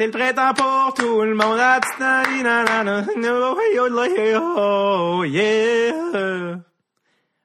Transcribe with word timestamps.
C'est 0.00 0.06
le 0.06 0.12
printemps 0.12 0.54
pour 0.54 0.94
tout 0.94 1.20
le 1.20 1.34
monde. 1.34 1.58
Yeah. 5.26 6.58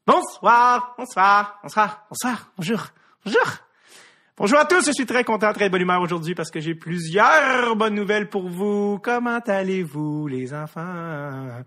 Bonsoir, 0.08 0.96
bonsoir, 0.98 1.60
bonsoir, 1.62 2.08
bonsoir, 2.10 2.54
bonjour, 2.56 2.88
bonjour. 3.26 3.44
Bonjour 4.38 4.58
à 4.58 4.64
tous, 4.64 4.86
je 4.86 4.94
suis 4.94 5.06
très 5.06 5.26
content, 5.26 5.52
très 5.52 5.68
bonne 5.68 5.82
humeur 5.82 6.02
aujourd'hui 6.02 6.34
parce 6.34 6.50
que 6.50 6.62
j'ai 6.62 6.76
plusieurs 6.76 7.76
bonnes 7.76 7.96
nouvelles 7.96 8.30
pour 8.30 8.48
vous. 8.48 9.00
Comment 9.04 9.40
allez-vous, 9.40 10.30
les 10.30 10.54
enfants? 10.54 11.62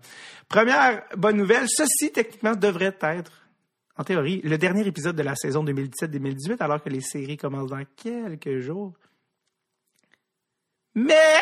Première 0.47 1.03
bonne 1.15 1.37
nouvelle, 1.37 1.67
ceci 1.67 2.11
techniquement 2.11 2.55
devrait 2.55 2.97
être, 3.01 3.43
en 3.95 4.03
théorie, 4.03 4.41
le 4.43 4.57
dernier 4.57 4.87
épisode 4.87 5.15
de 5.15 5.21
la 5.21 5.35
saison 5.35 5.63
2017-2018 5.63 6.55
alors 6.61 6.81
que 6.81 6.89
les 6.89 7.01
séries 7.01 7.37
commencent 7.37 7.69
dans 7.69 7.85
quelques 7.95 8.57
jours. 8.57 8.93
Mais, 10.95 11.35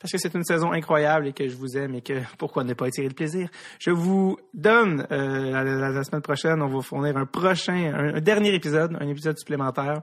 parce 0.00 0.12
que 0.12 0.18
c'est 0.18 0.34
une 0.34 0.44
saison 0.44 0.72
incroyable 0.72 1.28
et 1.28 1.32
que 1.32 1.48
je 1.48 1.56
vous 1.56 1.76
aime 1.76 1.94
et 1.94 2.02
que 2.02 2.14
pourquoi 2.36 2.64
ne 2.64 2.74
pas 2.74 2.88
étirer 2.88 3.08
le 3.08 3.14
plaisir, 3.14 3.48
je 3.78 3.90
vous 3.90 4.38
donne, 4.54 5.06
euh, 5.10 5.92
la, 5.92 6.04
semaine 6.04 6.22
prochaine, 6.22 6.62
on 6.62 6.68
va 6.68 6.82
fournir 6.82 7.16
un 7.16 7.26
prochain, 7.26 8.14
un, 8.14 8.20
dernier 8.20 8.54
épisode, 8.54 8.96
un 9.00 9.08
épisode 9.08 9.38
supplémentaire 9.38 10.02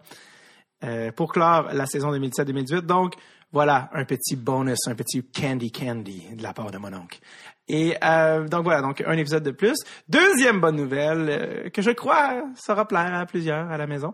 euh, 0.84 1.12
pour 1.12 1.32
clore 1.32 1.70
la 1.74 1.86
saison 1.86 2.12
2017-2018. 2.12 2.82
Donc, 2.82 3.14
voilà, 3.52 3.90
un 3.94 4.04
petit 4.04 4.36
bonus, 4.36 4.88
un 4.88 4.96
petit 4.96 5.24
candy 5.24 5.72
candy 5.72 6.36
de 6.36 6.44
la 6.44 6.54
part 6.54 6.72
de 6.72 6.78
mon 6.78 6.94
oncle. 6.94 7.20
Et 7.68 7.96
euh, 8.04 8.48
donc 8.48 8.64
voilà, 8.64 8.82
donc 8.82 9.02
un 9.06 9.18
épisode 9.18 9.44
de 9.44 9.52
plus. 9.52 9.78
Deuxième 10.10 10.60
bonne 10.60 10.76
nouvelle 10.76 11.72
que 11.72 11.82
je 11.82 11.92
crois 11.92 12.44
sera 12.56 12.86
plaire 12.88 13.14
à 13.14 13.26
plusieurs 13.26 13.72
à 13.72 13.78
la 13.78 13.88
maison. 13.88 14.14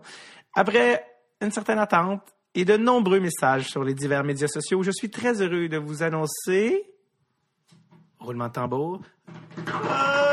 Après 0.54 1.04
une 1.40 1.50
certaine 1.50 1.78
attente, 1.78 2.22
et 2.54 2.64
de 2.64 2.76
nombreux 2.76 3.20
messages 3.20 3.68
sur 3.68 3.84
les 3.84 3.94
divers 3.94 4.24
médias 4.24 4.48
sociaux. 4.48 4.82
Je 4.82 4.90
suis 4.90 5.10
très 5.10 5.40
heureux 5.40 5.68
de 5.68 5.78
vous 5.78 6.02
annoncer, 6.02 6.84
roulement 8.18 8.48
de 8.48 8.52
tambour, 8.52 9.00
ah! 9.72 10.32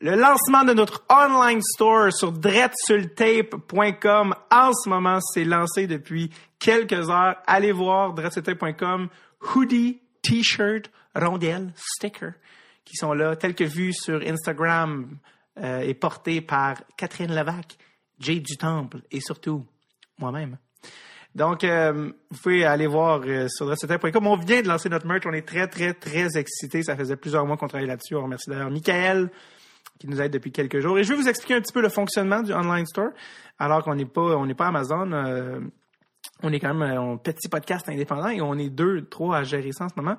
le 0.00 0.16
lancement 0.16 0.64
de 0.64 0.72
notre 0.72 1.04
online 1.10 1.60
store 1.60 2.10
sur 2.12 2.32
dretsultape.com. 2.32 4.34
En 4.50 4.72
ce 4.72 4.88
moment, 4.88 5.20
c'est 5.20 5.44
lancé 5.44 5.86
depuis 5.86 6.30
quelques 6.58 7.10
heures. 7.10 7.36
Allez 7.46 7.72
voir 7.72 8.14
dretsultape.com, 8.14 9.08
hoodie, 9.54 10.00
t-shirt, 10.22 10.90
rondelle, 11.14 11.74
sticker, 11.76 12.32
qui 12.84 12.96
sont 12.96 13.12
là, 13.12 13.36
tels 13.36 13.54
que 13.54 13.64
vus 13.64 13.92
sur 13.92 14.22
Instagram 14.22 15.18
euh, 15.58 15.80
et 15.80 15.92
portés 15.94 16.40
par 16.40 16.76
Catherine 16.96 17.34
Levac, 17.34 17.76
Jay 18.18 18.40
du 18.40 18.56
Temple 18.56 19.02
et 19.10 19.20
surtout 19.20 19.66
moi-même. 20.20 20.56
Donc, 21.34 21.62
euh, 21.62 22.10
vous 22.30 22.38
pouvez 22.42 22.64
aller 22.64 22.86
voir 22.86 23.20
euh, 23.24 23.46
sur. 23.48 23.66
On 23.66 24.36
vient 24.36 24.62
de 24.62 24.68
lancer 24.68 24.88
notre 24.88 25.06
merch. 25.06 25.22
On 25.26 25.32
est 25.32 25.46
très, 25.46 25.68
très, 25.68 25.94
très 25.94 26.36
excités. 26.36 26.82
Ça 26.82 26.96
faisait 26.96 27.16
plusieurs 27.16 27.46
mois 27.46 27.56
qu'on 27.56 27.68
travaillait 27.68 27.90
là-dessus. 27.90 28.16
On 28.16 28.24
remercie 28.24 28.50
d'ailleurs 28.50 28.70
Michael 28.70 29.30
qui 30.00 30.08
nous 30.08 30.20
aide 30.20 30.32
depuis 30.32 30.50
quelques 30.50 30.80
jours. 30.80 30.98
Et 30.98 31.04
je 31.04 31.10
vais 31.10 31.14
vous 31.14 31.28
expliquer 31.28 31.54
un 31.54 31.60
petit 31.60 31.72
peu 31.72 31.82
le 31.82 31.90
fonctionnement 31.90 32.42
du 32.42 32.52
online 32.52 32.86
store. 32.86 33.10
Alors 33.58 33.84
qu'on 33.84 33.94
n'est 33.94 34.06
pas, 34.06 34.36
on 34.36 34.46
n'est 34.46 34.54
pas 34.54 34.68
Amazon. 34.68 35.12
Euh, 35.12 35.60
on 36.42 36.52
est 36.52 36.58
quand 36.58 36.74
même 36.74 36.98
un 36.98 37.16
petit 37.18 37.48
podcast 37.48 37.88
indépendant 37.88 38.28
et 38.28 38.40
on 38.40 38.54
est 38.54 38.70
deux, 38.70 39.04
trois 39.04 39.36
à 39.36 39.44
gérer 39.44 39.72
ça 39.72 39.84
en 39.84 39.88
ce 39.88 39.94
moment. 39.96 40.16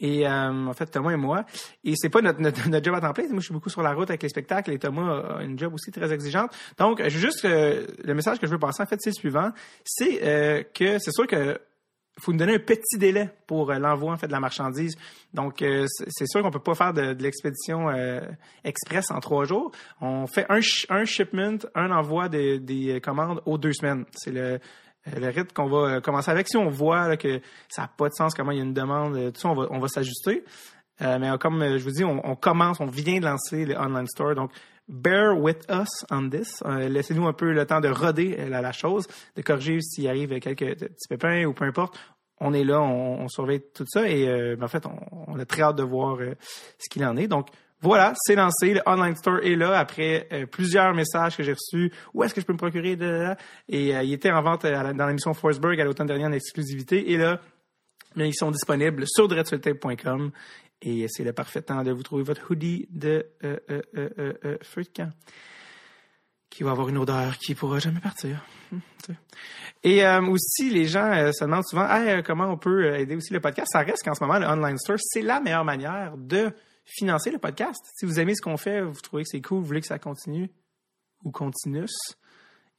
Et 0.00 0.26
euh, 0.26 0.66
en 0.66 0.72
fait, 0.72 0.86
Thomas 0.86 1.10
et 1.10 1.16
moi. 1.16 1.44
Et 1.84 1.94
c'est 1.96 2.08
pas 2.08 2.20
notre, 2.20 2.40
notre, 2.68 2.84
job 2.84 2.94
à 2.94 3.00
temps 3.00 3.12
plein. 3.12 3.28
Moi, 3.28 3.38
je 3.38 3.46
suis 3.46 3.54
beaucoup 3.54 3.70
sur 3.70 3.82
la 3.82 3.92
route 3.92 4.08
avec 4.10 4.22
les 4.22 4.28
spectacles 4.28 4.72
et 4.72 4.78
Thomas 4.78 5.38
a 5.38 5.42
une 5.42 5.58
job 5.58 5.74
aussi 5.74 5.90
très 5.90 6.12
exigeante. 6.12 6.50
Donc, 6.78 7.06
juste 7.08 7.44
euh, 7.44 7.86
le 8.04 8.14
message 8.14 8.38
que 8.38 8.46
je 8.46 8.52
veux 8.52 8.58
passer, 8.58 8.82
en 8.82 8.86
fait, 8.86 9.00
c'est 9.00 9.10
le 9.10 9.14
suivant. 9.14 9.50
C'est 9.84 10.20
euh, 10.22 10.62
que 10.74 10.98
c'est 10.98 11.12
sûr 11.12 11.26
que 11.26 11.58
faut 12.20 12.32
nous 12.32 12.38
donner 12.38 12.56
un 12.56 12.58
petit 12.58 12.98
délai 12.98 13.30
pour 13.46 13.72
l'envoi 13.72 14.12
en 14.12 14.16
fait 14.16 14.26
de 14.26 14.32
la 14.32 14.40
marchandise. 14.40 14.96
Donc 15.34 15.58
c'est 15.60 16.26
sûr 16.26 16.42
qu'on 16.42 16.50
peut 16.50 16.58
pas 16.58 16.74
faire 16.74 16.92
de, 16.92 17.16
l'expédition 17.16 17.86
express 18.64 19.12
en 19.12 19.20
trois 19.20 19.44
jours. 19.44 19.70
On 20.00 20.26
fait 20.26 20.44
un, 20.48 20.58
un 20.88 21.04
shipment, 21.04 21.58
un 21.76 21.92
envoi 21.92 22.28
des 22.28 23.00
commandes 23.04 23.40
aux 23.46 23.56
deux 23.56 23.72
semaines. 23.72 24.04
C'est 24.16 24.32
le 24.32 24.40
euh, 24.40 24.58
le 25.16 25.28
rythme 25.28 25.52
qu'on 25.54 25.68
va 25.68 25.78
euh, 25.78 26.00
commencer 26.00 26.30
avec. 26.30 26.48
Si 26.48 26.56
on 26.56 26.68
voit 26.68 27.16
que 27.16 27.40
ça 27.68 27.82
n'a 27.82 27.88
pas 27.88 28.08
de 28.08 28.14
sens, 28.14 28.34
comment 28.34 28.52
il 28.52 28.58
y 28.58 28.60
a 28.60 28.64
une 28.64 28.74
demande, 28.74 29.16
euh, 29.16 29.30
tout 29.30 29.40
ça, 29.40 29.48
on 29.48 29.78
va, 29.78 29.88
s'ajuster. 29.88 30.44
mais 31.00 31.30
comme 31.38 31.60
je 31.60 31.82
vous 31.82 31.90
dis, 31.90 32.04
on, 32.04 32.34
commence, 32.36 32.80
on 32.80 32.86
vient 32.86 33.18
de 33.18 33.24
lancer 33.24 33.64
le 33.64 33.76
online 33.76 34.06
store. 34.06 34.34
Donc, 34.34 34.50
bear 34.88 35.38
with 35.38 35.64
us 35.70 36.04
on 36.10 36.28
this. 36.28 36.62
Laissez-nous 36.64 37.26
un 37.26 37.32
peu 37.32 37.52
le 37.52 37.66
temps 37.66 37.80
de 37.80 37.88
roder 37.88 38.36
la, 38.48 38.72
chose, 38.72 39.06
de 39.36 39.42
corriger 39.42 39.80
s'il 39.80 40.08
arrive 40.08 40.38
quelques 40.40 40.78
petits 40.78 41.08
pépins 41.08 41.44
ou 41.44 41.52
peu 41.52 41.64
importe. 41.64 41.98
On 42.40 42.52
est 42.52 42.64
là, 42.64 42.80
on, 42.80 43.28
surveille 43.28 43.62
tout 43.74 43.84
ça 43.88 44.08
et 44.08 44.26
ben, 44.56 44.64
en 44.64 44.68
fait, 44.68 44.86
on, 44.86 45.32
on, 45.32 45.38
a 45.38 45.44
très 45.44 45.62
hâte 45.62 45.76
de 45.76 45.82
voir 45.82 46.18
ce 46.78 46.88
qu'il 46.88 47.04
en 47.04 47.16
est. 47.16 47.28
Donc, 47.28 47.48
voilà, 47.80 48.12
c'est 48.16 48.34
lancé. 48.34 48.74
Le 48.74 48.80
online 48.86 49.14
store 49.14 49.38
est 49.44 49.54
là 49.54 49.78
après 49.78 50.26
euh, 50.32 50.46
plusieurs 50.46 50.92
messages 50.94 51.36
que 51.36 51.44
j'ai 51.44 51.52
reçus. 51.52 51.92
Où 52.12 52.24
est-ce 52.24 52.34
que 52.34 52.40
je 52.40 52.46
peux 52.46 52.52
me 52.52 52.58
procurer? 52.58 52.96
De? 52.96 53.34
Et 53.68 53.96
euh, 53.96 54.02
il 54.02 54.12
était 54.12 54.32
en 54.32 54.42
vente 54.42 54.64
euh, 54.64 54.92
dans 54.92 55.06
l'émission 55.06 55.32
Forsberg 55.32 55.80
à 55.80 55.84
l'automne 55.84 56.08
dernier 56.08 56.26
en 56.26 56.32
exclusivité. 56.32 57.12
Et 57.12 57.16
là, 57.16 57.40
ils 58.16 58.34
sont 58.34 58.50
disponibles 58.50 59.04
sur 59.06 59.28
dreadsultape.com. 59.28 60.32
Et 60.82 61.06
c'est 61.08 61.22
le 61.22 61.32
parfait 61.32 61.62
temps 61.62 61.84
de 61.84 61.92
vous 61.92 62.02
trouver 62.02 62.24
votre 62.24 62.50
hoodie 62.50 62.88
de 62.90 63.26
camp 64.94 65.10
qui 66.50 66.62
va 66.62 66.70
avoir 66.70 66.88
une 66.88 66.98
odeur 66.98 67.36
qui 67.38 67.54
pourra 67.54 67.78
jamais 67.78 68.00
partir. 68.00 68.44
Hum, 68.72 68.80
et 69.84 70.04
aussi, 70.06 70.70
les 70.70 70.86
gens 70.86 71.32
se 71.32 71.44
demandent 71.44 71.66
souvent 71.66 71.88
comment 72.24 72.46
on 72.46 72.56
peut 72.56 72.94
aider 72.94 73.14
aussi 73.14 73.32
le 73.32 73.40
podcast? 73.40 73.68
Ça 73.72 73.80
reste 73.80 74.02
qu'en 74.04 74.14
ce 74.14 74.24
moment, 74.24 74.38
le 74.38 74.46
online 74.46 74.78
store, 74.78 74.98
c'est 75.00 75.22
la 75.22 75.40
meilleure 75.40 75.64
manière 75.64 76.16
de 76.16 76.52
financer 76.88 77.30
le 77.30 77.38
podcast. 77.38 77.80
Si 77.94 78.06
vous 78.06 78.18
aimez 78.18 78.34
ce 78.34 78.42
qu'on 78.42 78.56
fait, 78.56 78.80
vous 78.80 79.00
trouvez 79.00 79.22
que 79.22 79.28
c'est 79.30 79.42
cool, 79.42 79.58
vous 79.58 79.66
voulez 79.66 79.80
que 79.80 79.86
ça 79.86 79.98
continue 79.98 80.50
ou 81.24 81.30
continue, 81.30 81.86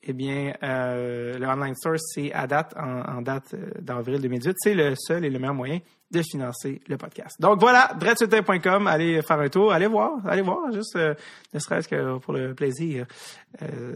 eh 0.01 0.13
bien, 0.13 0.53
euh, 0.63 1.37
le 1.37 1.45
online 1.45 1.75
store, 1.75 1.97
c'est 1.97 2.31
à 2.31 2.47
date, 2.47 2.73
en, 2.77 3.21
date 3.21 3.53
euh, 3.53 3.69
d'avril 3.81 4.21
2018, 4.21 4.55
c'est 4.57 4.73
le 4.73 4.93
seul 4.95 5.25
et 5.25 5.29
le 5.29 5.37
meilleur 5.39 5.53
moyen 5.53 5.79
de 6.09 6.21
financer 6.21 6.81
le 6.87 6.97
podcast. 6.97 7.39
Donc 7.39 7.59
voilà, 7.59 7.91
dreadsutin.com, 7.99 8.87
allez 8.87 9.21
faire 9.21 9.39
un 9.39 9.49
tour, 9.49 9.73
allez 9.73 9.87
voir, 9.87 10.25
allez 10.25 10.41
voir, 10.41 10.71
juste 10.71 10.95
euh, 10.95 11.13
ne 11.53 11.59
serait-ce 11.59 11.89
que 11.89 12.17
pour 12.19 12.33
le 12.33 12.55
plaisir, 12.55 13.05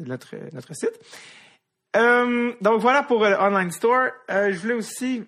notre, 0.05 0.35
notre 0.53 0.75
site. 0.75 0.99
donc 1.93 2.81
voilà 2.81 3.03
pour 3.03 3.23
le 3.23 3.35
online 3.39 3.71
store. 3.71 4.09
je 4.29 4.57
voulais 4.59 4.73
aussi 4.73 5.23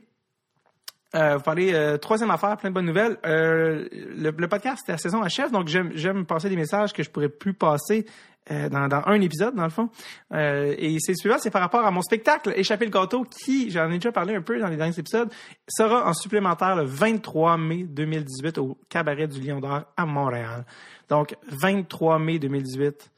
euh, 1.14 1.38
vous 1.38 1.44
parlez 1.44 1.74
euh, 1.74 1.98
troisième 1.98 2.32
affaire, 2.32 2.58
plein 2.58 2.70
de 2.70 2.74
bonnes 2.74 2.86
nouvelles. 2.86 3.18
Euh, 3.26 3.88
le, 3.92 4.48
podcast, 4.48 4.84
c'est 4.86 4.92
la 4.92 4.98
saison 4.98 5.22
achève, 5.22 5.52
donc 5.52 5.68
j'aime 5.68 6.26
passer 6.26 6.50
des 6.50 6.56
messages 6.56 6.94
que 6.94 7.04
je 7.04 7.10
pourrais 7.10 7.30
plus 7.30 7.54
passer 7.54 8.06
euh, 8.52 8.70
dans, 8.70 8.88
dans, 8.88 9.02
un 9.06 9.22
épisode, 9.22 9.56
dans 9.56 9.64
le 9.64 9.70
fond. 9.70 9.90
et 10.34 10.98
c'est 11.00 11.14
le 11.14 11.18
suivant, 11.18 11.38
c'est 11.40 11.52
par 11.52 11.62
rapport 11.62 11.86
à 11.86 11.92
mon 11.92 12.02
spectacle 12.02 12.54
Échapper 12.56 12.86
le 12.86 12.92
gâteau, 12.92 13.24
qui, 13.24 13.72
j'en 13.72 13.90
ai 13.92 13.96
déjà 13.96 14.12
parlé 14.12 14.36
un 14.36 14.42
peu 14.42 14.60
dans 14.60 14.68
les 14.68 14.78
derniers 14.78 14.98
épisodes, 14.98 15.32
sera 15.68 16.08
en 16.08 16.14
supplémentaire 16.14 16.76
le 16.76 16.84
23 16.84 17.58
mai 17.58 17.84
2018 17.84 18.58
au 18.58 18.78
Cabaret 18.90 19.28
du 19.28 19.40
Lion 19.40 19.60
d'Or 19.60 19.84
à 19.96 20.06
Montréal. 20.06 20.66
Donc, 21.08 21.36
23 21.48 22.20
mai 22.20 22.40
2018 22.40 23.12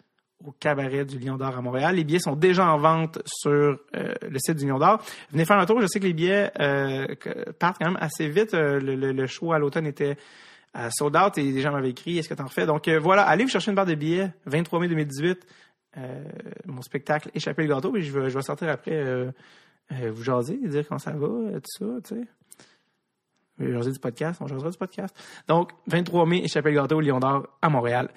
au 0.45 0.51
cabaret 0.51 1.05
du 1.05 1.17
Lion 1.19 1.35
d'Or 1.35 1.57
à 1.57 1.61
Montréal. 1.61 1.95
Les 1.95 2.03
billets 2.03 2.19
sont 2.19 2.35
déjà 2.35 2.67
en 2.67 2.77
vente 2.77 3.19
sur 3.25 3.51
euh, 3.51 4.13
le 4.21 4.39
site 4.39 4.57
du 4.57 4.67
Lion 4.67 4.77
d'Or. 4.77 5.01
Venez 5.31 5.45
faire 5.45 5.57
un 5.57 5.65
tour. 5.65 5.81
Je 5.81 5.87
sais 5.87 5.99
que 5.99 6.05
les 6.05 6.13
billets 6.13 6.51
euh, 6.59 7.07
partent 7.59 7.77
quand 7.79 7.87
même 7.87 7.97
assez 7.99 8.27
vite. 8.29 8.53
Euh, 8.53 8.79
le, 8.79 8.95
le, 8.95 9.27
show 9.27 9.53
à 9.53 9.59
l'automne 9.59 9.87
était 9.87 10.17
sold 10.91 11.15
out 11.15 11.37
et 11.37 11.43
les 11.43 11.61
gens 11.61 11.71
m'avaient 11.71 11.89
écrit 11.89 12.19
est-ce 12.19 12.29
que 12.29 12.35
tu 12.35 12.41
en 12.41 12.45
refais? 12.45 12.67
Donc 12.67 12.87
voilà, 12.87 13.23
allez 13.23 13.45
vous 13.45 13.49
chercher 13.49 13.71
une 13.71 13.75
barre 13.75 13.87
de 13.87 13.95
billets. 13.95 14.31
23 14.45 14.79
mai 14.79 14.87
2018, 14.87 15.47
mon 16.65 16.81
spectacle 16.83 17.31
Échapper 17.33 17.63
le 17.63 17.69
gâteau. 17.69 17.95
Et 17.95 18.01
je 18.01 18.11
vais, 18.11 18.29
je 18.29 18.37
vais 18.37 18.43
sortir 18.43 18.69
après 18.69 19.33
vous 19.89 20.23
jaser, 20.23 20.59
dire 20.63 20.87
comment 20.87 20.99
ça 20.99 21.11
va, 21.11 21.27
tout 21.27 21.61
ça, 21.79 21.85
tu 22.07 22.15
sais. 22.15 23.72
Jaser 23.72 23.91
du 23.91 23.99
podcast, 23.99 24.40
on 24.40 24.45
jasera 24.45 24.69
du 24.69 24.78
podcast. 24.78 25.16
Donc, 25.47 25.72
23 25.87 26.28
mai, 26.28 26.43
Échapper 26.43 26.69
le 26.69 26.75
gâteau, 26.75 27.01
Lion 27.01 27.19
d'Or 27.19 27.47
à 27.59 27.69
Montréal. 27.69 28.09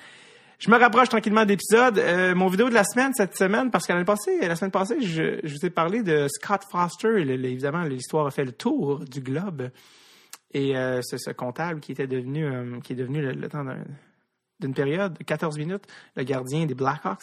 Je 0.60 0.70
me 0.70 0.76
rapproche 0.76 1.08
tranquillement 1.08 1.46
d'épisode. 1.46 1.98
Euh, 1.98 2.34
mon 2.34 2.48
vidéo 2.48 2.68
de 2.68 2.74
la 2.74 2.84
semaine 2.84 3.14
cette 3.14 3.34
semaine, 3.34 3.70
parce 3.70 3.86
que 3.86 3.94
la 3.94 4.56
semaine 4.56 4.70
passée, 4.70 5.00
je, 5.00 5.40
vous 5.42 5.64
ai 5.64 5.70
parlé 5.70 6.02
de 6.02 6.28
Scott 6.28 6.60
Foster. 6.70 7.18
évidemment, 7.18 7.82
l'histoire 7.84 8.26
a 8.26 8.30
fait 8.30 8.44
le 8.44 8.52
tour 8.52 9.00
du 9.06 9.22
globe. 9.22 9.70
Et 10.52 10.76
euh, 10.76 11.00
c'est 11.00 11.16
ce 11.16 11.30
comptable 11.30 11.80
qui 11.80 11.92
était 11.92 12.06
devenu, 12.06 12.44
euh, 12.44 12.78
qui 12.80 12.92
est 12.92 12.96
devenu 12.96 13.22
le, 13.22 13.48
temps 13.48 13.64
d'une 14.60 14.74
période 14.74 15.14
de 15.14 15.24
14 15.24 15.56
minutes, 15.56 15.84
le 16.14 16.24
gardien 16.24 16.66
des 16.66 16.74
Blackhawks, 16.74 17.22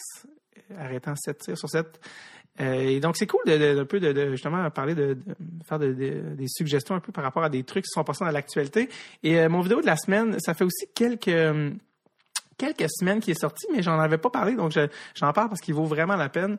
arrêtant 0.76 1.14
7 1.14 1.38
tirs 1.38 1.58
sur 1.58 1.70
7. 1.70 2.00
et 2.58 2.98
donc, 2.98 3.16
c'est 3.16 3.28
cool 3.28 3.42
de, 3.46 3.84
peu 3.84 4.00
de, 4.00 4.32
justement 4.32 4.68
parler 4.70 4.96
de, 4.96 5.16
faire 5.64 5.78
des 5.78 6.48
suggestions 6.48 6.96
un 6.96 7.00
peu 7.00 7.12
par 7.12 7.22
rapport 7.22 7.44
à 7.44 7.48
des 7.48 7.62
trucs 7.62 7.84
qui 7.84 7.90
sont 7.90 8.02
passés 8.02 8.24
dans 8.24 8.32
l'actualité. 8.32 8.88
Et 9.22 9.46
mon 9.46 9.60
vidéo 9.60 9.80
de 9.80 9.86
la 9.86 9.96
semaine, 9.96 10.40
ça 10.40 10.54
fait 10.54 10.64
aussi 10.64 10.88
quelques 10.92 11.30
quelques 12.58 12.90
semaines 12.90 13.20
qui 13.20 13.30
est 13.30 13.40
sorti, 13.40 13.66
mais 13.72 13.82
j'en 13.82 13.98
avais 13.98 14.18
pas 14.18 14.30
parlé, 14.30 14.54
donc 14.54 14.72
j'en 15.14 15.32
parle 15.32 15.48
parce 15.48 15.60
qu'il 15.60 15.74
vaut 15.74 15.84
vraiment 15.84 16.16
la 16.16 16.28
peine. 16.28 16.58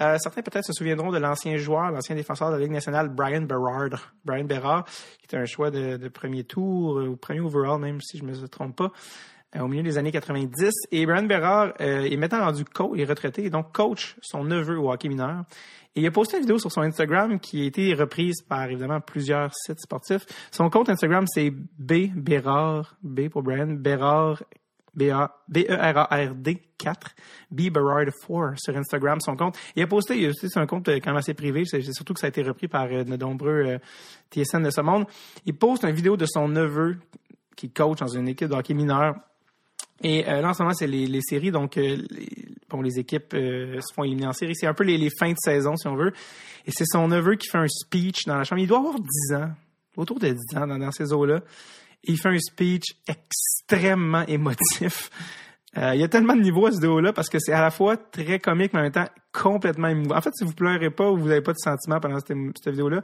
Euh, 0.00 0.16
certains 0.18 0.42
peut-être 0.42 0.64
se 0.64 0.72
souviendront 0.72 1.12
de 1.12 1.18
l'ancien 1.18 1.56
joueur, 1.56 1.92
l'ancien 1.92 2.16
défenseur 2.16 2.48
de 2.48 2.54
la 2.54 2.60
Ligue 2.62 2.72
nationale, 2.72 3.08
Brian 3.08 3.42
Berard. 3.42 4.12
Brian 4.24 4.44
Berard, 4.44 4.84
qui 5.18 5.26
était 5.26 5.36
un 5.36 5.44
choix 5.44 5.70
de, 5.70 6.08
premier 6.08 6.42
tour, 6.42 6.96
ou 6.96 7.16
premier 7.16 7.40
overall 7.40 7.80
même, 7.80 8.00
si 8.00 8.18
je 8.18 8.24
me 8.24 8.34
trompe 8.48 8.76
pas, 8.76 8.90
au 9.60 9.68
milieu 9.68 9.84
des 9.84 9.96
années 9.96 10.10
90. 10.10 10.72
Et 10.90 11.06
Brian 11.06 11.22
Berard 11.22 11.74
est 11.78 12.16
maintenant 12.16 12.40
rendu 12.40 12.64
coach, 12.64 12.98
est 12.98 13.04
retraité, 13.04 13.44
et 13.44 13.50
donc 13.50 13.72
coach 13.72 14.16
son 14.20 14.42
neveu 14.42 14.78
au 14.80 14.90
hockey 14.90 15.08
mineur. 15.08 15.44
Et 15.96 16.00
il 16.00 16.06
a 16.06 16.10
posté 16.10 16.38
une 16.38 16.42
vidéo 16.42 16.58
sur 16.58 16.72
son 16.72 16.80
Instagram 16.80 17.38
qui 17.38 17.62
a 17.62 17.66
été 17.66 17.94
reprise 17.94 18.42
par 18.42 18.64
évidemment 18.64 19.00
plusieurs 19.00 19.54
sites 19.54 19.80
sportifs. 19.80 20.26
Son 20.50 20.68
compte 20.68 20.88
Instagram, 20.88 21.24
c'est 21.28 21.50
B 21.50 22.08
Bérard, 22.16 22.96
B 23.02 23.28
pour 23.28 23.44
Brian, 23.44 23.68
Bérard, 23.68 24.42
B-E-R-A-R-D 24.96 26.62
4, 26.78 27.14
B 27.50 27.70
Berard 27.70 28.06
4 28.26 28.54
sur 28.56 28.76
Instagram, 28.76 29.20
son 29.20 29.36
compte. 29.36 29.56
Il 29.76 29.82
a 29.82 29.86
posté, 29.86 30.30
c'est 30.34 30.56
un 30.58 30.66
compte 30.66 30.88
quand 30.88 31.06
même 31.06 31.16
assez 31.16 31.34
privé, 31.34 31.64
c'est 31.64 31.82
surtout 31.92 32.14
que 32.14 32.20
ça 32.20 32.26
a 32.26 32.28
été 32.28 32.42
repris 32.42 32.68
par 32.68 32.86
euh, 32.86 33.04
de 33.04 33.16
nombreux 33.16 33.64
euh, 33.66 33.78
TSN 34.30 34.62
de 34.62 34.70
ce 34.70 34.80
monde. 34.80 35.06
Il 35.46 35.54
poste 35.54 35.84
une 35.84 35.94
vidéo 35.94 36.16
de 36.16 36.26
son 36.26 36.48
neveu 36.48 36.96
qui 37.56 37.70
coach 37.70 37.98
dans 37.98 38.08
une 38.08 38.28
équipe 38.28 38.48
de 38.48 38.54
hockey 38.54 38.74
mineur 38.74 39.14
et 40.02 40.28
euh, 40.28 40.40
là, 40.40 40.50
en 40.50 40.54
ce 40.54 40.62
moment, 40.62 40.74
c'est 40.74 40.86
les, 40.86 41.06
les, 41.06 41.20
séries. 41.22 41.50
Donc, 41.50 41.76
euh, 41.76 41.96
les, 42.10 42.28
bon, 42.68 42.82
les 42.82 42.98
équipes 42.98 43.32
euh, 43.34 43.80
se 43.80 43.94
font 43.94 44.04
éliminer 44.04 44.26
en 44.26 44.32
série. 44.32 44.54
C'est 44.54 44.66
un 44.66 44.74
peu 44.74 44.84
les, 44.84 44.98
les, 44.98 45.10
fins 45.18 45.30
de 45.30 45.38
saison, 45.38 45.76
si 45.76 45.86
on 45.86 45.94
veut. 45.94 46.12
Et 46.66 46.72
c'est 46.72 46.84
son 46.86 47.08
neveu 47.08 47.36
qui 47.36 47.48
fait 47.48 47.58
un 47.58 47.68
speech 47.68 48.24
dans 48.26 48.36
la 48.36 48.44
chambre. 48.44 48.60
Il 48.60 48.66
doit 48.66 48.78
avoir 48.78 48.96
10 48.98 49.34
ans, 49.36 49.50
autour 49.96 50.18
de 50.18 50.28
10 50.28 50.58
ans 50.58 50.66
dans, 50.66 50.78
dans 50.78 50.90
ces 50.90 51.12
eaux-là. 51.12 51.40
Il 52.06 52.18
fait 52.18 52.28
un 52.28 52.38
speech 52.38 52.96
extrêmement 53.06 54.24
émotif. 54.26 55.10
il 55.76 56.00
y 56.00 56.04
a 56.04 56.08
tellement 56.08 56.36
de 56.36 56.42
niveaux 56.42 56.66
à 56.66 56.70
ce 56.70 56.76
vidéo-là 56.76 57.12
parce 57.12 57.28
que 57.28 57.38
c'est 57.38 57.52
à 57.52 57.60
la 57.60 57.70
fois 57.70 57.96
très 57.96 58.38
comique, 58.38 58.72
mais 58.72 58.80
en 58.80 58.82
même 58.84 58.92
temps 58.92 59.08
complètement 59.32 59.88
émouvant. 59.88 60.16
En 60.16 60.20
fait, 60.20 60.30
si 60.34 60.44
vous 60.44 60.52
pleurez 60.52 60.90
pas 60.90 61.10
ou 61.10 61.16
vous 61.16 61.28
n'avez 61.28 61.42
pas 61.42 61.52
de 61.52 61.58
sentiments 61.58 62.00
pendant 62.00 62.18
cette, 62.20 62.36
cette 62.62 62.72
vidéo-là, 62.72 63.02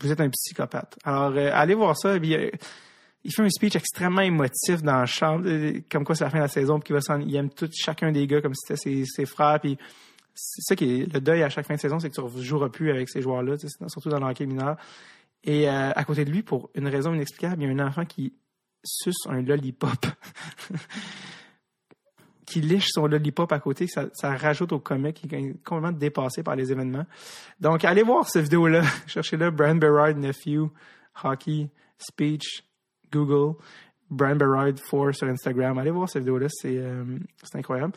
vous 0.00 0.12
êtes 0.12 0.20
un 0.20 0.30
psychopathe. 0.30 0.96
Alors, 1.04 1.36
allez 1.36 1.74
voir 1.74 1.96
ça 1.96 2.18
il 3.24 3.32
fait 3.32 3.42
un 3.42 3.48
speech 3.48 3.76
extrêmement 3.76 4.20
émotif 4.20 4.82
dans 4.82 4.98
la 4.98 5.06
chambre, 5.06 5.44
euh, 5.46 5.80
comme 5.90 6.04
quoi 6.04 6.14
c'est 6.14 6.24
la 6.24 6.30
fin 6.30 6.38
de 6.38 6.42
la 6.42 6.48
saison, 6.48 6.78
puis 6.78 6.92
qu'il 6.92 6.96
va 6.96 7.18
il 7.20 7.34
aime 7.34 7.50
tout 7.50 7.68
chacun 7.72 8.12
des 8.12 8.26
gars 8.26 8.42
comme 8.42 8.54
si 8.54 8.74
c'était 8.76 9.04
ses, 9.06 9.26
frères, 9.26 9.58
puis 9.60 9.78
c'est 10.34 10.62
ça 10.62 10.76
qui 10.76 11.00
est 11.00 11.12
le 11.12 11.20
deuil 11.20 11.42
à 11.42 11.48
chaque 11.48 11.66
fin 11.66 11.74
de 11.74 11.80
saison, 11.80 11.98
c'est 11.98 12.10
que 12.10 12.14
tu 12.14 12.20
ne 12.20 12.42
joueras 12.42 12.68
plus 12.68 12.90
avec 12.90 13.08
ces 13.08 13.22
joueurs-là, 13.22 13.56
surtout 13.88 14.10
dans 14.10 14.18
le 14.18 14.26
hockey 14.26 14.46
mineur. 14.46 14.76
Et 15.44 15.68
euh, 15.68 15.90
à 15.94 16.04
côté 16.04 16.24
de 16.24 16.30
lui, 16.30 16.42
pour 16.42 16.70
une 16.74 16.88
raison 16.88 17.14
inexplicable, 17.14 17.62
il 17.62 17.68
y 17.68 17.70
a 17.70 17.74
un 17.82 17.86
enfant 17.86 18.04
qui 18.04 18.32
suce 18.82 19.26
un 19.28 19.42
lollipop. 19.42 20.06
qui 22.46 22.60
liche 22.60 22.88
son 22.90 23.06
lollipop 23.06 23.52
à 23.52 23.58
côté, 23.58 23.86
ça, 23.86 24.08
rajoute 24.22 24.72
au 24.72 24.78
comique, 24.78 25.26
qui 25.28 25.34
est 25.34 25.62
complètement 25.64 25.92
dépassé 25.92 26.42
par 26.42 26.56
les 26.56 26.72
événements. 26.72 27.06
Donc, 27.60 27.84
allez 27.84 28.02
voir 28.02 28.28
cette 28.28 28.44
vidéo-là. 28.44 28.82
Cherchez-le, 29.06 29.50
Brand 29.50 29.78
Berard, 29.78 30.14
Nephew, 30.14 30.70
Hockey, 31.22 31.70
Speech, 31.98 32.64
Google. 33.10 33.56
Brian 34.14 34.36
Berard 34.36 34.72
4 34.74 35.12
sur 35.12 35.28
Instagram. 35.28 35.76
Allez 35.78 35.90
voir 35.90 36.08
cette 36.08 36.22
vidéo-là, 36.22 36.46
c'est 36.48 36.76
euh, 36.76 37.04
incroyable. 37.54 37.92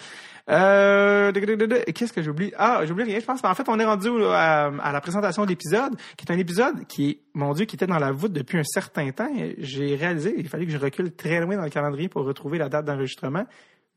Euh, 0.50 1.32
Qu'est-ce 1.32 2.14
que 2.14 2.22
j'oublie? 2.22 2.52
Ah, 2.58 2.82
j'oublie 2.86 3.04
rien, 3.04 3.20
je 3.20 3.26
pense. 3.26 3.44
En 3.44 3.54
fait, 3.54 3.68
on 3.70 3.80
est 3.80 3.86
rendu 3.86 4.10
à, 4.26 4.92
la 4.92 5.02
présentation 5.02 5.44
de 5.44 5.50
l'épisode, 5.50 5.96
qui 6.18 6.26
est 6.26 6.32
un 6.32 6.38
épisode 6.38 6.86
qui, 6.88 7.22
mon 7.34 7.54
Dieu, 7.54 7.66
qui 7.66 7.76
était 7.76 7.88
dans 7.88 8.00
la 8.00 8.12
voûte 8.12 8.34
depuis 8.34 8.58
un 8.58 8.64
certain 8.64 9.12
temps. 9.12 9.32
J'ai 9.58 9.96
réalisé, 9.96 10.34
il 10.38 10.50
fallait 10.50 10.66
que 10.66 10.72
je 10.72 10.78
recule 10.78 11.14
très 11.14 11.40
loin 11.40 11.56
dans 11.56 11.64
le 11.64 11.70
calendrier 11.70 12.10
pour 12.10 12.26
retrouver 12.26 12.58
la 12.58 12.70
date 12.70 12.86
d'enregistrement. 12.86 13.46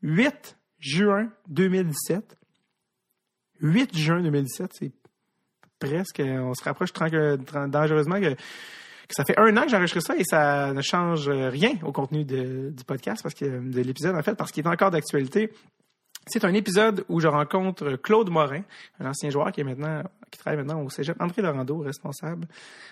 8 0.03 0.57
juin 0.79 1.29
2017. 1.47 2.37
8 3.61 3.97
juin 3.97 4.21
2017, 4.21 4.71
c'est 4.73 4.91
presque, 5.79 6.21
on 6.21 6.53
se 6.53 6.63
rapproche 6.63 6.91
dangereusement 6.93 8.19
que 8.19 8.35
ça 9.11 9.25
fait 9.25 9.37
un 9.37 9.55
an 9.57 9.63
que 9.63 9.69
j'enregistre 9.69 10.01
ça 10.01 10.15
et 10.15 10.23
ça 10.23 10.73
ne 10.73 10.81
change 10.81 11.29
rien 11.29 11.73
au 11.83 11.91
contenu 11.91 12.23
du 12.25 12.83
podcast 12.85 13.21
parce 13.23 13.35
que 13.35 13.45
de 13.45 13.81
l'épisode 13.81 14.15
en 14.15 14.23
fait 14.23 14.35
parce 14.35 14.51
qu'il 14.51 14.65
est 14.65 14.69
encore 14.69 14.91
d'actualité. 14.91 15.51
C'est 16.27 16.45
un 16.45 16.53
épisode 16.53 17.03
où 17.09 17.19
je 17.19 17.27
rencontre 17.27 17.93
Claude 17.93 18.29
Morin, 18.29 18.61
un 18.99 19.09
ancien 19.09 19.31
joueur 19.31 19.51
qui 19.51 19.61
est 19.61 19.63
maintenant 19.63 20.03
qui 20.31 20.39
travaille 20.39 20.57
maintenant 20.57 20.81
au 20.81 20.89
Cégep, 20.89 21.21
André 21.21 21.41
Laurando, 21.41 21.79
responsable 21.79 22.47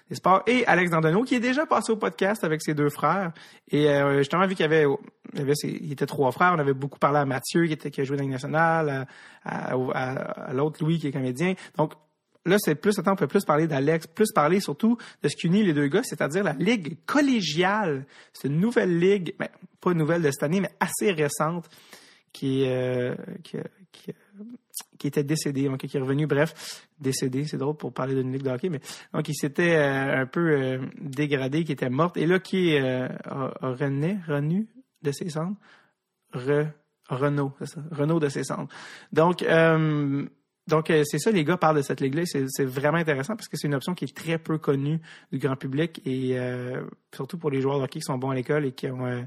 des 0.10 0.16
sports, 0.16 0.44
et 0.46 0.66
Alex 0.68 0.92
Dandonneau, 0.92 1.24
qui 1.24 1.36
est 1.36 1.40
déjà 1.40 1.66
passé 1.66 1.92
au 1.92 1.96
podcast 1.96 2.44
avec 2.44 2.62
ses 2.62 2.74
deux 2.74 2.90
frères. 2.90 3.32
Et 3.70 3.90
euh, 3.90 4.18
justement, 4.18 4.46
vu 4.46 4.56
qu'il 4.56 4.64
y 4.64 4.66
avait, 4.66 4.86
il, 5.34 5.40
y 5.40 5.42
avait 5.42 5.54
il 5.64 5.92
était 5.92 6.06
trois 6.06 6.32
frères, 6.32 6.54
on 6.54 6.60
avait 6.60 6.74
beaucoup 6.74 7.00
parlé 7.00 7.20
à 7.20 7.26
Mathieu, 7.26 7.66
qui, 7.66 7.74
était, 7.74 7.92
qui 7.92 8.02
a 8.02 8.04
joué 8.04 8.18
dans 8.18 8.24
la 8.24 8.30
nationale, 8.30 9.08
à, 9.44 9.74
à 9.74 10.54
l'autre 10.54 10.84
Louis, 10.84 11.00
qui 11.00 11.08
est 11.08 11.12
comédien. 11.12 11.54
Donc, 11.78 11.94
là, 12.46 12.58
c'est 12.60 12.76
plus, 12.76 12.98
attends, 12.98 13.14
on 13.14 13.16
peut 13.16 13.28
plus 13.28 13.46
parler 13.46 13.68
d'Alex, 13.68 14.08
plus 14.08 14.32
parler 14.34 14.60
surtout 14.60 14.98
de 15.22 15.28
ce 15.28 15.36
qui 15.36 15.50
les 15.50 15.74
deux 15.74 15.88
gars, 15.88 16.04
c'est-à-dire 16.04 16.44
la 16.44 16.54
ligue 16.54 16.98
collégiale. 17.06 18.06
C'est 18.34 18.48
une 18.48 18.60
nouvelle 18.60 18.98
ligue, 18.98 19.36
mais 19.40 19.48
ben, 19.48 19.68
pas 19.82 19.94
nouvelle 19.94 20.22
de 20.22 20.32
cette 20.32 20.44
année, 20.44 20.62
mais 20.62 20.72
assez 20.80 21.12
récente, 21.12 21.70
qui, 22.32 22.64
euh, 22.68 23.16
qui, 23.44 23.58
qui, 23.92 24.14
qui, 24.98 25.08
était 25.08 25.24
décédé, 25.24 25.66
donc 25.66 25.80
qui 25.80 25.98
est 25.98 26.00
revenu, 26.00 26.28
bref, 26.28 26.88
décédé, 27.00 27.46
c'est 27.46 27.58
drôle 27.58 27.76
pour 27.76 27.94
parler 27.94 28.16
d'une 28.16 28.32
ligue 28.32 28.44
de 28.44 28.50
hockey, 28.50 28.70
mais 28.70 28.82
donc 29.14 29.28
il 29.28 29.36
s'était 29.36 29.76
euh, 29.76 30.22
un 30.22 30.26
peu 30.26 30.52
euh, 30.52 30.80
dégradé, 31.00 31.64
qui 31.64 31.72
était 31.72 31.90
morte, 31.90 32.18
et 32.18 32.26
là, 32.26 32.40
qui 32.40 32.78
euh, 32.78 33.08
renaît, 33.62 34.20
renu 34.28 34.68
de 35.02 35.12
ses 35.12 35.30
cendres, 35.30 35.58
Re, 36.34 36.68
Renault, 37.10 37.54
c'est 37.60 37.66
ça, 37.66 37.82
Renault 37.92 38.20
de 38.20 38.30
ses 38.30 38.44
cendres. 38.44 38.70
Donc, 39.12 39.44
donc, 40.70 40.90
euh, 40.90 41.04
c'est 41.06 41.20
ça, 41.20 41.32
les 41.32 41.44
gars 41.44 41.58
parlent 41.58 41.78
de 41.78 41.82
cette 41.82 42.00
ligue-là. 42.00 42.24
C'est 42.26 42.66
vraiment 42.66 42.98
intéressant 42.98 43.36
parce 43.36 43.48
que 43.48 43.58
c'est 43.58 43.68
une 43.68 43.76
option 43.76 43.94
qui 43.94 44.06
est 44.06 44.16
très 44.16 44.38
peu 44.38 44.58
connue 44.58 45.02
du 45.32 45.40
grand 45.40 45.56
public 45.56 46.02
et 46.06 46.38
euh, 46.38 46.84
surtout 47.14 47.38
pour 47.38 47.50
les 47.50 47.60
joueurs 47.60 47.80
de 47.80 47.84
hockey 47.84 48.00
qui 48.00 48.06
sont 48.06 48.18
bons 48.18 48.30
à 48.30 48.36
l'école 48.36 48.66
et 48.66 48.72
qui 48.72 48.88
ont, 48.88 49.06
euh, 49.06 49.22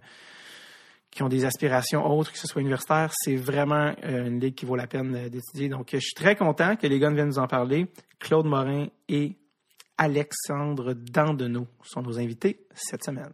qui 1.10 1.22
ont 1.22 1.28
des 1.28 1.44
aspirations 1.44 2.06
autres, 2.06 2.32
que 2.32 2.38
ce 2.38 2.46
soit 2.46 2.60
universitaire. 2.60 3.10
C'est 3.12 3.36
vraiment 3.36 3.92
une 4.02 4.40
ligue 4.40 4.54
qui 4.54 4.64
vaut 4.64 4.76
la 4.76 4.86
peine 4.86 5.28
d'étudier. 5.28 5.68
Donc, 5.68 5.90
je 5.92 5.98
suis 5.98 6.14
très 6.14 6.36
content 6.36 6.76
que 6.76 6.86
les 6.86 6.98
gars 6.98 7.10
viennent 7.10 7.26
nous 7.26 7.38
en 7.38 7.48
parler. 7.48 7.86
Claude 8.18 8.46
Morin 8.46 8.86
et 9.08 9.36
Alexandre 9.98 10.94
Dandenot 10.94 11.66
sont 11.82 12.02
nos 12.02 12.18
invités 12.18 12.66
cette 12.74 13.04
semaine. 13.04 13.32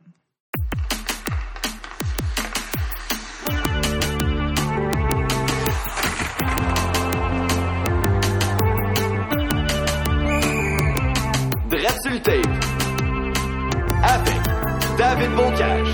David 15.19 15.35
Bocage. 15.35 15.89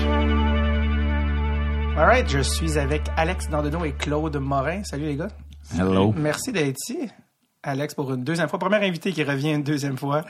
Alright, 1.97 2.29
je 2.29 2.41
suis 2.41 2.77
avec 2.77 3.01
Alex 3.17 3.49
Dandeno 3.49 3.83
et 3.83 3.93
Claude 3.93 4.35
Morin. 4.37 4.83
Salut 4.83 5.05
les 5.05 5.15
gars. 5.15 5.29
Hello. 5.75 6.13
Merci 6.15 6.51
d'être 6.51 6.77
ici. 6.77 7.09
Alex 7.63 7.95
pour 7.95 8.13
une 8.13 8.23
deuxième 8.23 8.47
fois. 8.49 8.59
Première 8.59 8.83
invité 8.83 9.11
qui 9.11 9.23
revient 9.23 9.53
une 9.53 9.63
deuxième 9.63 9.97
fois. 9.97 10.25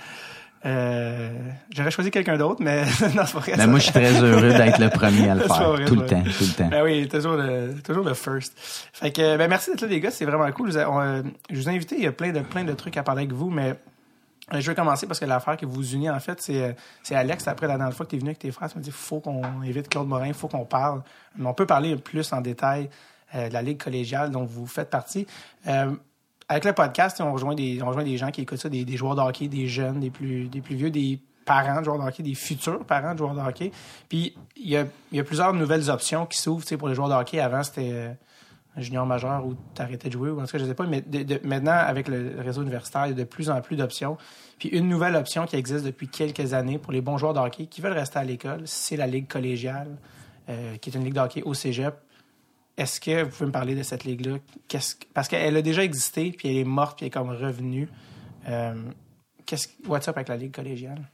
Euh, 0.65 1.29
J'aurais 1.75 1.91
choisi 1.91 2.09
quelqu'un 2.09 2.37
d'autre, 2.37 2.61
mais 2.63 2.83
non, 3.15 3.25
c'est 3.25 3.33
pas 3.33 3.39
vrai. 3.39 3.57
Ben, 3.57 3.67
moi, 3.67 3.79
je 3.79 3.83
suis 3.83 3.91
très 3.91 4.13
heureux 4.13 4.53
d'être 4.53 4.79
le 4.79 4.89
premier 4.89 5.29
à 5.29 5.35
le 5.35 5.41
faire. 5.45 5.75
tout 5.85 5.95
le 5.95 6.05
temps, 6.05 6.23
tout 6.23 6.45
le 6.45 6.55
temps. 6.55 6.67
Ben 6.69 6.81
oui, 6.81 7.05
toujours 7.09 7.33
le, 7.33 7.73
toujours 7.83 8.05
le 8.05 8.13
first. 8.13 8.53
Fait 8.93 9.11
que, 9.11 9.35
ben 9.35 9.49
merci 9.49 9.71
d'être 9.71 9.81
là, 9.81 9.87
les 9.89 9.99
gars. 9.99 10.11
C'est 10.11 10.23
vraiment 10.23 10.49
cool. 10.53 10.71
Je 10.71 10.79
vous, 10.79 10.99
ai, 11.01 11.23
je 11.51 11.55
vous 11.59 11.69
ai 11.69 11.73
invité. 11.75 11.95
Il 11.97 12.03
y 12.05 12.07
a 12.07 12.13
plein 12.13 12.31
de, 12.31 12.39
plein 12.39 12.63
de 12.63 12.71
trucs 12.71 12.95
à 12.95 13.03
parler 13.03 13.23
avec 13.23 13.33
vous, 13.33 13.49
mais 13.49 13.71
euh, 13.71 13.73
je 14.51 14.59
vais 14.59 14.75
commencer 14.75 15.07
parce 15.07 15.19
que 15.19 15.25
l'affaire 15.25 15.57
qui 15.57 15.65
vous 15.65 15.93
unit, 15.93 16.09
en 16.09 16.19
fait, 16.19 16.41
c'est, 16.41 16.63
euh, 16.63 16.73
Alex. 17.17 17.47
Après, 17.47 17.67
la 17.67 17.77
dernière 17.77 17.95
fois 17.95 18.05
que 18.05 18.11
tu 18.11 18.15
es 18.17 18.19
venu 18.19 18.29
avec 18.29 18.39
tes 18.39 18.51
frères, 18.51 18.69
tu 18.69 18.77
m'as 18.77 18.83
dit 18.83 18.91
faut 18.91 19.19
qu'on 19.19 19.63
évite 19.63 19.89
Claude 19.89 20.07
Morin, 20.07 20.33
faut 20.33 20.47
qu'on 20.47 20.65
parle. 20.65 21.01
Mais 21.35 21.47
on 21.47 21.53
peut 21.53 21.65
parler 21.65 21.95
plus 21.95 22.31
en 22.33 22.41
détail 22.41 22.89
euh, 23.33 23.49
de 23.49 23.53
la 23.53 23.61
Ligue 23.61 23.81
collégiale 23.81 24.31
dont 24.31 24.45
vous 24.45 24.67
faites 24.67 24.89
partie. 24.89 25.25
avec 26.47 26.63
le 26.63 26.73
podcast, 26.73 27.19
on 27.21 27.33
rejoint, 27.33 27.55
des, 27.55 27.81
on 27.81 27.87
rejoint 27.87 28.03
des 28.03 28.17
gens 28.17 28.29
qui 28.29 28.41
écoutent 28.41 28.59
ça, 28.59 28.69
des, 28.69 28.85
joueurs 28.97 29.15
de 29.15 29.21
hockey, 29.21 29.47
des 29.47 29.67
jeunes, 29.67 29.99
des 29.99 30.11
plus, 30.11 30.47
des 30.47 30.61
plus 30.61 30.75
vieux, 30.75 30.91
des 30.91 31.19
parents 31.43 31.79
de 31.79 31.85
joueurs 31.85 31.99
de 31.99 32.03
hockey, 32.03 32.21
des 32.21 32.35
futurs 32.35 32.85
parents 32.85 33.13
de 33.13 33.17
joueurs 33.17 33.33
de 33.33 33.41
hockey. 33.41 33.71
Puis, 34.09 34.35
il 34.55 34.69
y 34.69 34.77
a, 34.77 34.85
y 35.11 35.19
a 35.19 35.23
plusieurs 35.23 35.53
nouvelles 35.53 35.89
options 35.89 36.27
qui 36.27 36.37
s'ouvrent 36.37 36.65
pour 36.77 36.87
les 36.87 36.93
joueurs 36.93 37.09
de 37.09 37.15
hockey. 37.15 37.39
Avant, 37.39 37.63
c'était 37.63 38.15
junior 38.81 39.05
majeur 39.05 39.45
où 39.45 39.55
tu 39.73 39.81
arrêtais 39.81 40.09
de 40.09 40.13
jouer 40.13 40.29
ou 40.29 40.39
en 40.39 40.45
tout 40.45 40.51
cas, 40.51 40.57
je 40.57 40.65
sais 40.65 40.75
pas. 40.75 40.85
Mais 40.85 41.03
maintenant, 41.43 41.71
avec 41.71 42.07
le 42.07 42.35
réseau 42.39 42.61
universitaire, 42.61 43.07
il 43.07 43.09
y 43.09 43.13
a 43.13 43.15
de 43.15 43.23
plus 43.23 43.49
en 43.49 43.61
plus 43.61 43.75
d'options. 43.75 44.17
Puis 44.59 44.69
une 44.69 44.87
nouvelle 44.87 45.15
option 45.15 45.45
qui 45.45 45.55
existe 45.55 45.85
depuis 45.85 46.07
quelques 46.07 46.53
années 46.53 46.77
pour 46.77 46.91
les 46.91 47.01
bons 47.01 47.17
joueurs 47.17 47.33
de 47.33 47.39
hockey 47.39 47.67
qui 47.67 47.81
veulent 47.81 47.93
rester 47.93 48.19
à 48.19 48.23
l'école, 48.23 48.61
c'est 48.65 48.97
la 48.97 49.07
Ligue 49.07 49.27
collégiale, 49.27 49.97
euh, 50.49 50.77
qui 50.77 50.89
est 50.89 50.93
une 50.93 51.03
ligue 51.03 51.13
de 51.13 51.19
hockey 51.19 51.41
au 51.43 51.53
cégep. 51.53 51.95
Est-ce 52.77 52.99
que 52.99 53.23
vous 53.23 53.29
pouvez 53.29 53.45
me 53.45 53.51
parler 53.51 53.75
de 53.75 53.83
cette 53.83 54.03
ligue-là? 54.03 54.37
Parce 55.13 55.27
qu'elle 55.29 55.55
a 55.55 55.61
déjà 55.61 55.83
existé, 55.83 56.31
puis 56.31 56.49
elle 56.49 56.57
est 56.57 56.63
morte, 56.65 56.97
puis 56.97 57.05
elle 57.05 57.07
est 57.07 57.11
comme 57.11 57.29
revenue. 57.29 57.87
Euh, 58.49 58.75
qu'est-ce... 59.45 59.69
What's 59.87 60.07
up 60.09 60.17
avec 60.17 60.27
la 60.27 60.37
Ligue 60.37 60.53
collégiale? 60.53 61.09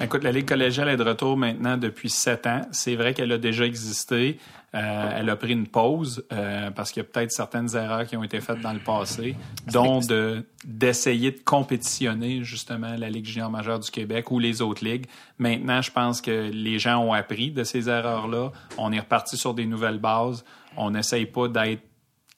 Écoute, 0.00 0.22
la 0.22 0.30
Ligue 0.30 0.46
collégiale 0.46 0.88
est 0.90 0.96
de 0.96 1.02
retour 1.02 1.36
maintenant 1.36 1.76
depuis 1.76 2.08
sept 2.08 2.46
ans. 2.46 2.62
C'est 2.70 2.94
vrai 2.94 3.14
qu'elle 3.14 3.32
a 3.32 3.38
déjà 3.38 3.66
existé. 3.66 4.38
Euh, 4.74 5.10
elle 5.16 5.28
a 5.28 5.34
pris 5.34 5.52
une 5.52 5.66
pause 5.66 6.24
euh, 6.30 6.70
parce 6.70 6.92
qu'il 6.92 7.02
y 7.02 7.06
a 7.06 7.08
peut-être 7.08 7.32
certaines 7.32 7.74
erreurs 7.74 8.06
qui 8.06 8.16
ont 8.16 8.22
été 8.22 8.40
faites 8.40 8.60
dans 8.60 8.72
le 8.72 8.78
passé, 8.78 9.34
dont 9.72 9.98
de 10.00 10.44
d'essayer 10.64 11.32
de 11.32 11.40
compétitionner 11.40 12.44
justement 12.44 12.94
la 12.96 13.10
Ligue 13.10 13.24
junior 13.24 13.50
majeure 13.50 13.80
du 13.80 13.90
Québec 13.90 14.30
ou 14.30 14.38
les 14.38 14.62
autres 14.62 14.84
ligues. 14.84 15.06
Maintenant, 15.38 15.82
je 15.82 15.90
pense 15.90 16.20
que 16.20 16.50
les 16.52 16.78
gens 16.78 16.98
ont 16.98 17.12
appris 17.12 17.50
de 17.50 17.64
ces 17.64 17.88
erreurs-là. 17.88 18.52
On 18.76 18.92
est 18.92 19.00
reparti 19.00 19.36
sur 19.36 19.52
des 19.52 19.66
nouvelles 19.66 19.98
bases. 19.98 20.44
On 20.76 20.90
n'essaye 20.90 21.26
pas 21.26 21.48
d'être 21.48 21.82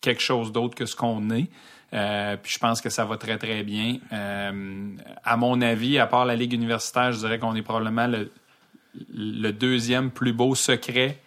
quelque 0.00 0.22
chose 0.22 0.50
d'autre 0.50 0.74
que 0.74 0.86
ce 0.86 0.96
qu'on 0.96 1.28
est. 1.30 1.50
Euh, 1.92 2.36
puis 2.36 2.52
je 2.52 2.58
pense 2.58 2.80
que 2.80 2.88
ça 2.88 3.04
va 3.04 3.16
très, 3.16 3.38
très 3.38 3.62
bien. 3.62 3.98
Euh, 4.12 4.96
à 5.24 5.36
mon 5.36 5.60
avis, 5.60 5.98
à 5.98 6.06
part 6.06 6.24
la 6.24 6.36
Ligue 6.36 6.52
universitaire, 6.52 7.12
je 7.12 7.18
dirais 7.18 7.38
qu'on 7.38 7.54
est 7.54 7.62
probablement 7.62 8.06
le, 8.06 9.52
deuxième 9.52 10.10
plus 10.10 10.32
beau 10.32 10.54
secret 10.54 11.18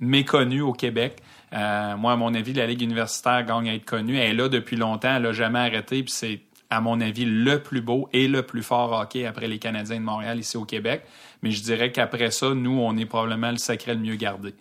méconnu 0.00 0.60
au 0.60 0.72
Québec. 0.72 1.22
Euh, 1.52 1.96
moi, 1.96 2.12
à 2.12 2.16
mon 2.16 2.34
avis, 2.34 2.52
la 2.52 2.66
Ligue 2.66 2.82
universitaire 2.82 3.44
gagne 3.44 3.68
à 3.68 3.74
être 3.74 3.84
connue. 3.84 4.16
Elle 4.16 4.30
est 4.30 4.34
là 4.34 4.48
depuis 4.48 4.76
longtemps, 4.76 5.16
elle 5.16 5.22
n'a 5.22 5.32
jamais 5.32 5.60
arrêté, 5.60 6.02
puis 6.02 6.12
c'est, 6.12 6.40
à 6.70 6.80
mon 6.80 7.00
avis, 7.00 7.24
le 7.24 7.62
plus 7.62 7.82
beau 7.82 8.08
et 8.12 8.26
le 8.26 8.42
plus 8.42 8.62
fort 8.62 8.92
hockey 8.92 9.26
après 9.26 9.46
les 9.46 9.58
Canadiens 9.58 9.98
de 9.98 10.04
Montréal 10.04 10.38
ici 10.40 10.56
au 10.56 10.64
Québec. 10.64 11.02
Mais 11.42 11.50
je 11.50 11.62
dirais 11.62 11.92
qu'après 11.92 12.30
ça, 12.30 12.54
nous, 12.54 12.80
on 12.80 12.96
est 12.96 13.06
probablement 13.06 13.50
le 13.50 13.58
secret 13.58 13.94
le 13.94 14.00
mieux 14.00 14.16
gardé. 14.16 14.54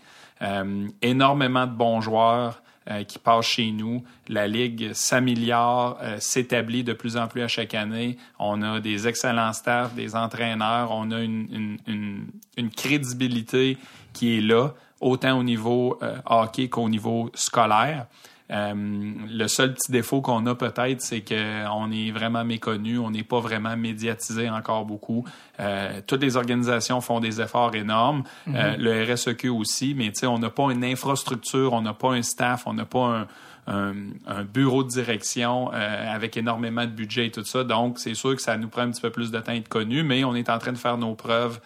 énormément 1.02 1.66
de 1.66 1.74
bons 1.74 2.02
joueurs. 2.02 2.62
Euh, 2.90 3.04
qui 3.04 3.20
passe 3.20 3.46
chez 3.46 3.70
nous. 3.70 4.04
La 4.28 4.48
Ligue 4.48 4.94
s'améliore, 4.94 6.00
euh, 6.02 6.18
s'établit 6.20 6.84
de 6.84 6.94
plus 6.94 7.16
en 7.16 7.28
plus 7.28 7.44
à 7.44 7.48
chaque 7.48 7.76
année. 7.76 8.18
On 8.40 8.64
a 8.64 8.80
des 8.80 9.08
excellents 9.08 9.54
staffs, 9.54 9.94
des 9.94 10.16
entraîneurs. 10.16 10.90
On 10.90 11.12
a 11.12 11.22
une, 11.22 11.78
une, 11.86 12.26
une, 12.58 12.70
crédibilité 12.72 13.78
qui 14.14 14.36
est 14.36 14.42
là, 14.42 14.70
autant 15.00 15.38
au 15.38 15.44
niveau 15.44 16.00
euh, 16.02 16.18
hockey 16.26 16.70
qu'au 16.70 16.90
niveau 16.90 17.30
scolaire. 17.36 18.08
Euh, 18.52 18.74
le 18.76 19.48
seul 19.48 19.74
petit 19.74 19.92
défaut 19.92 20.22
qu'on 20.22 20.46
a 20.46 20.56
peut-être, 20.56 21.02
c'est 21.02 21.22
qu'on 21.22 21.92
est 21.92 22.12
vraiment 22.12 22.44
méconnu, 22.44 23.00
on 23.00 23.12
n'est 23.12 23.24
pas 23.24 23.40
vraiment 23.40 23.78
médiatisé 23.78 24.50
encore 24.50 24.86
beaucoup. 24.86 25.26
Euh, 25.60 26.02
toutes 26.06 26.22
les 26.22 26.36
organisations 26.36 27.00
font 27.02 27.20
des 27.20 27.40
efforts 27.40 27.76
énormes, 27.76 28.24
euh, 28.50 28.76
mhm. 28.76 28.82
le 28.82 29.14
RSEQ 29.14 29.50
aussi, 29.50 29.94
mais 29.96 30.12
on 30.26 30.40
n'a 30.40 30.50
pas 30.50 30.72
une 30.72 30.84
infrastructure, 30.84 31.74
on 31.74 31.82
n'a 31.82 31.94
pas 31.94 32.12
un 32.12 32.22
staff, 32.22 32.64
on 32.66 32.74
n'a 32.74 32.86
pas 32.86 33.28
un, 33.68 33.94
un, 34.28 34.44
bureau 34.44 34.84
de 34.84 34.90
direction 34.90 35.70
avec 35.70 36.36
énormément 36.36 36.84
de 36.84 36.92
budget 36.92 37.28
et 37.28 37.32
tout 37.32 37.46
ça. 37.46 37.64
Donc, 37.64 38.00
c'est 38.00 38.16
sûr 38.16 38.36
que 38.36 38.42
ça 38.42 38.58
nous 38.58 38.68
prend 38.68 38.82
un 38.82 38.92
petit 38.92 39.02
peu 39.02 39.12
plus 39.12 39.32
de 39.32 39.40
temps 39.40 39.54
d'être 39.54 39.70
connu, 39.70 40.04
mais 40.04 40.24
on 40.24 40.36
est 40.36 40.50
en 40.50 40.58
train 40.58 40.74
de 40.74 40.78
faire 40.78 40.98
nos 40.98 41.16
preuves 41.16 41.60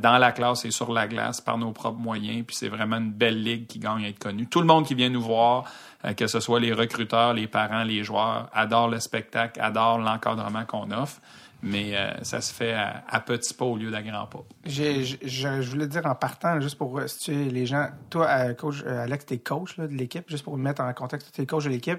dans 0.00 0.16
la 0.16 0.32
classe 0.32 0.64
et 0.64 0.70
sur 0.70 0.92
la 0.92 1.06
glace 1.06 1.42
par 1.42 1.58
nos 1.58 1.72
propres 1.72 2.00
moyens. 2.00 2.44
Puis 2.46 2.56
c'est 2.56 2.68
vraiment 2.68 2.96
une 2.96 3.12
belle 3.12 3.42
ligue 3.42 3.66
qui 3.66 3.78
gagne 3.78 4.06
à 4.06 4.08
être 4.08 4.18
connue. 4.18 4.46
Tout 4.46 4.60
le 4.60 4.66
monde 4.66 4.86
qui 4.86 4.94
vient 4.94 5.10
nous 5.10 5.20
voir, 5.20 5.64
que 6.12 6.26
ce 6.26 6.40
soit 6.40 6.60
les 6.60 6.72
recruteurs, 6.72 7.32
les 7.32 7.46
parents, 7.46 7.84
les 7.84 8.04
joueurs, 8.04 8.48
adore 8.52 8.88
le 8.88 9.00
spectacle, 9.00 9.60
adore 9.60 9.98
l'encadrement 9.98 10.64
qu'on 10.64 10.90
offre 10.90 11.20
mais 11.64 11.96
euh, 11.96 12.10
ça 12.22 12.42
se 12.42 12.52
fait 12.52 12.74
à, 12.74 13.20
petits 13.20 13.54
pas 13.54 13.64
au 13.64 13.76
lieu 13.76 13.90
d'à 13.90 14.02
grands 14.02 14.26
pas. 14.26 14.44
je, 14.66 15.70
voulais 15.70 15.86
dire 15.86 16.04
en 16.04 16.14
partant, 16.14 16.60
juste 16.60 16.76
pour 16.76 17.00
situer 17.06 17.46
les 17.46 17.64
gens, 17.64 17.88
toi, 18.10 18.26
euh, 18.28 18.54
coach, 18.54 18.82
euh, 18.84 19.04
Alex, 19.04 19.24
t'es 19.24 19.38
coach 19.38 19.78
de 19.78 19.86
l'équipe, 19.86 20.28
juste 20.28 20.44
pour 20.44 20.56
mettre 20.58 20.82
en 20.82 20.92
contexte, 20.92 21.32
tu 21.34 21.40
es 21.40 21.46
coach 21.46 21.64
de 21.64 21.70
l'équipe. 21.70 21.98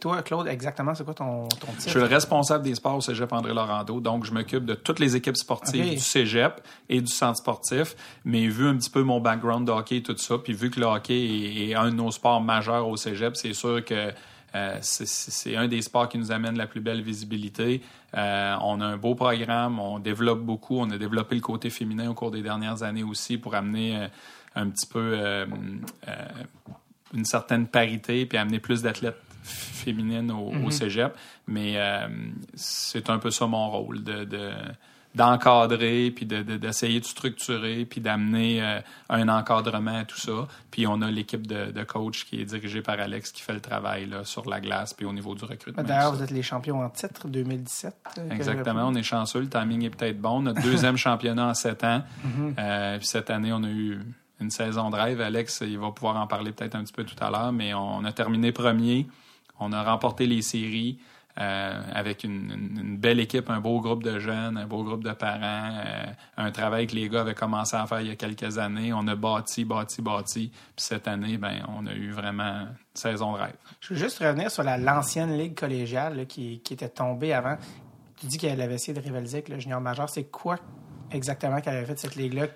toi, 0.00 0.22
Claude, 0.22 0.48
exactement, 0.48 0.94
c'est 0.94 1.04
quoi 1.04 1.12
ton, 1.12 1.48
ton 1.48 1.66
titre? 1.72 1.82
Je 1.84 1.90
suis 1.90 1.98
le 1.98 2.06
responsable 2.06 2.64
des 2.64 2.74
sports 2.74 2.96
au 2.96 3.00
cégep 3.02 3.30
André 3.32 3.52
Laurando, 3.52 4.00
donc 4.00 4.24
je 4.24 4.32
m'occupe 4.32 4.64
de 4.64 4.74
toutes 4.74 5.00
les 5.00 5.16
équipes 5.16 5.36
sportives 5.36 5.90
du 5.90 5.98
cégep 5.98 6.62
et 6.88 7.02
du 7.02 7.12
centre 7.12 7.36
sportif, 7.36 7.94
mais 8.24 8.46
vu 8.46 8.66
un 8.66 8.76
petit 8.76 8.90
peu 8.90 9.02
mon 9.02 9.20
background 9.20 9.66
de 9.66 9.72
hockey 9.72 9.98
et 9.98 10.02
tout 10.02 10.16
ça, 10.16 10.38
puis 10.38 10.54
vu 10.54 10.70
que 10.70 10.80
le 10.80 10.86
hockey 10.86 11.68
est 11.68 11.74
un 11.74 11.90
de 11.90 11.94
nos 11.94 12.10
sports 12.10 12.40
majeurs 12.40 12.88
au 12.88 12.96
cégep, 12.96 13.36
c'est 13.36 13.52
sûr 13.52 13.84
que 13.84 14.12
euh, 14.54 14.78
c'est 14.80 15.56
un 15.56 15.66
des 15.66 15.82
sports 15.82 16.08
qui 16.08 16.16
nous 16.18 16.30
amène 16.30 16.56
la 16.56 16.66
plus 16.66 16.80
belle 16.80 17.02
visibilité. 17.02 17.80
Euh, 18.16 18.56
on 18.60 18.80
a 18.80 18.86
un 18.86 18.96
beau 18.96 19.14
programme, 19.14 19.78
on 19.78 19.98
développe 19.98 20.40
beaucoup. 20.40 20.78
On 20.78 20.90
a 20.90 20.98
développé 20.98 21.34
le 21.34 21.40
côté 21.40 21.70
féminin 21.70 22.10
au 22.10 22.14
cours 22.14 22.30
des 22.30 22.42
dernières 22.42 22.82
années 22.82 23.02
aussi 23.02 23.38
pour 23.38 23.54
amener 23.54 23.96
euh, 23.96 24.06
un 24.54 24.68
petit 24.68 24.86
peu 24.86 25.18
une 27.12 27.24
certaine 27.24 27.66
parité 27.66 28.24
puis 28.26 28.38
amener 28.38 28.60
plus 28.60 28.82
d'athlètes 28.82 29.20
féminines 29.42 30.30
au, 30.30 30.52
mm-hmm. 30.52 30.70
cégep. 30.70 31.16
Mais 31.48 31.76
c'est 32.54 33.10
un 33.10 33.18
peu 33.18 33.30
ça 33.30 33.48
mon 33.48 33.68
rôle, 33.68 34.04
de 34.04 34.52
d'encadrer, 35.14 36.10
puis 36.10 36.26
d'essayer 36.26 37.00
de, 37.00 37.04
structurer, 37.04 37.84
puis 37.84 38.00
d'amener 38.00 38.62
euh, 38.62 38.80
un 39.08 39.28
encadrement 39.28 39.98
à 39.98 40.04
tout 40.04 40.18
ça. 40.18 40.48
Puis 40.70 40.86
on 40.86 41.00
a 41.02 41.10
l'équipe 41.10 41.46
de, 41.46 41.70
de 41.70 41.84
coach 41.84 42.24
qui 42.24 42.40
est 42.40 42.44
dirigée 42.44 42.82
par 42.82 42.98
Alex 42.98 43.30
qui 43.30 43.42
fait 43.42 43.52
le 43.52 43.60
travail 43.60 44.06
là, 44.06 44.24
sur 44.24 44.48
la 44.48 44.60
glace, 44.60 44.92
puis 44.92 45.06
au 45.06 45.12
niveau 45.12 45.34
du 45.34 45.44
recrutement. 45.44 45.82
D'ailleurs, 45.82 46.14
vous 46.14 46.22
êtes 46.22 46.32
les 46.32 46.42
champions 46.42 46.82
en 46.82 46.90
titre 46.90 47.28
2017. 47.28 47.94
Euh, 48.18 48.30
Exactement, 48.30 48.88
on 48.88 48.94
est 48.94 49.04
chanceux, 49.04 49.40
le 49.40 49.48
timing 49.48 49.84
est 49.84 49.90
peut-être 49.90 50.20
bon. 50.20 50.42
Notre 50.42 50.62
deuxième 50.62 50.96
championnat 50.96 51.46
en 51.48 51.54
sept 51.54 51.84
ans. 51.84 52.02
Mm-hmm. 52.26 52.54
euh, 52.58 52.98
puis 52.98 53.06
cette 53.06 53.30
année, 53.30 53.52
on 53.52 53.62
a 53.62 53.70
eu 53.70 54.00
une 54.40 54.50
saison 54.50 54.90
de 54.90 54.96
rêve. 54.96 55.20
Alex, 55.20 55.62
il 55.64 55.78
va 55.78 55.92
pouvoir 55.92 56.16
en 56.16 56.26
parler 56.26 56.50
peut-être 56.50 56.74
un 56.74 56.82
petit 56.82 56.92
peu 56.92 57.04
tout 57.04 57.22
à 57.22 57.30
l'heure, 57.30 57.52
mais 57.52 57.72
on 57.72 58.04
a 58.04 58.12
terminé 58.12 58.50
premier. 58.50 59.06
On 59.60 59.72
a 59.72 59.84
remporté 59.84 60.26
les 60.26 60.42
séries. 60.42 60.98
Euh, 61.36 61.82
avec 61.92 62.22
une, 62.22 62.96
belle 62.96 63.18
équipe, 63.18 63.50
un 63.50 63.58
beau 63.58 63.80
groupe 63.80 64.04
de 64.04 64.20
jeunes, 64.20 64.56
un 64.56 64.66
beau 64.66 64.84
groupe 64.84 65.02
de 65.02 65.12
parents, 65.12 65.72
euh, 65.84 66.04
un 66.36 66.52
travail 66.52 66.86
que 66.86 66.94
les 66.94 67.08
gars 67.08 67.22
avaient 67.22 67.34
commencé 67.34 67.76
à 67.76 67.86
faire 67.86 68.00
il 68.02 68.06
y 68.06 68.10
a 68.12 68.14
quelques 68.14 68.58
années. 68.58 68.92
On 68.92 69.08
a 69.08 69.16
bâti, 69.16 69.64
bâti, 69.64 70.00
bâti. 70.00 70.52
Puis 70.76 70.84
cette 70.84 71.08
année, 71.08 71.36
ben, 71.36 71.64
on 71.76 71.86
a 71.88 71.92
eu 71.92 72.12
vraiment 72.12 72.60
une 72.60 72.76
saison 72.94 73.32
de 73.32 73.38
rêve. 73.38 73.56
Je 73.80 73.94
veux 73.94 73.98
juste 73.98 74.20
revenir 74.20 74.48
sur 74.48 74.62
l'ancienne 74.62 75.36
ligue 75.36 75.58
collégiale 75.58 76.26
qui, 76.28 76.62
était 76.70 76.88
tombée 76.88 77.32
avant. 77.32 77.56
Tu 78.16 78.26
dis 78.26 78.38
qu'elle 78.38 78.60
avait 78.60 78.74
essayé 78.74 78.94
de 78.94 79.00
rivaliser 79.00 79.38
avec 79.38 79.48
le 79.48 79.58
junior 79.58 79.80
majeur. 79.80 80.08
C'est 80.08 80.30
quoi 80.30 80.60
exactement 81.10 81.60
qu'elle 81.60 81.74
avait 81.74 81.86
fait 81.86 81.98
cette 81.98 82.14
ligue-là? 82.14 82.46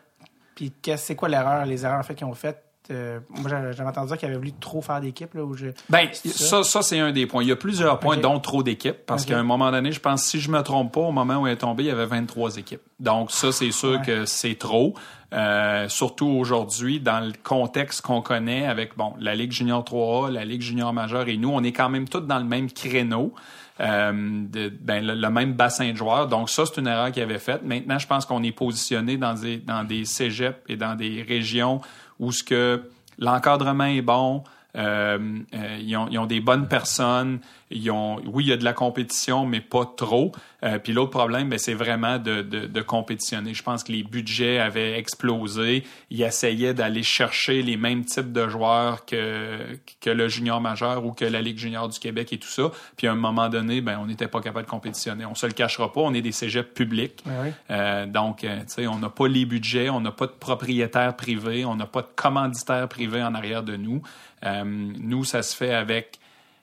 Puis 0.54 0.72
c'est 0.96 1.16
quoi 1.16 1.28
l'erreur, 1.28 1.66
les 1.66 1.84
erreurs 1.84 1.98
en 1.98 2.04
fait 2.04 2.14
qu'ils 2.14 2.26
ont 2.26 2.34
faites? 2.34 2.67
Euh, 2.90 3.20
moi, 3.28 3.50
j'avais 3.50 3.82
entendu 3.82 4.08
dire 4.08 4.18
qu'il 4.18 4.28
avait 4.28 4.38
voulu 4.38 4.52
trop 4.52 4.80
faire 4.80 5.00
d'équipe. 5.00 5.34
Là, 5.34 5.46
je... 5.54 5.66
Ben, 5.90 6.08
ça, 6.12 6.62
ça 6.62 6.82
c'est 6.82 6.98
un 6.98 7.12
des 7.12 7.26
points. 7.26 7.42
Il 7.42 7.48
y 7.48 7.52
a 7.52 7.56
plusieurs 7.56 7.98
points, 8.00 8.16
dont 8.16 8.40
trop 8.40 8.62
d'équipes. 8.62 9.04
Parce 9.06 9.24
qu'à 9.24 9.38
un 9.38 9.42
moment 9.42 9.70
donné, 9.70 9.92
je 9.92 10.00
pense, 10.00 10.24
si 10.24 10.40
je 10.40 10.50
me 10.50 10.62
trompe 10.62 10.94
pas, 10.94 11.00
au 11.00 11.12
moment 11.12 11.42
où 11.42 11.46
il 11.46 11.52
est 11.52 11.56
tombé, 11.56 11.84
il 11.84 11.86
y 11.88 11.90
avait 11.90 12.06
23 12.06 12.56
équipes. 12.56 12.80
Donc, 12.98 13.30
ça, 13.30 13.52
c'est 13.52 13.72
sûr 13.72 14.00
que 14.02 14.24
c'est 14.24 14.56
trop. 14.56 14.94
Euh, 15.34 15.88
surtout 15.88 16.26
aujourd'hui, 16.26 17.00
dans 17.00 17.20
le 17.20 17.32
contexte 17.42 18.00
qu'on 18.00 18.22
connaît 18.22 18.66
avec 18.66 18.96
bon 18.96 19.12
la 19.20 19.34
Ligue 19.34 19.52
Junior 19.52 19.84
3A, 19.84 20.30
la 20.32 20.46
Ligue 20.46 20.62
Junior 20.62 20.90
majeure 20.94 21.28
et 21.28 21.36
nous, 21.36 21.50
on 21.50 21.62
est 21.62 21.72
quand 21.72 21.90
même 21.90 22.08
tous 22.08 22.20
dans 22.20 22.38
le 22.38 22.44
même 22.44 22.70
créneau. 22.70 23.34
Euh, 23.80 24.12
de, 24.12 24.70
ben, 24.70 25.06
le, 25.06 25.30
même 25.30 25.52
bassin 25.52 25.92
de 25.92 25.96
joueurs. 25.96 26.26
Donc 26.26 26.50
ça, 26.50 26.64
c'est 26.66 26.80
une 26.80 26.88
erreur 26.88 27.12
qu'il 27.12 27.22
avait 27.22 27.38
faite. 27.38 27.62
Maintenant, 27.62 27.96
je 28.00 28.08
pense 28.08 28.26
qu'on 28.26 28.42
est 28.42 28.50
positionné 28.50 29.16
dans 29.16 29.34
des, 29.34 29.58
dans 29.58 29.84
des 29.84 30.04
cégeps 30.04 30.58
et 30.68 30.74
dans 30.74 30.96
des 30.96 31.22
régions 31.22 31.80
où 32.18 32.32
ce 32.32 32.42
que 32.42 32.90
l'encadrement 33.18 33.84
est 33.84 34.02
bon, 34.02 34.44
euh, 34.76 35.18
euh, 35.54 35.78
ils, 35.80 35.96
ont, 35.96 36.08
ils, 36.10 36.18
ont, 36.18 36.26
des 36.26 36.40
bonnes 36.40 36.68
personnes. 36.68 37.40
Ils 37.70 37.90
ont, 37.90 38.20
oui, 38.26 38.44
il 38.44 38.48
y 38.48 38.52
a 38.52 38.56
de 38.56 38.64
la 38.64 38.74
compétition, 38.74 39.46
mais 39.46 39.60
pas 39.60 39.90
trop. 39.96 40.32
Euh, 40.62 40.78
puis 40.78 40.92
l'autre 40.92 41.10
problème, 41.10 41.48
ben, 41.48 41.58
c'est 41.58 41.74
vraiment 41.74 42.18
de, 42.18 42.42
de, 42.42 42.66
de, 42.66 42.82
compétitionner. 42.82 43.54
Je 43.54 43.62
pense 43.62 43.82
que 43.82 43.92
les 43.92 44.02
budgets 44.02 44.58
avaient 44.58 44.98
explosé. 44.98 45.84
Ils 46.10 46.22
essayaient 46.22 46.74
d'aller 46.74 47.02
chercher 47.02 47.62
les 47.62 47.76
mêmes 47.76 48.04
types 48.04 48.32
de 48.32 48.48
joueurs 48.48 49.06
que, 49.06 49.58
que 50.00 50.10
le 50.10 50.28
junior 50.28 50.60
majeur 50.60 51.04
ou 51.04 51.12
que 51.12 51.24
la 51.24 51.40
Ligue 51.40 51.58
junior 51.58 51.88
du 51.88 51.98
Québec 51.98 52.32
et 52.32 52.38
tout 52.38 52.48
ça. 52.48 52.70
Puis 52.96 53.06
à 53.06 53.12
un 53.12 53.16
moment 53.16 53.48
donné, 53.48 53.80
ben, 53.80 53.98
on 54.02 54.06
n'était 54.06 54.28
pas 54.28 54.40
capable 54.40 54.66
de 54.66 54.70
compétitionner. 54.70 55.24
On 55.24 55.34
se 55.34 55.46
le 55.46 55.52
cachera 55.52 55.92
pas. 55.92 56.02
On 56.02 56.12
est 56.12 56.22
des 56.22 56.32
cégeps 56.32 56.74
publics. 56.74 57.22
Ben 57.24 57.54
euh, 57.70 58.06
donc, 58.06 58.38
tu 58.40 58.48
sais, 58.66 58.86
on 58.86 58.98
n'a 58.98 59.08
pas 59.08 59.28
les 59.28 59.46
budgets, 59.46 59.88
on 59.88 60.00
n'a 60.00 60.12
pas 60.12 60.26
de 60.26 60.32
propriétaires 60.32 61.16
privés, 61.16 61.64
on 61.64 61.76
n'a 61.76 61.86
pas 61.86 62.02
de 62.02 62.08
commanditaires 62.16 62.88
privés 62.88 63.22
en 63.22 63.34
arrière 63.34 63.62
de 63.62 63.76
nous. 63.76 64.02
Euh, 64.44 64.64
nous, 64.64 65.24
ça 65.24 65.42
se 65.42 65.56
fait 65.56 65.74
avec 65.74 66.18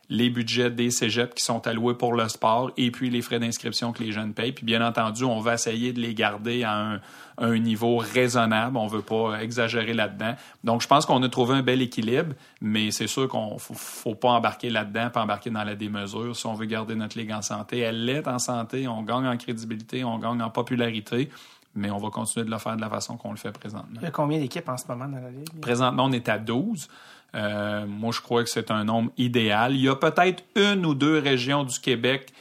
les 0.09 0.29
budgets 0.29 0.69
des 0.69 0.91
cégeps 0.91 1.33
qui 1.33 1.43
sont 1.43 1.65
alloués 1.67 1.95
pour 1.95 2.13
le 2.13 2.27
sport 2.29 2.71
et 2.77 2.91
puis 2.91 3.09
les 3.09 3.21
frais 3.21 3.39
d'inscription 3.39 3.91
que 3.91 4.03
les 4.03 4.11
jeunes 4.11 4.33
payent. 4.33 4.51
Puis 4.51 4.65
bien 4.65 4.85
entendu, 4.85 5.23
on 5.23 5.39
va 5.39 5.55
essayer 5.55 5.93
de 5.93 5.99
les 5.99 6.13
garder 6.13 6.63
à 6.63 6.99
un, 7.37 7.57
niveau 7.57 7.97
raisonnable. 7.97 8.77
On 8.77 8.87
veut 8.87 9.01
pas 9.01 9.41
exagérer 9.41 9.93
là-dedans. 9.93 10.35
Donc, 10.63 10.81
je 10.81 10.87
pense 10.87 11.05
qu'on 11.05 11.21
a 11.23 11.29
trouvé 11.29 11.55
un 11.55 11.63
bel 11.63 11.81
équilibre, 11.81 12.35
mais 12.61 12.91
c'est 12.91 13.07
sûr 13.07 13.27
qu'on 13.27 13.57
faut, 13.57 13.73
faut 13.73 14.15
pas 14.15 14.29
embarquer 14.29 14.69
là-dedans, 14.69 15.09
pas 15.09 15.23
embarquer 15.23 15.49
dans 15.49 15.63
la 15.63 15.75
démesure. 15.75 16.35
Si 16.35 16.45
on 16.45 16.53
veut 16.53 16.65
garder 16.65 16.95
notre 16.95 17.17
ligue 17.17 17.31
en 17.31 17.41
santé, 17.41 17.79
elle 17.79 18.07
est 18.07 18.27
en 18.27 18.39
santé, 18.39 18.87
on 18.87 19.01
gagne 19.01 19.27
en 19.27 19.37
crédibilité, 19.37 20.03
on 20.03 20.19
gagne 20.19 20.41
en 20.41 20.49
popularité 20.49 21.29
mais 21.77 21.91
on 21.91 21.97
va 21.97 22.09
continuer 22.09 22.45
de 22.45 22.51
le 22.51 22.57
faire 22.57 22.77
de 22.77 22.81
la 22.81 22.89
façon 22.89 23.17
qu'on 23.17 23.31
le 23.31 23.37
fait 23.37 23.51
présentement. 23.51 23.99
Il 24.01 24.03
y 24.03 24.07
a 24.07 24.11
combien 24.11 24.39
d'équipes 24.39 24.69
en 24.69 24.77
ce 24.77 24.87
moment 24.87 25.07
dans 25.07 25.19
la 25.19 25.29
Ligue? 25.29 25.59
Présentement, 25.61 26.05
on 26.05 26.11
est 26.13 26.29
à 26.29 26.39
12. 26.39 26.87
Euh, 27.35 27.85
moi, 27.85 28.11
je 28.13 28.21
crois 28.21 28.43
que 28.43 28.49
c'est 28.49 28.71
un 28.71 28.85
nombre 28.85 29.11
idéal. 29.17 29.75
Il 29.75 29.81
y 29.81 29.89
a 29.89 29.95
peut-être 29.95 30.43
une 30.55 30.85
ou 30.85 30.95
deux 30.95 31.19
régions 31.19 31.63
du 31.63 31.79
Québec 31.79 32.31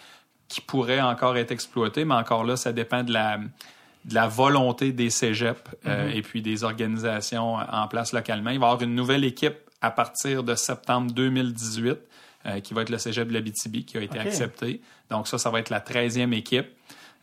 qui 0.48 0.60
pourraient 0.60 1.00
encore 1.00 1.36
être 1.36 1.50
exploitées, 1.50 2.04
mais 2.04 2.14
encore 2.14 2.44
là, 2.44 2.56
ça 2.56 2.72
dépend 2.72 3.02
de 3.02 3.12
la, 3.12 3.38
de 4.04 4.14
la 4.14 4.28
volonté 4.28 4.92
des 4.92 5.10
cégeps 5.10 5.60
euh, 5.86 6.10
et 6.10 6.22
puis 6.22 6.42
des 6.42 6.64
organisations 6.64 7.54
en 7.54 7.88
place 7.88 8.12
localement. 8.12 8.50
Il 8.50 8.58
va 8.58 8.66
y 8.66 8.68
avoir 8.70 8.82
une 8.82 8.94
nouvelle 8.94 9.24
équipe 9.24 9.56
à 9.80 9.90
partir 9.90 10.44
de 10.44 10.54
septembre 10.54 11.12
2018 11.12 11.98
euh, 12.46 12.60
qui 12.60 12.74
va 12.74 12.82
être 12.82 12.90
le 12.90 12.98
cégep 12.98 13.28
de 13.28 13.32
l'Abitibi 13.32 13.84
qui 13.84 13.98
a 13.98 14.02
été 14.02 14.18
accepté. 14.18 14.80
Donc 15.10 15.26
ça, 15.28 15.38
ça 15.38 15.50
va 15.50 15.58
être 15.58 15.70
la 15.70 15.80
13e 15.80 16.32
équipe. 16.32 16.66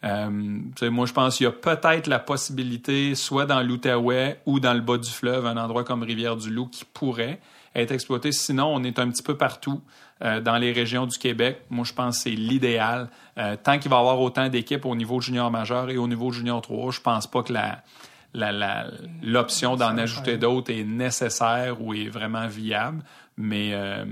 Euh, 0.03 0.29
moi, 0.29 1.05
je 1.05 1.13
pense 1.13 1.37
qu'il 1.37 1.43
y 1.43 1.47
a 1.47 1.51
peut-être 1.51 2.07
la 2.07 2.19
possibilité, 2.19 3.13
soit 3.13 3.45
dans 3.45 3.61
l'Outaouais 3.61 4.39
ou 4.47 4.59
dans 4.59 4.73
le 4.73 4.81
bas 4.81 4.97
du 4.97 5.09
fleuve, 5.09 5.45
un 5.45 5.57
endroit 5.57 5.83
comme 5.83 6.01
Rivière-du-Loup 6.01 6.67
qui 6.67 6.85
pourrait 6.85 7.39
être 7.75 7.91
exploité. 7.91 8.31
Sinon, 8.31 8.67
on 8.73 8.83
est 8.83 8.99
un 8.99 9.09
petit 9.09 9.23
peu 9.23 9.37
partout 9.37 9.81
euh, 10.23 10.41
dans 10.41 10.57
les 10.57 10.71
régions 10.71 11.05
du 11.05 11.17
Québec. 11.17 11.61
Moi, 11.69 11.85
je 11.85 11.93
pense 11.93 12.17
que 12.17 12.23
c'est 12.23 12.35
l'idéal. 12.35 13.09
Euh, 13.37 13.55
tant 13.61 13.79
qu'il 13.79 13.89
va 13.89 13.97
y 13.97 13.99
avoir 13.99 14.19
autant 14.19 14.49
d'équipes 14.49 14.85
au 14.85 14.95
niveau 14.95 15.21
junior 15.21 15.49
majeur 15.51 15.89
et 15.89 15.97
au 15.97 16.07
niveau 16.07 16.31
junior 16.31 16.61
3, 16.61 16.91
je 16.91 17.01
pense 17.01 17.27
pas 17.27 17.43
que 17.43 17.53
la, 17.53 18.87
l'option 19.21 19.75
d'en 19.75 19.97
ajouter 19.97 20.37
d'autres 20.37 20.71
est 20.71 20.83
nécessaire 20.83 21.81
ou 21.81 21.93
est 21.93 22.09
vraiment 22.09 22.47
viable. 22.47 23.03
Mais 23.37 23.71
euh, 23.73 24.05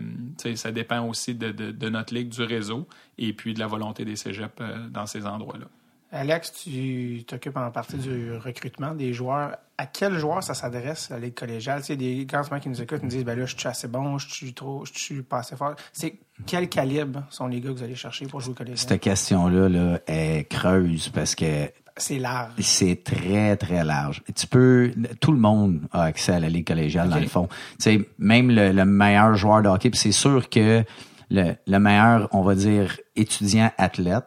ça 0.56 0.72
dépend 0.72 1.06
aussi 1.06 1.36
de, 1.36 1.52
de, 1.52 1.90
notre 1.90 2.14
ligue, 2.14 2.30
du 2.30 2.42
réseau 2.42 2.88
et 3.18 3.34
puis 3.34 3.54
de 3.54 3.60
la 3.60 3.68
volonté 3.68 4.06
des 4.06 4.16
cégeps 4.16 4.62
dans 4.90 5.06
ces 5.06 5.26
endroits-là. 5.26 5.68
Alex, 6.12 6.52
tu 6.64 7.24
t'occupes 7.28 7.58
en 7.58 7.70
partie 7.70 7.98
du 7.98 8.34
recrutement 8.34 8.96
des 8.96 9.14
joueurs. 9.14 9.58
À 9.78 9.86
quel 9.86 10.18
joueur 10.18 10.44
ça 10.44 10.54
s'adresse, 10.54 11.10
la 11.10 11.20
Ligue 11.20 11.36
collégiale? 11.36 11.82
Tu 11.82 11.88
sais, 11.88 11.96
des 11.96 12.26
gars 12.26 12.42
qui 12.60 12.70
nous 12.70 12.82
écoutent 12.82 13.04
nous 13.04 13.10
disent 13.10 13.24
ben 13.24 13.38
là, 13.38 13.46
je 13.46 13.56
suis 13.56 13.68
assez 13.68 13.88
bon, 13.88 14.18
je 14.18 14.28
suis 14.28 14.54
trop, 14.54 14.84
je 14.86 15.00
suis 15.00 15.22
pas 15.22 15.40
assez 15.40 15.56
fort. 15.56 15.76
C'est 15.94 16.16
quel 16.48 16.68
calibre 16.68 17.24
sont 17.30 17.48
les 17.48 17.62
gars 17.62 17.70
que 17.70 17.76
vous 17.76 17.84
allez 17.84 17.96
chercher 17.96 18.26
pour 18.26 18.42
jouer 18.42 18.56
collégial? 18.56 18.90
Cette 18.90 19.00
question-là 19.00 19.70
là, 19.70 20.00
est 20.08 20.50
creuse 20.50 21.10
parce 21.10 21.36
que 21.36 21.72
c'est 21.96 22.18
large. 22.18 22.54
C'est 22.60 23.04
très, 23.04 23.56
très 23.56 23.84
large. 23.84 24.24
Tu 24.36 24.48
peux, 24.48 24.92
tout 25.20 25.32
le 25.32 25.40
monde 25.40 25.82
a 25.92 26.04
accès 26.04 26.34
à 26.34 26.40
la 26.40 26.50
Ligue 26.50 26.68
collégiale, 26.68 27.10
dans 27.10 27.20
le 27.20 27.28
fond. 27.28 27.48
Tu 27.48 27.76
sais, 27.80 28.10
même 28.18 28.50
le, 28.50 28.86
meilleur 28.86 29.36
joueur 29.36 29.62
de 29.62 29.70
hockey, 29.70 29.92
c'est 29.94 30.12
sûr 30.12 30.50
que 30.50 30.84
le, 31.30 31.54
le 31.68 31.78
meilleur, 31.78 32.28
on 32.32 32.42
va 32.42 32.56
dire, 32.56 32.98
étudiant 33.16 33.72
athlète, 33.78 34.26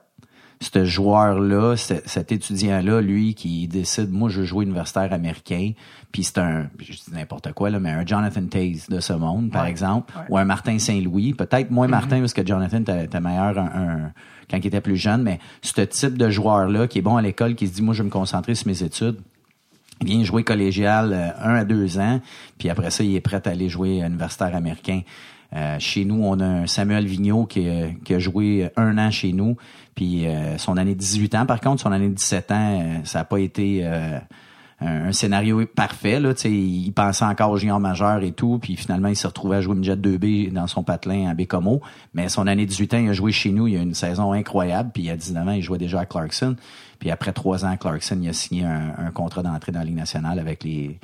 ce 0.63 0.85
joueur-là, 0.85 1.77
cet 1.77 2.33
étudiant-là, 2.33 3.01
lui, 3.01 3.35
qui 3.35 3.67
décide, 3.69 4.11
moi, 4.11 4.29
je 4.29 4.41
veux 4.41 4.47
jouer 4.47 4.65
universitaire 4.65 5.13
américain, 5.13 5.73
puis 6.13 6.25
c'est 6.25 6.39
un, 6.39 6.69
je 6.79 6.93
dis 6.93 7.03
n'importe 7.13 7.53
quoi, 7.53 7.71
là, 7.71 7.81
mais 7.81 7.91
un 7.91 8.07
Jonathan 8.07 8.45
Taze 8.47 8.89
de 8.89 9.01
ce 9.01 9.13
monde, 9.13 9.51
par 9.51 9.67
exemple, 9.67 10.13
ou 10.29 10.39
un 10.39 10.45
Martin 10.45 10.79
Saint-Louis, 10.79 11.35
peut-être 11.35 11.71
moins 11.71 11.87
mm-hmm. 11.87 11.91
Martin, 11.91 12.21
parce 12.21 12.35
que 12.35 12.47
Jonathan 12.47 12.81
était 12.81 13.21
meilleur 13.21 13.59
un, 13.59 14.13
quand 14.51 14.59
il 14.59 14.67
était 14.67 14.81
plus 14.81 14.97
jeune, 14.97 15.23
mais 15.23 15.39
ce 15.63 15.81
type 15.83 16.17
de 16.17 16.31
joueur-là, 16.31 16.87
qui 16.87 16.99
est 16.99 17.03
bon 17.03 17.17
à 17.17 17.23
l'école, 17.23 17.55
qui 17.55 17.67
se 17.67 17.73
dit, 17.73 17.83
moi, 17.83 17.95
je 17.95 18.03
vais 18.03 18.07
me 18.07 18.13
concentrer 18.13 18.55
sur 18.55 18.69
mes 18.69 18.83
études, 18.83 19.17
vient 20.01 20.23
jouer 20.23 20.45
collégial 20.45 21.13
euh, 21.13 21.31
un 21.43 21.55
à 21.57 21.65
deux 21.65 21.99
ans, 21.99 22.21
puis 22.59 22.71
après 22.71 22.91
ça, 22.91 23.03
il 23.03 23.15
est 23.17 23.21
prêt 23.21 23.43
à 23.45 23.51
aller 23.51 23.69
jouer 23.69 24.01
universitaire 24.01 24.55
américain. 24.55 25.01
Euh, 25.55 25.77
chez 25.79 26.05
nous, 26.05 26.23
on 26.23 26.41
a 26.41 26.47
un 26.47 26.67
Samuel 26.67 27.07
Vigneault 27.07 27.45
qui, 27.45 27.69
qui, 28.05 28.15
a 28.15 28.19
joué 28.19 28.71
un 28.77 28.97
an 28.97 29.11
chez 29.11 29.33
nous. 29.33 29.57
Puis 29.95 30.27
euh, 30.27 30.59
son 30.59 30.77
année 30.77 30.95
18 30.95 31.35
ans, 31.35 31.47
par 31.47 31.61
contre, 31.61 31.83
son 31.83 31.93
année 31.93 32.09
17 32.09 32.51
ans, 32.51 32.81
euh, 32.81 32.99
ça 33.05 33.21
n'a 33.21 33.25
pas 33.25 33.39
été 33.39 33.85
un 34.85 35.13
scénario 35.13 35.65
parfait. 35.67 36.19
Là, 36.19 36.33
il 36.45 36.93
pensait 36.93 37.25
encore 37.25 37.51
au 37.51 37.57
junior 37.57 37.79
majeur 37.79 38.23
et 38.23 38.33
tout, 38.33 38.59
puis 38.61 38.75
finalement, 38.77 39.09
il 39.09 39.15
s'est 39.15 39.29
retrouvé 39.29 39.59
à 39.59 39.61
jouer 39.61 39.77
une 39.77 39.85
Jet 39.85 39.97
2B 39.97 40.53
dans 40.53 40.67
son 40.67 40.83
patelin 40.83 41.29
à 41.29 41.35
Bécomo. 41.35 41.81
Mais 42.15 42.29
son 42.29 42.49
année 42.49 42.67
18 42.67 42.95
ans, 42.95 42.99
il 42.99 43.09
a 43.09 43.13
joué 43.13 43.31
chez 43.31 43.53
nous, 43.53 43.69
il 43.69 43.77
a 43.77 43.83
une 43.83 43.95
saison 43.95 44.33
incroyable, 44.33 44.91
puis 44.93 45.05
il 45.05 45.07
y 45.07 45.11
a 45.11 45.17
19 45.17 45.47
ans, 45.49 45.53
il 45.53 45.63
jouait 45.63 45.79
déjà 45.79 46.01
à 46.01 46.07
Clarkson. 46.07 46.57
Puis 46.99 47.11
après 47.11 47.33
trois 47.33 47.65
ans 47.65 47.71
à 47.71 47.77
Clarkson, 47.77 48.19
il 48.21 48.29
a 48.29 48.33
signé 48.33 48.65
un, 48.65 48.95
un 48.99 49.11
contrat 49.13 49.43
d'entrée 49.43 49.71
dans 49.73 49.81
la 49.81 49.85
Ligue 49.85 49.97
nationale 49.97 50.39
avec 50.39 50.65
les, 50.65 50.99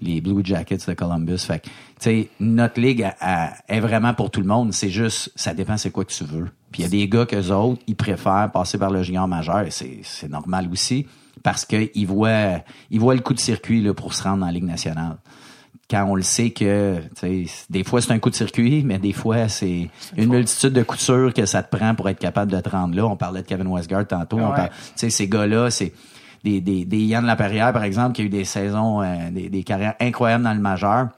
les 0.00 0.20
Blue 0.20 0.40
Jackets 0.44 0.86
de 0.86 0.94
Columbus. 0.94 1.38
Fait 1.38 1.60
tu 1.60 1.70
sais, 1.98 2.28
notre 2.40 2.80
ligue 2.80 3.10
est 3.68 3.80
vraiment 3.80 4.14
pour 4.14 4.30
tout 4.30 4.40
le 4.40 4.46
monde. 4.46 4.72
C'est 4.72 4.90
juste, 4.90 5.32
ça 5.34 5.54
dépend 5.54 5.76
c'est 5.76 5.90
quoi 5.90 6.04
que 6.04 6.12
tu 6.12 6.24
veux. 6.24 6.48
Puis 6.70 6.82
il 6.82 6.84
y 6.84 6.86
a 6.86 6.88
des 6.88 7.08
gars 7.08 7.26
que 7.26 7.50
autres, 7.50 7.82
ils 7.86 7.96
préfèrent 7.96 8.50
passer 8.52 8.78
par 8.78 8.90
le 8.90 9.02
junior 9.02 9.26
majeur 9.26 9.60
et 9.60 9.70
c'est 9.70 10.28
normal 10.28 10.68
aussi 10.70 11.06
parce 11.42 11.64
qu'ils 11.64 12.06
voient, 12.06 12.60
ils 12.90 13.00
voient 13.00 13.14
le 13.14 13.20
coup 13.20 13.34
de 13.34 13.40
circuit 13.40 13.82
là, 13.82 13.94
pour 13.94 14.14
se 14.14 14.22
rendre 14.22 14.38
dans 14.38 14.46
la 14.46 14.52
Ligue 14.52 14.64
nationale. 14.64 15.16
Quand 15.90 16.04
on 16.04 16.16
le 16.16 16.22
sait 16.22 16.50
que, 16.50 17.00
des 17.70 17.84
fois 17.84 18.02
c'est 18.02 18.12
un 18.12 18.18
coup 18.18 18.28
de 18.28 18.34
circuit, 18.34 18.82
mais 18.84 18.98
des 18.98 19.14
fois 19.14 19.48
c'est 19.48 19.88
une 20.16 20.28
multitude 20.28 20.74
de 20.74 20.82
coutures 20.82 21.32
que 21.32 21.46
ça 21.46 21.62
te 21.62 21.74
prend 21.74 21.94
pour 21.94 22.08
être 22.10 22.18
capable 22.18 22.52
de 22.52 22.60
te 22.60 22.68
rendre 22.68 22.94
là. 22.94 23.06
On 23.06 23.16
parlait 23.16 23.40
de 23.40 23.46
Kevin 23.46 23.68
Westgard 23.68 24.06
tantôt. 24.06 24.38
ces 24.96 25.28
gars-là, 25.28 25.70
c'est 25.70 25.92
des, 26.44 26.60
des, 26.60 26.84
des 26.84 26.98
Yann 26.98 27.24
Laperrière, 27.24 27.72
par 27.72 27.84
exemple, 27.84 28.14
qui 28.14 28.22
a 28.22 28.24
eu 28.24 28.28
des 28.28 28.44
saisons, 28.44 29.02
euh, 29.02 29.30
des, 29.30 29.48
des, 29.48 29.62
carrières 29.62 29.94
incroyables 30.00 30.44
dans 30.44 30.54
le 30.54 30.60
majeur. 30.60 31.08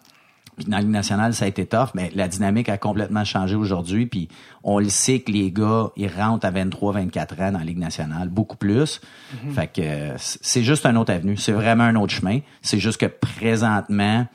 Puis 0.57 0.67
dans 0.67 0.77
la 0.77 0.83
Ligue 0.83 0.91
nationale, 0.91 1.33
ça 1.33 1.47
a 1.47 1.49
été 1.49 1.65
tough, 1.65 1.89
mais 1.95 2.11
la 2.15 2.29
dynamique 2.29 2.69
a 2.69 2.77
complètement 2.77 3.25
changé 3.25 3.55
aujourd'hui. 3.55 4.07
Puis 4.07 4.29
on 4.63 4.79
le 4.79 4.91
sait 4.91 5.21
que 5.21 5.33
les 5.33 5.51
gars, 5.51 5.91
ils 5.97 6.09
rentrent 6.09 6.47
à 6.47 6.51
23, 6.51 6.93
24 6.93 7.41
ans 7.41 7.53
dans 7.53 7.59
la 7.59 7.65
Ligue 7.65 7.79
nationale, 7.79 8.29
beaucoup 8.29 8.57
plus. 8.57 9.01
Mm-hmm. 9.01 9.53
Fait 9.53 9.67
que 9.69 10.15
c'est 10.17 10.63
juste 10.63 10.85
un 10.85 10.97
autre 10.97 11.13
avenue. 11.13 11.37
C'est 11.37 11.53
vraiment 11.53 11.85
un 11.85 11.97
autre 11.97 12.13
chemin. 12.13 12.41
C'est 12.61 12.79
juste 12.79 13.01
que 13.01 13.07
présentement, 13.07 14.27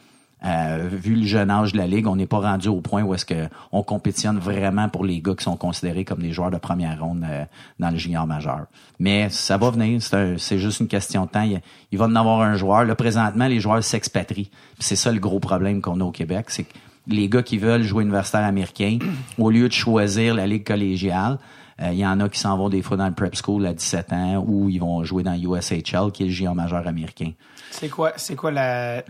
euh, 0.43 0.89
vu 0.91 1.15
le 1.15 1.25
jeune 1.25 1.49
âge 1.49 1.73
de 1.73 1.77
la 1.77 1.87
ligue, 1.87 2.07
on 2.07 2.15
n'est 2.15 2.27
pas 2.27 2.39
rendu 2.39 2.67
au 2.67 2.81
point 2.81 3.01
où 3.01 3.13
est-ce 3.13 3.25
que 3.25 3.47
on 3.71 3.83
compétitionne 3.83 4.37
vraiment 4.37 4.89
pour 4.89 5.05
les 5.05 5.19
gars 5.21 5.33
qui 5.33 5.43
sont 5.43 5.55
considérés 5.55 6.05
comme 6.05 6.21
des 6.21 6.33
joueurs 6.33 6.51
de 6.51 6.57
première 6.57 6.99
ronde 6.99 7.25
euh, 7.27 7.45
dans 7.79 7.89
le 7.89 7.97
junior 7.97 8.27
majeur. 8.27 8.65
Mais 8.99 9.29
ça 9.29 9.57
va 9.57 9.71
venir, 9.71 10.01
c'est 10.01 10.59
juste 10.59 10.81
une 10.81 10.87
question 10.87 11.25
de 11.25 11.29
temps. 11.29 11.49
Il, 11.91 11.97
va 11.97 12.05
en 12.05 12.15
avoir 12.15 12.41
un 12.41 12.55
joueur. 12.55 12.83
Là, 12.83 12.95
présentement, 12.95 13.47
les 13.47 13.59
joueurs 13.59 13.83
s'expatrient. 13.83 14.51
C'est 14.79 14.95
ça 14.95 15.11
le 15.11 15.19
gros 15.19 15.39
problème 15.39 15.81
qu'on 15.81 15.99
a 16.01 16.03
au 16.03 16.11
Québec, 16.11 16.47
c'est 16.49 16.63
que 16.63 16.73
les 17.07 17.29
gars 17.29 17.43
qui 17.43 17.57
veulent 17.57 17.83
jouer 17.83 18.03
universitaire 18.03 18.43
américain, 18.45 18.99
au 19.37 19.49
lieu 19.49 19.67
de 19.67 19.73
choisir 19.73 20.35
la 20.35 20.45
ligue 20.45 20.65
collégiale, 20.65 21.39
euh, 21.81 21.89
il 21.91 21.97
y 21.97 22.05
en 22.05 22.19
a 22.19 22.29
qui 22.29 22.39
s'en 22.39 22.55
vont 22.57 22.69
des 22.69 22.81
fois 22.81 22.97
dans 22.97 23.07
le 23.07 23.13
prep 23.13 23.35
school 23.35 23.65
à 23.65 23.73
17 23.73 24.13
ans 24.13 24.45
ou 24.47 24.69
ils 24.69 24.79
vont 24.79 25.03
jouer 25.03 25.23
dans 25.23 25.33
USHL, 25.33 26.11
qui 26.13 26.23
est 26.23 26.27
le 26.27 26.31
junior 26.31 26.55
majeur 26.55 26.87
américain. 26.87 27.31
C'est 27.71 27.89
quoi, 27.89 28.13
c'est 28.15 28.35
quoi 28.35 28.51
la, 28.51 29.03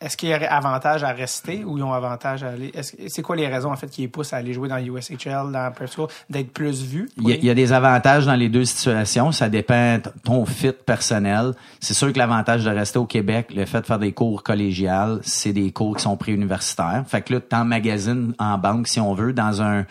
est-ce 0.00 0.16
qu'il 0.16 0.28
y 0.28 0.34
aurait 0.34 0.46
avantage 0.46 1.02
à 1.02 1.10
rester 1.10 1.64
ou 1.64 1.76
ils 1.76 1.82
ont 1.82 1.92
avantage 1.92 2.44
à 2.44 2.50
aller? 2.50 2.72
C'est 3.08 3.22
quoi 3.22 3.34
les 3.34 3.48
raisons 3.48 3.72
en 3.72 3.76
fait 3.76 3.88
qui 3.88 4.02
les 4.02 4.08
poussent 4.08 4.32
à 4.32 4.36
aller 4.36 4.52
jouer 4.52 4.68
dans 4.68 4.78
USHL, 4.78 5.50
dans 5.52 5.72
Prep 5.74 5.90
d'être 6.30 6.52
plus 6.52 6.82
vus? 6.82 7.08
Il 7.16 7.44
y, 7.44 7.50
a, 7.50 7.54
des 7.54 7.72
avantages 7.72 8.24
dans 8.24 8.34
les 8.34 8.48
deux 8.48 8.64
situations. 8.64 9.32
Ça 9.32 9.48
dépend 9.48 9.96
de 9.96 10.10
ton 10.22 10.46
fit 10.46 10.72
personnel. 10.72 11.54
C'est 11.80 11.94
sûr 11.94 12.12
que 12.12 12.18
l'avantage 12.18 12.64
de 12.64 12.70
rester 12.70 12.98
au 12.98 13.06
Québec, 13.06 13.52
le 13.54 13.64
fait 13.64 13.80
de 13.80 13.86
faire 13.86 13.98
des 13.98 14.12
cours 14.12 14.44
collégiales, 14.44 15.18
c'est 15.22 15.52
des 15.52 15.72
cours 15.72 15.96
qui 15.96 16.02
sont 16.02 16.16
préuniversitaires. 16.16 17.02
Fait 17.08 17.22
que 17.22 17.34
là, 17.34 17.40
tu 17.40 17.56
magazine 17.64 18.34
en 18.38 18.56
banque, 18.56 18.86
si 18.86 19.00
on 19.00 19.14
veut, 19.14 19.32
dans 19.32 19.62
un 19.62 19.84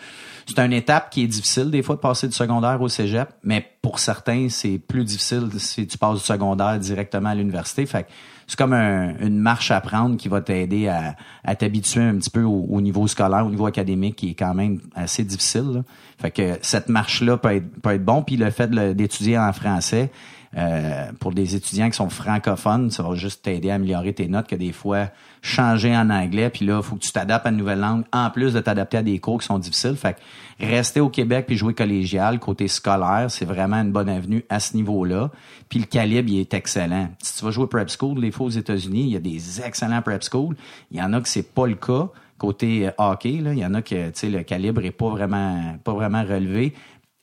c'est 0.48 0.64
une 0.64 0.72
étape 0.72 1.10
qui 1.10 1.24
est 1.24 1.26
difficile 1.26 1.70
des 1.70 1.82
fois 1.82 1.96
de 1.96 2.00
passer 2.00 2.26
du 2.26 2.32
secondaire 2.32 2.80
au 2.80 2.88
cégep, 2.88 3.28
mais 3.42 3.66
pour 3.82 3.98
certains, 3.98 4.48
c'est 4.48 4.78
plus 4.78 5.04
difficile 5.04 5.48
si 5.58 5.86
tu 5.86 5.98
passes 5.98 6.20
du 6.20 6.24
secondaire 6.24 6.78
directement 6.78 7.28
à 7.28 7.34
l'université. 7.34 7.84
Fait 7.84 8.04
que 8.04 8.08
c'est 8.48 8.56
comme 8.56 8.72
une 8.72 9.38
marche 9.38 9.70
à 9.70 9.80
prendre 9.80 10.16
qui 10.16 10.28
va 10.28 10.40
t'aider 10.40 10.88
à, 10.88 11.54
t'habituer 11.54 12.02
un 12.02 12.16
petit 12.16 12.30
peu 12.30 12.42
au, 12.42 12.80
niveau 12.80 13.06
scolaire, 13.06 13.46
au 13.46 13.50
niveau 13.50 13.66
académique, 13.66 14.16
qui 14.16 14.30
est 14.30 14.34
quand 14.34 14.54
même 14.54 14.80
assez 14.94 15.22
difficile. 15.22 15.84
Fait 16.18 16.30
que 16.30 16.58
cette 16.62 16.88
marche-là 16.88 17.36
peut 17.36 17.54
être, 17.54 17.80
peut 17.82 17.90
être 17.90 18.04
bon. 18.04 18.22
Puis 18.22 18.38
le 18.38 18.50
fait 18.50 18.70
d'étudier 18.96 19.38
en 19.38 19.52
français, 19.52 20.10
euh, 20.56 21.12
pour 21.20 21.32
des 21.32 21.56
étudiants 21.56 21.90
qui 21.90 21.96
sont 21.96 22.08
francophones, 22.08 22.90
ça 22.90 23.02
va 23.02 23.14
juste 23.14 23.44
t'aider 23.44 23.70
à 23.70 23.74
améliorer 23.74 24.14
tes 24.14 24.28
notes 24.28 24.48
que 24.48 24.56
des 24.56 24.72
fois 24.72 25.08
changer 25.42 25.96
en 25.96 26.10
anglais, 26.10 26.50
puis 26.50 26.66
là, 26.66 26.78
il 26.78 26.82
faut 26.82 26.96
que 26.96 27.02
tu 27.02 27.12
t'adaptes 27.12 27.46
à 27.46 27.50
une 27.50 27.56
nouvelle 27.56 27.80
langue, 27.80 28.04
en 28.12 28.30
plus 28.30 28.54
de 28.54 28.60
t'adapter 28.60 28.98
à 28.98 29.02
des 29.02 29.18
cours 29.18 29.40
qui 29.40 29.46
sont 29.46 29.58
difficiles. 29.58 29.96
Fait 29.96 30.14
que 30.14 30.66
rester 30.66 31.00
au 31.00 31.08
Québec 31.08 31.46
puis 31.46 31.56
jouer 31.56 31.74
collégial, 31.74 32.38
côté 32.38 32.68
scolaire, 32.68 33.30
c'est 33.30 33.44
vraiment 33.44 33.76
une 33.76 33.92
bonne 33.92 34.08
avenue 34.08 34.44
à 34.48 34.60
ce 34.60 34.76
niveau-là. 34.76 35.30
Puis 35.68 35.80
le 35.80 35.86
calibre, 35.86 36.28
il 36.28 36.40
est 36.40 36.54
excellent. 36.54 37.08
Si 37.22 37.38
tu 37.38 37.44
vas 37.44 37.50
jouer 37.50 37.66
prep 37.66 37.90
school, 37.90 38.18
les 38.18 38.30
fois 38.30 38.46
aux 38.46 38.50
États-Unis, 38.50 39.02
il 39.02 39.10
y 39.10 39.16
a 39.16 39.20
des 39.20 39.60
excellents 39.60 40.02
prep 40.02 40.22
school. 40.22 40.56
Il 40.90 40.98
y 40.98 41.02
en 41.02 41.12
a 41.12 41.20
que 41.20 41.28
c'est 41.28 41.54
pas 41.54 41.66
le 41.66 41.74
cas 41.74 42.08
côté 42.38 42.86
euh, 42.86 42.90
hockey 42.98 43.40
là, 43.40 43.52
il 43.52 43.58
y 43.58 43.66
en 43.66 43.74
a 43.74 43.82
que 43.82 44.12
le 44.26 44.42
calibre 44.42 44.84
est 44.84 44.92
pas 44.92 45.08
vraiment 45.08 45.76
pas 45.84 45.92
vraiment 45.92 46.22
relevé, 46.22 46.72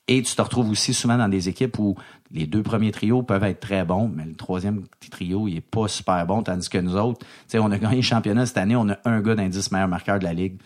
et 0.08 0.22
tu 0.22 0.36
te 0.36 0.42
retrouves 0.42 0.70
aussi 0.70 0.94
souvent 0.94 1.18
dans 1.18 1.30
des 1.30 1.50
équipes 1.50 1.80
où 1.80 1.96
les 2.32 2.46
deux 2.46 2.62
premiers 2.62 2.92
trios 2.92 3.24
peuvent 3.24 3.44
être 3.44 3.60
très 3.60 3.86
bons, 3.86 4.12
mais 4.14 4.26
le 4.26 4.36
troisième 4.36 4.84
trio, 5.10 5.48
il 5.48 5.58
est 5.58 5.62
pas 5.62 5.88
super 5.88 6.26
bon, 6.26 6.44
tandis 6.44 6.70
que 6.70 6.78
nous 6.78 6.96
autres, 6.96 7.26
on 7.56 7.72
a 7.72 7.78
gagné 7.78 7.98
le 7.98 8.02
championnat 8.02 8.46
cette 8.46 8.58
année, 8.58 8.76
on 8.76 8.90
a 8.90 8.98
un 9.06 9.22
gars 9.22 9.36
d'indice 9.36 9.72
meilleur 9.72 9.88
marqueur 9.88 10.20
de 10.20 10.26
la 10.26 10.34
ligue. 10.34 10.58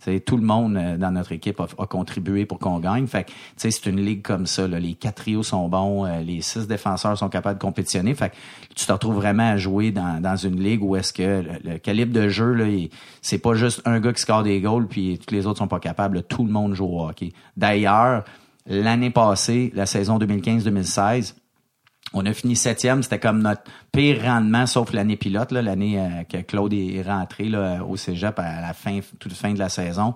T'sais, 0.00 0.20
tout 0.20 0.36
le 0.36 0.44
monde 0.44 0.76
euh, 0.76 0.96
dans 0.96 1.10
notre 1.10 1.32
équipe 1.32 1.60
a, 1.60 1.86
contribué 1.86 2.46
pour 2.46 2.60
qu'on 2.60 2.78
gagne. 2.78 3.08
Fait 3.08 3.26
c'est 3.56 3.84
une 3.86 4.00
ligue 4.00 4.22
comme 4.22 4.46
ça. 4.46 4.68
Les 4.68 4.94
quatre 4.94 5.16
trios 5.16 5.42
sont 5.42 5.68
bons, 5.68 6.06
euh, 6.06 6.20
les 6.20 6.40
six 6.40 6.68
défenseurs 6.68 7.18
sont 7.18 7.28
capables 7.28 7.58
de 7.58 7.62
compétitionner. 7.62 8.14
Fait 8.14 8.32
tu 8.76 8.86
te 8.86 8.92
retrouves 8.92 9.16
vraiment 9.16 9.50
à 9.50 9.56
jouer 9.56 9.90
dans, 9.90 10.22
dans 10.22 10.36
une 10.36 10.62
ligue 10.62 10.84
où 10.84 10.94
est-ce 10.94 11.12
que 11.12 11.42
le, 11.64 11.78
calibre 11.78 12.12
de 12.12 12.28
jeu, 12.28 12.52
là, 12.52 12.66
c'est 13.22 13.38
pas 13.38 13.54
juste 13.54 13.82
un 13.86 13.98
gars 13.98 14.12
qui 14.12 14.22
score 14.22 14.44
des 14.44 14.60
goals 14.60 14.86
puis 14.86 15.18
tous 15.18 15.34
les 15.34 15.46
autres 15.48 15.58
sont 15.58 15.66
pas 15.66 15.80
capables. 15.80 16.22
tout 16.22 16.44
le 16.44 16.52
monde 16.52 16.74
joue 16.74 16.86
au 16.86 17.08
hockey. 17.08 17.32
D'ailleurs, 17.56 18.22
L'année 18.68 19.10
passée, 19.10 19.72
la 19.74 19.86
saison 19.86 20.18
2015-2016, 20.18 21.34
On 22.12 22.24
a 22.26 22.32
fini 22.32 22.54
septième, 22.54 23.02
c'était 23.02 23.18
comme 23.18 23.40
notre 23.40 23.62
pire 23.92 24.22
rendement, 24.22 24.66
sauf 24.66 24.92
l'année 24.92 25.16
pilote, 25.16 25.52
l'année 25.52 25.98
euh, 25.98 26.24
que 26.24 26.38
Claude 26.38 26.72
est 26.72 27.02
rentré 27.02 27.48
là, 27.48 27.84
au 27.84 27.96
cégep 27.96 28.38
à 28.38 28.60
la 28.60 28.72
fin, 28.72 29.00
toute 29.18 29.32
fin 29.32 29.52
de 29.52 29.58
la 29.58 29.68
saison. 29.68 30.14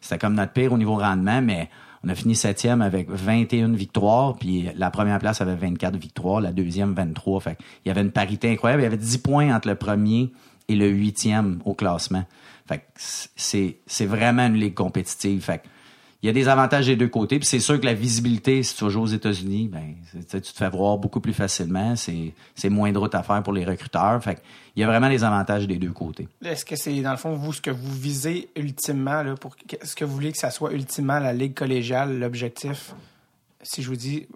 C'était 0.00 0.18
comme 0.18 0.34
notre 0.34 0.52
pire 0.52 0.72
au 0.72 0.78
niveau 0.78 0.96
rendement, 0.96 1.42
mais 1.42 1.70
on 2.02 2.08
a 2.10 2.14
fini 2.14 2.34
septième 2.34 2.82
avec 2.82 3.08
21 3.10 3.72
victoires, 3.72 4.36
puis 4.36 4.68
la 4.76 4.90
première 4.90 5.18
place 5.18 5.40
avait 5.40 5.54
24 5.54 5.96
victoires, 5.96 6.40
la 6.42 6.52
deuxième 6.52 6.92
23. 6.92 7.40
Fait 7.40 7.58
il 7.84 7.88
y 7.88 7.90
avait 7.90 8.02
une 8.02 8.12
parité 8.12 8.50
incroyable. 8.50 8.82
Il 8.82 8.84
y 8.84 8.88
avait 8.88 8.98
10 8.98 9.18
points 9.18 9.54
entre 9.54 9.68
le 9.68 9.74
premier 9.74 10.30
et 10.68 10.76
le 10.76 10.88
huitième 10.88 11.60
au 11.64 11.72
classement. 11.72 12.24
Fait 12.66 12.86
c'est, 12.96 13.78
c'est 13.86 14.06
vraiment 14.06 14.46
une 14.46 14.56
ligue 14.56 14.74
compétitive. 14.74 15.42
Fait 15.42 15.62
il 16.24 16.28
y 16.28 16.30
a 16.30 16.32
des 16.32 16.48
avantages 16.48 16.86
des 16.86 16.96
deux 16.96 17.08
côtés. 17.08 17.38
Puis 17.38 17.46
c'est 17.46 17.60
sûr 17.60 17.78
que 17.78 17.84
la 17.84 17.92
visibilité, 17.92 18.62
si 18.62 18.74
tu 18.74 18.88
joues 18.88 19.02
aux 19.02 19.06
États-Unis, 19.06 19.68
ben 19.70 19.94
tu 20.30 20.40
te 20.40 20.56
fais 20.56 20.70
voir 20.70 20.96
beaucoup 20.96 21.20
plus 21.20 21.34
facilement. 21.34 21.96
C'est, 21.96 22.70
moins 22.70 22.92
de 22.92 22.96
route 22.96 23.14
à 23.14 23.22
faire 23.22 23.42
pour 23.42 23.52
les 23.52 23.62
recruteurs. 23.62 24.24
Fait 24.24 24.40
il 24.74 24.80
y 24.80 24.84
a 24.84 24.86
vraiment 24.86 25.10
des 25.10 25.22
avantages 25.22 25.66
des 25.66 25.76
deux 25.76 25.92
côtés. 25.92 26.26
Est-ce 26.42 26.64
que 26.64 26.76
c'est 26.76 26.98
dans 27.02 27.10
le 27.10 27.18
fond 27.18 27.34
vous 27.34 27.52
ce 27.52 27.60
que 27.60 27.70
vous 27.70 27.92
visez 27.92 28.48
ultimement 28.56 29.22
là 29.22 29.34
pour 29.34 29.54
est-ce 29.70 29.94
que 29.94 30.06
vous 30.06 30.14
voulez 30.14 30.32
que 30.32 30.38
ça 30.38 30.50
soit 30.50 30.72
ultimement 30.72 31.18
la 31.18 31.34
ligue 31.34 31.52
collégiale 31.52 32.18
l'objectif? 32.18 32.94
Si 33.62 33.82
je 33.82 33.88
vous 33.90 33.96
dis 33.96 34.26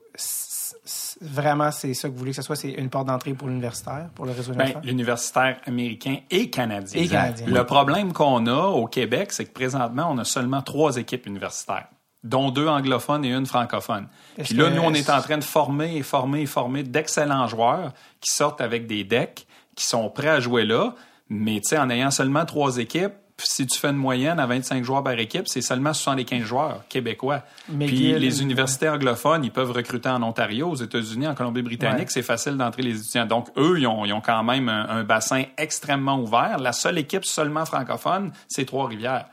vraiment 1.21 1.71
c'est 1.71 1.95
ça 1.95 2.09
que 2.09 2.13
vous 2.13 2.19
voulez 2.19 2.31
que 2.31 2.37
ce 2.37 2.43
soit, 2.43 2.57
c'est 2.57 2.71
une 2.71 2.89
porte 2.89 3.07
d'entrée 3.07 3.35
pour 3.35 3.49
l'universitaire, 3.49 4.09
pour 4.15 4.27
le 4.27 4.33
réseau 4.33 4.53
ben, 4.53 4.73
L'universitaire 4.83 5.59
américain 5.67 6.17
et 6.31 6.51
canadien. 6.51 7.03
Et 7.03 7.09
canadien. 7.09 7.47
Le 7.47 7.65
problème 7.65 8.13
qu'on 8.13 8.47
a 8.47 8.67
au 8.67 8.87
Québec, 8.87 9.33
c'est 9.33 9.45
que 9.45 9.53
présentement, 9.53 10.09
on 10.11 10.19
a 10.19 10.25
seulement 10.25 10.63
trois 10.63 10.97
équipes 10.97 11.27
universitaires 11.27 11.89
dont 12.25 12.51
deux 12.51 12.67
anglophones 12.67 13.25
et 13.25 13.33
une 13.33 13.47
francophone. 13.47 14.09
Puis 14.43 14.55
là, 14.55 14.71
nous, 14.71 14.83
on 14.83 14.93
est 14.93 15.09
en 15.09 15.21
train 15.21 15.39
de 15.39 15.45
former 15.45 15.97
et 15.97 16.03
former 16.03 16.43
et 16.43 16.47
former 16.47 16.83
d'excellents 16.83 17.47
joueurs 17.47 17.93
qui 18.21 18.35
sortent 18.35 18.61
avec 18.61 18.87
des 18.87 19.05
decks, 19.05 19.47
qui 19.77 19.87
sont 19.87 20.11
prêts 20.11 20.29
à 20.29 20.41
jouer 20.41 20.65
là, 20.65 20.95
mais 21.29 21.61
tu 21.61 21.69
sais, 21.69 21.79
en 21.79 21.89
ayant 21.91 22.11
seulement 22.11 22.45
trois 22.45 22.79
équipes, 22.79 23.15
si 23.45 23.67
tu 23.67 23.79
fais 23.79 23.89
une 23.89 23.97
moyenne 23.97 24.41
à 24.41 24.47
25 24.47 24.85
joueurs 24.85 25.03
par 25.03 25.19
équipe, 25.19 25.47
c'est 25.47 25.61
seulement 25.61 25.93
75 25.93 26.43
joueurs 26.43 26.85
québécois. 26.89 27.43
Puis 27.79 28.19
les 28.19 28.43
universités 28.43 28.89
anglophones, 28.89 29.45
ils 29.45 29.53
peuvent 29.53 29.71
recruter 29.71 30.09
en 30.09 30.23
Ontario, 30.23 30.69
aux 30.69 30.75
États-Unis, 30.75 31.29
en 31.29 31.35
Colombie-Britannique, 31.35 32.11
c'est 32.11 32.23
facile 32.23 32.57
d'entrer 32.57 32.83
les 32.83 32.99
étudiants. 32.99 33.27
Donc, 33.27 33.49
eux, 33.57 33.79
ils 33.79 33.87
ont, 33.87 34.05
ils 34.05 34.13
ont 34.13 34.21
quand 34.21 34.43
même 34.43 34.69
un, 34.69 35.05
bassin 35.05 35.45
extrêmement 35.57 36.21
ouvert. 36.21 36.59
La 36.59 36.73
seule 36.73 36.99
équipe 36.99 37.25
seulement 37.25 37.65
francophone, 37.65 38.33
c'est 38.49 38.65
Trois-Rivières. 38.65 39.27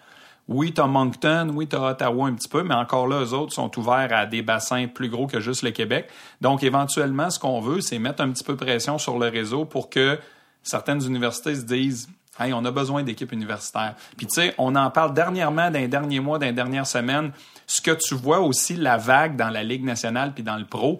Oui, 0.47 0.73
t'as 0.73 0.85
Moncton, 0.85 1.49
oui, 1.55 1.65
t'as 1.65 1.91
Ottawa 1.91 2.27
un 2.27 2.33
petit 2.33 2.47
peu, 2.47 2.61
mais 2.61 2.75
encore 2.75 3.07
là, 3.07 3.21
eux 3.21 3.33
autres 3.33 3.53
sont 3.53 3.71
ouverts 3.79 4.13
à 4.13 4.27
des 4.27 4.43
bassins 4.43 4.87
plus 4.87 5.09
gros 5.09 5.25
que 5.25 5.39
juste 5.39 5.63
le 5.63 5.71
Québec. 5.71 6.07
Donc, 6.39 6.63
éventuellement, 6.63 7.31
ce 7.31 7.39
qu'on 7.39 7.59
veut, 7.59 7.81
c'est 7.81 7.97
mettre 7.97 8.21
un 8.21 8.29
petit 8.29 8.43
peu 8.43 8.55
pression 8.55 8.99
sur 8.99 9.17
le 9.17 9.27
réseau 9.27 9.65
pour 9.65 9.89
que 9.89 10.19
certaines 10.61 11.03
universités 11.03 11.55
se 11.55 11.63
disent 11.63 12.09
Hey, 12.39 12.53
on 12.53 12.65
a 12.65 12.71
besoin 12.71 13.03
d'équipes 13.03 13.31
universitaires. 13.31 13.95
Puis 14.17 14.27
tu 14.27 14.35
sais, 14.35 14.55
on 14.57 14.75
en 14.75 14.91
parle 14.91 15.13
dernièrement, 15.13 15.71
d'un 15.71 15.87
dernier 15.87 16.19
mois, 16.19 16.37
d'un 16.37 16.51
dernière 16.51 16.85
semaine. 16.85 17.31
Ce 17.65 17.81
que 17.81 17.91
tu 17.91 18.13
vois 18.15 18.39
aussi, 18.39 18.75
la 18.75 18.97
vague 18.97 19.35
dans 19.35 19.49
la 19.49 19.63
Ligue 19.63 19.83
nationale 19.83 20.33
puis 20.33 20.43
dans 20.43 20.57
le 20.57 20.65
pro, 20.65 20.99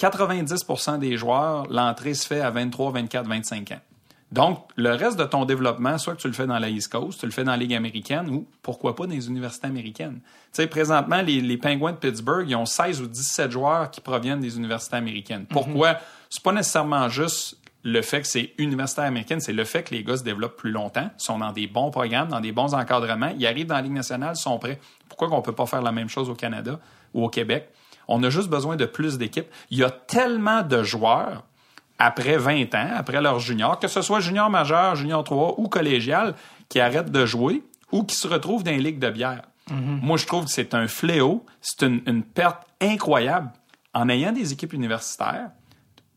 90% 0.00 0.98
des 0.98 1.16
joueurs, 1.16 1.66
l'entrée 1.70 2.14
se 2.14 2.26
fait 2.26 2.40
à 2.40 2.50
23, 2.50 2.92
24, 2.92 3.28
25 3.28 3.72
ans. 3.72 3.80
Donc, 4.32 4.66
le 4.76 4.92
reste 4.92 5.18
de 5.18 5.24
ton 5.24 5.44
développement, 5.44 5.98
soit 5.98 6.14
que 6.14 6.22
tu 6.22 6.26
le 6.26 6.32
fais 6.32 6.46
dans 6.46 6.58
la 6.58 6.70
East 6.70 6.90
Coast, 6.90 7.20
tu 7.20 7.26
le 7.26 7.32
fais 7.32 7.44
dans 7.44 7.50
la 7.50 7.58
Ligue 7.58 7.74
américaine 7.74 8.30
ou 8.30 8.46
pourquoi 8.62 8.96
pas 8.96 9.06
dans 9.06 9.12
les 9.12 9.28
universités 9.28 9.66
américaines. 9.66 10.20
Tu 10.22 10.52
sais, 10.52 10.66
présentement, 10.66 11.20
les, 11.20 11.42
les 11.42 11.58
Penguins 11.58 11.92
de 11.92 11.98
Pittsburgh, 11.98 12.46
ils 12.48 12.56
ont 12.56 12.64
16 12.64 13.02
ou 13.02 13.06
17 13.08 13.50
joueurs 13.50 13.90
qui 13.90 14.00
proviennent 14.00 14.40
des 14.40 14.56
universités 14.56 14.96
américaines. 14.96 15.44
Pourquoi? 15.44 15.98
C'est 16.30 16.42
pas 16.42 16.52
nécessairement 16.52 17.10
juste 17.10 17.58
le 17.84 18.02
fait 18.02 18.22
que 18.22 18.28
c'est 18.28 18.52
universitaire 18.58 19.04
américaine, 19.04 19.40
c'est 19.40 19.52
le 19.52 19.64
fait 19.64 19.82
que 19.82 19.94
les 19.94 20.04
gars 20.04 20.16
se 20.16 20.22
développent 20.22 20.56
plus 20.56 20.70
longtemps, 20.70 21.10
sont 21.18 21.38
dans 21.38 21.52
des 21.52 21.66
bons 21.66 21.90
programmes, 21.90 22.28
dans 22.28 22.40
des 22.40 22.52
bons 22.52 22.74
encadrements, 22.74 23.32
ils 23.36 23.46
arrivent 23.46 23.66
dans 23.66 23.74
la 23.74 23.82
Ligue 23.82 23.92
nationale, 23.92 24.36
sont 24.36 24.58
prêts. 24.58 24.78
Pourquoi 25.08 25.28
qu'on 25.28 25.42
peut 25.42 25.54
pas 25.54 25.66
faire 25.66 25.82
la 25.82 25.92
même 25.92 26.08
chose 26.08 26.30
au 26.30 26.34
Canada 26.34 26.78
ou 27.12 27.24
au 27.24 27.28
Québec? 27.28 27.68
On 28.08 28.22
a 28.22 28.30
juste 28.30 28.48
besoin 28.48 28.76
de 28.76 28.84
plus 28.84 29.18
d'équipes. 29.18 29.48
Il 29.70 29.78
y 29.78 29.84
a 29.84 29.90
tellement 29.90 30.62
de 30.62 30.82
joueurs 30.82 31.44
après 31.98 32.36
20 32.36 32.74
ans, 32.74 32.90
après 32.96 33.20
leur 33.20 33.38
junior, 33.40 33.78
que 33.78 33.88
ce 33.88 34.02
soit 34.02 34.20
junior 34.20 34.50
majeur, 34.50 34.96
junior 34.96 35.22
3 35.24 35.54
ou 35.58 35.68
collégial, 35.68 36.34
qui 36.68 36.80
arrêtent 36.80 37.12
de 37.12 37.26
jouer 37.26 37.62
ou 37.90 38.04
qui 38.04 38.16
se 38.16 38.26
retrouvent 38.26 38.64
dans 38.64 38.70
les 38.70 38.78
ligues 38.78 38.98
de 38.98 39.10
bière. 39.10 39.42
Mm-hmm. 39.70 40.00
Moi, 40.02 40.16
je 40.16 40.26
trouve 40.26 40.44
que 40.44 40.50
c'est 40.50 40.74
un 40.74 40.88
fléau, 40.88 41.44
c'est 41.60 41.86
une, 41.86 42.00
une 42.06 42.22
perte 42.22 42.62
incroyable. 42.80 43.50
En 43.94 44.08
ayant 44.08 44.32
des 44.32 44.52
équipes 44.52 44.72
universitaires, 44.72 45.50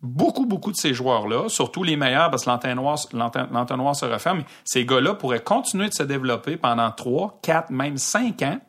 beaucoup, 0.06 0.46
beaucoup 0.46 0.72
de 0.72 0.78
ces 0.78 0.94
joueurs-là, 0.94 1.50
surtout 1.50 1.84
les 1.84 1.98
meilleurs, 1.98 2.30
parce 2.30 2.46
que 2.46 2.50
l'entonnoir 2.50 3.96
se 3.96 4.06
referme, 4.06 4.44
ces 4.63 4.86
gars-là 4.86 5.15
pourraient 5.15 5.44
continuer 5.44 5.89
de 5.89 5.94
se 5.94 6.04
développer 6.04 6.58
pendant 6.58 6.91
3, 6.91 7.39
4, 7.41 7.70
même 7.72 7.98
5 7.98 8.41
ans 8.44 8.60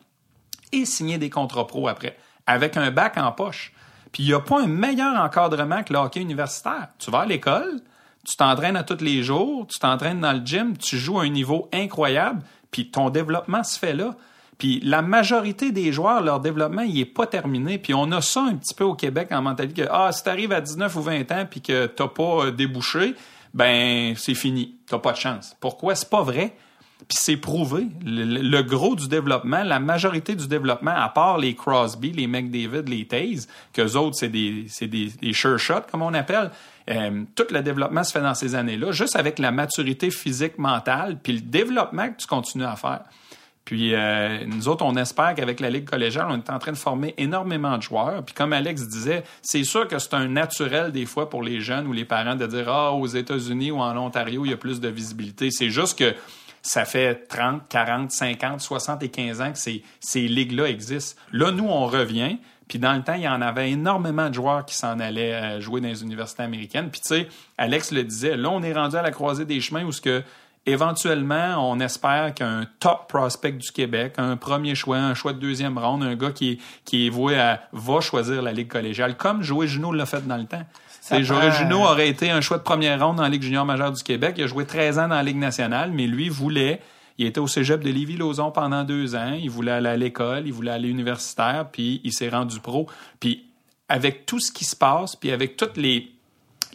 et 0.72 0.85
signer 0.85 1.18
des 1.18 1.31
contrats 1.31 1.66
pro 1.66 1.88
après, 1.88 2.16
avec 2.46 2.77
un 2.77 2.90
bac 2.90 3.16
en 3.18 3.31
poche. 3.33 3.72
Puis 4.12 4.25
il 4.25 4.27
n'y 4.27 4.35
a 4.35 4.40
pas 4.40 4.62
un 4.62 4.66
meilleur 4.66 5.14
encadrement 5.20 5.83
que 5.83 5.92
le 5.92 5.99
hockey 5.99 6.20
universitaire. 6.20 6.88
Tu 6.99 7.11
vas 7.11 7.20
à 7.20 7.27
l'école, 7.27 7.81
tu 8.27 8.37
t'entraînes 8.37 8.77
à 8.77 8.83
tous 8.83 9.05
les 9.05 9.22
jours, 9.22 9.66
tu 9.68 9.79
t'entraînes 9.79 10.20
dans 10.20 10.33
le 10.33 10.44
gym, 10.44 10.77
tu 10.77 10.96
joues 10.96 11.20
à 11.20 11.25
un 11.25 11.29
niveau 11.29 11.68
incroyable, 11.72 12.42
puis 12.70 12.90
ton 12.90 13.11
développement 13.11 13.62
se 13.62 13.79
fait 13.79 13.92
là. 13.94 14.16
Puis 14.59 14.81
la 14.83 15.03
majorité 15.03 15.71
des 15.71 15.92
joueurs, 15.92 16.23
leur 16.23 16.40
développement, 16.40 16.83
il 16.83 16.99
est 16.99 17.05
pas 17.05 17.27
terminé. 17.27 17.79
Puis 17.79 17.95
on 17.95 18.11
a 18.12 18.21
ça 18.21 18.42
un 18.42 18.55
petit 18.55 18.75
peu 18.75 18.85
au 18.85 18.95
Québec 18.95 19.29
en 19.31 19.42
mentalité 19.42 19.83
que 19.83 19.88
ah, 19.90 20.11
si 20.12 20.23
tu 20.23 20.29
arrives 20.29 20.53
à 20.53 20.61
19 20.61 20.97
ou 20.97 21.03
20 21.03 21.33
ans 21.33 21.47
puis 21.49 21.61
que 21.61 21.87
t'as 21.87 22.09
pas 22.09 22.47
euh, 22.47 22.51
débouché, 22.51 23.14
ben 23.53 24.14
c'est 24.16 24.35
fini. 24.35 24.77
T'as 24.87 24.99
pas 24.99 25.12
de 25.12 25.19
chance. 25.19 25.57
Pourquoi? 25.61 25.95
C'est 25.95 26.11
pas 26.11 26.23
vrai. 26.23 26.57
Puis 27.09 27.19
c'est 27.21 27.37
prouvé. 27.37 27.87
Le, 28.05 28.62
gros 28.62 28.97
du 28.97 29.07
développement, 29.07 29.62
la 29.62 29.79
majorité 29.79 30.35
du 30.35 30.49
développement, 30.49 30.95
à 30.97 31.11
part 31.11 31.37
les 31.37 31.55
Crosby, 31.55 32.11
les 32.11 32.27
McDavid, 32.27 32.88
les 32.88 33.07
Taze, 33.07 33.49
qu'eux 33.75 33.97
autres, 33.97 34.16
c'est 34.19 34.31
des, 34.31 34.64
c'est 34.69 34.87
des 34.87 35.12
sure 35.35 35.59
shots, 35.59 35.83
comme 35.90 36.01
on 36.01 36.14
appelle, 36.14 36.51
euh, 36.90 37.25
tout 37.35 37.47
le 37.51 37.62
développement 37.62 38.05
se 38.05 38.12
fait 38.12 38.21
dans 38.21 38.35
ces 38.35 38.55
années-là, 38.55 38.92
juste 38.92 39.16
avec 39.16 39.38
la 39.38 39.51
maturité 39.51 40.11
physique, 40.11 40.57
mentale, 40.59 41.19
puis 41.23 41.35
le 41.35 41.40
développement 41.40 42.09
que 42.09 42.16
tu 42.16 42.27
continues 42.27 42.64
à 42.64 42.77
faire. 42.77 43.03
Puis 43.66 43.94
euh, 43.94 44.44
nous 44.46 44.68
autres, 44.68 44.85
on 44.85 44.94
espère 44.94 45.35
qu'avec 45.35 45.59
la 45.59 45.70
Ligue 45.70 45.90
collégiale, 45.90 46.29
on 46.31 46.37
est 46.37 46.50
en 46.50 46.59
train 46.61 46.70
de 46.70 46.76
former 46.76 47.14
énormément 47.18 47.76
de 47.76 47.83
joueurs. 47.83 48.24
Puis 48.24 48.33
comme 48.33 48.52
Alex 48.52 48.87
disait, 48.87 49.24
c'est 49.42 49.64
sûr 49.64 49.88
que 49.88 49.98
c'est 49.98 50.14
un 50.14 50.29
naturel 50.29 50.92
des 50.92 51.05
fois 51.05 51.29
pour 51.29 51.42
les 51.42 51.61
jeunes 51.61 51.88
ou 51.88 51.92
les 51.92 52.05
parents 52.05 52.37
de 52.37 52.46
dire 52.46 52.68
Ah, 52.68 52.92
aux 52.92 53.09
États-Unis 53.09 53.72
ou 53.72 53.81
en 53.81 53.96
Ontario, 53.96 54.44
il 54.44 54.52
y 54.52 54.55
a 54.55 54.57
plus 54.57 54.81
de 54.81 54.88
visibilité. 54.88 55.50
C'est 55.50 55.70
juste 55.70 55.98
que 55.98 56.14
ça 56.62 56.85
fait 56.85 57.26
30, 57.29 57.62
40, 57.68 58.12
50, 58.12 58.61
75 58.61 59.40
ans 59.40 59.52
que 59.52 59.59
ces, 59.59 59.83
ces 59.98 60.29
ligues-là 60.29 60.68
existent. 60.68 61.20
Là, 61.33 61.50
nous, 61.50 61.66
on 61.66 61.87
revient. 61.87 62.38
Puis 62.68 62.79
dans 62.79 62.92
le 62.92 63.02
temps, 63.02 63.14
il 63.14 63.22
y 63.22 63.29
en 63.29 63.42
avait 63.42 63.70
énormément 63.72 64.29
de 64.29 64.35
joueurs 64.35 64.64
qui 64.64 64.76
s'en 64.76 65.00
allaient 65.00 65.35
euh, 65.35 65.61
jouer 65.61 65.81
dans 65.81 65.88
les 65.88 66.02
universités 66.02 66.44
américaines. 66.44 66.90
Puis 66.90 67.00
tu 67.00 67.09
sais, 67.09 67.29
Alex 67.59 67.90
le 67.90 68.05
disait, 68.05 68.37
là, 68.37 68.50
on 68.50 68.62
est 68.62 68.72
rendu 68.72 68.96
à 68.96 69.02
la 69.02 69.11
croisée 69.11 69.44
des 69.44 69.61
chemins 69.61 69.85
où 69.85 69.92
ce 69.92 70.00
que 70.00 70.22
Éventuellement, 70.66 71.70
on 71.70 71.79
espère 71.79 72.35
qu'un 72.35 72.66
top 72.81 73.09
prospect 73.09 73.52
du 73.52 73.70
Québec, 73.70 74.14
un 74.18 74.37
premier 74.37 74.74
choix, 74.74 74.98
un 74.98 75.14
choix 75.14 75.33
de 75.33 75.38
deuxième 75.38 75.79
ronde, 75.79 76.02
un 76.02 76.16
gars 76.16 76.33
qui 76.33 76.52
est, 76.52 76.59
qui 76.85 77.07
est 77.07 77.11
voué 77.11 77.38
à 77.38 77.62
va 77.72 78.00
choisir 78.00 78.42
la 78.42 78.52
Ligue 78.52 78.68
collégiale, 78.68 79.16
comme 79.16 79.42
Joël 79.42 79.68
Junot 79.68 79.92
l'a 79.92 80.07
fait 80.07 80.26
dans 80.26 80.37
le 80.37 80.46
temps. 80.46 80.64
Joël 81.20 81.52
Junot 81.52 81.83
aurait 81.83 82.09
été 82.09 82.31
un 82.31 82.40
choix 82.40 82.59
de 82.59 82.64
première 82.64 83.05
ronde 83.05 83.16
dans 83.16 83.22
la 83.22 83.29
Ligue 83.29 83.42
junior 83.42 83.64
majeure 83.64 83.92
du 83.92 84.02
Québec. 84.02 84.35
Il 84.38 84.44
a 84.44 84.46
joué 84.48 84.66
13 84.66 84.98
ans 84.98 85.09
dans 85.09 85.14
la 85.14 85.22
Ligue 85.22 85.38
nationale, 85.38 85.92
mais 85.92 86.07
lui 86.07 86.29
voulait 86.29 86.81
il 87.18 87.26
était 87.26 87.40
au 87.40 87.46
cégep 87.46 87.83
de 87.83 87.90
Lévis-Lauzon 87.90 88.50
pendant 88.50 88.85
deux 88.85 89.14
ans. 89.14 89.33
Il 89.33 89.50
voulait 89.50 89.72
aller 89.72 89.88
à 89.88 89.96
l'école, 89.96 90.46
il 90.46 90.52
voulait 90.52 90.72
aller 90.72 90.88
universitaire, 90.88 91.68
puis 91.72 92.00
il 92.05 92.12
s'est 92.12 92.29
rendu 92.29 92.61
pro. 92.61 92.88
Puis 93.20 93.46
avec 93.88 94.26
tout 94.26 94.40
ce 94.40 94.52
qui 94.52 94.64
se 94.64 94.76
passe, 94.76 95.16
puis 95.16 95.31
avec 95.31 95.57
toutes 95.57 95.76
les 95.76 96.12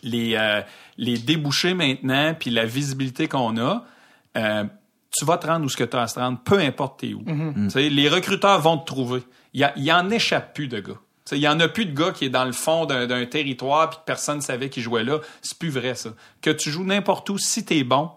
les, 0.04 0.34
euh, 0.36 0.62
les 1.02 1.18
débouchés 1.18 1.74
maintenant, 1.74 2.36
puis 2.40 2.52
la 2.52 2.64
visibilité 2.64 3.28
qu'on 3.28 3.58
a, 3.58 3.84
euh, 4.38 4.64
tu 5.12 5.26
vas 5.26 5.38
te 5.40 5.48
rendre 5.48 5.66
où 5.66 5.70
ce 5.70 5.76
que 5.76 5.84
tu 5.84 5.98
as 5.98 6.04
à 6.04 6.08
te 6.08 6.20
rendre, 6.20 6.40
peu 6.46 6.60
importe 6.60 7.00
t'es 7.00 7.14
où. 7.14 7.24
Mm-hmm. 7.24 7.90
Les 7.90 8.08
recruteurs 8.08 8.62
vont 8.62 8.78
te 8.78 8.86
trouver. 8.86 9.24
Il 9.54 9.68
y, 9.78 9.92
en 9.92 10.10
échappe 10.12 10.54
plus 10.54 10.68
de 10.68 10.80
gars. 10.80 11.00
Il 11.32 11.40
y 11.40 11.48
en 11.48 11.60
a 11.60 11.68
plus 11.68 11.86
de 11.86 11.92
gars 11.94 12.12
qui 12.12 12.26
est 12.26 12.30
dans 12.30 12.46
le 12.46 12.52
fond 12.52 12.86
d'un 12.86 13.26
territoire 13.26 13.90
puis 13.90 14.00
que 14.00 14.06
personne 14.06 14.38
ne 14.38 14.42
savait 14.42 14.70
qu'il 14.70 14.84
jouait 14.84 15.04
là. 15.04 15.20
C'est 15.42 15.58
plus 15.58 15.70
vrai, 15.70 15.96
ça. 15.96 16.12
Que 16.42 16.52
tu 16.52 16.70
joues 16.70 16.86
n'importe 16.86 17.30
où, 17.32 17.38
si 17.38 17.66
tu 17.66 17.78
es 17.78 17.84
bon, 17.84 18.12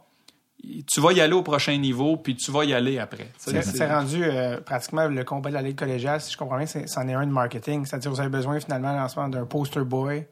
tu 0.63 1.01
vas 1.01 1.13
y 1.13 1.21
aller 1.21 1.33
au 1.33 1.43
prochain 1.43 1.77
niveau, 1.79 2.17
puis 2.19 2.37
tu 2.37 2.51
vas 2.51 2.65
y 2.65 2.75
aller 2.75 2.99
après. 2.99 3.29
C'est 3.39 3.91
rendu 3.91 4.23
euh, 4.23 4.61
pratiquement 4.61 5.09
le 5.09 5.25
combat 5.25 5.49
de 5.49 5.55
la 5.55 5.63
Ligue 5.63 5.79
collégiale, 5.79 6.21
si 6.21 6.33
je 6.33 6.37
comprends 6.37 6.59
bien, 6.59 6.67
c'en 6.67 7.09
est, 7.09 7.15
un 7.15 7.27
de 7.27 7.33
marketing. 7.33 7.87
C'est-à-dire 7.87 8.11
que 8.11 8.15
vous 8.15 8.21
avez 8.21 8.31
besoin 8.31 8.61
finalement 8.61 8.93
lancement 8.93 9.29
d'un 9.29 9.47
poster 9.47 9.85
boy 9.85 10.27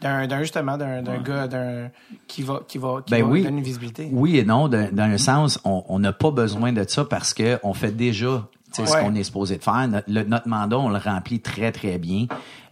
d'un 0.00 0.40
justement 0.40 0.76
d'un 0.78 1.02
gars 1.22 1.46
d'un 1.46 1.90
qui 2.26 2.42
va 2.42 2.60
qui 2.66 2.78
va 2.78 3.02
qui 3.04 3.12
ben 3.12 3.22
donner 3.28 3.48
une 3.48 3.62
visibilité. 3.62 4.08
Oui 4.12 4.38
et 4.38 4.44
non, 4.44 4.68
dans 4.68 4.90
un 4.98 5.18
sens, 5.18 5.60
on 5.64 5.98
n'a 5.98 6.12
pas 6.12 6.30
besoin 6.30 6.72
de 6.72 6.84
ça 6.86 7.04
parce 7.04 7.34
que 7.34 7.58
on 7.62 7.74
fait 7.74 7.94
déjà 7.94 8.46
ce 8.72 9.00
qu'on 9.00 9.14
est 9.14 9.24
supposé 9.24 9.56
de 9.56 9.62
faire. 9.62 9.88
Notre, 10.08 10.48
mandat, 10.48 10.78
on 10.78 10.88
le 10.88 10.98
remplit 10.98 11.40
très, 11.40 11.72
très 11.72 11.98
bien. 11.98 12.26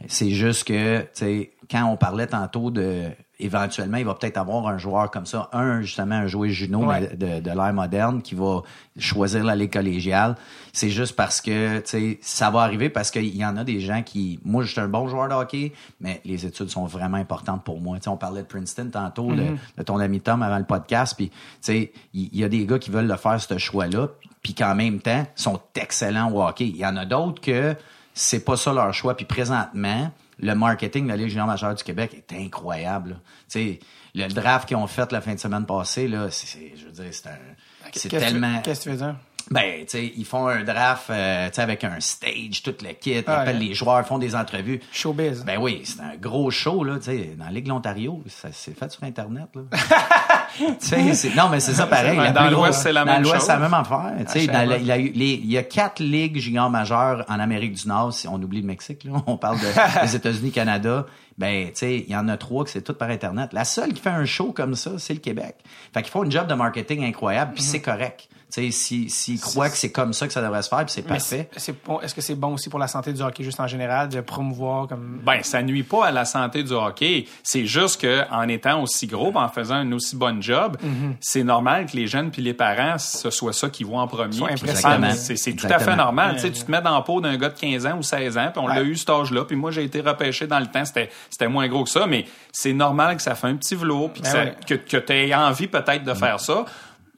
C'est 0.06 0.30
juste 0.30 0.64
que, 0.64 1.00
tu 1.00 1.08
sais, 1.12 1.50
quand 1.70 1.84
on 1.84 1.96
parlait 1.96 2.26
tantôt 2.26 2.70
de 2.70 3.04
éventuellement, 3.40 3.98
il 3.98 4.04
va 4.04 4.14
peut-être 4.14 4.36
avoir 4.36 4.66
un 4.66 4.78
joueur 4.78 5.10
comme 5.12 5.26
ça, 5.26 5.48
un 5.52 5.80
justement 5.82 6.16
un 6.16 6.26
joueur 6.26 6.50
Juno 6.50 6.84
Ouais. 6.86 7.14
de, 7.14 7.40
de 7.40 7.50
l'ère 7.50 7.72
moderne 7.72 8.20
qui 8.20 8.34
va 8.34 8.62
choisir 8.98 9.44
la 9.44 9.54
ligue 9.54 9.72
collégiale. 9.72 10.34
C'est 10.72 10.88
juste 10.90 11.14
parce 11.14 11.40
que 11.40 11.78
tu 11.78 11.84
sais 11.86 12.18
ça 12.20 12.50
va 12.50 12.62
arriver 12.62 12.88
parce 12.88 13.10
qu'il 13.12 13.36
y 13.36 13.44
en 13.44 13.56
a 13.56 13.62
des 13.64 13.80
gens 13.80 14.02
qui 14.02 14.40
moi 14.44 14.64
je 14.64 14.72
suis 14.72 14.80
un 14.80 14.88
bon 14.88 15.06
joueur 15.08 15.28
de 15.28 15.34
hockey, 15.34 15.72
mais 16.00 16.20
les 16.24 16.46
études 16.46 16.68
sont 16.70 16.86
vraiment 16.86 17.18
importantes 17.18 17.62
pour 17.62 17.80
moi. 17.80 17.96
Tu 17.98 18.04
sais, 18.04 18.08
on 18.08 18.16
parlait 18.16 18.42
de 18.42 18.46
Princeton 18.48 18.90
tantôt, 18.92 19.32
de, 19.32 19.44
de 19.76 19.82
ton 19.84 19.98
ami 19.98 20.20
Tom 20.20 20.42
avant 20.42 20.58
le 20.58 20.64
podcast, 20.64 21.14
puis 21.16 21.28
tu 21.30 21.36
sais 21.60 21.92
il 22.14 22.28
il 22.32 22.38
y, 22.40 22.44
a 22.44 22.48
des 22.48 22.66
gars 22.66 22.78
qui 22.78 22.90
veulent 22.90 23.06
le 23.06 23.16
faire 23.16 23.40
ce 23.40 23.56
choix-là, 23.58 24.08
puis 24.42 24.54
qu'en 24.54 24.74
même 24.74 25.00
temps 25.00 25.24
sont 25.36 25.60
excellents 25.76 26.32
au 26.32 26.42
hockey. 26.42 26.66
Il 26.66 26.76
y 26.76 26.86
en 26.86 26.96
a 26.96 27.04
d'autres 27.04 27.40
que 27.40 27.76
c'est 28.14 28.44
pas 28.44 28.56
ça 28.56 28.72
leur 28.72 28.92
choix. 28.92 29.16
Puis 29.16 29.26
présentement, 29.26 30.10
le 30.38 30.54
marketing 30.54 31.04
de 31.04 31.08
la 31.10 31.16
Ligue 31.16 31.28
junior 31.28 31.46
majeure 31.46 31.74
du 31.74 31.82
Québec 31.84 32.12
est 32.14 32.36
incroyable. 32.36 33.20
Tu 33.50 33.60
sais, 33.60 33.78
le 34.14 34.28
draft 34.28 34.66
qu'ils 34.68 34.76
ont 34.76 34.86
fait 34.86 35.10
la 35.12 35.20
fin 35.20 35.34
de 35.34 35.40
semaine 35.40 35.66
passée, 35.66 36.08
là, 36.08 36.28
c'est, 36.30 36.46
c'est- 36.46 36.72
je 36.76 36.86
veux 36.86 36.92
dire, 36.92 37.04
c'est 37.12 37.26
un, 37.28 37.38
c'est 37.92 37.92
Qu'est-ce 37.92 38.08
que- 38.08 38.16
tellement. 38.16 38.60
Qu'est-ce 38.62 38.80
que 38.80 38.84
tu 38.84 38.90
veux 38.90 38.96
dire? 38.96 39.16
Ben, 39.50 39.80
tu 39.80 39.86
sais, 39.88 40.12
ils 40.14 40.26
font 40.26 40.46
un 40.46 40.62
draft, 40.62 41.08
euh, 41.08 41.48
tu 41.48 41.54
sais, 41.54 41.62
avec 41.62 41.82
un 41.82 41.98
stage, 42.00 42.62
tout 42.62 42.74
le 42.82 42.92
kit, 42.92 43.12
ils 43.12 43.24
Ah, 43.26 43.40
appellent 43.40 43.56
ouais. 43.58 43.64
les 43.64 43.74
joueurs, 43.74 44.06
font 44.06 44.18
des 44.18 44.34
entrevues. 44.36 44.78
Showbiz. 44.92 45.42
Ben 45.44 45.58
oui, 45.58 45.80
c'est 45.84 46.00
un 46.00 46.16
gros 46.16 46.50
show, 46.50 46.84
là, 46.84 46.98
tu 46.98 47.04
sais, 47.04 47.34
dans 47.38 47.46
la 47.46 47.50
Ligue 47.50 47.64
de 47.64 47.70
l'Ontario, 47.70 48.22
ça 48.28 48.48
c'est 48.52 48.78
fait 48.78 48.90
sur 48.92 49.04
Internet, 49.04 49.48
là. 49.54 49.62
non, 51.36 51.48
mais 51.50 51.60
c'est 51.60 51.74
ça 51.74 51.86
pareil. 51.88 52.18
Dans 52.32 52.50
l'Ouest, 52.50 52.82
c'est 52.82 52.92
la 52.92 53.04
dans 53.04 53.12
même 53.12 53.22
l'Ouest, 53.22 53.36
chose. 53.36 53.46
c'est 53.46 53.52
la 53.52 53.58
même 53.58 53.74
affaire. 53.74 54.12
Dans 54.52 54.78
il 54.86 55.50
y 55.50 55.58
a 55.58 55.62
quatre 55.62 56.00
ligues 56.00 56.38
juniors 56.38 56.70
majeures 56.70 57.24
en 57.28 57.38
Amérique 57.40 57.74
du 57.74 57.88
Nord, 57.88 58.12
si 58.12 58.28
on 58.28 58.34
oublie 58.34 58.60
le 58.60 58.66
Mexique, 58.66 59.04
là. 59.04 59.12
On 59.26 59.36
parle 59.36 59.58
de, 59.58 59.66
des 60.06 60.16
États-Unis, 60.16 60.50
Canada. 60.52 61.06
Ben, 61.36 61.66
tu 61.68 61.72
sais, 61.74 62.04
il 62.06 62.10
y 62.10 62.16
en 62.16 62.28
a 62.28 62.36
trois 62.36 62.64
que 62.64 62.70
c'est 62.70 62.82
tout 62.82 62.94
par 62.94 63.10
Internet. 63.10 63.52
La 63.52 63.64
seule 63.64 63.92
qui 63.92 64.00
fait 64.00 64.10
un 64.10 64.24
show 64.24 64.52
comme 64.52 64.74
ça, 64.74 64.92
c'est 64.98 65.14
le 65.14 65.20
Québec. 65.20 65.56
Fait 65.94 66.02
qu'ils 66.02 66.10
font 66.10 66.24
une 66.24 66.32
job 66.32 66.46
de 66.48 66.54
marketing 66.54 67.04
incroyable, 67.04 67.52
puis 67.54 67.62
c'est 67.62 67.80
correct. 67.80 68.28
Tu 68.50 68.62
sais, 68.62 68.70
s'ils 68.70 69.10
s'ils 69.10 69.38
croient 69.38 69.68
que 69.68 69.76
c'est 69.76 69.92
comme 69.92 70.14
ça 70.14 70.26
que 70.26 70.32
ça 70.32 70.40
devrait 70.40 70.62
se 70.62 70.70
faire, 70.70 70.78
puis 70.86 70.88
c'est 70.94 71.02
parfait. 71.02 71.48
c'est- 71.52 71.58
c'est 71.60 71.84
bon- 71.84 72.00
Est-ce 72.00 72.14
que 72.14 72.22
c'est 72.22 72.34
bon 72.34 72.54
aussi 72.54 72.70
pour 72.70 72.78
la 72.78 72.88
santé 72.88 73.12
du 73.12 73.20
hockey 73.20 73.44
juste 73.44 73.60
en 73.60 73.66
général 73.66 74.08
de 74.08 74.22
promouvoir 74.22 74.86
comme 74.88 75.20
Ben, 75.22 75.42
ça 75.42 75.60
nuit 75.62 75.82
pas 75.82 76.06
à 76.06 76.10
la 76.10 76.24
santé 76.24 76.62
du 76.62 76.72
hockey. 76.72 77.26
C'est 77.42 77.66
juste 77.66 78.00
que 78.00 78.22
en 78.30 78.48
étant 78.48 78.82
aussi 78.82 79.06
gros, 79.06 79.32
en 79.34 79.48
faisant 79.50 79.74
un 79.74 79.92
aussi 79.92 80.16
bon 80.16 80.40
job, 80.40 80.78
Mm-hmm. 80.82 81.16
c'est 81.20 81.44
normal 81.44 81.84
que 81.86 81.96
les 81.96 82.06
jeunes 82.06 82.30
puis 82.30 82.40
les 82.40 82.54
parents, 82.54 82.96
ce 82.98 83.28
soit 83.28 83.52
ça 83.52 83.68
qu'ils 83.68 83.84
voient 83.86 84.00
en 84.00 84.08
premier. 84.08 84.32
C'est 85.14 85.36
c'est 85.36 85.52
tout 85.54 85.66
à 85.66 85.78
fait 85.78 85.96
normal. 85.96 86.36
Tu 86.36 86.40
sais, 86.42 86.50
tu 86.50 86.62
te 86.62 86.70
mets 86.70 86.80
dans 86.80 86.94
la 86.94 87.02
peau 87.02 87.20
d'un 87.20 87.36
gars 87.36 87.50
de 87.50 87.58
15 87.58 87.84
ans 87.84 87.98
ou 87.98 88.02
16 88.02 88.38
ans, 88.38 88.48
puis 88.52 88.62
on 88.64 88.68
l'a 88.68 88.82
eu 88.82 88.96
cet 88.96 89.10
âge-là. 89.10 89.44
Puis 89.44 89.56
moi, 89.56 89.70
j'ai 89.72 89.84
été 89.84 90.00
repêché 90.00 90.46
dans 90.46 90.58
le 90.58 90.66
temps. 90.68 90.84
C'était 90.86 91.10
c'était 91.28 91.48
moins 91.48 91.68
gros 91.68 91.84
que 91.84 91.90
ça, 91.90 92.06
mais 92.06 92.24
c'est 92.52 92.72
normal 92.72 93.16
que 93.16 93.22
ça 93.22 93.34
fait 93.34 93.46
un 93.48 93.56
petit 93.56 93.74
velours, 93.74 94.10
puis 94.10 94.22
que, 94.22 94.32
Ben 94.32 94.44
ouais. 94.46 94.54
que, 94.66 94.74
que 94.74 94.96
tu 94.96 95.12
aies 95.12 95.34
envie 95.34 95.66
peut-être 95.66 96.04
de 96.04 96.14
faire 96.14 96.40
ça. 96.40 96.64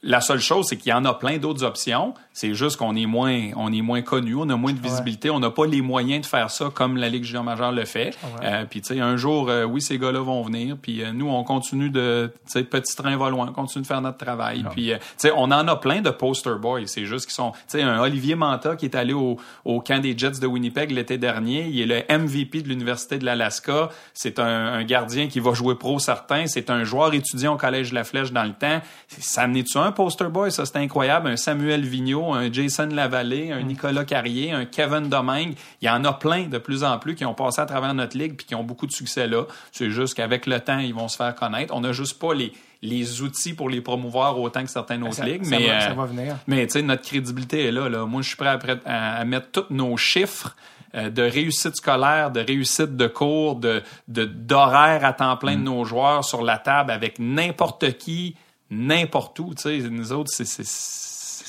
La 0.03 0.19
seule 0.19 0.39
chose, 0.39 0.67
c'est 0.67 0.77
qu'il 0.77 0.89
y 0.89 0.93
en 0.93 1.05
a 1.05 1.13
plein 1.13 1.37
d'autres 1.37 1.63
options. 1.63 2.15
C'est 2.33 2.53
juste 2.53 2.77
qu'on 2.77 2.95
est 2.95 3.05
moins, 3.05 3.49
on 3.57 3.73
est 3.73 3.81
moins 3.81 4.01
connu, 4.01 4.35
on 4.35 4.49
a 4.49 4.55
moins 4.55 4.71
de 4.71 4.79
visibilité, 4.79 5.29
on 5.29 5.39
n'a 5.39 5.49
pas 5.49 5.65
les 5.65 5.81
moyens 5.81 6.21
de 6.21 6.25
faire 6.25 6.49
ça 6.49 6.69
comme 6.73 6.95
la 6.95 7.09
Ligue 7.09 7.25
junior 7.25 7.43
majeure 7.43 7.71
le 7.73 7.83
fait. 7.83 8.17
Euh, 8.41 8.63
puis 8.69 8.81
tu 8.81 8.93
sais, 8.93 9.01
un 9.01 9.17
jour, 9.17 9.49
euh, 9.49 9.65
oui, 9.65 9.81
ces 9.81 9.97
gars-là 9.97 10.21
vont 10.21 10.41
venir. 10.43 10.77
Puis 10.81 11.03
euh, 11.03 11.11
nous, 11.11 11.27
on 11.27 11.43
continue 11.43 11.89
de, 11.89 12.31
tu 12.45 12.53
sais, 12.53 12.63
petit 12.63 12.95
train 12.95 13.17
va 13.17 13.29
loin, 13.29 13.47
on 13.49 13.53
continue 13.53 13.81
de 13.81 13.87
faire 13.87 14.01
notre 14.01 14.17
travail. 14.17 14.65
Puis 14.71 14.93
euh, 14.93 14.97
tu 14.97 15.03
sais, 15.17 15.31
on 15.35 15.43
en 15.43 15.67
a 15.67 15.75
plein 15.75 16.01
de 16.01 16.09
poster 16.09 16.55
boys. 16.59 16.85
C'est 16.85 17.05
juste 17.05 17.25
qu'ils 17.25 17.33
sont, 17.33 17.51
tu 17.51 17.79
sais, 17.79 17.81
un 17.81 17.99
Olivier 17.99 18.35
Manta 18.35 18.75
qui 18.75 18.85
est 18.85 18.95
allé 18.95 19.13
au, 19.13 19.37
au 19.65 19.81
camp 19.81 20.01
des 20.01 20.17
Jets 20.17 20.39
de 20.39 20.47
Winnipeg 20.47 20.91
l'été 20.91 21.17
dernier. 21.17 21.67
Il 21.67 21.91
est 21.91 22.07
le 22.09 22.17
MVP 22.17 22.61
de 22.61 22.69
l'université 22.69 23.17
de 23.17 23.25
l'Alaska. 23.25 23.89
C'est 24.13 24.39
un, 24.39 24.45
un 24.45 24.83
gardien 24.83 25.27
qui 25.27 25.39
va 25.39 25.53
jouer 25.53 25.75
pro 25.75 25.99
certain. 25.99 26.47
C'est 26.47 26.69
un 26.69 26.83
joueur 26.85 27.13
étudiant 27.13 27.55
au 27.55 27.57
collège 27.57 27.89
de 27.89 27.95
la 27.95 28.03
Flèche 28.03 28.31
dans 28.31 28.43
le 28.43 28.53
temps. 28.53 28.81
Ça 29.07 29.41
amenait-tu 29.41 29.77
un 29.77 29.91
poster 29.91 30.29
boy? 30.29 30.51
Ça, 30.51 30.65
c'est 30.65 30.77
incroyable. 30.77 31.27
Un 31.27 31.37
Samuel 31.37 31.81
Vigneault, 31.81 32.20
un 32.33 32.51
Jason 32.51 32.87
Lavallée, 32.87 33.51
un 33.51 33.61
Nicolas 33.63 34.05
Carrier, 34.05 34.51
un 34.51 34.65
Kevin 34.65 35.09
Domingue. 35.09 35.55
Il 35.81 35.85
y 35.85 35.89
en 35.89 36.03
a 36.05 36.13
plein 36.13 36.43
de 36.47 36.57
plus 36.57 36.83
en 36.83 36.97
plus 36.99 37.15
qui 37.15 37.25
ont 37.25 37.33
passé 37.33 37.61
à 37.61 37.65
travers 37.65 37.93
notre 37.93 38.17
ligue 38.17 38.35
puis 38.37 38.45
qui 38.45 38.55
ont 38.55 38.63
beaucoup 38.63 38.87
de 38.87 38.91
succès 38.91 39.27
là. 39.27 39.43
C'est 39.71 39.89
juste 39.89 40.13
qu'avec 40.13 40.45
le 40.45 40.59
temps, 40.59 40.79
ils 40.79 40.93
vont 40.93 41.07
se 41.07 41.17
faire 41.17 41.33
connaître. 41.35 41.73
On 41.75 41.81
n'a 41.81 41.91
juste 41.91 42.19
pas 42.19 42.33
les, 42.33 42.51
les 42.81 43.21
outils 43.21 43.53
pour 43.53 43.69
les 43.69 43.81
promouvoir 43.81 44.39
autant 44.39 44.63
que 44.63 44.69
certaines 44.69 45.03
autres 45.03 45.15
ça, 45.15 45.25
ligues. 45.25 45.43
ça 45.43 45.57
mais, 45.57 45.67
va, 45.67 45.73
euh, 45.73 45.79
ça 45.81 45.93
va 45.93 46.05
venir. 46.05 46.35
mais 46.47 46.65
tu 46.67 46.73
sais, 46.73 46.81
notre 46.81 47.03
crédibilité 47.03 47.65
est 47.67 47.71
là, 47.71 47.89
là. 47.89 48.05
Moi, 48.05 48.21
je 48.21 48.27
suis 48.29 48.37
prêt 48.37 48.49
à, 48.49 48.57
prêt 48.57 48.79
à- 48.85 49.17
à 49.17 49.25
mettre 49.25 49.51
tous 49.51 49.73
nos 49.73 49.97
chiffres 49.97 50.55
euh, 50.93 51.09
de 51.09 51.21
réussite 51.21 51.75
scolaire, 51.77 52.31
de 52.31 52.41
réussite 52.41 52.97
de 52.97 53.07
cours, 53.07 53.55
de 53.55 53.81
de- 54.09 54.25
d'horaire 54.25 55.05
à 55.05 55.13
temps 55.13 55.37
plein 55.37 55.55
de 55.55 55.61
nos 55.61 55.85
joueurs 55.85 56.25
sur 56.25 56.41
la 56.43 56.57
table 56.57 56.91
avec 56.91 57.17
n'importe 57.17 57.97
qui, 57.97 58.35
n'importe 58.69 59.39
où. 59.39 59.53
Tu 59.53 59.61
sais, 59.61 59.77
nous 59.89 60.11
autres, 60.11 60.31
c'est 60.33 60.45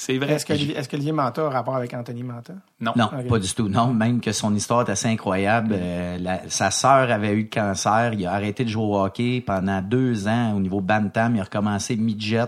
c'est 0.04 0.18
vrai. 0.18 0.32
Est-ce 0.32 0.44
que, 0.46 0.52
est-ce 0.52 0.88
que 0.88 0.96
Olivier 0.96 1.12
Manta 1.12 1.46
a 1.46 1.50
rapport 1.50 1.76
avec 1.76 1.94
Anthony 1.94 2.22
Manta? 2.22 2.54
Non. 2.80 2.92
Non, 2.96 3.08
pas 3.28 3.38
du 3.38 3.52
tout. 3.54 3.68
Non, 3.68 3.92
même 3.94 4.20
que 4.20 4.32
son 4.32 4.54
histoire 4.54 4.86
est 4.88 4.90
assez 4.90 5.08
incroyable. 5.08 5.74
Euh, 5.78 6.18
la- 6.20 6.40
sa 6.48 6.70
sœur 6.70 7.10
avait 7.10 7.32
eu 7.32 7.42
le 7.42 7.48
cancer. 7.48 8.12
Il 8.14 8.26
a 8.26 8.32
arrêté 8.32 8.64
de 8.64 8.68
jouer 8.68 8.84
au 8.84 8.96
hockey 9.00 9.42
pendant 9.46 9.80
deux 9.80 10.26
ans 10.28 10.54
au 10.56 10.60
niveau 10.60 10.80
bantam. 10.80 11.36
Il 11.36 11.40
a 11.40 11.44
recommencé 11.44 11.96
midget 11.96 12.44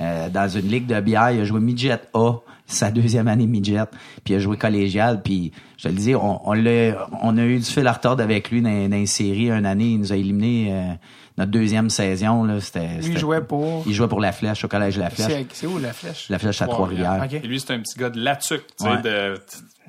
euh, 0.00 0.28
dans 0.28 0.48
une 0.48 0.68
ligue 0.68 0.86
de 0.86 1.00
bière. 1.00 1.30
Il 1.30 1.40
a 1.40 1.44
joué 1.44 1.60
midget 1.60 2.00
A, 2.14 2.32
sa 2.68 2.90
deuxième 2.90 3.26
année 3.28 3.46
midget. 3.46 3.84
Puis 4.24 4.34
il 4.34 4.36
a 4.36 4.38
joué 4.38 4.56
collégial. 4.56 5.22
Puis 5.22 5.52
je 5.76 5.84
te 5.84 5.88
le 5.88 5.94
dis, 5.98 6.14
on, 6.14 6.48
on, 6.48 6.52
l'a- 6.52 7.08
on 7.22 7.36
a 7.36 7.42
eu 7.44 7.58
du 7.58 7.64
fil 7.64 7.86
à 7.86 7.92
retordre 7.92 8.22
avec 8.22 8.50
lui 8.50 8.62
dans, 8.62 8.88
dans 8.88 8.96
une 8.96 9.06
série 9.06 9.50
une 9.50 9.66
année. 9.66 9.86
Il 9.92 9.98
nous 10.00 10.12
a 10.12 10.16
éliminé 10.16 10.68
euh, 10.72 10.92
notre 11.38 11.50
deuxième 11.50 11.88
saison. 11.90 12.44
Là, 12.44 12.60
c'était, 12.60 12.80
Lui, 12.86 13.02
c'était- 13.02 13.14
il 13.14 13.18
jouait 13.18 13.40
pour? 13.40 13.82
il 13.86 13.92
jouait 13.94 14.08
pour 14.08 14.20
la 14.20 14.32
Flèche, 14.32 14.64
au 14.64 14.68
collège 14.68 14.96
de 14.96 15.00
la 15.00 15.10
Flèche. 15.10 15.26
C'est 15.28 15.46
c'est 15.52 15.66
où 15.66 15.78
la 15.78 15.92
flèche? 15.92 16.28
La 16.28 16.38
Flèche 16.38 16.62
à 16.62 16.66
Trois-Rivières. 16.66 17.22
Ok. 17.24 17.32
Et 17.34 17.46
lui, 17.46 17.58
c'est 17.58 17.72
un 17.72 17.80
petit 17.80 17.98
gars 17.98 18.10
de 18.10 18.20
Latuc, 18.20 18.62
tu 18.78 18.84
sais, 18.84 18.90
Ouais. 18.90 19.02
de 19.02 19.34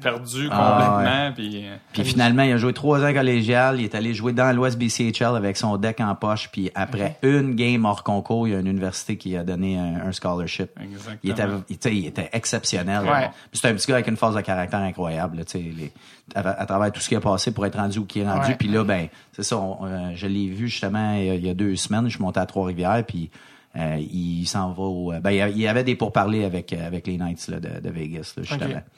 perdu 0.02 0.48
Ah, 0.50 0.88
complètement. 0.96 1.32
Puis, 1.36 1.65
euh, 1.68 1.76
Puis 1.92 2.04
finalement, 2.06 2.44
il 2.44 2.54
a 2.54 2.58
joué 2.58 2.72
trois 2.72 3.04
ans 3.04 3.13
collégial. 3.13 3.80
Il 3.82 3.84
est 3.84 3.96
allé 3.96 4.13
jouer 4.13 4.32
dans 4.32 4.56
l'Ouest 4.56 4.78
BCHL 4.78 5.36
avec 5.36 5.58
son 5.58 5.76
deck 5.76 6.00
en 6.00 6.15
poche. 6.15 6.50
Puis 6.54 6.72
après 6.74 7.18
une 7.22 7.54
game 7.56 7.84
hors 7.84 8.04
concours, 8.04 8.48
il 8.48 8.52
y 8.54 8.56
a 8.56 8.60
une 8.60 8.68
université 8.68 9.18
qui 9.18 9.36
a 9.36 9.44
donné 9.44 9.78
un, 9.78 10.08
un 10.08 10.12
scholarship. 10.13 10.70
Exactement. 10.82 11.18
Il 11.24 11.32
était, 11.32 11.44
il, 11.70 11.78
tu 11.78 11.89
sais, 11.89 11.96
il 11.98 12.06
était 12.06 12.30
exceptionnel. 12.32 12.68
Ouais. 12.77 13.29
C'est 13.53 13.67
un 13.67 13.73
petit 13.73 13.88
gars 13.88 13.95
avec 13.95 14.08
une 14.08 14.17
force 14.17 14.36
de 14.36 14.41
caractère 14.41 14.79
incroyable. 14.79 15.38
là, 15.38 15.43
les- 15.55 15.91
à, 16.36 16.39
à 16.62 16.65
travers 16.65 16.91
tout 16.91 16.99
ce 17.01 17.10
qui 17.10 17.15
a 17.15 17.19
passé 17.19 17.51
pour 17.51 17.65
être 17.65 17.77
rendu 17.77 17.99
où 17.99 18.08
il 18.15 18.21
est 18.21 18.29
rendu. 18.29 18.55
Puis 18.55 18.67
là, 18.67 18.84
ben, 18.84 19.08
c'est 19.32 19.43
ça. 19.43 19.58
on- 19.58 19.86
euh, 19.86 20.12
je 20.15 20.27
l'ai 20.27 20.47
vu 20.47 20.67
justement 20.67 21.13
il 21.15 21.25
y, 21.25 21.29
a, 21.29 21.36
il 21.36 21.45
y 21.45 21.49
a 21.49 21.53
deux 21.53 21.75
semaines. 21.75 22.05
Je 22.05 22.15
suis 22.15 22.21
monté 22.21 22.39
à 22.39 22.45
Trois-Rivières. 22.45 23.03
Puis 23.08 23.29
euh, 23.75 23.97
il 23.99 24.45
s'en 24.45 24.71
va 24.71 24.84
au. 24.84 25.13
Ben, 25.21 25.32
il 25.32 25.58
y 25.60 25.67
avait 25.67 25.84
des 25.84 25.95
pourparlers 25.95 26.43
avec 26.45 26.73
euh, 26.73 26.86
avec 26.88 27.05
les 27.08 27.17
Knights 27.17 27.47
là, 27.49 27.60
de, 27.60 27.79
de 27.79 27.89
Vegas 27.89 28.34
là. 28.38 28.43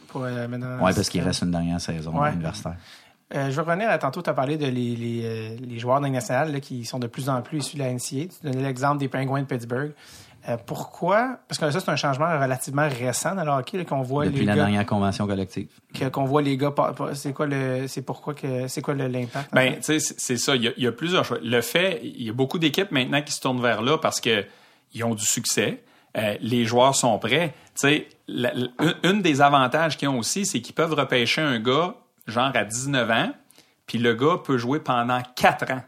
Pour, 0.07 0.23
euh, 0.23 0.47
Ouais, 0.47 0.93
parce 0.93 1.09
qu'il 1.09 1.21
reste 1.21 1.43
une 1.43 1.51
dernière 1.51 1.79
saison 1.81 2.17
Ouais. 2.19 2.31
universitaire. 2.33 2.75
Euh, 3.33 3.49
je 3.49 3.55
veux 3.55 3.61
revenir 3.61 3.89
à 3.89 3.97
tantôt, 3.97 4.21
tu 4.21 4.29
as 4.29 4.33
parlé 4.33 4.57
de 4.57 4.65
les, 4.65 4.93
les, 4.97 5.21
euh, 5.23 5.55
les 5.65 5.79
joueurs 5.79 6.01
de 6.01 6.07
nationale 6.07 6.59
qui 6.59 6.83
sont 6.83 6.99
de 6.99 7.07
plus 7.07 7.29
en 7.29 7.41
plus 7.41 7.59
issus 7.59 7.77
de 7.77 7.81
la 7.81 7.89
NCA. 7.93 8.25
Tu 8.27 8.29
donnais 8.43 8.61
l'exemple 8.61 8.97
des 8.97 9.07
Penguins 9.07 9.39
de 9.41 9.45
Pittsburgh. 9.47 9.93
Euh, 10.49 10.57
pourquoi? 10.65 11.37
Parce 11.47 11.59
que 11.59 11.69
ça, 11.69 11.79
c'est 11.79 11.89
un 11.91 11.95
changement 11.95 12.25
relativement 12.39 12.87
récent 12.89 13.35
dans 13.35 13.43
le 13.43 13.51
hockey, 13.51 13.77
là, 13.77 13.85
qu'on 13.85 14.01
voit 14.01 14.25
Depuis 14.25 14.39
les 14.39 14.45
la 14.45 14.55
gars, 14.55 14.63
dernière 14.63 14.85
convention 14.87 15.27
collective. 15.27 15.69
que- 15.93 16.05
qu'on 16.09 16.25
voit 16.25 16.41
les 16.41 16.57
gars, 16.57 16.73
c'est 17.13 17.31
quoi 17.33 17.45
le, 17.45 17.87
c'est 17.87 18.01
pourquoi 18.01 18.33
que, 18.33 18.67
c'est 18.67 18.81
quoi 18.81 18.95
le- 18.95 19.07
l'impact? 19.07 19.53
en 19.53 19.55
Ben, 19.55 19.75
tu 19.75 19.99
sais, 19.99 20.15
c'est- 20.17 20.37
ça. 20.37 20.55
Il 20.55 20.63
y, 20.63 20.67
a, 20.67 20.71
il 20.77 20.83
y 20.83 20.87
a 20.87 20.91
plusieurs 20.91 21.25
choix. 21.25 21.37
Le 21.43 21.61
fait, 21.61 21.99
il 22.03 22.23
y 22.23 22.29
a 22.29 22.33
beaucoup 22.33 22.57
d'équipes 22.57 22.91
maintenant 22.91 23.21
qui 23.21 23.31
se 23.33 23.39
tournent 23.39 23.61
vers 23.61 23.81
là 23.83 23.97
parce 23.99 24.19
que 24.19 24.43
ils 24.93 25.03
ont 25.03 25.13
du 25.15 25.25
succès. 25.25 25.83
Euh, 26.17 26.35
les 26.41 26.65
joueurs 26.65 26.95
sont 26.95 27.17
prêts. 27.19 27.53
Tu 27.79 27.87
sais, 27.87 28.07
une- 29.03 29.21
des 29.21 29.41
avantages 29.41 29.95
qu'ils 29.97 30.09
ont 30.09 30.17
aussi, 30.19 30.45
c'est 30.45 30.59
qu'ils 30.61 30.75
peuvent 30.75 30.93
repêcher 30.93 31.41
un 31.41 31.59
gars, 31.59 31.95
genre 32.27 32.51
à 32.55 32.65
19 32.65 33.09
ans, 33.11 33.29
puis 33.85 33.97
le 33.99 34.13
gars 34.15 34.37
peut 34.43 34.57
jouer 34.57 34.79
pendant 34.79 35.21
4 35.35 35.71
ans 35.71 35.83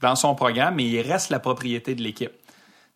dans 0.00 0.16
son 0.16 0.34
programme, 0.34 0.74
mais 0.74 0.84
il 0.84 1.00
reste 1.00 1.30
la 1.30 1.38
propriété 1.38 1.94
de 1.94 2.02
l'équipe. 2.02 2.32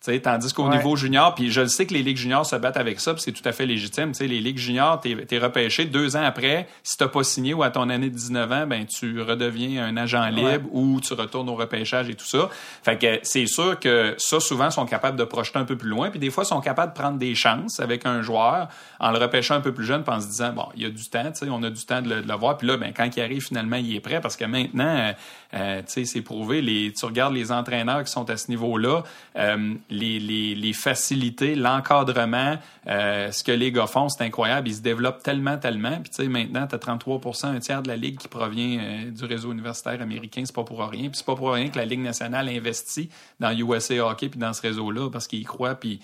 Tu 0.01 0.13
sais, 0.13 0.19
tandis 0.21 0.53
qu'au 0.53 0.63
Ouais. 0.69 0.77
niveau 0.77 0.95
junior, 0.95 1.35
puis 1.35 1.51
je 1.51 1.59
le 1.59 1.67
sais 1.67 1.85
que 1.85 1.93
les 1.93 2.01
ligues 2.03 2.15
juniors 2.15 2.45
se 2.45 2.55
battent 2.55 2.77
avec 2.77 3.01
ça, 3.01 3.13
puis 3.13 3.21
c'est 3.21 3.33
tout 3.33 3.41
à 3.43 3.51
fait 3.51 3.65
légitime. 3.65 4.13
Tu 4.13 4.19
sais, 4.19 4.27
les 4.27 4.39
ligues 4.39 4.57
juniors, 4.57 4.97
t'es 5.01 5.17
es 5.29 5.37
repêché 5.39 5.83
deux 5.83 6.15
ans 6.15 6.23
après. 6.23 6.69
Si 6.83 6.95
t'as 6.95 7.09
pas 7.09 7.21
signé 7.25 7.53
ou 7.53 7.63
à 7.63 7.69
ton 7.69 7.89
année 7.89 8.09
de 8.09 8.15
19 8.15 8.49
ans, 8.53 8.65
ben 8.65 8.85
tu 8.85 9.21
redeviens 9.21 9.83
un 9.85 9.97
agent 9.97 10.25
libre 10.29 10.69
ou 10.71 11.01
tu 11.01 11.13
retournes 11.15 11.49
au 11.49 11.55
repêchage 11.55 12.09
et 12.09 12.15
tout 12.15 12.25
ça. 12.25 12.49
Fait 12.81 12.97
que 12.97 13.19
c'est 13.23 13.45
sûr 13.45 13.77
que 13.77 14.15
ça, 14.17 14.39
souvent, 14.39 14.71
sont 14.71 14.85
capables 14.85 15.17
de 15.17 15.25
projeter 15.25 15.59
un 15.59 15.65
peu 15.65 15.75
plus 15.75 15.89
loin, 15.89 16.09
puis 16.09 16.19
des 16.19 16.29
fois, 16.29 16.45
sont 16.45 16.61
capables 16.61 16.93
de 16.93 16.97
prendre 16.97 17.17
des 17.17 17.35
chances 17.35 17.81
avec 17.81 18.05
un 18.05 18.21
joueur 18.21 18.69
en 19.01 19.11
le 19.11 19.17
repêchant 19.17 19.55
un 19.55 19.61
peu 19.61 19.73
plus 19.73 19.85
jeune, 19.85 20.03
puis 20.03 20.13
en 20.15 20.21
se 20.21 20.27
disant, 20.27 20.53
bon, 20.53 20.67
il 20.77 20.83
y 20.83 20.85
a 20.85 20.89
du 20.89 21.09
temps, 21.09 21.29
on 21.49 21.61
a 21.63 21.69
du 21.69 21.85
temps 21.85 22.01
de 22.01 22.07
le, 22.09 22.21
de 22.21 22.27
le 22.27 22.35
voir. 22.35 22.57
Puis 22.57 22.67
là, 22.67 22.77
ben, 22.77 22.93
quand 22.95 23.09
il 23.17 23.21
arrive, 23.21 23.43
finalement, 23.45 23.75
il 23.75 23.93
est 23.93 23.99
prêt, 23.99 24.21
parce 24.21 24.37
que 24.37 24.45
maintenant, 24.45 25.13
euh, 25.53 25.81
c'est 25.87 26.21
prouvé, 26.21 26.61
les, 26.61 26.93
tu 26.93 27.05
regardes 27.05 27.33
les 27.33 27.51
entraîneurs 27.51 28.03
qui 28.03 28.11
sont 28.11 28.29
à 28.29 28.37
ce 28.37 28.49
niveau-là, 28.49 29.03
euh, 29.35 29.73
les, 29.89 30.19
les, 30.19 30.53
les 30.53 30.73
facilités, 30.73 31.55
l'encadrement, 31.55 32.57
euh, 32.87 33.31
ce 33.31 33.43
que 33.43 33.51
les 33.51 33.71
gars 33.71 33.87
font, 33.87 34.09
c'est 34.09 34.23
incroyable. 34.23 34.67
Ils 34.67 34.75
se 34.75 34.81
développent 34.81 35.23
tellement, 35.23 35.57
tellement. 35.57 35.99
Puis 36.01 36.11
tu 36.11 36.23
sais, 36.23 36.27
maintenant, 36.27 36.67
tu 36.67 36.75
as 36.75 36.77
33% 36.77 37.47
un 37.47 37.59
tiers 37.59 37.81
de 37.81 37.87
la 37.87 37.97
ligue 37.97 38.17
qui 38.17 38.27
provient 38.27 38.79
euh, 38.79 39.11
du 39.11 39.25
réseau 39.25 39.51
universitaire 39.51 40.01
américain. 40.01 40.43
C'est 40.45 40.55
pas 40.55 40.63
pour 40.63 40.79
rien. 40.79 41.09
Puis 41.09 41.17
c'est 41.17 41.25
pas 41.25 41.35
pour 41.35 41.51
rien 41.51 41.69
que 41.69 41.77
la 41.77 41.85
Ligue 41.85 42.01
nationale 42.01 42.47
investit 42.49 43.09
dans 43.39 43.51
USA 43.51 44.05
Hockey 44.05 44.29
puis 44.29 44.39
dans 44.39 44.53
ce 44.53 44.61
réseau-là 44.61 45.09
parce 45.09 45.27
qu'ils 45.27 45.41
y 45.41 45.45
croient. 45.45 45.75
Puis 45.75 45.99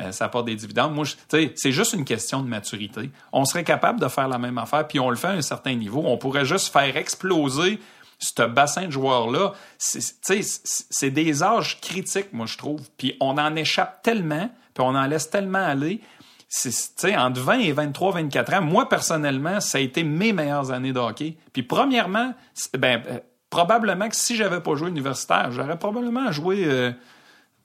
euh, 0.00 0.12
ça 0.12 0.26
apporte 0.26 0.46
des 0.46 0.54
dividendes. 0.54 0.94
Moi, 0.94 1.06
c'est 1.28 1.72
juste 1.72 1.92
une 1.92 2.04
question 2.04 2.42
de 2.42 2.48
maturité. 2.48 3.10
On 3.32 3.44
serait 3.44 3.64
capable 3.64 4.00
de 4.00 4.06
faire 4.08 4.28
la 4.28 4.38
même 4.38 4.58
affaire, 4.58 4.86
puis 4.86 5.00
on 5.00 5.10
le 5.10 5.16
fait 5.16 5.28
à 5.28 5.32
un 5.32 5.42
certain 5.42 5.74
niveau. 5.74 6.02
On 6.04 6.16
pourrait 6.18 6.44
juste 6.44 6.72
faire 6.72 6.96
exploser 6.96 7.80
ce 8.18 8.42
bassin 8.42 8.86
de 8.86 8.90
joueurs-là. 8.90 9.52
C'est 9.78 11.10
des 11.10 11.42
âges 11.42 11.80
critiques, 11.80 12.32
moi, 12.32 12.46
je 12.46 12.58
trouve. 12.58 12.80
Puis 12.96 13.16
on 13.20 13.38
en 13.38 13.54
échappe 13.56 14.02
tellement, 14.02 14.50
puis 14.74 14.84
on 14.84 14.94
en 14.94 15.06
laisse 15.06 15.30
tellement 15.30 15.64
aller. 15.64 16.00
C'est, 16.48 17.14
entre 17.16 17.40
20 17.40 17.58
et 17.58 17.72
23, 17.72 18.12
24 18.12 18.54
ans, 18.54 18.62
moi, 18.62 18.88
personnellement, 18.88 19.60
ça 19.60 19.78
a 19.78 19.80
été 19.82 20.02
mes 20.02 20.32
meilleures 20.32 20.70
années 20.70 20.92
de 20.92 20.98
hockey. 20.98 21.36
Puis 21.52 21.62
premièrement, 21.62 22.34
ben, 22.78 23.02
euh, 23.06 23.18
probablement 23.50 24.08
que 24.08 24.16
si 24.16 24.34
j'avais 24.34 24.60
pas 24.60 24.74
joué 24.74 24.88
universitaire, 24.88 25.52
j'aurais 25.52 25.78
probablement 25.78 26.32
joué... 26.32 26.64
Euh, 26.64 26.92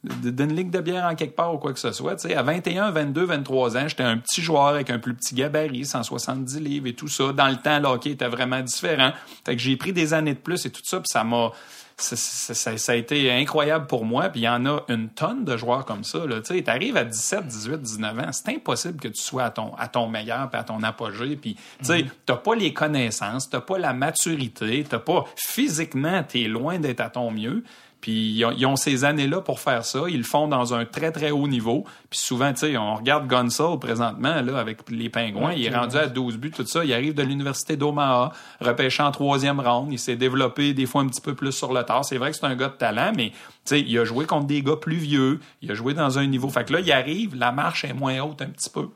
d'une 0.03 0.53
ligue 0.53 0.69
de 0.69 0.81
bière 0.81 1.05
en 1.05 1.15
quelque 1.15 1.35
part 1.35 1.53
ou 1.53 1.57
quoi 1.57 1.71
que 1.71 1.79
ce 1.79 1.93
soit. 1.93 2.19
sais, 2.19 2.35
à 2.35 2.43
21, 2.43 2.91
22, 2.91 3.23
23 3.23 3.77
ans, 3.77 3.87
j'étais 3.87 4.03
un 4.03 4.17
petit 4.17 4.41
joueur 4.41 4.67
avec 4.67 4.89
un 4.89 4.99
plus 4.99 5.13
petit 5.13 5.33
gabarit, 5.33 5.85
170 5.85 6.59
livres 6.59 6.87
et 6.87 6.93
tout 6.93 7.07
ça. 7.07 7.31
Dans 7.31 7.47
le 7.47 7.55
temps, 7.55 7.79
le 7.79 7.87
hockey 7.87 8.11
était 8.11 8.27
vraiment 8.27 8.59
différent. 8.59 9.13
Fait 9.45 9.55
que 9.55 9.61
j'ai 9.61 9.77
pris 9.77 9.93
des 9.93 10.13
années 10.13 10.33
de 10.33 10.39
plus 10.39 10.65
et 10.65 10.71
tout 10.71 10.81
ça, 10.83 10.97
puis 10.97 11.07
ça 11.09 11.23
m'a... 11.23 11.51
Ça, 11.95 12.15
ça, 12.17 12.91
a 12.91 12.95
été 12.95 13.31
incroyable 13.31 13.85
pour 13.85 14.03
moi. 14.03 14.27
Puis 14.29 14.41
il 14.41 14.43
y 14.45 14.49
en 14.49 14.65
a 14.65 14.79
une 14.89 15.09
tonne 15.09 15.45
de 15.45 15.55
joueurs 15.55 15.85
comme 15.85 16.03
ça. 16.03 16.21
Tu 16.43 16.63
arrives 16.65 16.97
à 16.97 17.05
17, 17.05 17.45
18, 17.45 17.81
19 17.81 18.19
ans, 18.19 18.31
c'est 18.31 18.49
impossible 18.49 18.99
que 18.99 19.09
tu 19.09 19.21
sois 19.21 19.43
à 19.43 19.51
ton, 19.51 19.75
à 19.75 19.87
ton 19.87 20.07
meilleur 20.09 20.49
puis 20.49 20.59
à 20.59 20.63
ton 20.63 20.81
apogée. 20.81 21.35
Puis 21.35 21.53
tu 21.53 21.85
sais, 21.85 22.01
mm-hmm. 22.01 22.41
pas 22.41 22.55
les 22.55 22.73
connaissances, 22.73 23.47
t'as 23.47 23.61
pas 23.61 23.77
la 23.77 23.93
maturité, 23.93 24.83
t'as 24.89 24.97
pas 24.97 25.25
physiquement, 25.35 26.23
t'es 26.23 26.45
loin 26.45 26.79
d'être 26.79 26.99
à 26.99 27.11
ton 27.11 27.29
mieux. 27.29 27.63
Puis 28.03 28.33
ils 28.33 28.65
ont, 28.65 28.75
ces 28.75 29.05
années-là 29.05 29.39
pour 29.39 29.61
faire 29.61 29.85
ça. 29.85 30.01
Ils 30.09 30.17
le 30.17 30.23
font 30.23 30.49
dans 30.49 30.73
un 30.73 30.83
très, 30.83 31.13
très 31.13 31.31
haut 31.31 31.47
niveau. 31.47 31.85
Puis 32.09 32.19
souvent, 32.19 32.51
tu 32.51 32.59
sais, 32.59 32.75
on 32.75 32.95
regarde 32.95 33.29
Gunsel 33.29 33.79
présentement 33.79 34.41
là, 34.41 34.59
avec 34.59 34.79
les 34.89 35.07
Pingouins. 35.07 35.53
il 35.53 35.65
est 35.65 35.73
rendu 35.73 35.95
à 35.95 36.07
12 36.07 36.35
buts, 36.35 36.51
tout 36.51 36.65
ça. 36.65 36.83
Il 36.83 36.91
arrive 36.91 37.13
de 37.13 37.23
l'Université 37.23 37.77
d'Omaha, 37.77 38.33
repêché 38.59 39.01
en 39.01 39.11
troisième 39.11 39.61
ronde. 39.61 39.93
Il 39.93 39.99
s'est 39.99 40.17
développé 40.17 40.73
des 40.73 40.85
fois 40.85 41.01
un 41.01 41.07
petit 41.07 41.21
peu 41.21 41.33
plus 41.33 41.53
sur 41.53 41.71
le 41.71 41.81
tard. 41.83 42.03
C'est 42.03 42.17
vrai 42.17 42.31
que 42.31 42.35
c'est 42.35 42.45
un 42.45 42.57
gars 42.57 42.67
de 42.67 42.73
talent, 42.73 43.13
mais 43.15 43.29
tu 43.29 43.35
sais, 43.63 43.79
il 43.79 43.97
a 43.97 44.03
joué 44.03 44.25
contre 44.25 44.47
des 44.47 44.61
gars 44.61 44.75
plus 44.75 44.97
vieux. 44.97 45.39
Il 45.61 45.71
a 45.71 45.73
joué 45.73 45.93
dans 45.93 46.19
un 46.19 46.27
niveau. 46.27 46.49
Fait 46.49 46.65
que 46.65 46.73
là, 46.73 46.81
il 46.81 46.91
arrive, 46.91 47.37
la 47.37 47.53
marche 47.53 47.85
est 47.85 47.93
moins 47.93 48.19
haute 48.19 48.41
un 48.41 48.47
petit 48.47 48.69
peu 48.69 48.89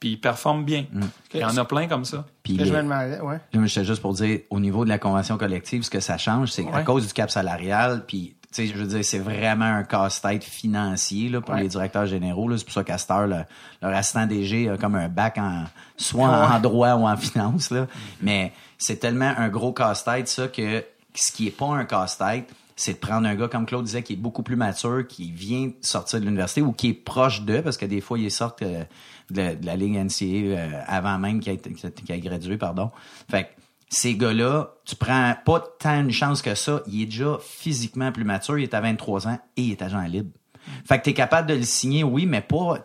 puis 0.00 0.12
il 0.12 0.20
performe 0.20 0.64
bien. 0.64 0.84
Mm. 0.92 1.00
Il 1.32 1.40
y 1.40 1.44
en 1.44 1.56
a 1.56 1.64
plein 1.64 1.86
comme 1.86 2.04
ça. 2.04 2.26
Puis 2.42 2.58
je 2.58 2.74
ouais. 2.74 3.40
J'étais 3.54 3.86
juste 3.86 4.02
pour 4.02 4.12
dire, 4.12 4.40
au 4.50 4.60
niveau 4.60 4.84
de 4.84 4.90
la 4.90 4.98
convention 4.98 5.38
collective, 5.38 5.82
ce 5.82 5.88
que 5.88 6.00
ça 6.00 6.18
change, 6.18 6.50
c'est 6.50 6.66
à 6.74 6.82
cause 6.82 7.06
du 7.06 7.12
cap 7.14 7.30
salarial, 7.30 8.04
puis 8.06 8.36
je 8.56 8.74
veux 8.74 8.86
dire, 8.86 9.04
c'est 9.04 9.18
vraiment 9.18 9.64
un 9.64 9.82
casse-tête 9.82 10.44
financier 10.44 11.28
là, 11.28 11.40
pour 11.40 11.54
les 11.54 11.68
directeurs 11.68 12.06
généraux. 12.06 12.56
C'est 12.56 12.64
pour 12.64 12.74
ça 12.74 12.84
qu'à 12.84 13.26
le, 13.26 13.44
leur 13.82 13.94
assistant 13.94 14.26
DG 14.26 14.68
a 14.68 14.76
comme 14.76 14.94
un 14.94 15.08
bac 15.08 15.38
en 15.38 15.64
soit 15.96 16.28
en 16.28 16.60
droit 16.60 16.94
ou 16.94 17.06
en 17.06 17.16
finance. 17.16 17.70
Là. 17.70 17.86
Mais 18.20 18.52
c'est 18.78 18.96
tellement 18.96 19.32
un 19.36 19.48
gros 19.48 19.72
casse-tête, 19.72 20.28
ça, 20.28 20.48
que 20.48 20.84
ce 21.14 21.32
qui 21.32 21.46
est 21.46 21.56
pas 21.56 21.66
un 21.66 21.84
casse-tête, 21.84 22.52
c'est 22.76 22.94
de 22.94 22.98
prendre 22.98 23.28
un 23.28 23.34
gars, 23.36 23.48
comme 23.48 23.66
Claude 23.66 23.84
disait, 23.84 24.02
qui 24.02 24.14
est 24.14 24.16
beaucoup 24.16 24.42
plus 24.42 24.56
mature, 24.56 25.06
qui 25.06 25.30
vient 25.30 25.70
sortir 25.80 26.20
de 26.20 26.24
l'université 26.24 26.60
ou 26.60 26.72
qui 26.72 26.88
est 26.88 26.94
proche 26.94 27.42
d'eux, 27.42 27.62
parce 27.62 27.76
que 27.76 27.86
des 27.86 28.00
fois, 28.00 28.18
il 28.18 28.30
sort 28.30 28.56
euh, 28.62 28.82
de, 29.30 29.54
de, 29.54 29.66
la 29.66 29.76
Ligue 29.76 29.96
NCA 29.96 30.24
euh, 30.24 30.80
avant 30.86 31.18
même 31.18 31.40
qu'il 31.40 31.52
ait, 31.52 32.20
gradué, 32.20 32.56
pardon. 32.56 32.90
Fait 33.30 33.50
ces 33.94 34.14
gars-là, 34.16 34.74
tu 34.84 34.96
prends 34.96 35.34
pas 35.44 35.60
tant 35.78 36.00
une 36.00 36.10
chance 36.10 36.42
que 36.42 36.54
ça. 36.54 36.82
Il 36.86 37.02
est 37.02 37.06
déjà 37.06 37.38
physiquement 37.40 38.12
plus 38.12 38.24
mature, 38.24 38.58
il 38.58 38.64
est 38.64 38.74
à 38.74 38.80
23 38.80 39.28
ans 39.28 39.38
et 39.56 39.62
il 39.62 39.70
est 39.72 39.82
agent 39.82 40.02
libre. 40.02 40.30
Fait 40.86 40.98
que 40.98 41.04
tu 41.04 41.10
es 41.10 41.14
capable 41.14 41.48
de 41.48 41.54
le 41.54 41.62
signer, 41.62 42.04
oui, 42.04 42.26
mais 42.26 42.40
pas. 42.40 42.82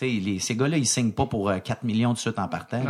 Les, 0.00 0.40
ces 0.40 0.56
gars-là, 0.56 0.76
ils 0.76 0.86
signent 0.86 1.12
pas 1.12 1.26
pour 1.26 1.52
4 1.52 1.70
euh, 1.70 1.86
millions 1.86 2.12
de 2.12 2.18
suite 2.18 2.38
en 2.38 2.48
partant. 2.48 2.82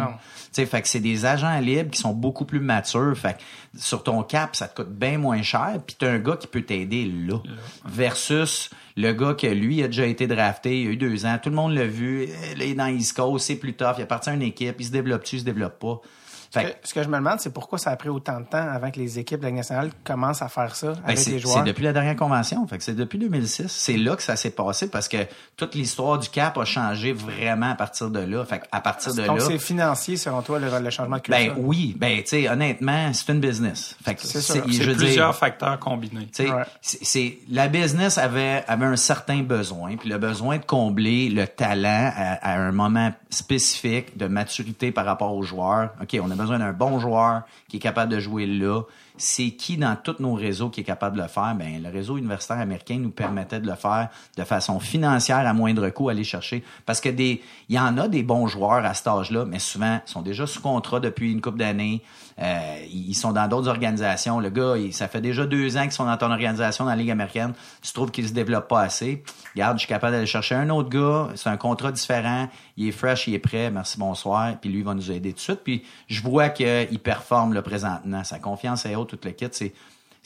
Fait 0.53 0.83
que 0.83 0.89
c'est 0.89 1.01
des 1.01 1.27
agents 1.27 1.59
libres 1.61 1.91
qui 1.91 2.01
sont 2.01 2.15
beaucoup 2.15 2.47
plus 2.47 2.61
matures. 2.61 3.17
Fait 3.17 3.35
que 3.35 3.79
sur 3.79 4.03
ton 4.03 4.23
cap, 4.23 4.57
ça 4.57 4.69
te 4.69 4.77
coûte 4.77 4.91
bien 4.91 5.19
moins 5.19 5.43
cher. 5.43 5.81
Puis 5.87 5.97
t'as 5.99 6.11
un 6.11 6.19
gars 6.19 6.37
qui 6.37 6.47
peut 6.47 6.63
t'aider 6.63 7.05
là. 7.05 7.39
Versus 7.85 8.71
le 8.97 9.13
gars 9.13 9.35
que 9.35 9.47
lui 9.47 9.83
a 9.83 9.87
déjà 9.87 10.07
été 10.07 10.27
drafté, 10.27 10.81
il 10.81 10.89
a 10.89 10.91
eu 10.93 10.97
deux 10.97 11.27
ans, 11.27 11.39
tout 11.43 11.51
le 11.51 11.57
monde 11.57 11.75
l'a 11.75 11.87
vu, 11.87 12.29
il 12.55 12.63
est 12.63 12.75
dans 12.75 12.87
East 12.87 13.17
Coast, 13.17 13.47
c'est 13.47 13.57
plus 13.57 13.75
tough, 13.75 13.97
il 13.99 14.03
appartient 14.03 14.31
à 14.31 14.35
une 14.35 14.43
équipe, 14.43 14.77
il 14.79 14.87
se 14.87 14.93
développe-tu, 14.93 15.37
il 15.37 15.41
se 15.41 15.45
développe 15.45 15.81
pas 15.81 16.01
ce 16.83 16.95
que 16.95 17.03
je 17.03 17.09
me 17.09 17.17
demande, 17.17 17.41
c'est 17.41 17.53
pourquoi 17.53 17.79
ça 17.79 17.91
a 17.91 17.97
pris 17.97 18.09
autant 18.09 18.41
de 18.41 18.45
temps 18.47 18.67
avant 18.69 18.91
que 18.91 18.99
les 18.99 19.19
équipes 19.19 19.41
de 19.41 19.47
la 19.47 19.53
nationale 19.53 19.91
commencent 20.05 20.43
à 20.43 20.49
faire 20.49 20.75
ça 20.77 20.93
ben, 20.93 21.01
avec 21.07 21.27
les 21.27 21.39
joueurs. 21.39 21.59
C'est 21.59 21.65
depuis 21.65 21.85
la 21.85 21.93
dernière 21.93 22.17
convention. 22.17 22.67
Fait 22.67 22.79
que 22.79 22.85
c'est 22.85 22.95
depuis 22.95 23.19
2006. 23.19 23.67
C'est 23.69 23.97
là 23.97 24.17
que 24.17 24.23
ça 24.23 24.37
s'est 24.37 24.51
passé 24.51 24.89
parce 24.89 25.09
que 25.09 25.19
toute 25.57 25.75
l'histoire 25.75 26.19
du 26.19 26.29
cap 26.29 26.57
a 26.59 26.65
changé 26.65 27.13
vraiment 27.13 27.71
à 27.71 27.75
partir 27.75 28.11
de 28.11 28.21
là. 28.21 28.45
Fait 28.45 28.63
à 28.71 28.81
partir 28.81 29.15
de 29.15 29.23
là. 29.23 29.27
Donc 29.27 29.41
c'est 29.41 29.59
financier 29.59 30.17
selon 30.17 30.43
toi 30.43 30.59
le, 30.59 30.91
changement 30.91 31.17
de 31.17 31.23
culture? 31.23 31.55
Ben 31.55 31.63
oui. 31.63 31.95
Ben 31.99 32.23
tu 32.23 32.29
sais 32.29 32.49
honnêtement 32.49 33.13
c'est 33.13 33.33
une 33.33 33.41
business. 33.41 33.97
Fait 34.05 34.17
c'est 34.21 34.41
C'est 34.41 34.61
plusieurs 34.61 35.35
facteurs 35.35 35.79
combinés. 35.79 36.29
C'est 36.81 37.39
la 37.51 37.69
business 37.69 38.19
avait 38.19 38.65
avait 38.67 38.87
un 38.87 38.97
certain 38.97 39.43
besoin 39.43 39.97
puis 39.97 40.09
le 40.09 40.19
besoin 40.19 40.59
de 40.59 40.65
combler 40.65 41.29
le 41.29 41.47
talent 41.47 42.13
à, 42.15 42.53
à 42.53 42.59
un 42.59 42.73
moment 42.73 43.13
spécifique 43.31 44.17
de 44.17 44.27
maturité 44.27 44.93
par 44.93 45.05
rapport 45.05 45.35
aux 45.35 45.43
joueurs. 45.43 45.91
Ok 46.01 46.19
on 46.23 46.31
a 46.31 46.35
besoin 46.45 46.59
d'un 46.59 46.73
bon 46.73 46.99
joueur 46.99 47.43
qui 47.69 47.79
est 47.79 47.81
capable 47.81 48.13
de 48.13 48.21
jouer 48.21 48.47
là. 48.47 48.83
C'est 49.17 49.51
qui 49.51 49.77
dans 49.77 49.97
tous 49.97 50.17
nos 50.19 50.35
réseaux 50.35 50.71
qui 50.71 50.81
est 50.81 50.85
capable 50.85 51.17
de 51.17 51.23
le 51.23 51.29
faire? 51.29 51.55
Ben, 51.55 51.83
le 51.83 51.89
réseau 51.89 52.17
universitaire 52.17 52.59
américain 52.59 52.99
nous 52.99 53.11
permettait 53.11 53.61
de 53.61 53.67
le 53.67 53.77
faire 53.77 54.09
de 54.37 54.45
façon 54.45 54.81
financière 54.81 55.47
à 55.47 55.53
moindre 55.53 55.89
coût, 55.91 56.09
aller 56.09 56.25
chercher. 56.25 56.65
Parce 56.85 57.01
que 57.01 57.09
des, 57.09 57.41
il 57.69 57.77
y 57.77 57.79
en 57.79 57.97
a 57.99 58.09
des 58.09 58.23
bons 58.23 58.47
joueurs 58.49 58.85
à 58.85 58.95
cet 58.95 59.07
âge-là, 59.07 59.45
mais 59.45 59.61
souvent, 59.61 60.01
sont 60.05 60.23
déjà 60.23 60.47
sous 60.47 60.61
contrat 60.61 61.01
depuis 61.01 61.31
une 61.31 61.41
couple 61.41 61.59
d'années. 61.59 62.03
Euh, 62.41 62.85
ils 62.91 63.15
sont 63.15 63.33
dans 63.33 63.47
d'autres 63.49 63.69
organisations. 63.69 64.41
Le 64.41 64.51
gars, 64.51 64.75
ça 64.93 65.09
fait 65.09 65.21
déjà 65.21 65.47
deux 65.47 65.77
ans 65.77 65.83
qu'ils 65.83 65.93
sont 65.93 66.07
dans 66.07 66.17
ton 66.17 66.31
organisation 66.31 66.85
dans 66.85 66.91
la 66.91 66.97
Ligue 66.97 67.11
américaine. 67.11 67.53
Tu 67.83 67.93
trouves 67.93 68.11
qu'il 68.11 68.27
se 68.27 68.33
développe 68.33 68.69
pas 68.69 68.81
assez. 68.81 69.23
Regarde, 69.55 69.77
je 69.77 69.81
suis 69.81 69.89
capable 69.89 70.15
d'aller 70.15 70.27
chercher 70.27 70.55
un 70.55 70.71
autre 70.71 70.89
gars. 70.89 71.29
C'est 71.37 71.49
un 71.49 71.57
contrat 71.57 71.93
différent. 71.93 72.49
Il 72.77 72.89
est 72.89 72.93
fresh, 72.93 73.29
il 73.29 73.35
est 73.35 73.39
prêt. 73.39 73.71
Merci, 73.71 73.99
bonsoir. 73.99 74.55
Puis 74.61 74.71
lui, 74.71 74.79
il 74.79 74.85
va 74.85 74.95
nous 74.95 75.11
aider 75.11 75.31
tout 75.31 75.37
de 75.37 75.41
suite. 75.41 75.61
Puis 75.63 75.85
je 76.09 76.23
vois 76.23 76.49
qu'il 76.49 76.99
performe 76.99 77.55
le 77.55 77.63
présentement. 77.63 78.25
Sa 78.25 78.39
confiance 78.39 78.87
est 78.87 78.97
haute, 78.97 79.11
toute 79.11 79.25
l'équipe. 79.25 79.53
C'est 79.53 79.73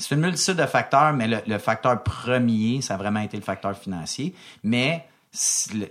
c'est 0.01 0.15
une 0.15 0.21
multitude 0.21 0.55
de 0.55 0.67
facteurs, 0.67 1.13
mais 1.13 1.27
le, 1.27 1.39
le, 1.49 1.59
facteur 1.59 2.01
premier, 2.05 2.81
ça 2.83 2.95
a 2.95 2.97
vraiment 2.97 3.19
été 3.19 3.37
le 3.37 3.43
facteur 3.43 3.77
financier. 3.77 4.33
Mais 4.63 5.05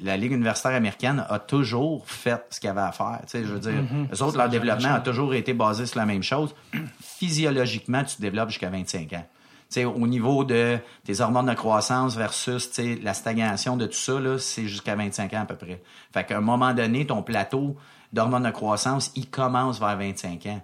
la 0.01 0.17
Ligue 0.17 0.31
universitaire 0.31 0.73
américaine 0.73 1.25
a 1.29 1.39
toujours 1.39 2.07
fait 2.07 2.43
ce 2.49 2.59
qu'il 2.59 2.67
y 2.67 2.71
avait 2.71 2.81
à 2.81 2.91
faire. 2.91 3.19
Tu 3.23 3.29
sais, 3.29 3.43
je 3.43 3.53
veux 3.53 3.59
dire, 3.59 3.83
mm 3.83 4.07
autres, 4.21 4.37
leur 4.37 4.49
développement 4.49 4.95
a 4.95 4.99
toujours 4.99 5.33
été 5.33 5.53
basé 5.53 5.85
sur 5.85 5.99
la 5.99 6.05
même 6.05 6.23
chose. 6.23 6.55
Physiologiquement, 7.01 8.03
tu 8.03 8.15
te 8.15 8.21
développes 8.21 8.49
jusqu'à 8.49 8.69
25 8.69 9.13
ans. 9.13 9.25
Tu 9.69 9.81
sais, 9.81 9.85
au 9.85 10.07
niveau 10.07 10.43
de 10.43 10.77
tes 11.03 11.19
hormones 11.21 11.47
de 11.47 11.53
croissance 11.53 12.15
versus 12.15 12.69
tu 12.69 12.75
sais, 12.75 12.99
la 13.03 13.13
stagnation 13.13 13.77
de 13.77 13.85
tout 13.85 13.93
ça, 13.93 14.13
c'est 14.39 14.67
jusqu'à 14.67 14.95
25 14.95 15.33
ans 15.33 15.41
à 15.41 15.45
peu 15.45 15.55
près. 15.55 15.81
Fait 16.11 16.25
qu'à 16.25 16.37
un 16.37 16.41
moment 16.41 16.73
donné, 16.73 17.05
ton 17.05 17.21
plateau 17.21 17.75
d'hormones 18.13 18.43
de 18.43 18.51
croissance, 18.51 19.11
il 19.15 19.29
commence 19.29 19.79
vers 19.79 19.97
25 19.97 20.45
ans. 20.47 20.61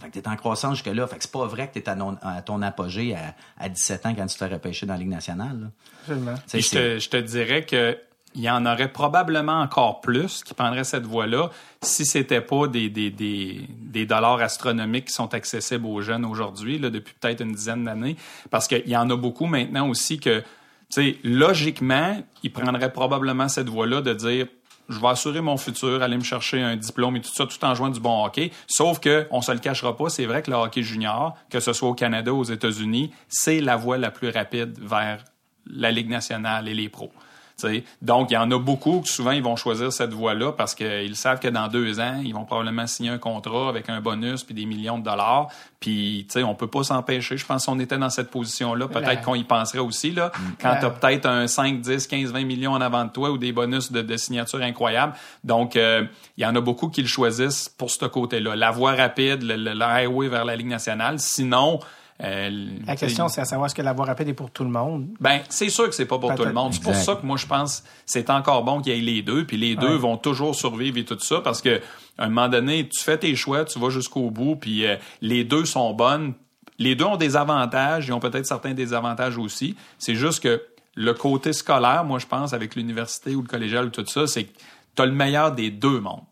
Fait 0.00 0.08
que 0.08 0.18
t'es 0.18 0.28
en 0.28 0.36
croissance 0.36 0.76
jusque-là. 0.76 1.06
Fait 1.06 1.16
que 1.16 1.22
c'est 1.22 1.32
pas 1.32 1.46
vrai 1.46 1.68
que 1.68 1.78
t'es 1.78 1.88
à, 1.88 1.96
à 2.22 2.42
ton 2.42 2.62
apogée 2.62 3.14
à, 3.14 3.34
à, 3.58 3.68
17 3.68 4.06
ans 4.06 4.14
quand 4.14 4.26
tu 4.26 4.38
t'es 4.38 4.46
repêché 4.46 4.86
dans 4.86 4.94
la 4.94 4.98
Ligue 4.98 5.08
nationale. 5.08 5.70
Absolument. 6.02 6.34
Je 6.52 6.70
te, 6.70 6.98
je 6.98 7.08
te 7.08 7.16
dirais 7.16 7.64
que 7.64 7.96
il 8.34 8.42
y 8.42 8.50
en 8.50 8.64
aurait 8.64 8.92
probablement 8.92 9.60
encore 9.60 10.00
plus 10.00 10.44
qui 10.44 10.54
prendraient 10.54 10.84
cette 10.84 11.04
voie-là 11.04 11.50
si 11.82 12.04
c'était 12.04 12.40
pas 12.40 12.68
des, 12.68 12.88
des, 12.88 13.10
des, 13.10 13.66
des, 13.68 14.06
dollars 14.06 14.40
astronomiques 14.40 15.06
qui 15.06 15.14
sont 15.14 15.34
accessibles 15.34 15.86
aux 15.86 16.00
jeunes 16.00 16.24
aujourd'hui, 16.24 16.78
là, 16.78 16.90
depuis 16.90 17.14
peut-être 17.20 17.40
une 17.40 17.52
dizaine 17.52 17.84
d'années. 17.84 18.16
Parce 18.50 18.68
qu'il 18.68 18.88
y 18.88 18.96
en 18.96 19.10
a 19.10 19.16
beaucoup 19.16 19.46
maintenant 19.46 19.88
aussi 19.88 20.20
que, 20.20 20.40
tu 20.40 20.44
sais, 20.90 21.16
logiquement, 21.24 22.22
ils 22.44 22.52
prendraient 22.52 22.92
probablement 22.92 23.48
cette 23.48 23.68
voie-là 23.68 24.00
de 24.00 24.14
dire 24.14 24.46
je 24.90 25.00
vais 25.00 25.08
assurer 25.08 25.40
mon 25.40 25.56
futur, 25.56 26.02
aller 26.02 26.16
me 26.16 26.22
chercher 26.22 26.60
un 26.60 26.76
diplôme 26.76 27.16
et 27.16 27.20
tout 27.20 27.32
ça, 27.32 27.46
tout 27.46 27.64
en 27.64 27.74
jouant 27.74 27.88
du 27.90 28.00
bon 28.00 28.24
hockey. 28.24 28.50
Sauf 28.66 29.00
que, 29.00 29.26
on 29.30 29.40
se 29.40 29.52
le 29.52 29.58
cachera 29.58 29.96
pas, 29.96 30.10
c'est 30.10 30.26
vrai 30.26 30.42
que 30.42 30.50
le 30.50 30.56
hockey 30.56 30.82
junior, 30.82 31.36
que 31.48 31.60
ce 31.60 31.72
soit 31.72 31.88
au 31.88 31.94
Canada 31.94 32.32
ou 32.32 32.40
aux 32.40 32.44
États-Unis, 32.44 33.12
c'est 33.28 33.60
la 33.60 33.76
voie 33.76 33.98
la 33.98 34.10
plus 34.10 34.30
rapide 34.30 34.78
vers 34.80 35.24
la 35.66 35.90
Ligue 35.90 36.08
nationale 36.08 36.68
et 36.68 36.74
les 36.74 36.88
pros. 36.88 37.12
T'sais. 37.60 37.84
Donc, 38.00 38.30
il 38.30 38.34
y 38.34 38.36
en 38.38 38.50
a 38.50 38.58
beaucoup 38.58 39.00
que 39.00 39.08
souvent, 39.08 39.32
ils 39.32 39.42
vont 39.42 39.56
choisir 39.56 39.92
cette 39.92 40.14
voie-là 40.14 40.52
parce 40.52 40.74
qu'ils 40.74 41.16
savent 41.16 41.40
que 41.40 41.48
dans 41.48 41.68
deux 41.68 42.00
ans, 42.00 42.20
ils 42.24 42.32
vont 42.32 42.44
probablement 42.44 42.86
signer 42.86 43.10
un 43.10 43.18
contrat 43.18 43.68
avec 43.68 43.90
un 43.90 44.00
bonus 44.00 44.44
puis 44.44 44.54
des 44.54 44.64
millions 44.64 44.98
de 44.98 45.04
dollars. 45.04 45.48
Puis, 45.78 46.26
tu 46.28 46.34
sais, 46.34 46.42
on 46.42 46.54
peut 46.54 46.68
pas 46.68 46.82
s'empêcher. 46.84 47.36
Je 47.36 47.44
pense 47.44 47.66
qu'on 47.66 47.78
était 47.78 47.98
dans 47.98 48.08
cette 48.08 48.30
position-là. 48.30 48.88
Peut-être 48.88 49.22
qu'on 49.22 49.34
y 49.34 49.44
penserait 49.44 49.78
aussi, 49.78 50.10
là. 50.12 50.32
Quand 50.60 50.76
tu 50.80 50.86
as 50.86 50.90
peut-être 50.90 51.26
un 51.26 51.46
5, 51.46 51.80
10, 51.80 52.06
15, 52.06 52.32
20 52.32 52.44
millions 52.44 52.72
en 52.72 52.80
avant 52.80 53.04
de 53.04 53.10
toi 53.10 53.30
ou 53.30 53.38
des 53.38 53.52
bonus 53.52 53.92
de, 53.92 54.00
de 54.00 54.16
signature 54.16 54.62
incroyables. 54.62 55.12
Donc, 55.44 55.76
euh, 55.76 56.04
il 56.36 56.44
y 56.44 56.46
en 56.46 56.56
a 56.56 56.60
beaucoup 56.60 56.88
qui 56.88 57.02
le 57.02 57.08
choisissent 57.08 57.68
pour 57.68 57.90
ce 57.90 58.06
côté-là. 58.06 58.56
La 58.56 58.70
voie 58.70 58.94
rapide, 58.94 59.42
le, 59.42 59.56
le 59.56 59.82
highway 59.82 60.28
vers 60.28 60.44
la 60.44 60.56
Ligue 60.56 60.68
nationale. 60.68 61.18
Sinon, 61.18 61.80
euh, 62.22 62.68
la 62.86 62.96
question, 62.96 63.28
c'est 63.28 63.40
à 63.40 63.44
savoir 63.44 63.66
est-ce 63.66 63.74
que 63.74 63.82
la 63.82 63.92
voie 63.92 64.04
rapide 64.04 64.28
est 64.28 64.34
pour 64.34 64.50
tout 64.50 64.64
le 64.64 64.70
monde? 64.70 65.08
Ben, 65.20 65.40
c'est 65.48 65.70
sûr 65.70 65.88
que 65.88 65.94
c'est 65.94 66.06
pas 66.06 66.18
pour 66.18 66.34
tout 66.34 66.44
le 66.44 66.52
monde. 66.52 66.74
C'est 66.74 66.82
pour 66.82 66.94
ça 66.94 67.16
que 67.16 67.24
moi, 67.24 67.36
je 67.36 67.46
pense 67.46 67.82
c'est 68.04 68.30
encore 68.30 68.64
bon 68.64 68.80
qu'il 68.80 68.94
y 68.94 68.98
ait 68.98 69.00
les 69.00 69.22
deux, 69.22 69.46
puis 69.46 69.56
les 69.56 69.76
deux 69.76 69.94
vont 69.94 70.16
toujours 70.16 70.54
survivre 70.54 70.98
et 70.98 71.04
tout 71.04 71.18
ça, 71.18 71.40
parce 71.40 71.62
que 71.62 71.80
à 72.18 72.24
un 72.24 72.28
moment 72.28 72.48
donné, 72.48 72.88
tu 72.88 73.02
fais 73.02 73.16
tes 73.16 73.34
choix, 73.34 73.64
tu 73.64 73.78
vas 73.78 73.90
jusqu'au 73.90 74.30
bout, 74.30 74.56
puis 74.56 74.86
euh, 74.86 74.96
les 75.22 75.44
deux 75.44 75.64
sont 75.64 75.94
bonnes. 75.94 76.34
Les 76.78 76.94
deux 76.94 77.04
ont 77.04 77.16
des 77.16 77.36
avantages, 77.36 78.06
ils 78.08 78.12
ont 78.12 78.20
peut-être 78.20 78.46
certains 78.46 78.74
désavantages 78.74 79.38
aussi. 79.38 79.76
C'est 79.98 80.14
juste 80.14 80.42
que 80.42 80.62
le 80.94 81.14
côté 81.14 81.52
scolaire, 81.52 82.04
moi, 82.04 82.18
je 82.18 82.26
pense, 82.26 82.52
avec 82.52 82.74
l'université 82.74 83.34
ou 83.34 83.42
le 83.42 83.48
collégial 83.48 83.86
ou 83.86 83.90
tout 83.90 84.04
ça, 84.06 84.26
c'est 84.26 84.44
que 84.44 84.58
tu 84.96 85.02
as 85.02 85.06
le 85.06 85.12
meilleur 85.12 85.52
des 85.52 85.70
deux 85.70 86.00
mondes. 86.00 86.24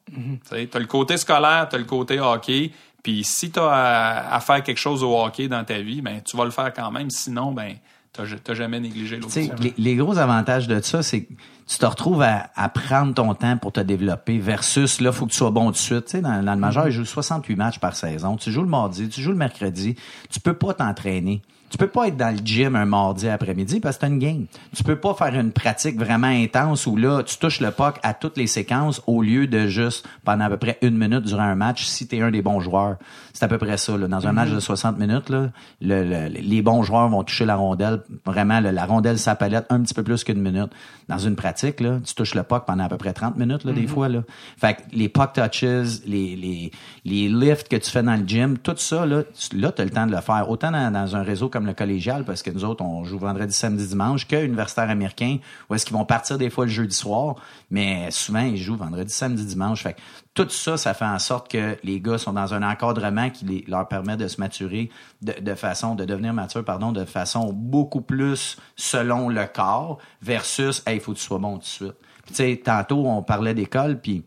Tu 0.49 0.55
as 0.55 0.78
le 0.78 0.86
côté 0.86 1.16
scolaire, 1.16 1.68
tu 1.68 1.76
as 1.76 1.78
le 1.78 1.84
côté 1.84 2.18
hockey, 2.18 2.72
puis 3.09 3.24
si 3.24 3.50
tu 3.50 3.59
as 3.59 4.34
à, 4.34 4.38
faire 4.40 4.62
quelque 4.62 4.76
chose 4.76 5.02
au 5.02 5.18
hockey 5.18 5.48
dans 5.48 5.64
ta 5.64 5.78
vie, 5.78 6.02
ben 6.02 6.20
tu 6.22 6.36
vas 6.36 6.44
le 6.44 6.50
faire 6.50 6.74
quand 6.74 6.90
même. 6.90 7.09
Sinon, 7.09 7.52
ben 7.52 7.76
t'as 8.12 8.52
jamais 8.52 8.80
négligé 8.80 9.16
l'autre. 9.16 9.34
Les, 9.34 9.72
les, 9.78 9.96
gros 9.96 10.18
avantages 10.18 10.68
de 10.68 10.78
ça, 10.82 11.02
c'est 11.02 11.22
que 11.22 11.32
tu 11.66 11.78
te 11.78 11.86
retrouves 11.86 12.20
à, 12.20 12.50
à, 12.54 12.68
prendre 12.68 13.14
ton 13.14 13.32
temps 13.32 13.56
pour 13.56 13.72
te 13.72 13.80
développer 13.80 14.36
versus 14.36 15.00
là, 15.00 15.11
faut 15.11 15.24
que 15.24 15.30
tu 15.30 15.38
sois 15.38 15.50
bon 15.50 15.68
tout 15.68 15.72
de 15.72 15.76
suite. 15.78 16.04
Tu 16.04 16.11
sais, 16.11 16.20
dans, 16.20 16.42
dans 16.42 16.52
le 16.52 16.61
majeur, 16.61 16.84
mm-hmm. 16.84 16.90
il 16.90 16.92
joue 16.92 17.06
68 17.06 17.56
matchs 17.56 17.78
par 17.78 17.96
saison. 17.96 18.36
Tu 18.36 18.52
joues 18.52 18.61
le 18.61 18.68
mardi, 18.68 19.09
tu 19.09 19.22
joues 19.22 19.30
le 19.30 19.38
mercredi. 19.38 19.96
Tu 20.28 20.38
peux 20.38 20.52
pas 20.52 20.74
t'entraîner. 20.74 21.40
Tu 21.70 21.76
peux 21.76 21.88
pas 21.88 22.08
être 22.08 22.16
dans 22.16 22.34
le 22.34 22.40
gym 22.42 22.76
un 22.76 22.86
mardi 22.86 23.28
après-midi 23.28 23.80
parce 23.80 23.96
que 23.96 24.02
t'as 24.02 24.08
une 24.08 24.18
game. 24.18 24.46
Tu 24.74 24.82
peux 24.82 24.96
pas 24.96 25.12
faire 25.12 25.34
une 25.38 25.52
pratique 25.52 25.98
vraiment 25.98 26.28
intense 26.28 26.86
où 26.86 26.96
là, 26.96 27.22
tu 27.22 27.36
touches 27.36 27.60
le 27.60 27.70
puck 27.70 27.96
à 28.02 28.14
toutes 28.14 28.38
les 28.38 28.46
séquences 28.46 29.02
au 29.06 29.22
lieu 29.22 29.46
de 29.46 29.66
juste 29.66 30.08
pendant 30.24 30.46
à 30.46 30.48
peu 30.50 30.56
près 30.56 30.78
une 30.80 30.96
minute 30.96 31.24
durant 31.24 31.42
un 31.42 31.54
match 31.54 31.84
si 31.84 32.06
t'es 32.06 32.22
un 32.22 32.30
des 32.30 32.40
bons 32.40 32.60
joueurs. 32.60 32.96
C'est 33.39 33.45
à 33.45 33.49
peu 33.49 33.59
près 33.59 33.76
ça. 33.76 33.97
Là. 33.97 34.09
Dans 34.09 34.26
un 34.26 34.32
match 34.32 34.51
de 34.51 34.59
60 34.59 34.99
minutes, 34.99 35.28
là, 35.28 35.51
le, 35.80 36.26
les 36.26 36.61
bons 36.61 36.82
joueurs 36.82 37.09
vont 37.09 37.22
toucher 37.22 37.45
la 37.45 37.55
rondelle. 37.55 38.01
Vraiment, 38.24 38.59
la 38.59 38.84
rondelle 38.84 39.16
s'appalette 39.16 39.66
un 39.70 39.80
petit 39.80 39.95
peu 39.95 40.03
plus 40.03 40.24
qu'une 40.24 40.41
minute. 40.41 40.70
Dans 41.09 41.18
une 41.18 41.36
pratique, 41.36 41.78
là, 41.78 42.01
tu 42.05 42.16
touches 42.16 42.34
le 42.34 42.43
puck 42.43 42.64
pendant 42.66 42.82
à 42.82 42.89
peu 42.89 42.97
près 42.97 43.12
30 43.12 43.36
minutes, 43.36 43.62
là, 43.62 43.72
des 43.72 43.82
mm-hmm. 43.82 43.86
fois. 43.86 44.09
Là. 44.09 44.22
Fait 44.57 44.74
que 44.74 44.80
les 44.91 45.09
puck 45.09 45.34
touches, 45.34 45.62
les, 45.62 46.34
les, 46.34 46.72
les 47.05 47.28
lifts 47.28 47.68
que 47.68 47.76
tu 47.76 47.89
fais 47.89 48.03
dans 48.03 48.16
le 48.16 48.26
gym, 48.26 48.59
tout 48.59 48.74
ça, 48.76 49.07
là, 49.07 49.22
là 49.53 49.70
tu 49.70 49.82
as 49.82 49.84
le 49.84 49.91
temps 49.93 50.07
de 50.09 50.11
le 50.16 50.20
faire. 50.20 50.51
Autant 50.51 50.72
dans, 50.72 50.93
dans 50.93 51.14
un 51.14 51.22
réseau 51.22 51.49
comme 51.49 51.66
le 51.66 51.74
collégial, 51.74 52.24
parce 52.24 52.43
que 52.43 52.51
nous 52.51 52.64
autres, 52.64 52.82
on 52.82 53.05
joue 53.05 53.20
vendredi, 53.20 53.55
samedi, 53.55 53.86
dimanche, 53.86 54.26
que 54.26 54.45
universitaire 54.45 54.91
américain, 54.91 55.39
où 55.70 55.76
est-ce 55.76 55.86
qu'ils 55.86 55.97
vont 55.97 56.05
partir 56.05 56.39
des 56.39 56.51
fois 56.51 56.64
le 56.64 56.72
jeudi 56.72 56.97
soir, 56.97 57.36
mais 57.70 58.11
souvent, 58.11 58.41
ils 58.41 58.59
jouent 58.59 58.74
vendredi, 58.74 59.12
samedi, 59.12 59.45
dimanche. 59.45 59.84
Fait 59.84 59.93
que 59.93 60.01
tout 60.45 60.51
ça, 60.51 60.76
ça 60.76 60.95
fait 60.95 61.05
en 61.05 61.18
sorte 61.18 61.51
que 61.51 61.76
les 61.82 62.01
gars 62.01 62.18
sont 62.18 62.32
dans 62.32 62.55
un 62.55 62.62
encadrement 62.62 63.30
qui 63.30 63.64
leur 63.68 63.89
permet 63.89 64.16
de 64.16 64.28
se 64.28 64.41
maturer 64.41 64.91
de, 65.22 65.55
façon, 65.55 65.95
de 65.95 66.05
devenir 66.05 66.32
mature, 66.32 66.64
pardon, 66.64 66.93
de 66.93 67.05
façon 67.05 67.53
beaucoup 67.53 68.01
plus 68.01 68.57
selon 68.76 69.28
le 69.28 69.47
corps 69.47 69.99
versus, 70.22 70.82
hey, 70.86 70.97
il 70.97 71.01
faut 71.01 71.12
que 71.12 71.18
tu 71.18 71.24
sois 71.24 71.39
bon 71.39 71.55
tout 71.55 71.61
de 71.61 71.64
suite. 71.64 71.95
Tu 72.26 72.34
sais, 72.34 72.61
tantôt, 72.62 73.07
on 73.07 73.22
parlait 73.22 73.55
d'école, 73.55 74.01
puis 74.01 74.22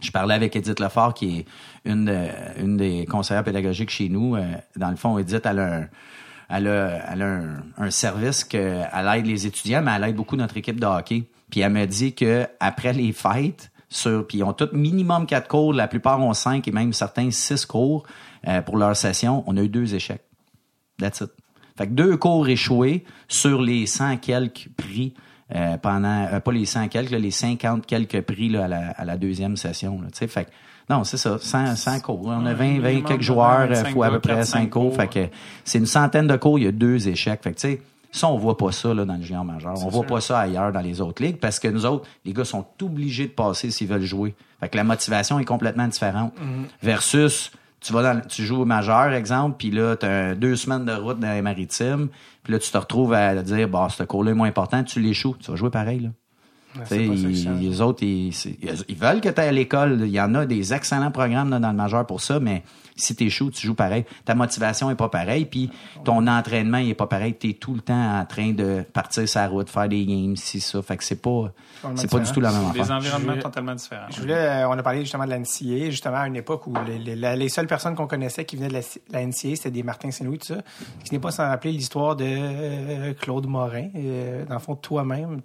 je 0.00 0.10
parlais 0.10 0.34
avec 0.34 0.54
Edith 0.54 0.80
Lefort, 0.80 1.14
qui 1.14 1.38
est 1.38 1.46
une, 1.84 2.30
une 2.58 2.76
des 2.76 3.06
conseillères 3.06 3.44
pédagogiques 3.44 3.90
chez 3.90 4.08
nous. 4.08 4.36
Euh, 4.36 4.44
dans 4.76 4.90
le 4.90 4.96
fond, 4.96 5.18
Edith, 5.18 5.44
elle 5.44 5.58
a 5.58 5.74
un, 5.74 5.88
elle 6.48 6.68
a, 6.68 7.12
elle 7.12 7.22
a 7.22 7.40
un, 7.78 7.90
service 7.90 8.44
qu'elle 8.44 9.10
aide 9.14 9.26
les 9.26 9.46
étudiants, 9.46 9.82
mais 9.82 9.92
elle 9.96 10.04
aide 10.04 10.16
beaucoup 10.16 10.36
notre 10.36 10.56
équipe 10.56 10.78
de 10.78 10.86
hockey. 10.86 11.24
Puis 11.50 11.60
elle 11.60 11.72
me 11.72 11.86
dit 11.86 12.14
que 12.14 12.46
après 12.60 12.92
les 12.92 13.12
fêtes, 13.12 13.70
sur, 13.88 14.26
puis 14.26 14.38
ils 14.38 14.42
ont 14.42 14.52
tous 14.52 14.72
minimum 14.72 15.26
quatre 15.26 15.48
cours, 15.48 15.72
la 15.72 15.88
plupart 15.88 16.20
ont 16.20 16.34
cinq 16.34 16.66
et 16.68 16.72
même 16.72 16.92
certains 16.92 17.30
six 17.30 17.66
cours 17.66 18.04
euh, 18.48 18.60
pour 18.62 18.76
leur 18.76 18.96
session. 18.96 19.44
On 19.46 19.56
a 19.56 19.62
eu 19.62 19.68
deux 19.68 19.94
échecs. 19.94 20.22
That's 20.98 21.20
it. 21.20 21.30
Fait 21.76 21.86
que 21.86 21.92
deux 21.92 22.16
cours 22.16 22.48
échoués 22.48 23.04
sur 23.26 23.60
les 23.60 23.86
100 23.86 24.18
quelques 24.18 24.68
prix 24.76 25.14
euh, 25.54 25.76
pendant, 25.76 26.26
euh, 26.32 26.40
pas 26.40 26.52
les 26.52 26.66
100 26.66 26.88
quelques, 26.88 27.10
les 27.10 27.30
50 27.30 27.84
quelques 27.84 28.20
prix 28.22 28.48
là, 28.48 28.64
à, 28.64 28.68
la, 28.68 28.90
à 28.90 29.04
la 29.04 29.16
deuxième 29.16 29.56
session. 29.56 30.00
Là, 30.00 30.08
fait 30.12 30.44
que 30.44 30.50
non, 30.88 31.02
c'est 31.02 31.16
ça, 31.16 31.38
100, 31.40 31.76
100 31.76 32.00
cours. 32.00 32.26
On 32.26 32.44
a 32.44 32.52
20, 32.52 32.80
20 32.80 33.00
quelques 33.02 33.22
joueurs, 33.22 33.68
il 33.70 33.92
faut 33.92 34.02
à 34.02 34.10
peu 34.10 34.20
près 34.20 34.44
5 34.44 34.68
cours. 34.70 34.94
Fait 34.94 35.08
que 35.08 35.28
c'est 35.64 35.78
une 35.78 35.86
centaine 35.86 36.26
de 36.26 36.36
cours, 36.36 36.58
il 36.58 36.64
y 36.66 36.68
a 36.68 36.72
deux 36.72 37.08
échecs. 37.08 37.42
Fait 37.42 37.52
que 37.52 37.60
tu 37.60 37.68
sais, 37.68 37.82
ça, 38.14 38.28
on 38.28 38.38
voit 38.38 38.56
pas 38.56 38.70
ça 38.70 38.94
là, 38.94 39.04
dans 39.04 39.16
le 39.16 39.22
junior 39.22 39.44
majeur. 39.44 39.74
On 39.84 39.88
voit 39.88 40.06
pas 40.06 40.20
ça 40.20 40.38
ailleurs 40.38 40.70
dans 40.70 40.80
les 40.80 41.00
autres 41.00 41.20
ligues 41.20 41.38
parce 41.38 41.58
que 41.58 41.66
nous 41.66 41.84
autres, 41.84 42.08
les 42.24 42.32
gars 42.32 42.44
sont 42.44 42.64
obligés 42.80 43.26
de 43.26 43.32
passer 43.32 43.72
s'ils 43.72 43.88
veulent 43.88 44.02
jouer. 44.02 44.36
Fait 44.60 44.68
que 44.68 44.76
la 44.76 44.84
motivation 44.84 45.40
est 45.40 45.44
complètement 45.44 45.88
différente. 45.88 46.32
Mm-hmm. 46.36 46.66
Versus, 46.80 47.50
tu 47.80 47.92
vas 47.92 48.14
dans, 48.14 48.20
tu 48.20 48.44
joues 48.44 48.62
au 48.62 48.64
majeur, 48.64 49.12
exemple, 49.12 49.56
puis 49.58 49.72
là, 49.72 49.96
tu 49.96 50.06
as 50.06 50.36
deux 50.36 50.54
semaines 50.54 50.84
de 50.84 50.92
route 50.92 51.18
dans 51.18 51.32
les 51.32 51.42
maritimes, 51.42 52.08
puis 52.44 52.52
là, 52.52 52.60
tu 52.60 52.70
te 52.70 52.78
retrouves 52.78 53.12
à 53.14 53.34
dire, 53.42 53.68
bah, 53.68 53.88
ce 53.90 54.04
cours-là 54.04 54.30
est 54.30 54.34
moins 54.34 54.48
important, 54.48 54.84
tu 54.84 55.00
l'échoues. 55.00 55.34
Tu 55.40 55.50
vas 55.50 55.56
jouer 55.56 55.70
pareil, 55.70 55.98
là 55.98 56.10
les 56.90 57.80
autres, 57.80 58.02
ils, 58.02 58.32
veulent 58.96 59.20
que 59.20 59.28
tu 59.28 59.40
ailles 59.40 59.48
à 59.48 59.52
l'école. 59.52 60.02
Il 60.02 60.08
y 60.08 60.20
en 60.20 60.34
a 60.34 60.46
des 60.46 60.72
excellents 60.72 61.10
programmes 61.10 61.50
dans 61.50 61.70
le 61.70 61.76
majeur 61.76 62.06
pour 62.06 62.20
ça, 62.20 62.40
mais 62.40 62.62
si 62.96 63.14
tu 63.16 63.24
échoues, 63.24 63.50
tu 63.50 63.66
joues 63.66 63.74
pareil. 63.74 64.04
Ta 64.24 64.34
motivation 64.34 64.90
est 64.90 64.94
pas 64.94 65.08
pareille, 65.08 65.46
puis 65.46 65.70
ton 66.04 66.26
entraînement 66.26 66.78
il 66.78 66.90
est 66.90 66.94
pas 66.94 67.06
pareil. 67.06 67.36
Tu 67.38 67.50
es 67.50 67.52
tout 67.54 67.74
le 67.74 67.80
temps 67.80 68.20
en 68.20 68.24
train 68.24 68.52
de 68.52 68.84
partir 68.92 69.28
sa 69.28 69.48
route, 69.48 69.68
faire 69.68 69.88
des 69.88 70.04
games, 70.04 70.36
si 70.36 70.60
ça. 70.60 70.80
Fait 70.82 70.96
que 70.96 71.04
c'est 71.04 71.20
pas 71.20 71.52
c'est 71.96 72.10
pas 72.10 72.18
du 72.18 72.30
tout 72.30 72.40
la 72.40 72.52
même 72.52 72.66
affaire. 72.70 72.84
Des 72.84 72.92
environnements 72.92 73.38
totalement 73.38 73.74
différents. 73.74 74.06
Je 74.10 74.20
voulais, 74.20 74.34
euh, 74.34 74.68
on 74.68 74.72
a 74.72 74.82
parlé 74.82 75.00
justement 75.00 75.24
de 75.24 75.30
la 75.30 75.38
NCA, 75.38 75.90
justement 75.90 76.18
à 76.18 76.28
une 76.28 76.36
époque 76.36 76.66
où 76.66 76.74
les, 76.86 77.48
seules 77.48 77.66
personnes 77.66 77.94
qu'on 77.94 78.06
connaissait 78.06 78.44
qui 78.44 78.56
venaient 78.56 78.68
de 78.68 78.80
la, 79.10 79.26
NCA, 79.26 79.56
c'était 79.56 79.70
des 79.70 79.82
Martin 79.82 80.10
Saint-Louis, 80.10 80.38
tout 80.38 80.46
ça. 80.46 80.62
Ce 81.04 81.12
n'est 81.12 81.18
pas 81.18 81.30
sans 81.30 81.48
rappeler 81.48 81.72
l'histoire 81.72 82.16
de 82.16 82.24
euh, 82.26 83.14
Claude 83.14 83.46
Morin. 83.46 83.88
Euh, 83.94 84.44
dans 84.46 84.54
le 84.54 84.60
fond, 84.60 84.76
toi-même, 84.76 85.42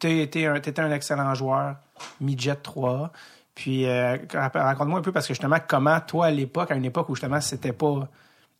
tu 0.00 0.20
étais 0.20 0.46
un, 0.46 0.54
un, 0.54 0.92
excellent 0.92 1.34
joueur, 1.34 1.76
midget 2.20 2.56
3. 2.56 3.12
Puis 3.54 3.86
euh, 3.86 4.16
raconte-moi 4.32 5.00
un 5.00 5.02
peu 5.02 5.12
parce 5.12 5.26
que 5.26 5.34
justement 5.34 5.58
comment 5.66 6.00
toi 6.00 6.26
à 6.26 6.30
l'époque, 6.30 6.70
à 6.70 6.74
une 6.74 6.84
époque 6.84 7.08
où 7.10 7.14
justement 7.14 7.40
c'était 7.40 7.72
pas 7.72 8.08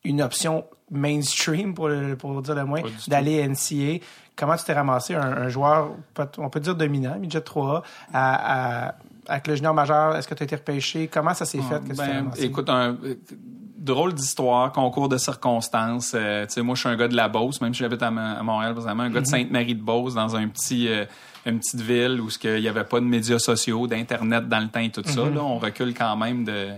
une 0.05 0.23
option 0.23 0.65
mainstream 0.91 1.75
pour, 1.75 1.89
pour 2.19 2.43
dire 2.43 2.55
le 2.55 2.65
moins 2.65 2.83
d'aller 3.09 3.47
NCA, 3.47 4.05
comment 4.37 4.57
tu 4.57 4.65
t'es 4.65 4.73
ramassé 4.73 5.15
un, 5.15 5.49
joueur, 5.49 5.93
on 6.39 6.51
peut 6.51 6.61
dire 6.61 6.75
dominant, 6.75 7.19
midget 7.19 7.41
3, 7.41 7.83
à, 8.13 8.95
avec 9.27 9.47
le 9.47 9.55
junior 9.55 9.75
majeur, 9.75 10.17
est-ce 10.17 10.27
que 10.27 10.35
tu 10.35 10.43
as 10.43 10.45
été 10.45 10.57
repêché? 10.57 11.09
Comment 11.09 11.35
ça 11.35 11.45
s'est 11.45 11.61
fait? 11.61 11.89
Que 11.89 11.95
ben, 11.95 12.31
écoute, 12.39 12.69
un 12.69 12.97
drôle 13.79 14.13
d'histoire, 14.15 14.73
concours 14.73 15.09
de 15.09 15.17
circonstances. 15.17 16.13
Euh, 16.15 16.47
moi, 16.59 16.75
je 16.75 16.81
suis 16.81 16.89
un 16.89 16.97
gars 16.97 17.09
de 17.09 17.17
la 17.17 17.29
Beauce, 17.29 17.61
même 17.61 17.73
si 17.73 17.81
j'habite 17.81 18.03
à, 18.03 18.11
Montréal, 18.11 18.75
présentement, 18.75 19.05
un 19.05 19.11
gars 19.11 19.21
de 19.21 19.25
mm-hmm. 19.25 19.31
Sainte-Marie-de-Beauce, 19.31 20.15
dans 20.15 20.37
un 20.37 20.49
petit... 20.49 20.89
Euh, 20.89 21.05
une 21.47 21.59
petite 21.59 21.81
ville 21.81 22.21
où 22.21 22.29
il 22.45 22.61
n'y 22.61 22.69
avait 22.69 22.85
pas 22.85 23.01
de 23.01 23.07
médias 23.07 23.39
sociaux, 23.39 23.87
d'Internet 23.87 24.49
dans 24.49 24.61
le 24.61 24.69
temps 24.69 24.81
et 24.81 24.91
tout 24.91 25.03
ça. 25.05 25.23
Mm-hmm. 25.23 25.35
Là, 25.35 25.43
on 25.43 25.59
recule 25.59 25.95
quand 25.95 26.17
même 26.17 26.45
de, 26.45 26.69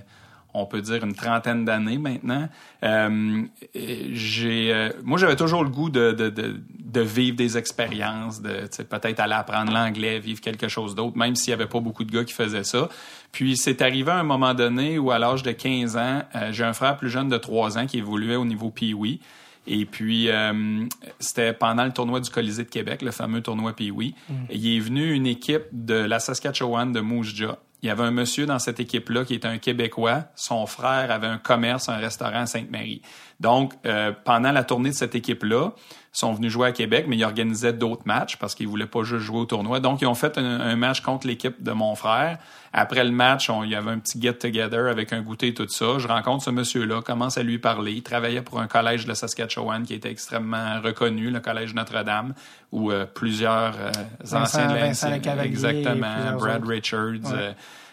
on 0.55 0.67
peut 0.67 0.83
dire, 0.83 1.03
une 1.05 1.15
trentaine 1.15 1.65
d'années 1.65 1.99
maintenant. 1.99 2.49
Euh, 2.85 3.43
j'ai, 3.75 4.73
euh, 4.73 4.91
moi, 5.03 5.19
j'avais 5.19 5.37
toujours 5.37 5.65
le 5.65 5.71
goût 5.71 5.89
de, 5.89 6.13
de, 6.13 6.29
de, 6.29 6.61
de 6.79 7.01
vivre 7.01 7.37
des 7.37 7.57
expériences, 7.57 8.43
de 8.43 8.67
peut-être 8.85 9.21
aller 9.21 9.35
apprendre 9.35 9.73
l'anglais, 9.73 10.19
vivre 10.19 10.41
quelque 10.41 10.69
chose 10.69 10.95
d'autre, 10.95 11.17
même 11.17 11.37
s'il 11.37 11.51
n'y 11.51 11.61
avait 11.61 11.71
pas 11.71 11.81
beaucoup 11.81 12.05
de 12.05 12.13
gars 12.13 12.25
qui 12.25 12.35
faisaient 12.35 12.65
ça. 12.65 12.89
Puis 13.33 13.57
c'est 13.57 13.81
arrivé 13.81 14.11
à 14.11 14.19
un 14.19 14.25
moment 14.25 14.53
donné 14.53 14.99
où, 14.99 15.11
à 15.11 15.19
l'âge 15.19 15.43
de 15.43 15.53
15 15.53 15.97
ans, 15.97 16.23
euh, 16.35 16.53
j'ai 16.53 16.65
un 16.65 16.75
frère 16.75 16.97
plus 16.97 17.09
jeune 17.09 17.29
de 17.29 17.39
3 17.39 17.79
ans 17.79 17.87
qui 17.87 17.99
évoluait 17.99 18.37
au 18.37 18.45
niveau 18.45 18.71
Pee-Wee. 18.71 19.21
Et 19.67 19.87
puis, 19.87 20.29
euh, 20.29 20.85
c'était 21.21 21.53
pendant 21.53 21.85
le 21.85 21.93
tournoi 21.93 22.21
du 22.21 22.31
Colisée 22.31 22.65
de 22.65 22.69
Québec, 22.69 23.03
le 23.03 23.13
fameux 23.13 23.43
tournoi 23.43 23.75
Pee-Wee. 23.75 24.15
Mm. 24.29 24.35
Il 24.51 24.77
est 24.77 24.81
venu 24.81 25.13
une 25.13 25.27
équipe 25.27 25.65
de 25.73 25.95
la 25.95 26.19
Saskatchewan 26.19 26.93
de 26.93 27.01
Moose 27.01 27.33
Il 27.39 27.87
y 27.87 27.91
avait 27.91 28.03
un 28.03 28.11
monsieur 28.11 28.47
dans 28.47 28.59
cette 28.59 28.81
équipe-là 28.81 29.25
qui 29.25 29.35
était 29.35 29.49
un 29.49 29.59
Québécois. 29.59 30.25
Son 30.35 30.67
frère 30.67 31.11
avait 31.11 31.29
un 31.29 31.39
commerce, 31.39 31.89
un 31.89 31.99
restaurant 31.99 32.41
à 32.41 32.47
Sainte-Marie. 32.47 33.03
Donc, 33.43 33.73
euh, 33.87 34.13
pendant 34.25 34.53
la 34.53 34.63
tournée 34.63 34.91
de 34.91 34.95
cette 34.95 35.17
équipe-là, 35.17 35.73
ils 36.15 36.19
sont 36.19 36.33
venus 36.33 36.53
jouer 36.53 36.69
à 36.69 36.73
Québec, 36.73 37.07
mais 37.09 37.17
ils 37.17 37.25
organisaient 37.25 37.73
d'autres 37.73 38.05
matchs 38.05 38.37
parce 38.37 38.55
qu'ils 38.55 38.69
voulaient 38.69 38.87
pas 38.87 39.03
juste 39.03 39.25
jouer 39.25 39.41
au 39.41 39.47
tournoi. 39.47 39.81
Donc, 39.81 40.01
ils 40.01 40.07
ont 40.07 40.15
fait 40.15 40.39
un, 40.39 40.77
match 40.77 41.01
contre 41.01 41.27
l'équipe 41.27 41.61
de 41.61 41.73
mon 41.73 41.97
frère. 41.97 42.39
Après 42.73 43.03
le 43.03 43.11
match, 43.11 43.51
il 43.65 43.71
y 43.71 43.75
avait 43.75 43.91
un 43.91 43.99
petit 43.99 44.21
get-together 44.23 44.89
avec 44.89 45.13
un 45.13 45.23
goûter 45.23 45.49
et 45.49 45.55
tout 45.55 45.67
ça. 45.69 45.99
Je 45.99 46.07
rencontre 46.07 46.45
ce 46.45 46.51
monsieur-là, 46.51 47.03
commence 47.03 47.37
à 47.37 47.43
lui 47.43 47.59
parler. 47.59 47.93
Il 47.95 48.03
travaillait 48.05 48.43
pour 48.43 48.61
un 48.61 48.69
collège 48.69 49.07
de 49.07 49.15
Saskatchewan 49.15 49.83
qui 49.83 49.95
était 49.95 50.11
extrêmement 50.11 50.81
reconnu, 50.81 51.31
le 51.31 51.41
collège 51.41 51.75
Notre-Dame, 51.75 52.35
où 52.71 52.93
euh, 52.93 53.07
plusieurs 53.07 53.75
euh, 53.77 54.37
anciens 54.37 54.69
de 54.69 54.75
l'NCA, 54.75 55.45
exactement, 55.45 56.37
Brad 56.39 56.65
Richards, 56.65 57.33
euh, 57.33 57.53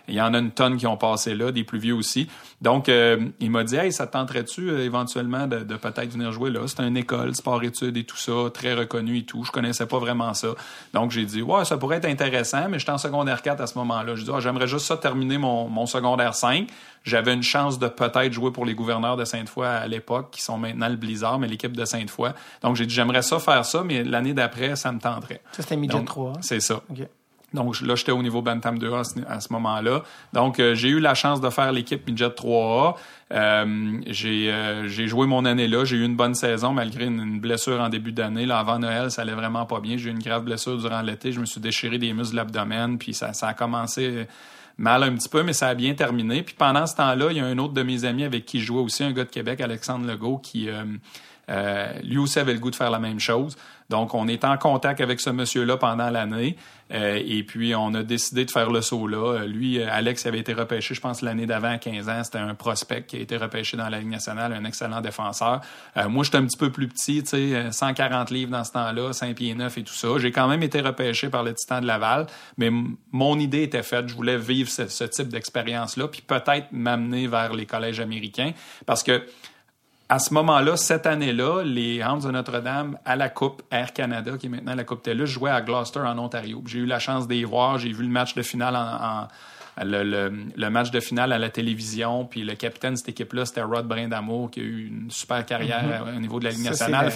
il 0.10 0.16
y 0.16 0.22
en 0.22 0.34
a 0.34 0.40
une 0.40 0.52
tonne 0.52 0.78
qui 0.78 0.88
ont 0.88 0.98
passé 0.98 1.36
là, 1.36 1.52
des 1.52 1.64
plus 1.64 1.80
vieux 1.80 1.94
aussi. 1.94 2.28
Donc, 2.62 2.90
euh, 2.90 3.30
il 3.40 3.52
m'a 3.52 3.64
dit, 3.64 3.76
hey, 3.76 3.92
ça 3.92 4.08
tenterait-tu 4.08 4.70
euh, 4.70 4.84
éventuellement 4.84 5.48
de, 5.48 5.64
peut-être 5.76 6.12
venir 6.12 6.32
jouer 6.32 6.50
là? 6.50 6.62
C'est 6.68 6.82
une 6.82 6.98
école, 6.98 7.36
sport-études 7.36 7.96
et 7.96 8.04
tout 8.04 8.18
ça, 8.18 8.32
très 8.54 8.74
reconnu 8.74 9.18
et 9.18 9.24
tout. 9.24 9.44
Je 9.44 9.52
connaissais 9.52 9.86
pas 9.86 10.00
vraiment 10.00 10.34
ça. 10.34 10.50
Donc, 10.94 11.12
j'ai 11.12 11.26
dit, 11.26 11.42
ouais, 11.42 11.64
ça 11.66 11.78
pourrait 11.78 11.98
être 11.98 12.06
intéressant, 12.06 12.68
mais 12.70 12.80
j'étais 12.80 12.92
en 12.92 12.98
secondaire 12.98 13.42
4 13.42 13.62
à 13.62 13.68
ce 13.68 13.78
moment-là. 13.78 14.16
Je 14.16 14.24
dis, 14.24 14.32
ah, 14.34 14.40
j'aimerais 14.40 14.68
juste 14.68 14.86
ça 14.86 14.98
terminer 14.98 15.38
mon, 15.38 15.70
mon 15.70 15.86
secondaire 15.86 16.36
5. 16.36 16.68
J'avais 17.04 17.34
une 17.34 17.44
chance 17.44 17.80
de 17.80 17.88
peut-être 17.88 18.34
jouer 18.34 18.52
pour 18.52 18.66
les 18.66 18.76
gouverneurs 18.76 19.16
de 19.16 19.24
Sainte-Foy 19.24 19.66
à 19.66 19.88
l'époque, 19.88 20.32
qui 20.32 20.42
sont 20.42 20.58
maintenant 20.58 20.90
le 20.90 20.98
Blizzard, 20.98 21.40
mais 21.40 21.48
l'équipe 21.48 21.76
de 21.76 21.86
Sainte-Foy. 21.86 22.32
Donc, 22.62 22.76
j'ai 22.76 22.86
dit, 22.86 22.94
j'aimerais 22.94 23.22
ça 23.22 23.40
faire 23.40 23.64
ça, 23.64 23.84
mais 23.84 24.04
l'année 24.04 24.34
d'après, 24.34 24.76
ça 24.76 24.92
me 24.92 25.00
tenterait. 25.00 25.42
Ça, 25.54 25.64
c'était 25.64 25.78
midget 25.78 26.04
3. 26.04 26.34
C'est 26.42 26.60
ça. 26.60 26.82
Donc 27.54 27.82
là, 27.82 27.96
j'étais 27.96 28.12
au 28.12 28.22
niveau 28.22 28.42
Bantam 28.42 28.78
2A 28.78 29.26
à 29.28 29.40
ce, 29.40 29.52
moment-là. 29.54 30.04
Donc, 30.34 30.60
euh, 30.60 30.76
j'ai 30.76 30.90
eu 30.90 31.00
la 31.00 31.16
chance 31.16 31.42
de 31.42 31.50
faire 31.50 31.72
l'équipe 31.72 32.06
Midget 32.08 32.30
3A. 32.30 32.96
Euh, 33.32 34.02
euh, 34.26 34.88
j'ai 34.88 35.08
joué 35.08 35.28
mon 35.28 35.46
année 35.46 35.68
là. 35.68 35.84
J'ai 35.84 35.98
eu 35.98 36.06
une 36.06 36.16
bonne 36.16 36.36
saison 36.36 36.74
malgré 36.74 37.06
une, 37.06 37.40
blessure 37.40 37.80
en 37.82 37.90
début 37.90 38.12
d'année. 38.12 38.46
Là, 38.46 38.60
avant 38.60 38.80
Noël, 38.80 39.10
ça 39.10 39.24
allait 39.24 39.34
vraiment 39.34 39.66
pas 39.66 39.80
bien. 39.80 39.98
J'ai 39.98 40.10
eu 40.10 40.12
une 40.12 40.20
grave 40.20 40.44
blessure 40.44 40.78
durant 40.78 41.02
l'été. 41.02 41.32
Je 41.32 41.40
me 41.40 41.46
suis 41.46 41.62
déchiré 41.62 41.98
des 41.98 42.14
muscles 42.14 42.34
de 42.34 42.38
l'abdomen. 42.38 42.98
Puis 42.98 43.14
ça, 43.14 43.34
ça 43.34 43.48
a 43.48 43.54
commencé 43.54 44.28
mal 44.78 45.04
un 45.04 45.14
petit 45.16 45.30
peu, 45.30 45.42
mais 45.44 45.54
ça 45.54 45.70
a 45.70 45.74
bien 45.74 45.94
terminé. 45.96 46.44
Puis 46.44 46.56
pendant 46.58 46.86
ce 46.86 46.96
temps-là, 46.96 47.28
il 47.32 47.38
y 47.38 47.40
a 47.40 47.46
un 47.46 47.58
autre 47.58 47.74
de 47.74 47.84
mes 47.84 48.06
amis 48.06 48.24
avec 48.24 48.46
qui 48.46 48.60
je 48.60 48.68
jouais 48.68 48.82
aussi, 48.82 49.04
un 49.04 49.12
gars 49.12 49.26
de 49.26 49.30
Québec, 49.30 49.60
Alexandre 49.60 50.08
Legault, 50.08 50.38
qui 50.38 50.70
lui 52.04 52.18
aussi 52.20 52.40
avait 52.40 52.54
le 52.54 52.60
goût 52.60 52.70
de 52.70 52.76
faire 52.76 52.92
la 52.92 53.00
même 53.00 53.20
chose. 53.20 53.58
Donc, 53.90 54.14
on 54.14 54.28
est 54.28 54.46
en 54.46 54.58
contact 54.58 55.02
avec 55.02 55.20
ce 55.20 55.30
monsieur-là 55.30 55.78
pendant 55.78 56.10
l'année. 56.10 56.56
Euh, 56.92 57.22
et 57.24 57.44
puis, 57.44 57.76
on 57.76 57.94
a 57.94 58.04
décidé 58.04 58.46
de 58.46 58.52
faire 58.52 58.70
le 58.72 58.82
saut 58.82 59.08
là. 59.08 59.34
Euh, 59.34 59.46
lui, 59.46 59.80
euh, 59.80 59.88
Alex 59.92 60.26
avait 60.26 60.40
été 60.40 60.54
repêché, 60.54 60.96
je 60.96 61.02
pense, 61.02 61.22
l'année 61.22 61.46
d'avant, 61.46 61.72
à 61.72 61.78
15 61.78 62.10
ans. 62.10 62.24
C'était 62.24 62.40
un 62.40 62.56
prospect 62.56 63.04
qui 63.04 63.18
a 63.18 63.20
été 63.20 63.38
repêché 63.38 63.78
dans 63.78 63.90
la 63.90 64.00
Ligue 64.00 64.10
nationale, 64.10 64.54
un 64.54 64.66
excellent 64.66 65.02
défenseur. 65.02 65.62
moi, 66.08 66.24
j'étais 66.24 66.38
un 66.38 66.46
petit 66.46 66.58
peu 66.58 66.72
plus 66.72 66.88
petit, 66.88 67.24
tu 67.24 67.30
sais, 67.30 67.72
140 67.72 68.32
livres 68.32 68.52
dans 68.52 68.64
ce 68.64 68.72
temps-là, 68.72 69.14
5 69.14 69.36
pieds 69.36 69.54
9 69.54 69.78
et 69.78 69.84
tout 69.84 69.94
ça. 69.94 70.08
J'ai 70.18 70.32
quand 70.32 70.48
même 70.48 70.64
été 70.64 70.82
repêché 70.82 71.30
par 71.30 71.44
le 71.44 71.54
Titan 71.54 71.82
de 71.82 71.88
Laval, 71.88 72.28
mais 72.58 72.70
mon 73.12 73.38
idée 73.40 73.64
était 73.64 73.84
faite. 73.84 74.08
Je 74.08 74.16
voulais 74.16 74.38
vivre 74.38 74.70
ce, 74.70 74.88
ce 74.88 75.04
type 75.04 75.30
d'expérience-là, 75.30 76.08
puis 76.08 76.22
peut-être 76.22 76.68
m'amener 76.72 77.28
vers 77.28 77.54
les 77.54 77.66
collèges 77.66 78.00
américains. 78.00 78.54
Parce 78.86 79.04
que 79.04 79.24
à 80.12 80.18
ce 80.18 80.34
moment-là, 80.34 80.76
cette 80.76 81.06
année-là, 81.06 81.62
les 81.64 82.04
Hounds 82.04 82.26
de 82.26 82.32
Notre-Dame 82.32 82.98
à 83.06 83.16
la 83.16 83.30
Coupe 83.30 83.62
Air 83.70 83.94
Canada, 83.94 84.32
qui 84.40 84.48
est 84.48 84.50
maintenant 84.50 84.74
la 84.74 84.84
Coupe 84.84 85.04
TELUS, 85.04 85.28
jouaient 85.28 85.52
à 85.52 85.62
Gloucester 85.62 86.00
en 86.00 86.18
Ontario. 86.18 86.64
J'ai 86.66 86.80
eu 86.80 86.88
la 86.88 86.98
chance 86.98 87.28
d'y 87.28 87.44
voir, 87.44 87.78
j'ai 87.78 87.92
vu 87.92 88.04
le 88.04 88.10
match 88.10 88.34
de 88.34 88.42
finale 88.42 88.76
en, 88.76 89.28
le, 89.84 90.70
match 90.70 90.90
de 90.90 91.00
finale 91.00 91.32
à 91.32 91.38
la 91.38 91.50
télévision, 91.50 92.26
puis 92.26 92.44
le 92.44 92.56
capitaine 92.56 92.94
de 92.94 92.98
cette 92.98 93.10
équipe-là, 93.10 93.46
c'était 93.46 93.62
Rod 93.62 93.88
Brindamour, 93.88 94.50
qui 94.50 94.62
a 94.62 94.64
eu 94.64 94.88
une 94.88 95.12
super 95.12 95.46
carrière 95.46 96.06
mm-hmm. 96.08 96.18
au 96.18 96.20
niveau 96.20 96.40
de 96.40 96.46
la 96.46 96.52
Ligue 96.52 96.66
nationale. 96.66 97.12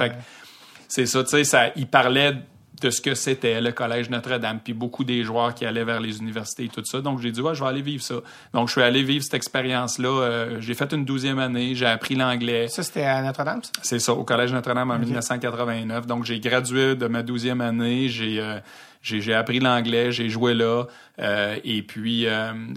c'est 0.88 1.08
ça, 1.08 1.24
tu 1.24 1.30
sais, 1.30 1.44
ça, 1.44 1.70
il 1.76 1.88
parlait 1.88 2.36
de 2.84 2.90
ce 2.90 3.02
que 3.02 3.16
c'était 3.16 3.62
le 3.62 3.72
collège 3.72 4.10
Notre-Dame, 4.10 4.60
puis 4.64 4.74
beaucoup 4.74 5.04
des 5.04 5.24
joueurs 5.24 5.56
qui 5.56 5.66
allaient 5.66 5.86
vers 5.86 6.02
les 6.02 6.20
universités 6.20 6.66
et 6.66 6.68
tout 6.68 6.84
ça. 6.84 7.00
Donc 7.00 7.20
j'ai 7.20 7.32
dit 7.32 7.42
ouais, 7.42 7.56
je 7.56 7.64
vais 7.64 7.70
aller 7.70 7.82
vivre 7.82 8.04
ça. 8.04 8.16
Donc 8.54 8.68
je 8.68 8.74
suis 8.74 8.82
allé 8.82 9.04
vivre 9.04 9.24
cette 9.24 9.34
expérience-là. 9.36 10.10
Euh, 10.10 10.58
j'ai 10.60 10.74
fait 10.74 10.92
une 10.92 11.06
douzième 11.06 11.40
année, 11.40 11.76
j'ai 11.76 11.86
appris 11.86 12.16
l'anglais. 12.16 12.68
Ça 12.68 12.84
c'était 12.84 13.06
à 13.06 13.22
Notre-Dame. 13.22 13.62
C'est 13.82 14.00
ça, 14.00 14.14
au 14.14 14.24
collège 14.24 14.52
Notre-Dame 14.52 14.92
en 14.92 15.00
1989. 15.00 16.06
Donc 16.08 16.26
j'ai 16.26 16.40
gradué 16.40 16.96
de 16.96 17.08
ma 17.08 17.24
douzième 17.24 17.62
année, 17.62 18.10
j'ai 18.10 18.40
euh, 18.40 18.60
j'ai 19.02 19.34
appris 19.34 19.60
l'anglais, 19.60 20.12
j'ai 20.12 20.30
joué 20.30 20.54
là, 20.54 20.86
euh, 21.20 21.58
et 21.66 21.82
puis 21.82 22.26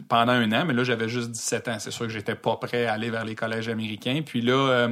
pendant 0.09 0.33
un 0.33 0.51
an, 0.53 0.65
mais 0.67 0.75
là 0.75 0.85
j'avais 0.85 1.09
juste 1.09 1.31
17 1.31 1.69
ans. 1.69 1.77
C'est 1.79 1.93
sûr 1.93 2.07
que 2.07 2.13
j'étais 2.13 2.35
pas 2.35 2.57
prêt 2.57 2.87
à 2.87 2.95
aller 2.95 3.11
vers 3.11 3.25
les 3.25 3.35
collèges 3.35 3.69
américains. 3.69 4.23
Puis 4.25 4.41
là 4.41 4.89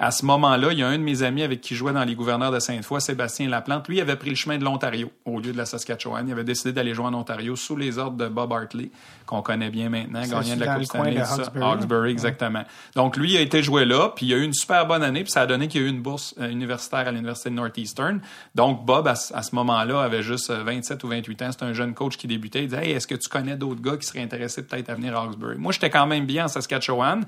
à 0.00 0.12
ce 0.12 0.24
moment-là, 0.26 0.68
il 0.70 0.78
y 0.78 0.82
a 0.84 0.88
un 0.88 0.96
de 0.96 1.02
mes 1.02 1.24
amis 1.24 1.42
avec 1.42 1.60
qui 1.60 1.74
je 1.74 1.80
jouais 1.80 1.92
dans 1.92 2.04
les 2.04 2.14
gouverneurs 2.14 2.52
de 2.52 2.60
Sainte-Foy, 2.60 3.00
Sébastien 3.00 3.48
Laplante. 3.48 3.88
Lui, 3.88 4.00
avait 4.00 4.14
pris 4.14 4.30
le 4.30 4.36
chemin 4.36 4.56
de 4.56 4.64
l'Ontario 4.64 5.10
au 5.24 5.40
lieu 5.40 5.52
de 5.52 5.56
la 5.56 5.66
Saskatchewan. 5.66 6.24
Il 6.28 6.32
avait 6.32 6.44
décidé 6.44 6.72
d'aller 6.72 6.94
jouer 6.94 7.06
en 7.06 7.14
Ontario 7.14 7.56
sous 7.56 7.74
les 7.74 7.98
ordres 7.98 8.16
de 8.16 8.28
Bob 8.28 8.52
Hartley, 8.52 8.90
qu'on 9.26 9.42
connaît 9.42 9.70
bien 9.70 9.88
maintenant, 9.88 10.22
gagnant 10.22 10.54
de 10.54 10.60
la 10.60 10.74
Coupe 10.76 10.84
Stanley. 10.84 11.20
Hawkesbury, 11.60 12.12
exactement. 12.12 12.62
Donc, 12.94 13.16
lui, 13.16 13.32
il 13.32 13.36
a 13.38 13.40
été 13.40 13.60
joué 13.60 13.84
là, 13.84 14.12
puis 14.14 14.26
il 14.26 14.34
a 14.34 14.36
eu 14.36 14.44
une 14.44 14.54
super 14.54 14.86
bonne 14.86 15.02
année, 15.02 15.24
puis 15.24 15.32
ça 15.32 15.42
a 15.42 15.46
donné 15.46 15.66
qu'il 15.66 15.80
y 15.80 15.84
a 15.84 15.86
eu 15.88 15.90
une 15.90 16.00
bourse 16.00 16.32
euh, 16.38 16.48
universitaire 16.48 17.08
à 17.08 17.10
l'Université 17.10 17.50
de 17.50 17.56
Northeastern. 17.56 18.20
Donc, 18.54 18.86
Bob, 18.86 19.08
à, 19.08 19.16
ce 19.16 19.54
moment-là, 19.56 20.00
avait 20.00 20.22
juste 20.22 20.50
27 20.52 21.02
euh, 21.02 21.06
ou 21.06 21.10
28 21.10 21.42
ans. 21.42 21.48
C'était 21.50 21.64
un 21.64 21.72
jeune 21.72 21.94
coach 21.94 22.16
qui 22.16 22.28
débutait. 22.28 22.62
Il 22.62 22.68
disait, 22.68 22.86
hey, 22.86 22.92
est-ce 22.92 23.08
que 23.08 23.16
tu 23.16 23.28
connais 23.28 23.56
d'autres 23.56 23.82
gars 23.82 23.96
qui 23.96 24.06
seraient 24.06 24.22
intéressés 24.22 24.62
peut-être 24.62 24.90
à 24.90 24.94
venir 24.94 25.16
à 25.16 25.24
Hawkesbury? 25.24 25.56
Moi, 25.58 25.72
j'étais 25.72 25.90
quand 25.90 26.06
même 26.06 26.24
bien 26.24 26.44
en 26.44 26.48
Saskatchewan. 26.48 27.24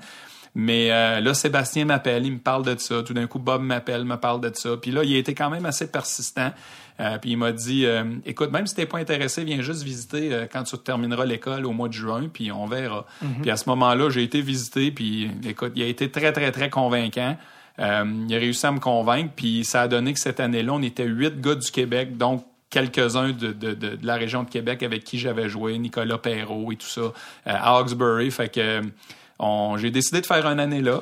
Mais 0.53 0.91
euh, 0.91 1.21
là, 1.21 1.33
Sébastien 1.33 1.85
m'appelle, 1.85 2.25
il 2.25 2.33
me 2.33 2.39
parle 2.39 2.65
de 2.65 2.77
ça. 2.77 3.03
Tout 3.03 3.13
d'un 3.13 3.27
coup, 3.27 3.39
Bob 3.39 3.61
m'appelle, 3.61 4.03
me 4.03 4.17
parle 4.17 4.41
de 4.41 4.51
ça. 4.53 4.75
Puis 4.77 4.91
là, 4.91 5.03
il 5.03 5.15
a 5.15 5.17
été 5.17 5.33
quand 5.33 5.49
même 5.49 5.65
assez 5.65 5.89
persistant. 5.89 6.51
Euh, 6.99 7.17
puis 7.17 7.31
il 7.31 7.37
m'a 7.37 7.53
dit, 7.53 7.85
euh, 7.85 8.03
écoute, 8.25 8.51
même 8.51 8.67
si 8.67 8.75
t'es 8.75 8.85
pas 8.85 8.97
intéressé, 8.97 9.43
viens 9.43 9.61
juste 9.61 9.83
visiter 9.83 10.47
quand 10.51 10.63
tu 10.63 10.77
termineras 10.77 11.25
l'école 11.25 11.65
au 11.65 11.71
mois 11.71 11.87
de 11.87 11.93
juin, 11.93 12.29
puis 12.31 12.51
on 12.51 12.65
verra. 12.65 13.05
Mhm. 13.21 13.41
Puis 13.41 13.51
à 13.51 13.55
ce 13.57 13.69
moment-là, 13.69 14.09
j'ai 14.09 14.23
été 14.23 14.41
visiter, 14.41 14.91
puis 14.91 15.31
écoute, 15.45 15.71
il 15.75 15.83
a 15.83 15.87
été 15.87 16.11
très, 16.11 16.33
très, 16.33 16.51
très 16.51 16.69
convaincant. 16.69 17.37
il 17.79 17.83
a 17.83 18.37
réussi 18.37 18.65
à 18.65 18.71
me 18.71 18.79
convaincre, 18.79 19.31
puis 19.35 19.63
ça 19.63 19.83
a 19.83 19.87
donné 19.87 20.13
que 20.13 20.19
cette 20.19 20.39
année-là, 20.39 20.73
on 20.73 20.81
était 20.81 21.05
huit 21.05 21.39
gars 21.39 21.55
du 21.55 21.71
Québec, 21.71 22.17
donc 22.17 22.45
quelques-uns 22.69 23.31
de, 23.31 23.51
de, 23.51 23.73
de, 23.73 23.97
la 24.03 24.15
région 24.15 24.43
de 24.43 24.49
Québec 24.49 24.83
avec 24.83 25.03
qui 25.03 25.17
j'avais 25.17 25.49
joué, 25.49 25.77
Nicolas 25.77 26.17
Perrault 26.17 26.71
et 26.71 26.75
tout 26.75 26.87
ça, 26.87 27.13
à 27.45 27.77
Hawkesbury. 27.77 28.31
Fait 28.31 28.49
que 28.49 28.81
j'ai 29.77 29.91
décidé 29.91 30.21
de 30.21 30.25
faire 30.25 30.45
une 30.47 30.59
année 30.59 30.81
là. 30.81 31.01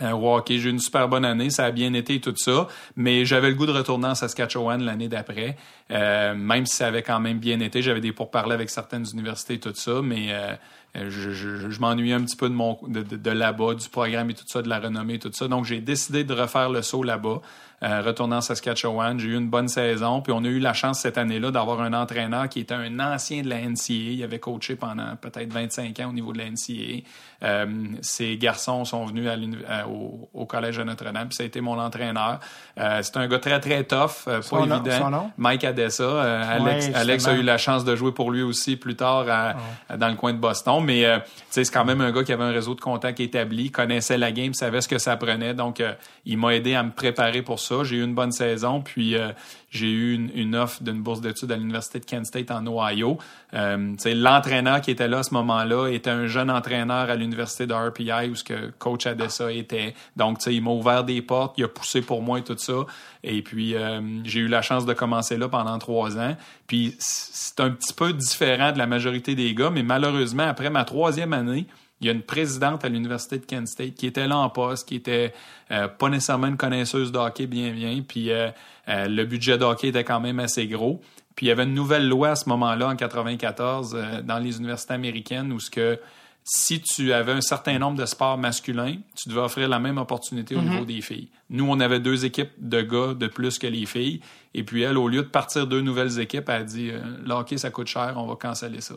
Euh, 0.00 0.40
j'ai 0.48 0.54
eu 0.56 0.70
une 0.70 0.80
super 0.80 1.08
bonne 1.08 1.24
année, 1.24 1.50
ça 1.50 1.66
a 1.66 1.70
bien 1.70 1.92
été 1.94 2.20
tout 2.20 2.34
ça, 2.36 2.66
mais 2.96 3.24
j'avais 3.24 3.50
le 3.50 3.54
goût 3.54 3.66
de 3.66 3.72
retourner 3.72 4.08
en 4.08 4.14
Saskatchewan 4.14 4.82
l'année 4.82 5.08
d'après, 5.08 5.56
euh, 5.92 6.34
même 6.34 6.66
si 6.66 6.76
ça 6.76 6.86
avait 6.86 7.02
quand 7.02 7.20
même 7.20 7.38
bien 7.38 7.60
été. 7.60 7.82
J'avais 7.82 8.00
des 8.00 8.12
pourparlers 8.12 8.54
avec 8.54 8.70
certaines 8.70 9.04
universités 9.12 9.54
et 9.54 9.60
tout 9.60 9.74
ça, 9.74 10.00
mais 10.02 10.28
euh, 10.30 10.54
je, 10.94 11.32
je, 11.32 11.70
je 11.70 11.80
m'ennuyais 11.80 12.14
un 12.14 12.22
petit 12.22 12.36
peu 12.36 12.48
de, 12.48 12.54
mon, 12.54 12.78
de, 12.86 13.02
de, 13.02 13.16
de 13.16 13.30
là-bas, 13.30 13.74
du 13.74 13.88
programme 13.88 14.30
et 14.30 14.34
tout 14.34 14.44
ça, 14.46 14.62
de 14.62 14.68
la 14.68 14.80
renommée 14.80 15.14
et 15.14 15.18
tout 15.18 15.32
ça. 15.32 15.48
Donc, 15.48 15.66
j'ai 15.66 15.80
décidé 15.80 16.24
de 16.24 16.32
refaire 16.32 16.70
le 16.70 16.82
saut 16.82 17.02
là-bas. 17.02 17.40
Euh, 17.82 18.00
retournant 18.00 18.36
en 18.36 18.40
Saskatchewan. 18.40 19.18
J'ai 19.18 19.26
eu 19.26 19.36
une 19.36 19.50
bonne 19.50 19.66
saison. 19.66 20.22
Puis 20.22 20.32
on 20.32 20.44
a 20.44 20.46
eu 20.46 20.60
la 20.60 20.72
chance 20.72 21.00
cette 21.00 21.18
année-là 21.18 21.50
d'avoir 21.50 21.80
un 21.80 21.92
entraîneur 21.94 22.48
qui 22.48 22.60
était 22.60 22.74
un 22.74 23.00
ancien 23.00 23.42
de 23.42 23.48
la 23.48 23.60
NCA. 23.60 23.92
Il 23.92 24.22
avait 24.22 24.38
coaché 24.38 24.76
pendant 24.76 25.16
peut-être 25.16 25.52
25 25.52 25.98
ans 25.98 26.10
au 26.10 26.12
niveau 26.12 26.32
de 26.32 26.38
la 26.38 26.44
NCA. 26.48 27.02
Euh, 27.42 27.66
ces 28.00 28.36
garçons 28.36 28.84
sont 28.84 29.04
venus 29.04 29.28
à 29.68 29.88
au, 29.88 30.30
au, 30.32 30.46
Collège 30.46 30.76
de 30.76 30.84
Notre-Dame. 30.84 31.26
Puis 31.26 31.34
ça 31.34 31.42
a 31.42 31.46
été 31.46 31.60
mon 31.60 31.76
entraîneur. 31.76 32.38
Euh, 32.78 33.00
c'est 33.02 33.16
un 33.16 33.26
gars 33.26 33.40
très, 33.40 33.58
très 33.58 33.82
tough, 33.82 34.28
euh, 34.28 34.40
pas 34.48 34.60
évident. 34.60 35.32
Mike 35.36 35.64
Euh, 36.00 36.42
Alex, 36.48 36.90
Alex 36.94 37.26
a 37.26 37.34
eu 37.34 37.42
la 37.42 37.58
chance 37.58 37.84
de 37.84 37.96
jouer 37.96 38.12
pour 38.12 38.30
lui 38.30 38.42
aussi 38.42 38.76
plus 38.76 38.96
tard 38.96 39.26
à, 39.28 39.96
dans 39.96 40.08
le 40.08 40.14
coin 40.14 40.32
de 40.32 40.38
Boston. 40.38 40.82
Mais 40.84 41.04
c'est 41.50 41.68
quand 41.70 41.84
même 41.84 42.00
un 42.00 42.12
gars 42.12 42.24
qui 42.24 42.32
avait 42.32 42.44
un 42.44 42.52
réseau 42.52 42.74
de 42.74 42.80
contacts 42.80 43.20
établi, 43.20 43.70
connaissait 43.70 44.18
la 44.18 44.32
game, 44.32 44.54
savait 44.54 44.80
ce 44.80 44.88
que 44.88 44.98
ça 44.98 45.16
prenait. 45.16 45.54
Donc, 45.54 45.82
il 46.24 46.38
m'a 46.38 46.54
aidé 46.54 46.74
à 46.74 46.82
me 46.82 46.90
préparer 46.90 47.42
pour 47.42 47.60
ça. 47.60 47.84
J'ai 47.84 47.96
eu 47.96 48.04
une 48.04 48.14
bonne 48.14 48.32
saison, 48.32 48.80
puis 48.80 49.16
euh, 49.16 49.30
j'ai 49.72 49.90
eu 49.90 50.30
une, 50.34 50.54
offre 50.54 50.82
d'une 50.82 51.02
bourse 51.02 51.22
d'études 51.22 51.50
à 51.50 51.56
l'Université 51.56 51.98
de 51.98 52.04
Kent 52.04 52.26
State 52.26 52.50
en 52.50 52.66
Ohio. 52.66 53.16
Euh, 53.54 53.94
L'entraîneur 54.04 54.82
qui 54.82 54.90
était 54.90 55.08
là 55.08 55.20
à 55.20 55.22
ce 55.22 55.32
moment-là 55.32 55.88
était 55.88 56.10
un 56.10 56.26
jeune 56.26 56.50
entraîneur 56.50 57.08
à 57.08 57.14
l'Université 57.16 57.66
de 57.66 57.72
RPI 57.72 58.30
où 58.30 58.34
ce 58.34 58.44
que 58.44 58.70
coach 58.78 59.06
Adessa 59.06 59.50
était. 59.50 59.94
Donc, 60.14 60.44
il 60.46 60.62
m'a 60.62 60.72
ouvert 60.72 61.04
des 61.04 61.22
portes, 61.22 61.54
il 61.56 61.64
a 61.64 61.68
poussé 61.68 62.02
pour 62.02 62.20
moi 62.20 62.38
et 62.38 62.44
tout 62.44 62.58
ça. 62.58 62.84
Et 63.24 63.40
puis, 63.40 63.74
euh, 63.74 64.00
j'ai 64.24 64.40
eu 64.40 64.48
la 64.48 64.60
chance 64.60 64.84
de 64.84 64.92
commencer 64.92 65.38
là 65.38 65.48
pendant 65.48 65.78
trois 65.78 66.18
ans. 66.18 66.36
Puis, 66.66 66.94
c'est 66.98 67.58
un 67.60 67.70
petit 67.70 67.94
peu 67.94 68.12
différent 68.12 68.72
de 68.72 68.78
la 68.78 68.86
majorité 68.86 69.34
des 69.34 69.54
gars, 69.54 69.70
mais 69.70 69.82
malheureusement, 69.82 70.46
après 70.46 70.68
ma 70.68 70.84
troisième 70.84 71.32
année, 71.32 71.66
il 72.02 72.06
y 72.06 72.08
a 72.10 72.12
une 72.12 72.22
présidente 72.22 72.84
à 72.84 72.88
l'Université 72.88 73.38
de 73.38 73.46
Kent 73.46 73.68
State 73.68 73.94
qui 73.94 74.06
était 74.06 74.26
là 74.26 74.36
en 74.36 74.50
poste, 74.50 74.88
qui 74.88 74.96
était 74.96 75.32
euh, 75.70 75.86
pas 75.88 76.08
nécessairement 76.08 76.48
une 76.48 76.56
connaisseuse 76.56 77.12
de 77.12 77.18
hockey 77.18 77.46
bien 77.46 77.70
bien, 77.72 78.02
puis 78.06 78.30
euh, 78.32 78.48
euh, 78.88 79.06
le 79.08 79.24
budget 79.24 79.56
de 79.56 79.64
hockey 79.64 79.88
était 79.88 80.02
quand 80.04 80.18
même 80.20 80.40
assez 80.40 80.66
gros. 80.66 81.00
Puis 81.36 81.46
il 81.46 81.48
y 81.48 81.52
avait 81.52 81.62
une 81.62 81.74
nouvelle 81.74 82.08
loi 82.08 82.30
à 82.30 82.36
ce 82.36 82.48
moment-là, 82.48 82.88
en 82.88 82.96
94, 82.96 83.96
dans 84.24 84.38
les 84.38 84.58
universités 84.58 84.94
américaines, 84.94 85.52
où 85.52 85.60
ce 85.60 85.70
que 85.70 85.98
si 86.44 86.80
tu 86.80 87.12
avais 87.12 87.32
un 87.32 87.40
certain 87.40 87.78
nombre 87.78 87.96
de 87.98 88.04
sports 88.04 88.36
masculins, 88.36 88.96
tu 89.16 89.28
devais 89.28 89.40
offrir 89.42 89.68
la 89.68 89.78
même 89.78 89.96
opportunité 89.96 90.56
au 90.56 90.60
Mhm. 90.60 90.70
niveau 90.70 90.84
des 90.84 91.00
filles. 91.00 91.28
Nous, 91.50 91.64
on 91.68 91.78
avait 91.78 92.00
deux 92.00 92.24
équipes 92.24 92.50
de 92.58 92.82
gars 92.82 93.14
de 93.14 93.28
plus 93.28 93.58
que 93.60 93.68
les 93.68 93.86
filles. 93.86 94.20
Et 94.52 94.64
puis 94.64 94.82
elle, 94.82 94.98
au 94.98 95.06
lieu 95.08 95.22
de 95.22 95.28
partir 95.28 95.68
deux 95.68 95.80
nouvelles 95.80 96.18
équipes, 96.18 96.48
elle 96.48 96.62
a 96.62 96.64
dit 96.64 96.90
le 97.24 97.32
hockey, 97.32 97.58
ça 97.58 97.70
coûte 97.70 97.86
cher, 97.86 98.14
on 98.16 98.26
va 98.26 98.34
canceller 98.34 98.80
ça. 98.80 98.96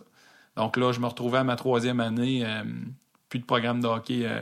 Donc 0.56 0.78
là, 0.78 0.92
je 0.92 1.00
me 1.00 1.08
retrouvais 1.08 1.40
à 1.40 1.44
ma 1.44 1.56
troisième 1.56 2.00
année, 2.00 2.44
euh, 2.46 2.64
plus 3.30 3.40
de 3.40 3.46
programme 3.46 3.82
de 3.82 3.88
hockey 3.88 4.22
euh, 4.24 4.42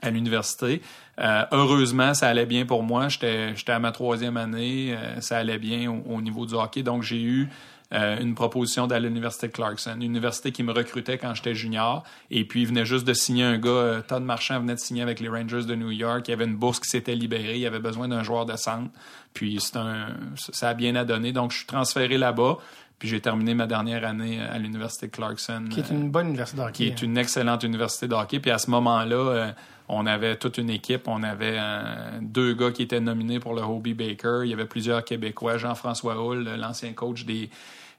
à 0.00 0.10
l'université. 0.10 0.82
Euh, 1.18 1.44
heureusement, 1.50 2.14
ça 2.14 2.28
allait 2.28 2.46
bien 2.46 2.66
pour 2.66 2.82
moi. 2.82 3.08
J'étais 3.08 3.54
à 3.66 3.78
ma 3.78 3.92
troisième 3.92 4.36
année, 4.36 4.94
euh, 4.96 5.20
ça 5.20 5.38
allait 5.38 5.58
bien 5.58 5.90
au, 5.90 6.14
au 6.14 6.20
niveau 6.20 6.46
du 6.46 6.54
hockey. 6.54 6.82
Donc 6.82 7.02
j'ai 7.02 7.20
eu 7.20 7.48
euh, 7.94 8.20
une 8.20 8.34
proposition 8.34 8.86
d'aller 8.86 9.06
à 9.06 9.08
l'université 9.08 9.48
de 9.48 9.52
Clarkson, 9.52 9.94
une 9.96 10.02
université 10.02 10.52
qui 10.52 10.62
me 10.62 10.72
recrutait 10.72 11.16
quand 11.16 11.34
j'étais 11.34 11.54
junior. 11.54 12.04
Et 12.30 12.44
puis, 12.44 12.62
il 12.62 12.66
venait 12.66 12.84
juste 12.84 13.06
de 13.06 13.14
signer 13.14 13.44
un 13.44 13.56
gars, 13.56 13.70
euh, 13.70 14.02
Todd 14.02 14.22
Marchand 14.22 14.60
venait 14.60 14.74
de 14.74 14.80
signer 14.80 15.00
avec 15.00 15.20
les 15.20 15.28
Rangers 15.28 15.64
de 15.64 15.74
New 15.74 15.90
York. 15.90 16.28
Il 16.28 16.32
y 16.32 16.34
avait 16.34 16.44
une 16.44 16.56
bourse 16.56 16.80
qui 16.80 16.90
s'était 16.90 17.14
libérée. 17.14 17.54
Il 17.54 17.60
y 17.60 17.66
avait 17.66 17.78
besoin 17.78 18.08
d'un 18.08 18.22
joueur 18.22 18.44
de 18.44 18.56
centre. 18.56 18.90
Puis, 19.32 19.58
c'est 19.60 19.76
un, 19.76 20.08
ça 20.36 20.68
a 20.68 20.74
bien 20.74 20.96
à 20.96 21.04
donner. 21.04 21.32
Donc, 21.32 21.52
je 21.52 21.58
suis 21.58 21.66
transféré 21.66 22.18
là-bas. 22.18 22.58
Puis, 22.98 23.08
j'ai 23.08 23.20
terminé 23.20 23.54
ma 23.54 23.66
dernière 23.66 24.04
année 24.04 24.40
à 24.40 24.58
l'université 24.58 25.08
Clarkson. 25.08 25.64
Qui 25.70 25.80
est 25.80 25.90
une 25.90 26.10
bonne 26.10 26.28
université 26.28 26.56
de 26.56 26.62
hockey. 26.62 26.72
qui 26.72 26.86
est 26.86 27.02
une 27.02 27.16
excellente 27.16 27.62
université 27.62 28.08
de 28.08 28.14
hockey. 28.14 28.40
Puis 28.40 28.50
à 28.50 28.58
ce 28.58 28.70
moment-là, 28.70 29.16
euh, 29.16 29.52
on 29.88 30.06
avait 30.06 30.36
toute 30.36 30.58
une 30.58 30.70
équipe. 30.70 31.06
On 31.06 31.22
avait 31.22 31.56
euh, 31.58 32.18
deux 32.20 32.54
gars 32.54 32.72
qui 32.72 32.82
étaient 32.82 33.00
nominés 33.00 33.40
pour 33.40 33.54
le 33.54 33.62
Hobie 33.62 33.94
Baker. 33.94 34.40
Il 34.44 34.50
y 34.50 34.52
avait 34.52 34.66
plusieurs 34.66 35.04
Québécois. 35.04 35.58
Jean-François 35.58 36.16
Hull, 36.16 36.44
l'ancien 36.58 36.92
coach 36.92 37.24
des, 37.24 37.50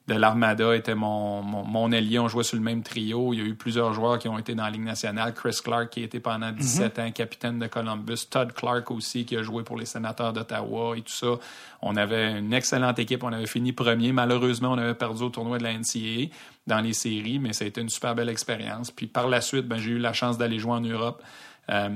de 0.09 0.15
l'Armada, 0.15 0.75
était 0.75 0.95
mon, 0.95 1.41
mon, 1.41 1.63
mon 1.63 1.91
allié. 1.91 2.19
On 2.19 2.27
jouait 2.27 2.43
sur 2.43 2.57
le 2.57 2.63
même 2.63 2.83
trio. 2.83 3.33
Il 3.33 3.39
y 3.39 3.41
a 3.41 3.45
eu 3.45 3.55
plusieurs 3.55 3.93
joueurs 3.93 4.19
qui 4.19 4.27
ont 4.27 4.37
été 4.37 4.55
dans 4.55 4.63
la 4.63 4.71
Ligue 4.71 4.83
nationale. 4.83 5.33
Chris 5.33 5.59
Clark, 5.63 5.89
qui 5.89 6.03
était 6.03 6.19
pendant 6.19 6.51
17 6.51 6.99
ans 6.99 7.11
capitaine 7.11 7.59
de 7.59 7.67
Columbus. 7.67 8.27
Todd 8.29 8.51
Clark 8.53 8.89
aussi, 8.91 9.25
qui 9.25 9.37
a 9.37 9.43
joué 9.43 9.63
pour 9.63 9.77
les 9.77 9.85
sénateurs 9.85 10.33
d'Ottawa 10.33 10.97
et 10.97 11.01
tout 11.01 11.13
ça. 11.13 11.35
On 11.81 11.95
avait 11.95 12.39
une 12.39 12.53
excellente 12.53 12.99
équipe. 12.99 13.23
On 13.23 13.31
avait 13.31 13.45
fini 13.45 13.71
premier. 13.71 14.11
Malheureusement, 14.11 14.71
on 14.71 14.77
avait 14.77 14.95
perdu 14.95 15.23
au 15.23 15.29
tournoi 15.29 15.59
de 15.59 15.63
la 15.63 15.73
NCAA 15.73 16.33
dans 16.67 16.81
les 16.81 16.93
séries, 16.93 17.39
mais 17.39 17.53
ça 17.53 17.65
a 17.65 17.67
été 17.67 17.79
une 17.79 17.89
super 17.89 18.15
belle 18.15 18.29
expérience. 18.29 18.91
Puis 18.91 19.07
par 19.07 19.27
la 19.27 19.41
suite, 19.41 19.67
ben, 19.67 19.77
j'ai 19.77 19.91
eu 19.91 19.99
la 19.99 20.13
chance 20.13 20.37
d'aller 20.37 20.59
jouer 20.59 20.73
en 20.73 20.81
Europe. 20.81 21.21
Euh, 21.69 21.87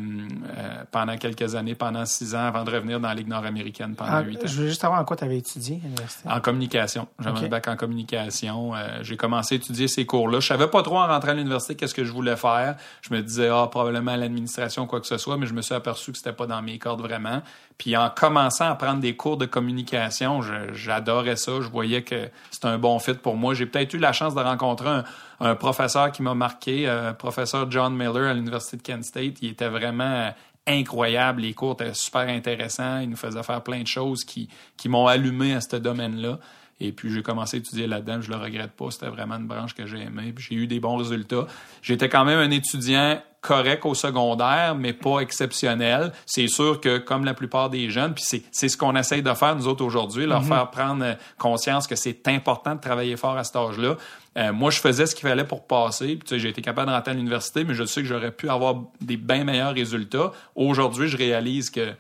euh, 0.58 0.84
pendant 0.92 1.18
quelques 1.18 1.56
années, 1.56 1.74
pendant 1.76 2.06
six 2.06 2.36
ans, 2.36 2.46
avant 2.46 2.64
de 2.64 2.70
revenir 2.72 3.00
dans 3.00 3.08
la 3.08 3.16
Ligue 3.16 3.28
nord-américaine 3.28 3.96
pendant 3.96 4.12
Ah, 4.14 4.22
huit 4.22 4.38
ans. 4.38 4.42
je 4.46 4.62
veux 4.62 4.68
juste 4.68 4.82
savoir 4.82 5.02
en 5.02 5.06
quoi 5.06 5.16
tu 5.18 5.24
avais 5.24 5.38
étudié 5.38 5.80
à 5.82 5.88
l'université. 5.88 6.30
En 6.30 6.40
communication. 6.42 7.08
J'avais 7.20 7.38
Ok. 7.40 7.44
un 7.46 7.48
bac 7.50 7.68
en 7.68 7.76
communication. 7.76 8.76
Euh, 8.76 9.00
j'ai 9.02 9.18
commencé 9.18 9.56
à 9.56 9.58
étudier 9.58 9.88
ces 9.88 10.06
cours-là. 10.06 10.40
Je 10.40 10.48
savais 10.48 10.68
pas 10.68 10.84
trop 10.84 10.98
en 11.00 11.08
rentrant 11.08 11.30
à 11.32 11.34
l'université 11.34 11.76
qu'est-ce 11.76 11.94
que 11.96 12.04
je 12.04 12.12
voulais 12.12 12.36
faire. 12.36 12.76
Je 13.02 13.14
me 13.14 13.22
disais, 13.22 13.50
ah, 13.52 13.68
probablement 13.70 14.16
l'administration, 14.16 14.86
quoi 14.86 15.00
que 15.02 15.08
ce 15.08 15.18
soit, 15.18 15.38
mais 15.38 15.46
je 15.48 15.54
me 15.54 15.62
suis 15.62 15.74
aperçu 15.76 16.12
que 16.12 16.18
c'était 16.18 16.34
pas 16.34 16.46
dans 16.48 16.62
mes 16.62 16.78
cordes 16.78 17.02
vraiment. 17.02 17.42
Puis 17.78 17.98
en 17.98 18.10
commençant 18.10 18.70
à 18.70 18.76
prendre 18.76 19.00
des 19.00 19.16
cours 19.16 19.38
de 19.38 19.46
communication, 19.46 20.42
j'adorais 20.74 21.36
ça. 21.36 21.62
Je 21.62 21.68
voyais 21.68 22.04
que 22.04 22.30
c'était 22.52 22.68
un 22.68 22.78
bon 22.78 23.00
fit 23.00 23.16
pour 23.16 23.36
moi. 23.36 23.54
J'ai 23.54 23.66
peut-être 23.66 23.94
eu 23.94 23.98
la 23.98 24.14
chance 24.14 24.36
de 24.36 24.42
rencontrer 24.42 25.02
un, 25.40 25.56
professeur 25.56 26.12
qui 26.12 26.22
m'a 26.22 26.34
marqué, 26.34 26.88
euh, 26.88 27.14
professeur 27.14 27.70
John 27.70 27.96
Miller 27.96 28.30
à 28.30 28.34
l'Université 28.34 28.78
de 28.78 28.82
Kent 28.82 29.04
State. 29.04 29.42
Il 29.42 29.50
était 29.50 29.68
vraiment 29.68 30.34
incroyable. 30.68 31.42
Les 31.42 31.54
cours 31.54 31.74
étaient 31.74 31.94
super 31.94 32.28
intéressants. 32.28 33.00
Il 33.00 33.10
nous 33.10 33.18
faisait 33.18 33.44
faire 33.44 33.62
plein 33.62 33.82
de 33.82 33.88
choses 33.88 34.24
qui, 34.24 34.50
m'ont 34.86 35.08
allumé 35.08 35.54
à 35.54 35.62
ce 35.62 35.76
domaine-là. 35.76 36.40
Et 36.80 36.92
puis, 36.92 37.12
j'ai 37.12 37.22
commencé 37.22 37.58
à 37.58 37.60
étudier 37.60 37.88
là-dedans. 37.88 38.22
Je 38.22 38.30
le 38.30 38.38
regrette 38.38 38.72
pas. 38.72 38.92
C'était 38.92 39.08
vraiment 39.08 39.36
une 39.36 39.48
branche 39.48 39.74
que 39.74 39.86
j'ai 39.86 40.02
aimée. 40.02 40.34
J'ai 40.38 40.56
eu 40.56 40.68
des 40.68 40.80
bons 40.80 40.98
résultats. 40.98 41.48
J'étais 41.82 42.10
quand 42.10 42.26
même 42.26 42.40
un 42.40 42.52
étudiant 42.52 43.22
correct 43.44 43.86
au 43.86 43.94
secondaire, 43.94 44.74
mais 44.74 44.94
pas 44.94 45.20
exceptionnel. 45.20 46.14
C'est 46.26 46.48
sûr 46.48 46.80
que, 46.80 46.98
comme 46.98 47.26
la 47.26 47.34
plupart 47.34 47.70
des 47.70 47.90
jeunes, 47.90 48.14
puis 48.14 48.24
c'est, 48.26 48.42
c'est 48.52 48.70
ce 48.70 48.78
qu'on 48.78 48.96
essaye 48.96 49.22
de 49.22 49.34
faire, 49.34 49.56
nous 49.56 49.68
autres, 49.68 49.84
aujourd'hui, 49.84 50.26
leur 50.26 50.44
faire 50.44 50.72
prendre 50.72 51.04
euh, 51.04 51.14
conscience 51.38 51.86
que 51.86 51.96
c'est 51.96 52.28
important 52.30 52.76
de 52.76 52.80
travailler 52.80 53.18
fort 53.18 53.38
à 53.38 53.44
cet 53.44 53.58
âge-là. 53.58 53.98
Euh, 54.38 54.54
moi, 54.54 54.72
je 54.72 54.80
faisais 54.80 55.06
ce 55.06 55.14
qu'il 55.14 55.28
fallait 55.28 55.44
pour 55.44 55.68
passer. 55.68 56.08
Puis, 56.08 56.20
tu 56.20 56.28
sais, 56.30 56.40
j'ai 56.40 56.50
été 56.50 56.62
capable 56.62 56.90
de 56.90 56.96
rentrer 56.96 57.12
à 57.12 57.16
l'université, 57.16 57.66
mais 57.66 57.74
je 57.74 57.84
sais 57.84 58.02
que 58.02 58.08
j'aurais 58.08 58.32
pu 58.32 58.50
avoir 58.50 58.76
des 59.02 59.18
bien 59.18 59.44
meilleurs 59.44 59.74
résultats. 59.74 60.32
Aujourd'hui, 60.56 61.10
je 61.10 61.18
réalise 61.18 61.70
que 61.70 61.92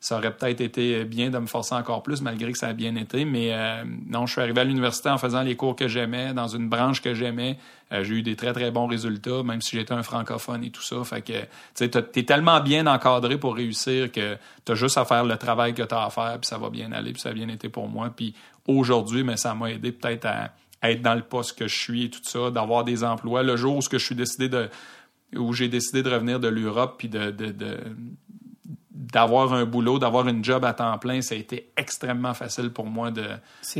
ça 0.00 0.16
aurait 0.16 0.34
peut-être 0.34 0.60
été 0.60 1.04
bien 1.04 1.30
de 1.30 1.38
me 1.38 1.46
forcer 1.46 1.74
encore 1.74 2.04
plus, 2.04 2.22
malgré 2.22 2.52
que 2.52 2.58
ça 2.58 2.68
a 2.68 2.72
bien 2.72 2.94
été. 2.94 3.24
Mais 3.24 3.52
euh, 3.52 3.82
non, 4.06 4.26
je 4.26 4.32
suis 4.32 4.40
arrivé 4.40 4.60
à 4.60 4.64
l'université 4.64 5.08
en 5.08 5.18
faisant 5.18 5.42
les 5.42 5.56
cours 5.56 5.74
que 5.74 5.88
j'aimais, 5.88 6.32
dans 6.34 6.46
une 6.46 6.68
branche 6.68 7.02
que 7.02 7.14
j'aimais. 7.14 7.58
Euh, 7.92 8.04
j'ai 8.04 8.14
eu 8.14 8.22
des 8.22 8.36
très, 8.36 8.52
très 8.52 8.70
bons 8.70 8.86
résultats, 8.86 9.42
même 9.42 9.60
si 9.60 9.76
j'étais 9.76 9.94
un 9.94 10.04
francophone 10.04 10.62
et 10.62 10.70
tout 10.70 10.82
ça. 10.82 11.02
Fait 11.02 11.22
que, 11.22 11.32
tu 11.40 11.46
sais, 11.74 11.88
t'es 11.88 12.22
tellement 12.22 12.60
bien 12.60 12.86
encadré 12.86 13.38
pour 13.38 13.56
réussir 13.56 14.12
que 14.12 14.36
t'as 14.64 14.74
juste 14.74 14.98
à 14.98 15.04
faire 15.04 15.24
le 15.24 15.36
travail 15.36 15.74
que 15.74 15.82
t'as 15.82 16.04
à 16.04 16.10
faire, 16.10 16.38
puis 16.40 16.46
ça 16.46 16.58
va 16.58 16.70
bien 16.70 16.92
aller, 16.92 17.12
puis 17.12 17.20
ça 17.20 17.30
a 17.30 17.32
bien 17.32 17.48
été 17.48 17.68
pour 17.68 17.88
moi. 17.88 18.10
Puis 18.14 18.34
aujourd'hui, 18.68 19.24
mais 19.24 19.36
ça 19.36 19.54
m'a 19.54 19.72
aidé 19.72 19.90
peut-être 19.90 20.26
à, 20.26 20.52
être 20.80 21.02
dans 21.02 21.16
le 21.16 21.22
poste 21.22 21.58
que 21.58 21.66
je 21.66 21.76
suis 21.76 22.04
et 22.04 22.10
tout 22.10 22.20
ça, 22.22 22.52
d'avoir 22.52 22.84
des 22.84 23.02
emplois. 23.02 23.42
Le 23.42 23.56
jour 23.56 23.76
où 23.76 23.80
je 23.82 23.96
suis 23.96 24.14
décidé 24.14 24.48
de 24.48 24.68
où 25.36 25.52
j'ai 25.52 25.68
décidé 25.68 26.02
de 26.02 26.08
revenir 26.08 26.40
de 26.40 26.48
l'Europe 26.48 26.94
puis 26.98 27.08
de, 27.08 27.30
de- 27.30 27.76
d'avoir 28.98 29.52
un 29.52 29.64
boulot, 29.64 30.00
d'avoir 30.00 30.26
une 30.26 30.42
job 30.44 30.64
à 30.64 30.72
temps 30.72 30.98
plein, 30.98 31.20
ça 31.22 31.36
a 31.36 31.38
été 31.38 31.70
extrêmement 31.76 32.34
facile 32.34 32.70
pour 32.70 32.86
moi 32.86 33.12
de, 33.12 33.22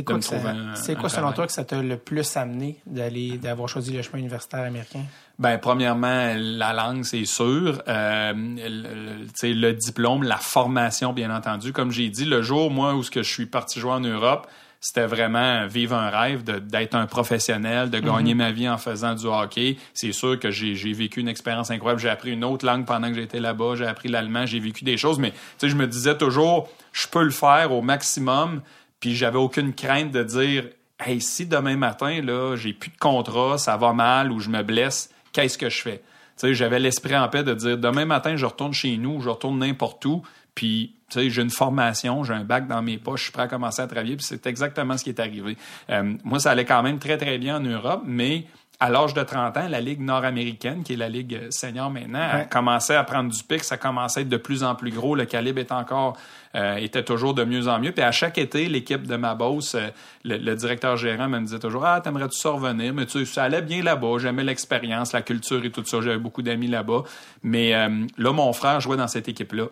quoi, 0.03 0.15
me 0.15 0.19
que 0.21 0.25
ça- 0.25 0.35
trouver 0.37 0.51
un- 0.57 0.75
c'est 0.75 0.95
quoi 0.95 1.09
selon 1.09 1.33
toi 1.33 1.45
que 1.45 1.51
ça 1.51 1.65
t'a 1.65 1.81
le 1.81 1.97
plus 1.97 2.37
amené 2.37 2.79
d'aller 2.85 3.37
d'avoir 3.37 3.67
choisi 3.67 3.91
le 3.91 4.01
chemin 4.01 4.19
universitaire 4.19 4.61
américain? 4.65 5.03
Ben, 5.37 5.57
premièrement, 5.57 6.33
la 6.37 6.73
langue, 6.73 7.03
c'est 7.03 7.25
sûr. 7.25 7.81
Euh, 7.87 8.33
le, 8.35 9.53
le- 9.53 9.73
diplôme, 9.73 10.23
la 10.23 10.37
formation, 10.37 11.13
bien 11.13 11.33
entendu. 11.35 11.73
Comme 11.73 11.91
j'ai 11.91 12.09
dit, 12.09 12.25
le 12.25 12.41
jour, 12.41 12.71
moi, 12.71 12.93
où 12.95 13.03
ce 13.03 13.11
que 13.11 13.23
je 13.23 13.29
suis 13.31 13.45
parti 13.45 13.79
jouer 13.79 13.91
en 13.91 13.99
Europe, 14.01 14.47
c'était 14.81 15.05
vraiment 15.05 15.67
vivre 15.67 15.95
un 15.95 16.09
rêve 16.09 16.43
d'être 16.43 16.95
un 16.95 17.05
professionnel, 17.05 17.89
de 17.89 17.99
gagner 17.99 18.33
ma 18.33 18.51
vie 18.51 18.69
en 18.69 18.77
faisant 18.77 19.13
du 19.13 19.25
hockey. 19.25 19.77
C'est 19.93 20.13
sûr 20.13 20.39
que 20.39 20.51
j'ai 20.51 20.93
vécu 20.93 21.19
une 21.19 21.27
expérience 21.27 21.69
incroyable. 21.69 22.01
J'ai 22.01 22.09
appris 22.09 22.31
une 22.31 22.45
autre 22.45 22.65
langue 22.65 22.85
pendant 22.85 23.09
que 23.09 23.15
j'étais 23.15 23.41
là-bas. 23.41 23.75
J'ai 23.75 23.85
appris 23.85 24.07
l'allemand. 24.07 24.45
J'ai 24.45 24.59
vécu 24.59 24.85
des 24.85 24.95
choses. 24.95 25.19
Mais 25.19 25.31
tu 25.31 25.37
sais, 25.57 25.69
je 25.69 25.75
me 25.75 25.85
disais 25.85 26.17
toujours, 26.17 26.69
je 26.93 27.07
peux 27.07 27.23
le 27.23 27.31
faire 27.31 27.73
au 27.73 27.81
maximum. 27.81 28.61
Puis 29.01 29.15
j'avais 29.15 29.37
aucune 29.37 29.73
crainte 29.73 30.11
de 30.11 30.23
dire, 30.23 30.65
hey, 31.05 31.19
si 31.19 31.45
demain 31.45 31.75
matin, 31.75 32.21
là, 32.21 32.55
j'ai 32.55 32.73
plus 32.73 32.91
de 32.91 32.97
contrat, 32.97 33.57
ça 33.57 33.75
va 33.75 33.91
mal 33.91 34.31
ou 34.31 34.39
je 34.39 34.49
me 34.49 34.63
blesse, 34.63 35.09
qu'est-ce 35.33 35.57
que 35.57 35.69
je 35.69 35.81
fais? 35.81 35.97
Tu 36.37 36.47
sais, 36.47 36.53
j'avais 36.53 36.79
l'esprit 36.79 37.17
en 37.17 37.27
paix 37.27 37.43
de 37.43 37.53
dire, 37.53 37.77
demain 37.77 38.05
matin, 38.05 38.37
je 38.37 38.45
retourne 38.45 38.73
chez 38.73 38.95
nous, 38.95 39.19
je 39.21 39.29
retourne 39.29 39.59
n'importe 39.59 40.05
où, 40.05 40.23
puis, 40.59 40.91
tu 41.09 41.21
sais, 41.21 41.29
j'ai 41.29 41.41
une 41.41 41.49
formation, 41.51 42.25
j'ai 42.25 42.33
un 42.33 42.43
bac 42.43 42.67
dans 42.67 42.81
mes 42.81 42.97
poches, 42.97 43.21
je 43.21 43.23
suis 43.27 43.31
prêt 43.31 43.43
à 43.43 43.47
commencer 43.47 43.81
à 43.81 43.87
travailler, 43.87 44.17
puis 44.17 44.25
c'est 44.25 44.45
exactement 44.45 44.97
ce 44.97 45.05
qui 45.05 45.09
est 45.09 45.19
arrivé. 45.21 45.55
Euh, 45.89 46.15
moi, 46.25 46.37
ça 46.41 46.51
allait 46.51 46.65
quand 46.65 46.83
même 46.83 46.99
très, 46.99 47.15
très 47.17 47.37
bien 47.37 47.55
en 47.55 47.59
Europe, 47.61 48.01
mais 48.05 48.43
à 48.81 48.89
l'âge 48.89 49.13
de 49.13 49.23
30 49.23 49.55
ans, 49.55 49.67
la 49.69 49.79
Ligue 49.79 50.01
nord-américaine, 50.01 50.83
qui 50.83 50.93
est 50.93 50.97
la 50.97 51.07
Ligue 51.07 51.49
senior 51.49 51.89
maintenant, 51.89 52.19
Ouais. 52.19 52.41
a 52.41 52.45
commencé 52.45 52.93
à 52.93 53.05
prendre 53.05 53.31
du 53.31 53.41
pic, 53.41 53.63
ça 53.63 53.77
commençait 53.77 54.19
à 54.19 54.23
être 54.23 54.29
de 54.29 54.35
plus 54.37 54.61
en 54.63 54.75
plus 54.75 54.91
gros, 54.91 55.15
le 55.15 55.23
calibre 55.23 55.59
est 55.59 55.71
encore, 55.71 56.17
euh, 56.55 56.75
était 56.75 57.03
toujours 57.03 57.33
de 57.33 57.45
mieux 57.45 57.69
en 57.69 57.79
mieux. 57.79 57.93
Puis 57.93 58.03
à 58.03 58.11
chaque 58.11 58.37
été, 58.37 58.67
l'équipe 58.67 59.07
de 59.07 59.15
ma 59.15 59.33
boss, 59.35 59.75
euh, 59.75 59.87
le, 60.25 60.35
le 60.37 60.55
directeur 60.57 60.97
gérant 60.97 61.29
me 61.29 61.39
disait 61.39 61.59
toujours, 61.59 61.85
ah, 61.85 62.01
t'aimerais-tu 62.01 62.37
ça 62.37 62.49
revenir? 62.49 62.93
Mais 62.93 63.05
tu 63.05 63.19
sais, 63.19 63.25
ça 63.33 63.43
allait 63.43 63.61
bien 63.61 63.81
là-bas, 63.81 64.17
j'aimais 64.19 64.43
l'expérience, 64.43 65.13
la 65.13 65.21
culture 65.21 65.63
et 65.63 65.71
tout 65.71 65.85
ça, 65.85 66.01
j'avais 66.01 66.17
beaucoup 66.17 66.41
d'amis 66.41 66.67
là-bas. 66.67 67.03
Mais 67.43 67.73
euh, 67.75 68.05
là, 68.17 68.33
mon 68.33 68.51
frère 68.53 68.81
jouait 68.81 68.97
dans 68.97 69.07
cette 69.07 69.29
équipe-là. 69.29 69.65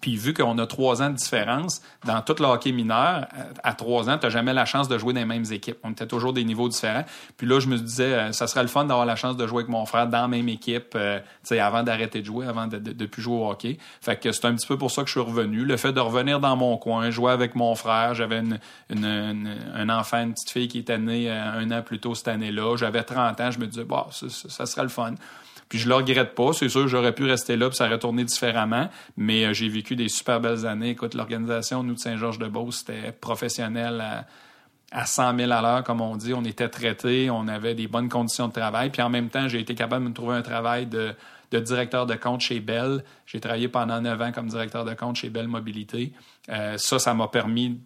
Puis 0.00 0.16
vu 0.16 0.34
qu'on 0.34 0.56
a 0.58 0.66
trois 0.66 1.02
ans 1.02 1.10
de 1.10 1.16
différence, 1.16 1.82
dans 2.04 2.20
tout 2.22 2.34
le 2.38 2.44
hockey 2.46 2.72
mineur, 2.72 3.26
à 3.62 3.74
trois 3.74 4.08
ans, 4.08 4.18
tu 4.18 4.26
n'as 4.26 4.30
jamais 4.30 4.52
la 4.54 4.64
chance 4.64 4.88
de 4.88 4.96
jouer 4.98 5.12
dans 5.12 5.20
les 5.20 5.26
mêmes 5.26 5.44
équipes. 5.50 5.78
On 5.82 5.90
était 5.90 6.06
toujours 6.06 6.32
des 6.32 6.44
niveaux 6.44 6.68
différents. 6.68 7.04
Puis 7.36 7.46
là, 7.46 7.60
je 7.60 7.66
me 7.68 7.76
disais, 7.78 8.14
euh, 8.14 8.32
ça 8.32 8.46
serait 8.46 8.62
le 8.62 8.68
fun 8.68 8.84
d'avoir 8.84 9.06
la 9.06 9.16
chance 9.16 9.36
de 9.36 9.46
jouer 9.46 9.58
avec 9.62 9.68
mon 9.68 9.84
frère 9.86 10.06
dans 10.06 10.22
la 10.22 10.28
même 10.28 10.48
équipe, 10.48 10.92
euh, 10.94 11.18
avant 11.50 11.82
d'arrêter 11.82 12.20
de 12.20 12.26
jouer, 12.26 12.46
avant 12.46 12.66
de, 12.66 12.78
de, 12.78 13.06
plus 13.06 13.22
jouer 13.22 13.36
au 13.36 13.50
hockey. 13.50 13.78
Fait 14.00 14.16
que 14.20 14.32
c'est 14.32 14.44
un 14.46 14.54
petit 14.54 14.66
peu 14.66 14.78
pour 14.78 14.90
ça 14.90 15.02
que 15.02 15.08
je 15.08 15.12
suis 15.12 15.20
revenu. 15.20 15.64
Le 15.64 15.76
fait 15.76 15.92
de 15.92 16.00
revenir 16.00 16.40
dans 16.40 16.56
mon 16.56 16.76
coin, 16.76 17.10
jouer 17.10 17.32
avec 17.32 17.54
mon 17.54 17.74
frère, 17.74 18.14
j'avais 18.14 18.38
une, 18.38 18.58
une, 18.90 19.04
une- 19.04 19.56
un 19.74 19.88
enfant, 19.88 20.22
une 20.22 20.32
petite 20.34 20.50
fille 20.50 20.68
qui 20.68 20.78
était 20.78 20.98
née 20.98 21.30
euh, 21.30 21.52
un 21.60 21.70
an 21.70 21.82
plus 21.82 21.98
tôt 21.98 22.14
cette 22.14 22.28
année-là. 22.28 22.76
J'avais 22.76 23.02
30 23.02 23.40
ans, 23.40 23.50
je 23.50 23.58
me 23.58 23.66
disais, 23.66 23.84
bah, 23.84 24.06
ça- 24.10 24.26
ça 24.28 24.66
serait 24.66 24.82
le 24.82 24.88
fun. 24.88 25.14
Puis 25.68 25.78
je 25.78 25.88
le 25.88 25.94
regrette 25.94 26.34
pas. 26.34 26.52
C'est 26.52 26.68
sûr, 26.68 26.88
j'aurais 26.88 27.14
pu 27.14 27.24
rester 27.24 27.56
là, 27.56 27.68
puis 27.68 27.76
ça 27.76 27.86
aurait 27.86 27.98
tourné 27.98 28.24
différemment. 28.24 28.88
Mais 29.16 29.44
euh, 29.44 29.52
j'ai 29.52 29.68
vécu 29.68 29.96
des 29.96 30.08
super 30.08 30.40
belles 30.40 30.66
années. 30.66 30.90
Écoute, 30.90 31.14
l'organisation, 31.14 31.82
nous, 31.82 31.94
de 31.94 31.98
Saint-Georges-de-Beauce, 31.98 32.84
c'était 32.86 33.12
professionnel 33.12 34.00
à, 34.00 34.26
à 34.90 35.06
100 35.06 35.36
000 35.36 35.52
à 35.52 35.60
l'heure, 35.60 35.84
comme 35.84 36.00
on 36.00 36.16
dit. 36.16 36.32
On 36.34 36.44
était 36.44 36.68
traités, 36.68 37.30
on 37.30 37.48
avait 37.48 37.74
des 37.74 37.88
bonnes 37.88 38.08
conditions 38.08 38.48
de 38.48 38.52
travail. 38.52 38.90
Puis 38.90 39.02
en 39.02 39.10
même 39.10 39.28
temps, 39.28 39.48
j'ai 39.48 39.60
été 39.60 39.74
capable 39.74 40.04
de 40.04 40.10
me 40.10 40.14
trouver 40.14 40.36
un 40.36 40.42
travail 40.42 40.86
de, 40.86 41.14
directeur 41.52 42.06
de 42.06 42.14
compte 42.14 42.40
chez 42.40 42.60
Bell. 42.60 43.04
J'ai 43.26 43.40
travaillé 43.40 43.68
pendant 43.68 44.00
9 44.00 44.22
ans 44.22 44.32
comme 44.32 44.48
directeur 44.48 44.84
de 44.84 44.94
compte 44.94 45.16
chez 45.16 45.28
Bell 45.28 45.48
Mobilité. 45.48 46.12
Euh, 46.48 46.78
ça, 46.78 46.98
ça 46.98 47.14
m'a 47.14 47.28
permis 47.28 47.80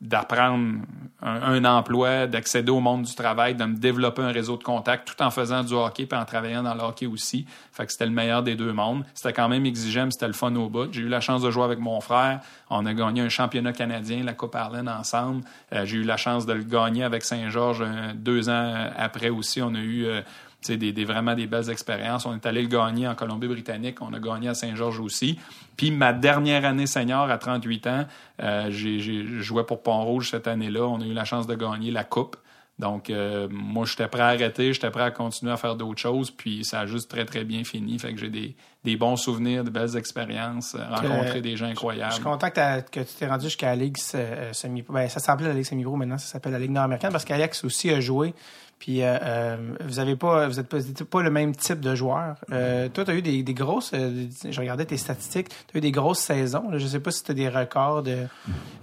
d'apprendre 0.00 0.80
un, 1.20 1.64
emploi, 1.64 2.26
d'accéder 2.26 2.70
au 2.70 2.80
monde 2.80 3.02
du 3.02 3.14
travail, 3.14 3.54
de 3.54 3.64
me 3.64 3.74
développer 3.74 4.22
un 4.22 4.30
réseau 4.30 4.56
de 4.56 4.62
contacts 4.62 5.08
tout 5.08 5.20
en 5.22 5.30
faisant 5.30 5.64
du 5.64 5.74
hockey 5.74 6.06
puis 6.06 6.18
en 6.18 6.24
travaillant 6.24 6.62
dans 6.62 6.74
le 6.74 6.82
hockey 6.82 7.06
aussi. 7.06 7.46
Fait 7.72 7.86
que 7.86 7.92
c'était 7.92 8.06
le 8.06 8.12
meilleur 8.12 8.42
des 8.42 8.54
deux 8.54 8.72
mondes. 8.72 9.04
C'était 9.14 9.32
quand 9.32 9.48
même 9.48 9.66
exigeant, 9.66 10.04
mais 10.04 10.10
c'était 10.12 10.28
le 10.28 10.32
fun 10.32 10.54
au 10.54 10.68
bout. 10.68 10.92
J'ai 10.92 11.02
eu 11.02 11.08
la 11.08 11.20
chance 11.20 11.42
de 11.42 11.50
jouer 11.50 11.64
avec 11.64 11.80
mon 11.80 12.00
frère. 12.00 12.40
On 12.70 12.86
a 12.86 12.94
gagné 12.94 13.22
un 13.22 13.28
championnat 13.28 13.72
canadien, 13.72 14.22
la 14.22 14.34
Coupe 14.34 14.54
Arlen 14.54 14.88
ensemble. 14.88 15.42
Euh, 15.72 15.84
j'ai 15.84 15.98
eu 15.98 16.04
la 16.04 16.16
chance 16.16 16.46
de 16.46 16.52
le 16.52 16.62
gagner 16.62 17.02
avec 17.02 17.24
Saint-Georges 17.24 17.82
euh, 17.82 18.12
deux 18.14 18.48
ans 18.48 18.90
après 18.96 19.30
aussi. 19.30 19.60
On 19.60 19.74
a 19.74 19.80
eu 19.80 20.04
euh, 20.04 20.20
des, 20.66 20.92
des- 20.92 21.04
vraiment 21.04 21.34
des 21.34 21.46
belles 21.46 21.70
expériences. 21.70 22.26
On 22.26 22.34
est 22.34 22.44
allé 22.46 22.62
le 22.62 22.68
gagner 22.68 23.06
en 23.08 23.14
Colombie-Britannique. 23.14 24.00
On 24.02 24.12
a 24.12 24.18
gagné 24.18 24.48
à 24.48 24.54
Saint-Georges 24.54 25.00
aussi. 25.00 25.38
Puis 25.76 25.90
ma 25.90 26.12
dernière 26.12 26.64
année 26.64 26.86
senior 26.86 27.30
à 27.30 27.38
38 27.38 27.86
ans, 27.86 28.04
euh, 28.42 28.66
j'ai 28.70 28.98
joué 29.40 29.64
pour 29.64 29.82
Pont-Rouge 29.82 30.30
cette 30.30 30.48
année-là. 30.48 30.82
On 30.86 31.00
a 31.00 31.04
eu 31.06 31.12
la 31.14 31.24
chance 31.24 31.46
de 31.46 31.54
gagner 31.54 31.90
la 31.90 32.04
Coupe. 32.04 32.36
Donc, 32.78 33.10
euh, 33.10 33.48
moi, 33.50 33.86
j'étais 33.86 34.06
prêt 34.06 34.22
à 34.22 34.26
arrêter, 34.28 34.72
j'étais 34.72 34.90
prêt 34.92 35.02
à 35.02 35.10
continuer 35.10 35.50
à 35.50 35.56
faire 35.56 35.74
d'autres 35.74 36.00
choses, 36.00 36.30
puis 36.30 36.64
ça 36.64 36.78
a 36.78 36.86
juste 36.86 37.10
très, 37.10 37.24
très 37.24 37.42
bien 37.42 37.64
fini. 37.64 37.98
Fait 37.98 38.12
que 38.14 38.20
j'ai 38.20 38.28
des, 38.30 38.54
des 38.84 38.96
bons 38.96 39.16
souvenirs, 39.16 39.64
de 39.64 39.70
belles 39.70 39.96
expériences, 39.96 40.76
euh, 40.76 40.84
rencontré 40.88 41.40
des 41.40 41.56
gens 41.56 41.66
Je 41.66 41.72
incroyables. 41.72 42.12
suis 42.12 42.22
content 42.22 42.50
que, 42.50 43.00
tu 43.00 43.04
t'es 43.18 43.26
rendu 43.26 43.46
jusqu'à 43.46 43.70
la 43.70 43.76
Ligue 43.76 43.96
euh, 44.14 44.52
semi-pro. 44.52 44.92
Ben, 44.94 45.08
ça 45.08 45.18
s'appelait 45.18 45.48
la 45.48 45.54
Ligue 45.54 45.64
semi-pro, 45.64 45.96
maintenant 45.96 46.18
ça 46.18 46.28
s'appelle 46.28 46.52
la 46.52 46.60
Ligue 46.60 46.70
nord-américaine 46.70 47.10
parce 47.10 47.24
qu'Alex 47.24 47.64
aussi 47.64 47.90
a 47.90 48.00
joué. 48.00 48.32
Puis 48.78 49.02
euh, 49.02 49.16
euh, 49.22 49.56
vous 49.84 49.98
avez 49.98 50.14
pas, 50.14 50.46
vous 50.46 50.60
êtes 50.60 50.68
pas, 50.68 50.78
pas 51.10 51.22
le 51.22 51.30
même 51.30 51.54
type 51.56 51.80
de 51.80 51.94
joueur. 51.96 52.36
Euh, 52.52 52.88
toi, 52.88 53.04
tu 53.04 53.10
as 53.10 53.14
eu 53.14 53.22
des, 53.22 53.42
des 53.42 53.54
grosses. 53.54 53.90
euh, 53.92 54.26
je 54.48 54.60
regardais 54.60 54.84
tes 54.84 54.96
statistiques. 54.96 55.48
Tu 55.48 55.54
as 55.74 55.78
eu 55.78 55.80
des 55.80 55.90
grosses 55.90 56.20
saisons. 56.20 56.70
Là. 56.70 56.78
Je 56.78 56.86
sais 56.86 57.00
pas 57.00 57.10
si 57.10 57.24
tu 57.24 57.32
as 57.32 57.34
des 57.34 57.48
records 57.48 58.04
de. 58.04 58.10
de- 58.12 58.26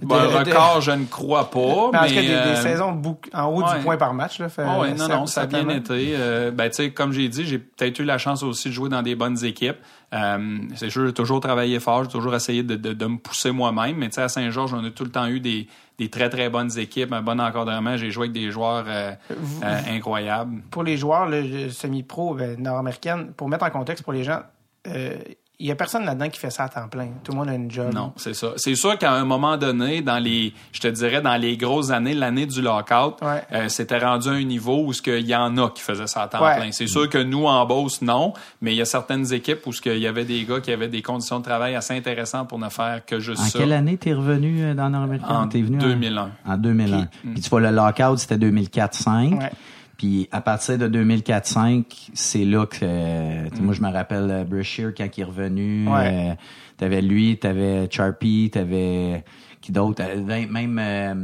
Bon, 0.02 0.16
de- 0.22 0.28
record, 0.38 0.82
je 0.82 0.92
ne 0.92 1.06
crois 1.06 1.50
pas, 1.50 1.60
Mais 1.94 1.98
en 1.98 2.02
mais... 2.02 2.08
tout 2.10 2.14
cas, 2.16 2.22
des, 2.22 2.28
des 2.28 2.34
euh, 2.34 2.56
saisons 2.62 2.92
bou- 2.92 3.18
en 3.34 3.46
haut 3.46 3.64
ouais. 3.64 3.78
du 3.78 3.84
point 3.86 3.96
par 3.98 4.14
match. 4.14 4.40
Là, 4.40 4.50
fait, 4.50 4.64
Ah 4.68 4.80
ouais, 4.80 4.92
non, 4.92 5.08
ça- 5.08 5.16
non, 5.16 5.26
ça 5.28 5.42
a 5.42 5.46
bien 5.46 5.68
été. 5.70 6.14
Euh, 6.18 6.52
ben, 6.52 6.70
tu 6.70 6.76
sais, 6.76 6.92
comme 6.92 7.14
j'ai 7.14 7.30
dit, 7.30 7.46
j'ai 7.46 7.60
peut-être 7.60 7.98
eu 8.00 8.04
la 8.04 8.18
chance 8.18 8.44
aussi 8.44 8.68
de 8.70 8.74
jouer 8.74 8.90
dans 8.90 9.02
des 9.02 9.16
bonnes 9.16 9.44
équipes. 9.46 9.78
Euh, 10.14 10.60
c'est 10.76 10.90
sûr, 10.90 11.08
j'ai 11.08 11.14
toujours 11.14 11.40
travaillé 11.40 11.80
fort, 11.80 12.04
j'ai 12.04 12.12
toujours 12.12 12.36
essayé 12.36 12.64
de, 12.64 12.76
de, 12.76 12.94
de 12.94 13.06
me 13.06 13.18
pousser 13.18 13.52
moi-même. 13.52 13.98
Mais 13.98 14.08
tu 14.10 14.16
sais, 14.16 14.22
à 14.22 14.30
Saint-Georges, 14.30 14.74
on 14.74 14.84
a 14.84 14.92
tout 14.92 15.04
le 15.04 15.12
temps 15.12 15.28
eu 15.28 15.40
des, 15.40 15.68
des 15.98 16.10
très, 16.10 16.30
très 16.30 16.50
bonnes 16.50 16.78
équipes, 16.78 17.12
un 17.12 17.22
bon 17.22 17.40
encadrement. 17.40 17.98
J'ai 17.98 18.12
joué 18.12 18.26
avec 18.26 18.34
des 18.34 18.52
joueurs 18.52 18.86
euh, 18.88 19.12
euh, 19.32 19.82
incroyables. 19.90 20.62
Pour 20.72 20.84
les 20.84 20.98
joueurs 20.98 21.30
semi-pro 21.72 22.36
ben, 22.36 22.60
nord-américaine, 22.62 23.34
pour 23.36 23.50
mettre 23.50 23.66
en 23.66 23.72
contexte 23.72 24.04
pour 24.04 24.14
les 24.14 24.24
gens, 24.24 24.42
il 25.58 25.68
y 25.68 25.72
a 25.72 25.76
personne 25.76 26.04
là-dedans 26.06 26.28
qui 26.30 26.40
fait 26.40 26.50
ça 26.50 26.64
à 26.66 26.70
temps 26.70 26.88
plein. 26.90 27.08
Tout 27.24 27.32
le 27.32 27.38
monde 27.38 27.50
a 27.50 27.54
une 27.54 27.72
job. 27.72 27.94
Non, 27.94 28.12
c'est 28.18 28.34
ça. 28.34 28.50
C'est 28.58 28.76
sûr 28.76 28.98
qu'à 28.98 29.14
un 29.14 29.24
moment 29.24 29.56
donné, 29.56 30.02
dans 30.02 30.20
les, 30.20 30.54
je 30.74 30.82
te 30.82 30.88
dirais, 30.90 31.22
dans 31.22 31.38
les 31.38 31.56
grosses 31.56 31.92
années, 31.92 32.14
l'année 32.14 32.46
du 32.46 32.62
lockout, 32.62 33.16
Ouais. 33.22 33.42
euh, 33.54 33.70
c'était 33.70 34.00
rendu 34.00 34.28
à 34.28 34.32
un 34.34 34.44
niveau 34.44 34.84
où 34.86 34.92
ce 34.92 35.02
qu'il 35.02 35.26
y 35.26 35.36
en 35.36 35.56
a 35.58 35.70
qui 35.70 35.82
faisaient 35.82 36.08
ça 36.08 36.24
à 36.24 36.28
temps 36.28 36.44
Ouais. 36.44 36.58
plein. 36.58 36.72
C'est 36.72 36.88
sûr 36.88 37.10
que 37.10 37.18
nous, 37.20 37.46
en 37.46 37.66
Beauce, 37.66 38.02
non, 38.02 38.34
mais 38.62 38.74
il 38.74 38.78
y 38.78 38.82
a 38.82 38.86
certaines 38.86 39.32
équipes 39.34 39.66
où 39.66 39.72
ce 39.72 39.82
qu'il 39.82 39.98
y 40.00 40.08
avait 40.08 40.26
des 40.26 40.44
gars 40.44 40.60
qui 40.60 40.72
avaient 40.74 40.90
des 40.90 41.02
conditions 41.02 41.40
de 41.40 41.46
travail 41.46 41.76
assez 41.76 41.96
intéressantes 41.96 42.50
pour 42.50 42.60
ne 42.60 42.68
faire 42.70 43.06
que 43.06 43.20
juste 43.20 43.40
En 43.42 43.46
ça. 43.46 43.60
quelle 43.60 43.72
année 43.74 43.96
t'es 43.98 44.14
revenu 44.14 44.62
euh, 44.64 44.74
dans 44.74 44.90
Nord-Américaine? 44.90 45.32
En 45.36 45.48
T'es 45.48 45.62
venu 45.62 45.78
2001. 45.78 46.32
En, 46.46 46.54
en 46.54 46.58
2001. 46.58 47.08
Puis 47.34 47.42
tu 47.42 47.50
vois, 47.50 47.62
le 47.62 47.72
lockout, 47.72 48.18
c'était 48.18 48.38
2004-5. 48.38 49.38
Ouais. 49.40 49.52
Puis 50.06 50.28
à 50.32 50.40
partir 50.40 50.78
de 50.78 50.88
2004-5, 50.88 51.84
c'est 52.14 52.46
là 52.46 52.68
que... 52.68 52.78
euh, 52.84 53.50
Moi, 53.60 53.74
je 53.74 53.82
me 53.82 53.92
rappelle 53.92 54.30
euh, 54.30 54.44
Brashear 54.44 54.92
quand 54.96 55.08
il 55.18 55.22
est 55.22 55.24
revenu. 55.24 55.88
Ouais. 55.90 56.30
euh, 56.32 56.34
t'avais 56.78 57.02
lui, 57.02 57.38
t'avais 57.38 57.88
Charpie, 57.90 58.52
t'avais... 58.54 59.24
Qui 59.62 59.72
d'autre? 59.72 60.04
Euh, 60.06 60.46
Même, 60.48 60.78
euh, 60.80 61.16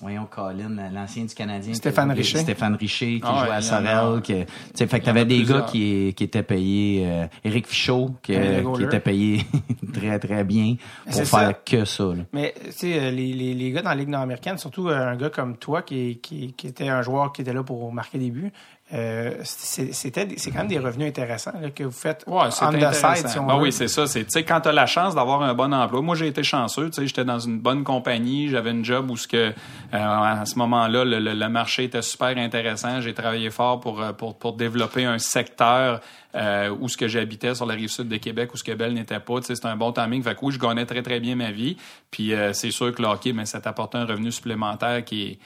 voyons, 0.00 0.26
Colin, 0.30 0.90
l'ancien 0.92 1.24
du 1.24 1.34
Canadien. 1.34 1.74
Stéphane 1.74 2.10
Richer. 2.12 2.38
Stéphane 2.38 2.74
Richer, 2.76 3.20
qui 3.20 3.22
Ah 3.24 3.44
jouait 3.44 3.54
à. 3.56 3.60
Sorel. 3.62 4.22
qui- 4.22 4.34
Tu 4.34 4.46
sais, 4.74 4.86
fait 4.86 5.00
que 5.00 5.04
Il 5.04 5.08
y 5.08 5.10
en 5.10 5.14
t'avais 5.14 5.24
des 5.24 5.36
plusieurs. 5.36 5.60
gars 5.60 5.66
qui, 5.70 6.14
qui 6.16 6.24
étaient 6.24 6.42
payés... 6.42 7.02
Euh, 7.06 7.26
Éric 7.44 7.66
Fichaud, 7.66 8.10
qui, 8.22 8.32
qui 8.76 8.82
était 8.82 9.00
payé 9.00 9.46
très, 9.92 10.18
très 10.18 10.44
bien 10.44 10.76
pour 11.06 11.14
faire 11.14 11.26
ça. 11.26 11.52
que 11.54 11.84
ça. 11.84 12.04
là. 12.04 12.22
Mais 12.32 12.54
tu 12.64 12.72
sais, 12.72 12.98
euh, 13.00 13.10
les, 13.10 13.32
les, 13.32 13.54
les 13.54 13.70
gars 13.72 13.82
dans 13.82 13.90
la 13.90 13.96
Ligue 13.96 14.08
nord-américaine, 14.08 14.58
surtout 14.58 14.88
euh, 14.88 15.08
un 15.12 15.16
gars 15.16 15.30
comme 15.30 15.56
toi 15.56 15.82
qui, 15.82 16.18
qui, 16.18 16.52
qui 16.54 16.66
était 16.68 16.88
un 16.88 17.02
joueur 17.02 17.32
qui 17.32 17.42
était 17.42 17.52
là 17.52 17.62
pour 17.62 17.92
marquer 17.92 18.18
des 18.18 18.30
buts, 18.30 18.52
euh, 18.94 19.32
c'est- 19.44 19.92
c'était 19.92 20.24
des- 20.24 20.38
c'est 20.38 20.50
quand 20.50 20.58
même 20.58 20.68
des 20.68 20.78
revenus 20.78 21.08
intéressants 21.08 21.52
là, 21.60 21.70
que 21.70 21.84
vous 21.84 21.90
faites 21.90 22.24
Ouais, 22.26 22.50
c'est 22.50 22.64
on 22.64 22.70
the 22.72 22.76
intéressant. 22.76 23.14
side, 23.14 23.28
si 23.28 23.38
on 23.38 23.44
Ben 23.46 23.58
oui, 23.58 23.70
c'est 23.70 23.88
ça. 23.88 24.06
C'est, 24.06 24.24
tu 24.24 24.30
sais, 24.30 24.44
quand 24.44 24.62
tu 24.62 24.68
as 24.68 24.72
la 24.72 24.86
chance 24.86 25.14
d'avoir 25.14 25.42
un 25.42 25.52
bon 25.54 25.72
emploi. 25.74 26.00
Moi, 26.00 26.16
j'ai 26.16 26.26
été 26.28 26.42
chanceux. 26.42 26.86
Tu 26.90 26.94
sais, 27.02 27.06
j'étais 27.06 27.24
dans 27.24 27.38
une 27.38 27.58
bonne 27.58 27.84
compagnie. 27.84 28.48
J'avais 28.48 28.70
une 28.70 28.84
job 28.84 29.10
où 29.10 29.16
ce 29.16 29.28
que, 29.28 29.36
euh, 29.36 29.52
à 29.92 30.44
ce 30.46 30.56
moment-là, 30.58 31.04
le, 31.04 31.18
le- 31.20 31.34
le 31.34 31.48
marché 31.48 31.84
était 31.84 32.00
super 32.02 32.36
intéressant. 32.38 33.00
J'ai 33.02 33.12
travaillé 33.14 33.50
fort 33.50 33.80
pour, 33.80 34.00
euh, 34.00 34.12
pour, 34.12 34.38
pour 34.38 34.54
développer 34.54 35.04
un 35.04 35.18
secteur 35.18 36.00
euh, 36.34 36.68
où 36.78 36.88
ce 36.88 36.96
que 36.96 37.08
j'habitais 37.08 37.54
sur 37.54 37.64
la 37.66 37.74
rive 37.74 37.88
sud 37.88 38.08
de 38.08 38.16
Québec, 38.18 38.50
où 38.52 38.56
ce 38.58 38.62
que 38.64 38.72
Belle 38.72 38.92
n'était 38.94 39.18
pas. 39.20 39.40
Tu 39.40 39.46
sais, 39.46 39.54
c'était 39.54 39.68
un 39.68 39.76
bon 39.76 39.92
timing. 39.92 40.22
Fait 40.22 40.34
que 40.34 40.40
oui, 40.42 40.52
je 40.52 40.58
gagnais 40.58 40.84
très, 40.86 41.02
très 41.02 41.20
bien 41.20 41.34
ma 41.36 41.50
vie. 41.50 41.76
Puis 42.10 42.32
euh, 42.34 42.52
c'est 42.52 42.70
sûr 42.70 42.94
que 42.94 43.00
le 43.02 43.08
hockey, 43.08 43.32
ben, 43.32 43.44
ça 43.46 43.60
t'apporte 43.60 43.94
un 43.94 44.04
revenu 44.04 44.30
supplémentaire 44.30 45.04
qui 45.04 45.22
est 45.22 45.38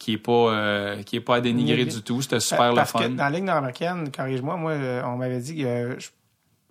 qui 0.00 0.14
est 0.14 0.18
pas 0.18 0.32
euh, 0.32 1.02
qui 1.04 1.14
est 1.16 1.20
pas 1.20 1.36
à 1.36 1.40
dénigrer 1.40 1.84
du 1.84 2.02
tout. 2.02 2.20
C'était 2.22 2.40
super 2.40 2.72
le 2.74 2.84
fun. 2.84 2.98
que 3.00 3.06
dans 3.08 3.22
la 3.24 3.30
Ligue 3.30 3.44
nord-américaine, 3.44 4.10
corrige-moi, 4.10 4.56
moi, 4.56 4.72
euh, 4.72 5.02
on 5.04 5.16
m'avait 5.16 5.38
dit 5.38 5.60
je- 5.62 6.08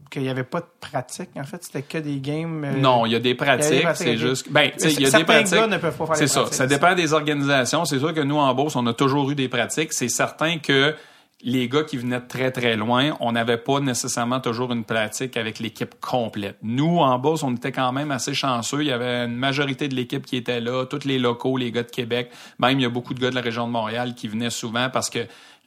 qu'il 0.09 0.23
n'y 0.23 0.29
avait 0.29 0.43
pas 0.43 0.61
de 0.61 0.65
pratique. 0.81 1.29
En 1.35 1.43
fait, 1.43 1.63
c'était 1.63 1.83
que 1.83 1.99
des 1.99 2.19
games. 2.19 2.63
euh, 2.65 2.73
Non, 2.79 3.05
il 3.05 3.11
y 3.11 3.15
a 3.15 3.19
des 3.19 3.35
pratiques, 3.35 3.85
c'est 3.93 4.17
juste 4.17 4.51
ben, 4.51 4.71
il 4.83 4.99
y 5.01 5.05
a 5.05 5.11
des 5.11 5.23
pratiques. 5.23 5.53
gars 5.53 5.67
ne 5.67 5.77
peuvent 5.77 5.95
pas 5.95 6.05
faire 6.07 6.15
C'est 6.17 6.27
ça, 6.27 6.47
ça 6.51 6.65
dépend 6.65 6.95
des 6.95 7.13
organisations, 7.13 7.85
c'est 7.85 7.99
sûr 7.99 8.13
que 8.15 8.21
nous 8.21 8.37
en 8.37 8.51
bourse, 8.55 8.75
on 8.75 8.87
a 8.87 8.93
toujours 8.93 9.29
eu 9.29 9.35
des 9.35 9.47
pratiques, 9.47 9.93
c'est 9.93 10.09
certain 10.09 10.57
que 10.57 10.95
les 11.41 11.69
gars 11.69 11.83
qui 11.83 11.97
venaient 11.97 12.19
très 12.19 12.51
très 12.51 12.75
loin, 12.75 13.15
on 13.19 13.31
n'avait 13.31 13.57
pas 13.57 13.79
nécessairement 13.79 14.41
toujours 14.41 14.73
une 14.73 14.83
pratique 14.83 15.37
avec 15.37 15.59
l'équipe 15.59 15.95
complète. 16.01 16.57
Nous 16.61 16.97
en 16.97 17.17
bourse, 17.17 17.43
on 17.43 17.55
était 17.55 17.71
quand 17.71 17.91
même 17.93 18.11
assez 18.11 18.33
chanceux, 18.33 18.81
il 18.81 18.87
y 18.87 18.91
avait 18.91 19.25
une 19.25 19.35
majorité 19.35 19.87
de 19.87 19.95
l'équipe 19.95 20.25
qui 20.25 20.35
était 20.35 20.59
là, 20.59 20.85
tous 20.85 21.05
les 21.05 21.17
locaux, 21.17 21.57
les 21.57 21.71
gars 21.71 21.83
de 21.83 21.91
Québec, 21.91 22.29
même 22.59 22.79
il 22.79 22.83
y 22.83 22.85
a 22.85 22.89
beaucoup 22.89 23.13
de 23.13 23.19
gars 23.19 23.29
de 23.29 23.35
la 23.35 23.41
région 23.41 23.67
de 23.67 23.71
Montréal 23.71 24.15
qui 24.15 24.27
venaient 24.27 24.49
souvent 24.49 24.89
parce 24.89 25.09
que 25.09 25.19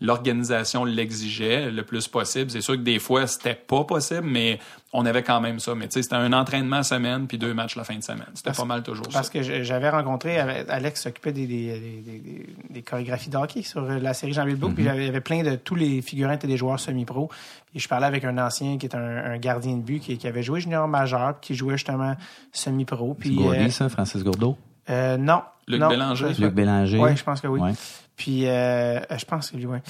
l'organisation 0.07 0.85
l'exigeait 0.85 1.71
le 1.71 1.83
plus 1.85 2.09
possible. 2.09 2.51
C'est 2.51 2.61
sûr 2.61 2.75
que 2.75 2.81
des 2.81 2.99
fois, 2.99 3.27
c'était 3.27 3.55
pas 3.55 3.85
possible, 3.85 4.25
mais 4.25 4.59
on 4.93 5.07
avait 5.07 5.23
quand 5.23 5.41
même 5.41 5.59
ça. 5.61 5.75
Mais 5.75 5.87
tu 5.87 5.95
sais, 5.95 6.03
c'était 6.03 6.17
un 6.17 6.33
entraînement 6.33 6.83
semaine 6.83 7.27
puis 7.27 7.39
deux 7.39 7.55
matchs 7.55 7.77
la 7.77 7.85
fin 7.85 7.97
de 7.97 8.03
semaine. 8.03 8.27
C'était 8.35 8.51
Parce- 8.51 8.59
pas 8.59 8.65
mal 8.65 8.83
toujours 8.83 9.07
Parce 9.13 9.29
ça. 9.31 9.33
que 9.33 9.63
j'avais 9.63 9.89
rencontré 9.89 10.39
Alex 10.39 10.99
qui 11.01 11.03
s'occupait 11.05 11.33
des, 11.33 11.47
des, 11.47 11.79
des, 11.79 12.47
des- 12.71 12.83
chorégraphies 12.83 13.31
de 13.31 13.37
hockey 13.37 13.63
sur 13.63 13.83
euh, 13.85 13.99
la 13.99 14.13
série 14.13 14.33
Jean-Ville 14.33 14.57
Mm-hmm. 14.57 14.75
puis 14.75 14.85
j'avais- 14.85 15.03
il 15.05 15.07
y 15.07 15.09
avait 15.09 15.21
plein 15.21 15.43
de 15.43 15.55
tous 15.57 15.77
les 15.77 16.03
figurants 16.03 16.33
étaient 16.33 16.47
des 16.47 16.57
joueurs 16.59 16.79
semi-pro. 16.81 17.31
Et 17.75 17.79
je 17.79 17.89
parlais 17.89 18.07
avec 18.07 18.25
un 18.25 18.37
ancien 18.39 18.77
qui 18.77 18.87
est 18.87 18.95
un, 18.95 19.01
un 19.33 19.39
gardien 19.39 19.77
de 19.77 19.83
but 19.83 20.01
qui, 20.01 20.19
qui 20.19 20.27
avait 20.27 20.43
joué 20.43 20.61
junior 20.61 20.87
majeur 20.89 21.35
puis 21.41 21.49
qui 21.49 21.55
jouait 21.55 21.77
justement 21.79 22.15
semi-pro. 22.53 23.15
Puis 23.15 23.35
Gourdy, 23.35 23.59
euh, 23.59 23.69
ça, 23.71 23.89
Francis 23.89 24.23
Gourdeau? 24.23 24.57
euh, 24.91 25.17
non, 25.17 25.43
Luc 25.69 25.81
non, 25.81 25.89
Bélanger. 25.89 26.29
Luc 26.39 26.53
Bélanger. 26.53 26.99
Ouais, 26.99 27.17
je 27.17 27.23
pense 27.25 27.41
que 27.41 27.47
oui. 27.47 27.61
Ouais. 27.61 27.73
Puis 28.17 28.47
euh, 28.47 29.01
je 29.17 29.25
pense 29.25 29.51
que 29.51 29.57
lui, 29.57 29.67
ouais. 29.67 29.83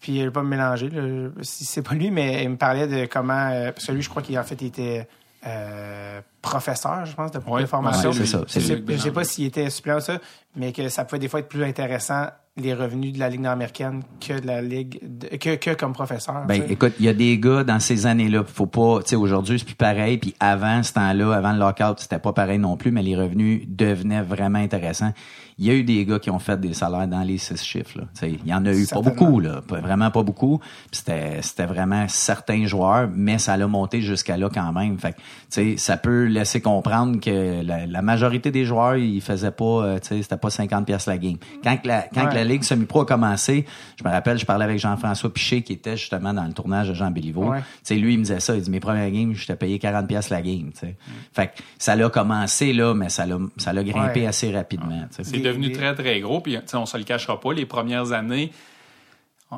Puis 0.00 0.18
je 0.18 0.24
vais 0.24 0.30
pas 0.30 0.42
me 0.42 0.48
mélanger, 0.48 0.88
là, 0.88 1.28
si 1.42 1.64
c'est 1.64 1.82
pas 1.82 1.94
lui, 1.94 2.10
mais 2.10 2.42
il 2.44 2.50
me 2.50 2.56
parlait 2.56 2.86
de 2.86 3.06
comment 3.06 3.50
euh, 3.52 3.72
parce 3.72 3.86
que 3.86 3.92
lui, 3.92 4.02
je 4.02 4.08
crois 4.08 4.22
qu'il 4.22 4.38
en 4.38 4.44
fait 4.44 4.60
il 4.62 4.68
était 4.68 5.06
euh, 5.46 6.20
professeur, 6.42 7.04
je 7.06 7.14
pense, 7.14 7.30
de, 7.32 7.40
Ouais, 7.46 7.62
de 7.62 7.66
formation. 7.66 8.10
ouais, 8.10 8.16
c'est 8.16 8.26
ça, 8.26 8.42
Je 8.46 8.52
c'est 8.52 8.60
sais, 8.60 8.82
je 8.98 9.10
pas 9.10 9.24
s'il 9.24 9.46
était 9.46 9.68
suppléant 9.70 9.96
ou 9.98 10.00
ça, 10.00 10.18
mais 10.56 10.72
que 10.72 10.88
ça 10.88 11.04
pouvait 11.04 11.18
des 11.18 11.28
fois 11.28 11.40
être 11.40 11.48
plus 11.48 11.64
intéressant 11.64 12.26
les 12.56 12.74
revenus 12.74 13.12
de 13.14 13.18
la 13.18 13.28
Ligue 13.30 13.40
nord-américaine 13.40 14.02
que 14.20 14.38
de 14.38 14.46
la 14.46 14.60
Ligue 14.60 14.98
de- 15.02 15.36
que, 15.36 15.54
que 15.56 15.70
comme 15.74 15.92
professeur. 15.92 16.44
Ben, 16.46 16.62
écoute, 16.68 16.92
il 16.98 17.06
y 17.06 17.08
a 17.08 17.14
des 17.14 17.38
gars 17.38 17.64
dans 17.64 17.78
ces 17.80 18.06
années-là, 18.06 18.44
faut 18.44 18.66
pas, 18.66 19.00
tu 19.02 19.10
sais, 19.10 19.16
aujourd'hui, 19.16 19.58
c'est 19.58 19.64
plus 19.64 19.74
pareil, 19.74 20.18
puis 20.18 20.34
avant 20.40 20.82
ce 20.82 20.92
temps-là, 20.94 21.32
avant 21.34 21.52
le 21.52 21.58
lockout, 21.58 22.00
c'était 22.00 22.18
pas 22.18 22.32
pareil 22.32 22.58
non 22.58 22.76
plus, 22.76 22.90
mais 22.90 23.02
les 23.02 23.16
revenus 23.16 23.62
devenaient 23.68 24.22
vraiment 24.22 24.58
intéressants. 24.58 25.12
Il 25.60 25.66
y 25.66 25.70
a 25.70 25.74
eu 25.74 25.84
des 25.84 26.04
gars 26.06 26.18
qui 26.18 26.30
ont 26.30 26.38
fait 26.38 26.58
des 26.58 26.72
salaires 26.72 27.06
dans 27.06 27.20
les 27.22 27.36
six 27.38 27.62
chiffres, 27.62 27.98
là. 27.98 28.04
Tu 28.14 28.20
sais, 28.20 28.30
il 28.44 28.48
y 28.48 28.54
en 28.54 28.64
a 28.64 28.72
eu 28.72 28.86
pas 28.86 29.02
beaucoup, 29.02 29.40
là. 29.40 29.60
Pas- 29.60 29.80
vraiment 29.80 30.10
pas 30.10 30.22
beaucoup. 30.22 30.58
Puis 30.58 31.00
c'était, 31.04 31.42
c'était 31.42 31.66
vraiment 31.66 32.06
certains 32.08 32.64
joueurs, 32.66 33.08
mais 33.14 33.38
ça 33.38 33.56
l'a 33.56 33.66
monté 33.66 34.00
jusqu'à 34.00 34.36
là 34.38 34.48
quand 34.52 34.72
même. 34.72 34.98
Fait 34.98 35.12
que, 35.12 35.16
tu 35.18 35.22
sais, 35.50 35.74
ça 35.76 35.96
peut 35.98 36.24
laisser 36.24 36.60
comprendre 36.62 37.20
que 37.20 37.62
la, 37.62 37.86
la 37.86 38.02
majorité 38.02 38.50
des 38.50 38.64
joueurs, 38.64 38.96
ils 38.96 39.20
faisaient 39.20 39.50
pas, 39.50 39.64
euh, 39.64 39.98
tu 39.98 40.08
sais, 40.08 40.22
c'était 40.22 40.38
pas 40.38 40.48
50 40.50 40.86
pièces 40.86 41.06
la 41.06 41.18
game. 41.18 41.36
Quand 41.62 41.76
que 41.76 41.88
la, 41.88 42.02
quand 42.02 42.22
que 42.22 42.28
Ouais. 42.30 42.34
la 42.36 42.44
Ligue 42.44 42.62
semi-pro 42.62 43.02
a 43.02 43.06
commencé, 43.06 43.66
je 43.98 44.04
me 44.08 44.10
rappelle, 44.10 44.38
je 44.38 44.46
parlais 44.46 44.64
avec 44.64 44.78
Jean-François 44.78 45.32
Piché, 45.32 45.60
qui 45.62 45.74
était 45.74 45.96
justement 45.98 46.32
dans 46.32 46.44
le 46.44 46.52
tournage 46.54 46.88
de 46.88 46.94
Jean 46.94 47.10
Béliveau. 47.10 47.50
Ouais. 47.50 47.58
Tu 47.58 47.64
sais, 47.82 47.94
lui, 47.96 48.14
il 48.14 48.18
me 48.18 48.22
disait 48.24 48.40
ça. 48.40 48.56
Il 48.56 48.62
dit, 48.62 48.70
mes 48.70 48.80
premières 48.80 49.10
games, 49.10 49.34
je 49.34 49.46
t'ai 49.46 49.56
payé 49.56 49.78
40 49.78 50.08
pièces 50.08 50.30
la 50.30 50.40
game, 50.40 50.70
sais. 50.74 50.96
Fait 51.34 51.48
que 51.48 51.52
ça 51.78 51.96
l'a 51.96 52.08
commencé, 52.08 52.72
là, 52.72 52.94
mais 52.94 53.10
ça 53.10 53.26
l'a, 53.26 53.36
ça 53.58 53.74
l'a 53.74 53.84
grimpé 53.84 54.20
Ouais. 54.22 54.26
assez 54.26 54.50
rapidement. 54.54 55.02
C'est 55.10 55.49
devenu 55.52 55.72
très, 55.72 55.94
très 55.94 56.20
gros. 56.20 56.40
Puis, 56.40 56.56
on 56.74 56.86
se 56.86 56.96
le 56.96 57.04
cachera 57.04 57.40
pas, 57.40 57.52
les 57.52 57.66
premières 57.66 58.12
années, 58.12 58.52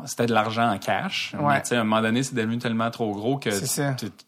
c'était 0.06 0.26
de 0.26 0.32
l'argent 0.32 0.70
en 0.70 0.78
cash. 0.78 1.34
Ouais. 1.38 1.54
Mais 1.54 1.62
tu 1.62 1.68
sais, 1.68 1.76
à 1.76 1.80
un 1.80 1.84
moment 1.84 2.00
donné, 2.02 2.22
c'est 2.22 2.34
devenu 2.34 2.58
tellement 2.58 2.90
trop 2.90 3.12
gros 3.12 3.36
que 3.38 3.50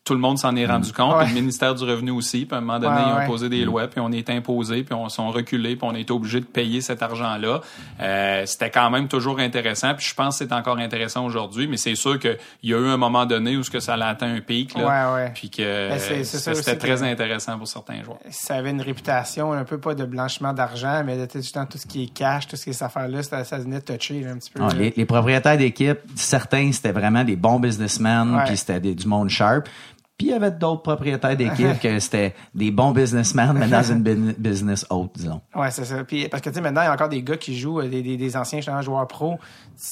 tout 0.05 0.15
le 0.15 0.21
monde 0.21 0.39
s'en 0.39 0.55
est 0.57 0.67
rendu 0.67 0.93
compte. 0.93 1.17
Ouais. 1.17 1.25
Puis 1.25 1.35
le 1.35 1.41
ministère 1.41 1.75
du 1.75 1.85
Revenu 1.85 2.11
aussi. 2.11 2.45
Puis 2.45 2.55
à 2.55 2.59
un 2.59 2.61
moment 2.61 2.79
donné, 2.79 2.95
Ouais, 2.97 3.03
ils 3.07 3.13
ont 3.13 3.17
ouais. 3.19 3.27
posé 3.27 3.49
des 3.49 3.65
lois, 3.65 3.87
puis 3.89 4.01
on 4.01 4.13
est 4.13 4.29
imposé, 4.31 4.85
puis 4.85 4.95
on 4.95 5.09
sont 5.09 5.31
reculés, 5.31 5.77
puis 5.77 5.89
on 5.91 5.95
est 5.95 6.11
obligé 6.11 6.41
de 6.41 6.45
payer 6.45 6.81
cet 6.81 7.03
argent-là. 7.03 7.61
Euh, 8.01 8.43
c'était 8.47 8.71
quand 8.71 8.91
même 8.91 9.09
toujours 9.09 9.39
intéressant. 9.39 9.95
Puis 9.95 10.07
je 10.07 10.15
pense 10.15 10.39
que 10.39 10.45
c'est 10.45 10.53
encore 10.53 10.79
intéressant 10.79 11.25
aujourd'hui. 11.25 11.67
Mais 11.67 11.77
c'est 11.77 11.95
sûr 11.95 12.19
qu'il 12.19 12.37
y 12.63 12.75
a 12.75 12.79
eu 12.79 12.89
un 12.89 12.97
moment 12.97 13.25
donné 13.27 13.57
où 13.57 13.63
ce 13.63 13.71
que 13.71 13.81
ça 13.81 13.95
a 13.95 14.07
atteint 14.09 14.35
un 14.35 14.41
pic. 14.41 14.75
Là, 14.77 14.85
Ouais, 15.09 15.15
ouais. 15.23 15.31
Puis 15.35 15.51
que 15.51 15.89
Ben, 15.89 16.25
c'était 16.25 16.77
très 16.77 16.95
que- 16.97 17.03
intéressant 17.05 17.57
pour 17.59 17.69
certains 17.69 18.03
joueurs. 18.03 18.19
ça 18.31 18.57
avait 18.57 18.71
une 18.71 18.83
réputation 18.83 19.53
un 19.53 19.65
peu 19.65 19.79
pas 19.79 19.95
de 19.95 20.05
blanchiment 20.05 20.53
d'argent, 20.53 21.03
mais 21.05 21.17
de 21.17 21.27
tout 21.27 21.41
ce 21.79 21.87
qui 21.87 22.05
est 22.05 22.13
cash, 22.13 22.47
tout 22.49 22.57
ce 22.57 22.65
qui 22.65 22.71
est 22.71 22.73
cette 22.75 22.83
affaire-là, 22.83 23.23
ça, 23.23 23.45
ça 23.45 23.59
venait 23.59 23.81
toucher 23.81 24.21
là, 24.21 24.33
un 24.33 24.39
petit 24.39 24.51
peu. 24.51 24.61
Ah, 24.63 24.69
les 24.75 25.05
propriétaires 25.05 25.54
d'équipe, 25.57 25.99
certains, 26.15 26.73
c'était 26.73 26.93
vraiment 26.93 27.25
des 27.25 27.37
bons 27.37 27.61
businessmen, 27.61 28.43
puis 28.47 28.57
c'était 28.57 28.81
du 28.81 29.07
monde 29.07 29.29
sharp. 29.31 29.69
Puis 30.17 30.29
il 30.29 30.31
y 30.31 30.35
avait 30.35 30.53
d'autres 30.53 30.83
propriétaires 30.83 31.37
d'équipe 31.37 31.79
que 31.83 31.99
c'était 31.99 32.35
des 32.55 32.71
bons 32.71 32.93
businessmen, 32.93 33.53
mais 33.53 33.67
dans 33.67 33.83
une 33.83 34.03
business 34.39 34.87
haute, 34.91 35.11
disons. 35.17 35.41
Ouais, 35.55 35.71
c'est 35.71 35.85
ça. 35.85 36.05
Puis, 36.05 36.29
parce 36.29 36.41
que 36.41 36.51
tu 36.51 36.55
sais, 36.55 36.61
maintenant, 36.61 36.83
il 36.83 36.85
y 36.85 36.89
a 36.89 36.93
encore 36.93 37.09
des 37.09 37.23
gars 37.23 37.37
qui 37.37 37.59
jouent, 37.59 37.81
euh, 37.81 37.89
des, 37.89 38.03
des, 38.03 38.17
des 38.17 38.37
anciens 38.37 38.61
joueurs 38.61 39.09
pro, 39.09 39.39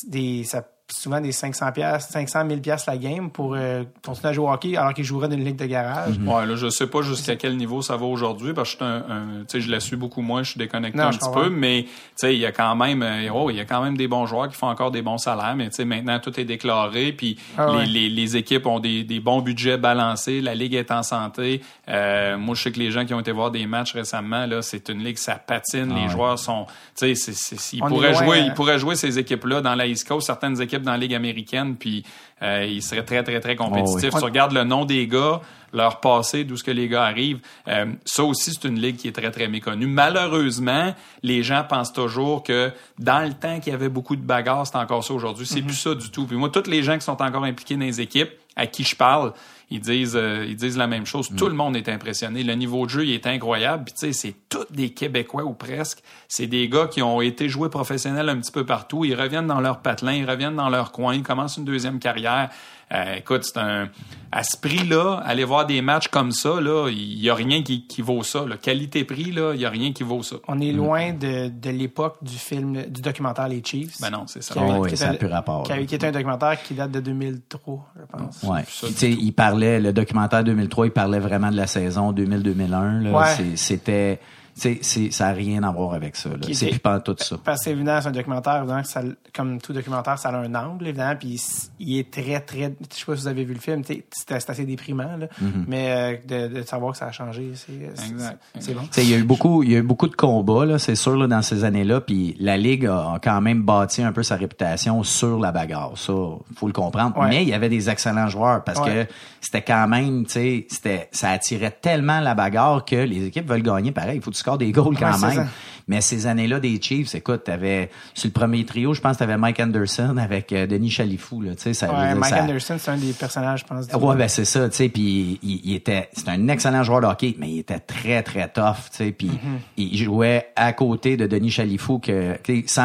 des, 0.06 0.44
ça, 0.44 0.62
souvent 0.90 1.20
des 1.20 1.32
500 1.32 1.72
pièces, 1.72 2.08
500 2.10 2.44
1000 2.44 2.60
pièces 2.60 2.86
la 2.86 2.98
game 2.98 3.30
pour 3.30 3.54
euh, 3.54 3.82
continuer 4.04 4.28
à 4.28 4.32
jouer 4.34 4.44
au 4.46 4.50
hockey 4.52 4.76
alors 4.76 4.92
qu'ils 4.92 5.04
joueraient 5.04 5.28
dans 5.28 5.36
une 5.36 5.44
ligue 5.44 5.56
de 5.56 5.64
garage. 5.64 6.18
Ouais, 6.18 6.44
là, 6.46 6.54
je 6.54 6.68
sais 6.68 6.86
pas 6.86 7.00
jusqu'à 7.00 7.36
quel 7.36 7.56
niveau 7.56 7.80
ça 7.80 7.96
va 7.96 8.04
aujourd'hui, 8.04 8.52
parce 8.52 8.74
que 8.74 8.84
je 8.84 8.84
suis 8.84 8.92
un, 8.92 8.96
un- 9.10 9.40
tu 9.40 9.44
sais, 9.48 9.60
je 9.62 9.70
la 9.70 9.80
suis 9.80 9.96
beaucoup 9.96 10.20
moins, 10.20 10.42
je 10.42 10.50
suis 10.50 10.58
déconnecté 10.58 10.98
Non, 10.98 11.04
un 11.04 11.10
petit 11.10 11.30
peu, 11.32 11.48
mais, 11.48 11.84
tu 11.84 11.90
sais, 12.16 12.34
il 12.34 12.40
y 12.40 12.46
a 12.46 12.52
quand 12.52 12.74
même, 12.76 13.02
euh, 13.02 13.28
oh, 13.32 13.48
il 13.48 13.56
y 13.56 13.60
a 13.60 13.64
quand 13.64 13.82
même 13.82 13.96
des 13.96 14.06
bons 14.06 14.26
joueurs 14.26 14.48
qui 14.48 14.54
font 14.56 14.66
encore 14.68 14.90
des 14.90 15.00
bons 15.02 15.16
salaires, 15.18 15.54
mais, 15.56 15.70
tu 15.70 15.76
sais, 15.76 15.84
maintenant, 15.86 16.18
tout 16.18 16.38
est 16.38 16.44
déclaré, 16.44 17.12
puis 17.12 17.38
Ah 17.56 17.68
les, 17.70 17.76
ouais. 17.78 17.86
les, 17.86 18.08
les 18.10 18.36
équipes 18.36 18.66
ont 18.66 18.78
des, 18.80 19.02
des 19.02 19.20
bons 19.20 19.40
budgets 19.40 19.78
balancés, 19.78 20.40
la 20.42 20.54
ligue 20.54 20.74
est 20.74 20.90
en 20.90 21.02
santé. 21.02 21.62
Euh, 21.88 22.36
moi, 22.36 22.54
je 22.54 22.62
sais 22.64 22.72
que 22.72 22.78
les 22.78 22.90
gens 22.90 23.06
qui 23.06 23.14
ont 23.14 23.20
été 23.20 23.32
voir 23.32 23.50
des 23.50 23.66
matchs 23.66 23.94
récemment, 23.94 24.44
là, 24.44 24.60
c'est 24.60 24.90
une 24.90 25.02
ligue, 25.02 25.16
ça 25.16 25.36
patine, 25.36 25.94
les 25.94 26.02
ouais. 26.02 26.08
joueurs 26.10 26.38
sont, 26.38 26.66
tu 26.98 27.14
sais, 27.16 27.32
ils 27.72 27.82
On 27.82 27.88
pourraient 27.88 28.12
loin, 28.12 28.24
jouer, 28.24 28.40
euh, 28.40 28.44
ils 28.46 28.52
pourraient 28.54 28.78
jouer 28.78 28.94
ces 28.94 29.18
équipes-là 29.18 29.62
dans 29.62 29.74
la 29.74 29.86
East 29.86 30.06
Coast, 30.06 30.26
certaines 30.26 30.60
équipes 30.60 30.81
dans 30.82 30.92
la 30.92 30.98
ligue 30.98 31.14
américaine, 31.14 31.76
puis 31.76 32.04
euh, 32.42 32.66
ils 32.68 32.82
seraient 32.82 33.04
très, 33.04 33.22
très, 33.22 33.40
très 33.40 33.56
compétitifs. 33.56 34.10
Oh, 34.12 34.14
oui. 34.16 34.20
Tu 34.20 34.24
regardes 34.24 34.52
le 34.52 34.64
nom 34.64 34.84
des 34.84 35.06
gars, 35.06 35.40
leur 35.72 36.00
passé, 36.00 36.44
d'où 36.44 36.56
ce 36.56 36.64
que 36.64 36.70
les 36.70 36.88
gars 36.88 37.04
arrivent. 37.04 37.40
euh, 37.68 37.86
ça 38.04 38.24
aussi, 38.24 38.52
c'est 38.52 38.68
une 38.68 38.80
ligue 38.80 38.96
qui 38.96 39.08
est 39.08 39.12
très, 39.12 39.30
très 39.30 39.48
méconnue. 39.48 39.86
Malheureusement, 39.86 40.94
les 41.22 41.42
gens 41.42 41.64
pensent 41.68 41.92
toujours 41.92 42.42
que 42.42 42.70
dans 42.98 43.26
le 43.26 43.32
temps 43.32 43.60
qu'il 43.60 43.72
y 43.72 43.74
avait 43.74 43.88
beaucoup 43.88 44.16
de 44.16 44.22
bagarres, 44.22 44.66
c'est 44.66 44.76
encore 44.76 45.04
ça 45.04 45.14
aujourd'hui. 45.14 45.46
C'est 45.46 45.62
plus 45.62 45.74
ça 45.74 45.94
du 45.94 46.10
tout. 46.10 46.26
Puis 46.26 46.36
moi, 46.36 46.48
tous 46.48 46.68
les 46.68 46.82
gens 46.82 46.94
qui 46.94 47.04
sont 47.04 47.20
encore 47.22 47.44
impliqués 47.44 47.76
dans 47.76 47.84
les 47.84 48.00
équipes, 48.00 48.30
à 48.56 48.66
qui 48.66 48.84
je 48.84 48.94
parle, 48.94 49.32
ils 49.72 49.80
disent, 49.80 50.16
euh, 50.16 50.44
ils 50.46 50.56
disent 50.56 50.76
la 50.76 50.86
même 50.86 51.06
chose. 51.06 51.30
Tout 51.36 51.48
le 51.48 51.54
monde 51.54 51.76
est 51.76 51.88
impressionné. 51.88 52.42
Le 52.42 52.54
niveau 52.54 52.84
de 52.84 52.90
jeu, 52.90 53.04
il 53.06 53.12
est 53.12 53.26
incroyable. 53.26 53.84
Puis 53.84 53.94
tu 53.94 54.00
sais, 54.00 54.12
c'est 54.12 54.34
tous 54.48 54.66
des 54.70 54.90
Québécois 54.90 55.44
ou 55.44 55.54
presque. 55.54 56.02
C'est 56.28 56.46
des 56.46 56.68
gars 56.68 56.88
qui 56.88 57.00
ont 57.00 57.22
été 57.22 57.48
joués 57.48 57.70
professionnels 57.70 58.28
un 58.28 58.36
petit 58.36 58.52
peu 58.52 58.66
partout. 58.66 59.04
Ils 59.04 59.14
reviennent 59.14 59.46
dans 59.46 59.60
leur 59.60 59.80
patelin, 59.80 60.12
ils 60.12 60.28
reviennent 60.28 60.56
dans 60.56 60.68
leur 60.68 60.92
coin, 60.92 61.14
ils 61.14 61.22
commencent 61.22 61.56
une 61.56 61.64
deuxième 61.64 61.98
carrière. 61.98 62.50
Euh, 62.92 63.14
écoute, 63.16 63.44
c'est 63.44 63.58
un 63.58 63.88
à 64.34 64.44
ce 64.44 64.56
prix-là, 64.56 65.20
aller 65.26 65.44
voir 65.44 65.66
des 65.66 65.82
matchs 65.82 66.08
comme 66.08 66.30
ça, 66.32 66.58
là, 66.58 66.88
il 66.90 67.20
y 67.20 67.28
a 67.28 67.34
rien 67.34 67.62
qui, 67.62 67.86
qui 67.86 68.00
vaut 68.00 68.22
ça. 68.22 68.46
Qualité-prix, 68.62 69.30
là, 69.30 69.52
il 69.54 69.60
y 69.60 69.66
a 69.66 69.68
rien 69.68 69.92
qui 69.92 70.04
vaut 70.04 70.22
ça. 70.22 70.36
On 70.48 70.58
est 70.58 70.72
loin 70.72 71.12
de, 71.12 71.48
de 71.50 71.68
l'époque 71.70 72.16
du 72.22 72.38
film, 72.38 72.82
du 72.88 73.02
documentaire 73.02 73.46
Les 73.48 73.62
Chiefs. 73.62 74.00
Ben 74.00 74.08
non, 74.08 74.24
c'est 74.26 74.42
ça. 74.42 74.54
Qui 74.54 74.60
avait- 74.60 74.72
Oh, 74.72 74.82
oui, 74.84 74.88
qui 74.88 74.96
ça 74.96 75.12
plus 75.12 75.26
rapport, 75.26 75.64
Qui, 75.64 75.84
qui 75.84 75.94
était 75.94 76.06
un 76.06 76.12
documentaire 76.12 76.62
qui 76.62 76.72
date 76.72 76.90
de 76.92 77.00
2003, 77.00 77.92
je 77.94 78.16
pense. 78.16 78.42
Ouais. 78.44 78.62
ça 78.66 79.06
il 79.06 79.32
parlait, 79.34 79.78
le 79.80 79.92
documentaire 79.92 80.42
2003, 80.44 80.86
il 80.86 80.92
parlait 80.92 81.18
vraiment 81.18 81.50
de 81.50 81.56
la 81.56 81.66
saison 81.66 82.10
2000-2001. 82.12 83.02
là. 83.02 83.10
Ouais. 83.10 83.56
C'était, 83.56 84.18
c'est- 84.54 85.10
ça 85.12 85.26
n'a 85.28 85.32
rien 85.32 85.62
à 85.62 85.70
voir 85.70 85.94
avec 85.94 86.14
ça. 86.16 86.30
C'est 86.52 86.68
plus 86.70 86.78
pas 86.78 87.00
tout 87.00 87.16
ça. 87.18 87.36
Parce 87.42 87.58
que 87.60 87.64
c'est 87.64 87.70
évident, 87.70 87.98
c'est 88.00 88.08
un 88.08 88.12
documentaire, 88.12 88.58
évidemment, 88.58 88.82
que 88.82 88.88
ça, 88.88 89.02
comme 89.34 89.60
tout 89.60 89.72
documentaire, 89.72 90.18
ça 90.18 90.28
a 90.28 90.36
un 90.36 90.54
angle, 90.54 90.86
évidemment, 90.88 91.16
puis 91.18 91.40
il 91.80 91.98
est 91.98 92.10
très, 92.10 92.40
très, 92.40 92.74
je 92.90 92.96
sais 92.98 93.04
pas 93.06 93.16
si 93.16 93.22
vous 93.22 93.28
avez 93.28 93.44
vu 93.44 93.54
le 93.54 93.60
film, 93.60 93.82
tu 93.84 93.94
sais, 93.94 94.04
c'est 94.10 94.40
c'est 94.40 94.50
assez 94.50 94.64
déprimant, 94.64 95.16
là, 95.16 95.26
Mm-hmm. 95.42 95.64
mais 95.68 96.18
euh, 96.28 96.48
de, 96.48 96.54
de 96.60 96.62
savoir 96.62 96.92
que 96.92 96.98
ça 96.98 97.06
a 97.06 97.12
changé, 97.12 97.52
c'est 97.54 97.72
c'est- 97.94 98.10
Exact. 98.10 98.38
c'est 98.58 98.74
bon. 98.74 98.82
Tu 98.82 98.88
sais, 98.92 99.02
il 99.04 99.10
y 99.10 99.14
a 99.14 99.18
eu 99.18 99.24
beaucoup, 99.24 99.62
il 99.62 99.72
y 99.72 99.76
a 99.76 99.78
eu 99.78 99.82
beaucoup 99.82 100.08
de 100.08 100.14
combats, 100.16 100.64
là, 100.66 100.78
c'est 100.78 100.94
sûr, 100.96 101.16
là, 101.16 101.26
dans 101.26 101.42
ces 101.42 101.64
années-là. 101.64 102.00
Puis 102.00 102.36
la 102.38 102.56
Ligue 102.56 102.86
a, 102.86 103.18
quand 103.22 103.40
même 103.40 103.62
bâti 103.62 104.02
un 104.02 104.12
peu 104.12 104.22
sa 104.22 104.36
réputation 104.36 105.02
sur 105.02 105.38
la 105.38 105.52
bagarre. 105.52 105.92
Ça, 105.96 106.12
faut 106.56 106.66
le 106.66 106.72
comprendre. 106.72 107.16
Ouais. 107.18 107.28
Mais 107.28 107.42
il 107.42 107.48
y 107.48 107.54
avait 107.54 107.68
des 107.68 107.88
excellents 107.88 108.28
joueurs 108.28 108.62
parce 108.64 108.80
Ouais. 108.80 109.06
que 109.06 109.12
c'était 109.40 109.62
quand 109.62 109.88
même, 109.88 110.24
tu 110.26 110.32
sais, 110.32 110.66
c'était, 110.68 111.08
ça 111.12 111.30
attirait 111.30 111.70
tellement 111.80 112.20
la 112.20 112.34
bagarre 112.34 112.84
que 112.84 112.96
les 112.96 113.26
équipes 113.26 113.48
veulent 113.48 113.62
gagner 113.62 113.92
pareil. 113.92 114.16
Il 114.16 114.22
faut 114.22 114.30
scores 114.42 114.58
des 114.58 114.72
goals 114.72 114.96
Ouais, 115.22 115.36
même. 115.36 115.48
Mais 115.88 116.00
ces 116.00 116.26
années-là 116.26 116.60
des 116.60 116.80
Chiefs, 116.80 117.14
écoute, 117.14 117.44
t'avais, 117.44 117.90
sur 118.14 118.28
le 118.28 118.32
premier 118.32 118.64
trio, 118.64 118.94
je 118.94 119.00
pense 119.00 119.14
que 119.14 119.18
t'avais 119.20 119.36
Mike 119.36 119.60
Anderson 119.60 120.16
avec 120.16 120.52
euh, 120.52 120.66
Denis 120.66 120.90
Chalifou, 120.90 121.40
là, 121.42 121.54
tu 121.54 121.62
sais, 121.62 121.74
ça, 121.74 121.92
Ouais, 121.92 122.14
Mike 122.14 122.34
ça- 122.34 122.42
Anderson, 122.44 122.76
c'est 122.78 122.90
un 122.90 122.96
des 122.96 123.12
personnages, 123.12 123.60
je 123.60 123.64
pense. 123.66 123.88
du- 123.88 123.94
Ouais, 123.96 124.16
ben 124.16 124.28
c'est 124.28 124.44
ça, 124.44 124.68
tu 124.68 124.76
sais, 124.76 124.88
puis 124.88 125.38
il, 125.42 125.60
il 125.64 125.74
était, 125.74 126.08
c'est 126.12 126.28
un 126.28 126.48
excellent 126.48 126.82
joueur 126.82 127.00
de 127.00 127.06
hockey, 127.06 127.34
mais 127.38 127.50
il 127.50 127.58
était 127.60 127.78
très 127.80 128.22
très 128.22 128.48
tough, 128.48 128.90
tu 128.90 128.96
sais, 128.98 129.12
puis 129.12 129.30
il 129.76 129.96
jouait 129.96 130.48
à 130.56 130.72
côté 130.72 131.16
de 131.16 131.26
Denis 131.26 131.50
Chalifou 131.50 131.98
que, 131.98 132.36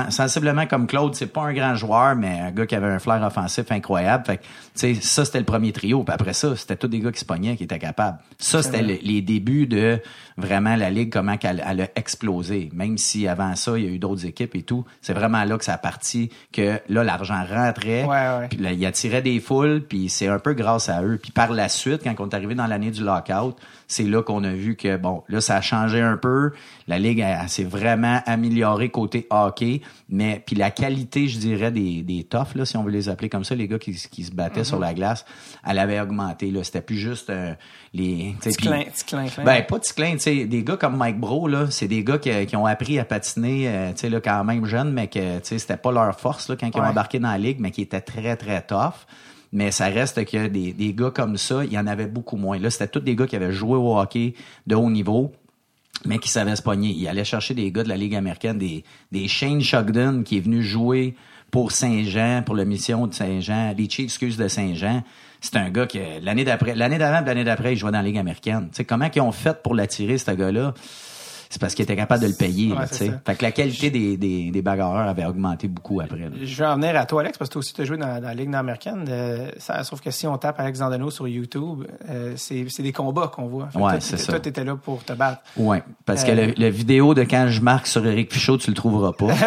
sensiblement 0.09 0.65
comme 0.65 0.87
Claude, 0.87 1.15
c'est 1.15 1.27
pas 1.31 1.41
un 1.43 1.53
grand 1.53 1.75
joueur, 1.75 2.15
mais 2.15 2.39
un 2.39 2.51
gars 2.51 2.65
qui 2.65 2.75
avait 2.75 2.87
un 2.87 2.99
flair 2.99 3.21
offensif 3.23 3.71
incroyable. 3.71 4.25
Fait 4.25 4.37
que, 4.37 4.43
tu 4.43 4.47
sais, 4.75 4.93
ça 5.01 5.25
c'était 5.25 5.39
le 5.39 5.45
premier 5.45 5.71
trio, 5.71 6.03
puis 6.03 6.13
après 6.13 6.33
ça, 6.33 6.55
c'était 6.55 6.75
tous 6.75 6.87
des 6.87 6.99
gars 6.99 7.11
qui 7.11 7.19
se 7.19 7.25
pognaient, 7.25 7.55
qui 7.55 7.63
étaient 7.63 7.79
capables. 7.79 8.17
Ça 8.37 8.61
c'était 8.63 8.81
le- 8.83 8.97
les 9.01 9.21
débuts 9.21 9.67
de 9.67 9.99
vraiment 10.37 10.75
la 10.75 10.89
ligue, 10.89 11.11
comment 11.11 11.37
qu'elle 11.37 11.63
elle 11.67 11.81
a 11.81 11.87
explosé. 11.95 12.69
Même 12.73 12.86
si 12.95 13.27
avant 13.27 13.55
ça, 13.55 13.77
il 13.77 13.85
y 13.85 13.87
a 13.87 13.89
eu 13.89 13.97
d'autres 13.99 14.25
équipes 14.25 14.55
et 14.55 14.61
tout, 14.61 14.85
c'est 15.01 15.13
vraiment 15.13 15.43
là 15.43 15.57
que 15.57 15.65
ça 15.65 15.73
a 15.73 15.77
parti 15.77 16.29
que 16.53 16.79
là 16.89 17.03
l'argent 17.03 17.43
rentrait. 17.43 18.07
Puis 18.49 18.59
là, 18.59 18.71
il 18.71 18.85
attirait 18.85 19.21
des 19.21 19.39
foules, 19.39 19.81
puis 19.81 20.09
c'est 20.09 20.27
un 20.27 20.39
peu 20.39 20.53
grâce 20.53 20.89
à 20.89 21.03
eux. 21.03 21.17
Puis 21.19 21.31
par 21.31 21.51
la 21.51 21.69
suite, 21.69 22.01
quand 22.03 22.13
on 22.19 22.29
est 22.29 22.35
arrivé 22.35 22.53
dans 22.53 22.67
l'année 22.67 22.91
du 22.91 23.03
lockout, 23.03 23.55
c'est 23.87 24.03
là 24.03 24.21
qu'on 24.21 24.43
a 24.43 24.51
vu 24.51 24.75
que, 24.75 24.97
bon, 24.97 25.23
là, 25.29 25.41
ça 25.41 25.55
a 25.55 25.61
changé 25.61 26.01
un 26.01 26.17
peu. 26.17 26.51
La 26.87 26.99
Ligue 26.99 27.19
elle, 27.19 27.37
elle 27.41 27.49
s'est 27.49 27.63
vraiment 27.63 28.21
améliorée 28.25 28.89
côté 28.89 29.27
hockey, 29.29 29.81
mais 30.09 30.43
puis 30.45 30.55
la 30.55 30.71
qualité, 30.71 31.27
je 31.27 31.39
dirais, 31.39 31.71
des, 31.71 32.01
des 32.03 32.23
toughs, 32.23 32.55
là, 32.55 32.65
si 32.65 32.77
on 32.77 32.83
veut 32.83 32.91
les 32.91 33.09
appeler 33.09 33.29
comme 33.29 33.43
ça, 33.43 33.55
les 33.55 33.67
gars 33.67 33.79
qui, 33.79 33.93
qui 33.93 34.23
se 34.23 34.31
battaient 34.31 34.63
sur 34.63 34.79
la 34.79 34.93
glace, 34.93 35.25
elle 35.65 35.79
avait 35.79 35.99
augmenté. 35.99 36.51
Là. 36.51 36.63
C'était 36.63 36.81
plus 36.81 36.97
juste 36.97 37.29
euh, 37.29 37.53
les... 37.93 38.35
tu 38.41 38.51
sais, 38.51 38.57
Petit 38.57 38.67
clin, 38.67 38.83
petit 38.83 39.05
clin, 39.05 39.25
clin. 39.27 39.43
ben, 39.43 39.65
pas 39.65 39.79
de 39.79 39.85
clin, 39.85 40.13
tu 40.13 40.19
sais, 40.19 40.45
des 40.45 40.63
gars 40.63 40.77
comme 40.77 40.97
Mike 40.97 41.19
Bro, 41.19 41.47
là, 41.47 41.67
c'est 41.69 41.87
des 41.87 42.03
gars 42.03 42.17
qui, 42.17 42.45
qui 42.45 42.55
ont 42.55 42.65
appris 42.65 42.99
à 42.99 43.05
patiner, 43.05 43.69
euh, 43.69 43.91
tu 43.91 43.99
sais, 43.99 44.09
là, 44.09 44.19
quand 44.19 44.43
même 44.43 44.65
jeunes, 44.65 44.91
mais 44.91 45.07
que, 45.07 45.37
tu 45.37 45.45
sais, 45.45 45.59
c'était 45.59 45.77
pas 45.77 45.91
leur 45.91 46.19
force, 46.19 46.49
là, 46.49 46.55
quand 46.59 46.67
ils 46.67 46.79
ont 46.79 46.83
embarqué 46.83 47.19
dans 47.19 47.31
la 47.31 47.37
ligue, 47.37 47.59
mais 47.59 47.71
qui 47.71 47.81
étaient 47.81 48.01
très, 48.01 48.35
très 48.35 48.61
tough. 48.61 49.05
Mais 49.57 49.71
ça 49.71 49.87
reste 49.87 50.23
que 50.25 50.45
des, 50.49 50.71
des 50.71 50.93
gars 50.93 51.09
comme 51.09 51.35
ça, 51.35 51.65
il 51.65 51.73
y 51.73 51.79
en 51.79 51.87
avait 51.87 52.05
beaucoup 52.05 52.37
moins. 52.37 52.59
Là, 52.59 52.69
c'était 52.69 52.87
tous 52.87 52.99
des 52.99 53.15
gars 53.15 53.25
qui 53.25 53.35
avaient 53.35 53.51
joué 53.51 53.75
au 53.75 53.97
hockey 53.97 54.35
de 54.67 54.75
haut 54.75 54.91
niveau, 54.91 55.31
mais 56.05 56.19
qui 56.19 56.29
savaient 56.29 56.55
se 56.55 56.61
pogner. 56.61 56.93
Il 56.95 57.07
allait 57.07 57.23
chercher 57.23 57.55
des 57.55 57.71
gars 57.71 57.81
de 57.81 57.89
la 57.89 57.97
Ligue 57.97 58.13
américaine, 58.13 58.59
des, 58.59 58.83
des 59.11 59.27
Shane 59.27 59.59
Shogden 59.59 60.23
qui 60.23 60.37
est 60.37 60.41
venu 60.41 60.61
jouer 60.61 61.15
pour 61.49 61.71
Saint-Jean, 61.71 62.43
pour 62.45 62.55
la 62.55 62.65
mission 62.65 63.07
de 63.07 63.15
Saint-Jean, 63.15 63.73
les 63.75 63.89
Chiefs, 63.89 64.05
excuse, 64.05 64.37
de 64.37 64.47
Saint-Jean. 64.47 65.01
C'est 65.41 65.55
un 65.55 65.71
gars 65.71 65.87
que 65.87 65.97
l'année 66.21 66.43
d'après, 66.43 66.75
l'année 66.75 66.99
d'avant, 66.99 67.25
l'année 67.25 67.43
d'après, 67.43 67.73
il 67.73 67.77
jouait 67.77 67.91
dans 67.91 67.97
la 67.97 68.03
Ligue 68.03 68.19
américaine. 68.19 68.67
Tu 68.69 68.75
sais, 68.75 68.85
comment 68.85 69.09
ils 69.11 69.21
ont 69.21 69.31
fait 69.31 69.63
pour 69.63 69.73
l'attirer, 69.73 70.19
ce 70.19 70.29
gars-là? 70.29 70.75
C'est 71.49 71.61
parce 71.61 71.73
qu'il 71.75 71.83
était 71.83 71.95
capable 71.95 72.21
de 72.23 72.27
le 72.27 72.33
payer, 72.33 72.71
Ouais, 72.73 72.79
là, 72.79 72.87
tu. 72.87 73.05
Fait 73.25 73.35
que 73.35 73.43
la 73.43 73.51
qualité 73.51 73.89
des, 73.89 74.17
des, 74.17 74.51
des 74.51 74.61
bagarreurs 74.61 75.07
avait 75.07 75.25
augmenté 75.25 75.67
beaucoup 75.67 76.01
après. 76.01 76.17
là. 76.19 76.25
Je 76.43 76.55
vais 76.57 76.65
en 76.65 76.75
venir 76.75 76.95
à 76.97 77.05
toi, 77.05 77.21
Alex, 77.21 77.37
parce 77.37 77.49
que 77.49 77.53
toi 77.53 77.59
aussi, 77.59 77.73
tu 77.73 77.81
as 77.81 77.85
joué 77.85 77.97
dans, 77.97 78.05
dans 78.19 78.27
la 78.27 78.33
Ligue 78.33 78.49
nord-américaine. 78.49 79.05
Euh, 79.09 79.49
sauf 79.83 80.01
que 80.01 80.11
si 80.11 80.27
on 80.27 80.37
tape 80.37 80.59
Alex 80.59 80.79
Zandano 80.79 81.09
sur 81.09 81.27
YouTube, 81.27 81.85
euh, 82.09 82.33
c'est 82.35 82.65
des 82.81 82.91
combats 82.91 83.31
qu'on 83.33 83.47
voit. 83.47 83.69
Fait 83.71 83.79
Ouais, 83.79 83.93
c'est 83.99 84.17
ça. 84.17 84.31
Toi, 84.33 84.39
t'étais 84.41 84.63
là 84.63 84.75
pour 84.75 85.03
te 85.03 85.13
battre. 85.13 85.41
Ouais, 85.55 85.83
parce 86.05 86.23
que 86.23 86.31
Euh, 86.31 86.47
le, 86.47 86.53
le 86.57 86.67
vidéo 86.69 87.13
de 87.13 87.23
quand 87.23 87.47
je 87.49 87.61
marque 87.61 87.87
sur 87.87 88.05
Eric 88.05 88.33
Fichaud, 88.33 88.57
tu 88.57 88.69
le 88.69 88.75
trouveras 88.75 89.13
pas. 89.13 89.27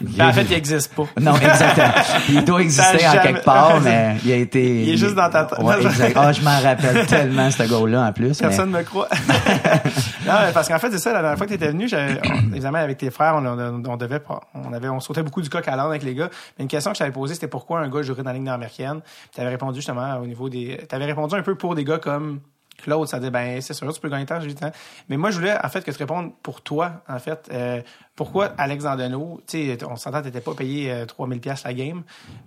Ben, 0.00 0.28
en 0.28 0.32
fait, 0.32 0.42
il 0.44 0.50
n'existe 0.50 0.94
pas. 0.94 1.04
Non, 1.20 1.34
exactement. 1.36 1.92
Il 2.30 2.44
doit 2.44 2.62
exister 2.62 3.04
en 3.06 3.12
jamais- 3.12 3.22
quelque 3.22 3.44
part, 3.44 3.80
mais 3.82 4.16
il 4.24 4.32
a 4.32 4.36
été. 4.36 4.82
Il 4.84 4.90
est 4.90 4.96
juste 4.96 5.14
dans 5.14 5.28
ta 5.28 5.44
tête. 5.44 5.58
Ouais, 5.58 5.82
exact. 5.84 6.16
Ah, 6.16 6.32
je 6.32 6.40
m'en 6.42 6.58
rappelle 6.60 7.06
tellement, 7.06 7.50
ce 7.50 7.64
goal-là, 7.64 8.06
en 8.06 8.12
plus. 8.12 8.38
Personne 8.38 8.70
ne 8.70 8.78
me 8.78 8.82
croit. 8.82 9.08
non, 10.26 10.32
parce 10.54 10.68
qu'en 10.68 10.78
fait, 10.78 10.90
c'est 10.90 10.98
ça, 10.98 11.12
la 11.16 11.22
dernière 11.22 11.38
fois 11.38 11.46
que 11.46 11.52
tu 11.52 11.56
étais 11.56 11.68
venu, 11.68 11.88
on- 11.92 12.50
évidemment, 12.52 12.78
avec 12.78 12.98
tes 12.98 13.10
frères, 13.10 13.34
on, 13.36 13.44
on, 13.46 14.72
avait, 14.72 14.88
on 14.88 15.00
sautait 15.00 15.22
beaucoup 15.22 15.42
du 15.42 15.48
coq 15.50 15.66
à 15.66 15.76
l'âne 15.76 15.86
avec 15.86 16.02
les 16.02 16.14
gars. 16.14 16.30
Mais 16.58 16.62
une 16.62 16.68
question 16.68 16.90
que 16.92 16.96
je 16.96 17.00
t'avais 17.00 17.12
posée, 17.12 17.34
c'était 17.34 17.48
pourquoi 17.48 17.80
un 17.80 17.88
gars 17.88 18.02
jouerait 18.02 18.22
dans 18.22 18.30
la 18.30 18.34
ligne 18.34 18.44
nord-américaine? 18.44 19.00
Tu 19.34 19.40
avais 19.40 19.50
répondu 19.50 19.76
justement 19.76 20.16
au 20.18 20.26
niveau 20.26 20.48
des, 20.48 20.80
tu 20.88 20.94
avais 20.94 21.06
répondu 21.06 21.34
un 21.34 21.42
peu 21.42 21.54
pour 21.56 21.74
des 21.74 21.84
gars 21.84 21.98
comme 21.98 22.40
Claude, 22.82 23.08
ça 23.08 23.18
dit, 23.18 23.30
ben, 23.30 23.58
c'est 23.62 23.72
sûr, 23.72 23.90
tu 23.90 24.00
peux 24.02 24.10
gagner 24.10 24.26
tant, 24.26 24.38
j'ai 24.38 24.54
tant. 24.54 24.70
Mais 25.08 25.16
moi, 25.16 25.30
je 25.30 25.38
voulais, 25.38 25.56
en 25.64 25.68
fait, 25.70 25.82
que 25.82 25.90
tu 25.90 25.96
répondes 25.96 26.32
pour 26.42 26.60
toi, 26.60 27.00
en 27.08 27.18
fait. 27.18 27.48
Euh, 27.50 27.80
pourquoi 28.14 28.52
Alex 28.58 28.84
Andeno, 28.84 29.40
tu 29.46 29.66
sais, 29.78 29.78
on 29.88 29.96
s'entend, 29.96 30.20
t'étais 30.20 30.42
pas 30.42 30.52
payé 30.52 30.92
euh, 30.92 31.06
3000 31.06 31.40
pièces 31.40 31.64
la 31.64 31.72
game. 31.72 32.02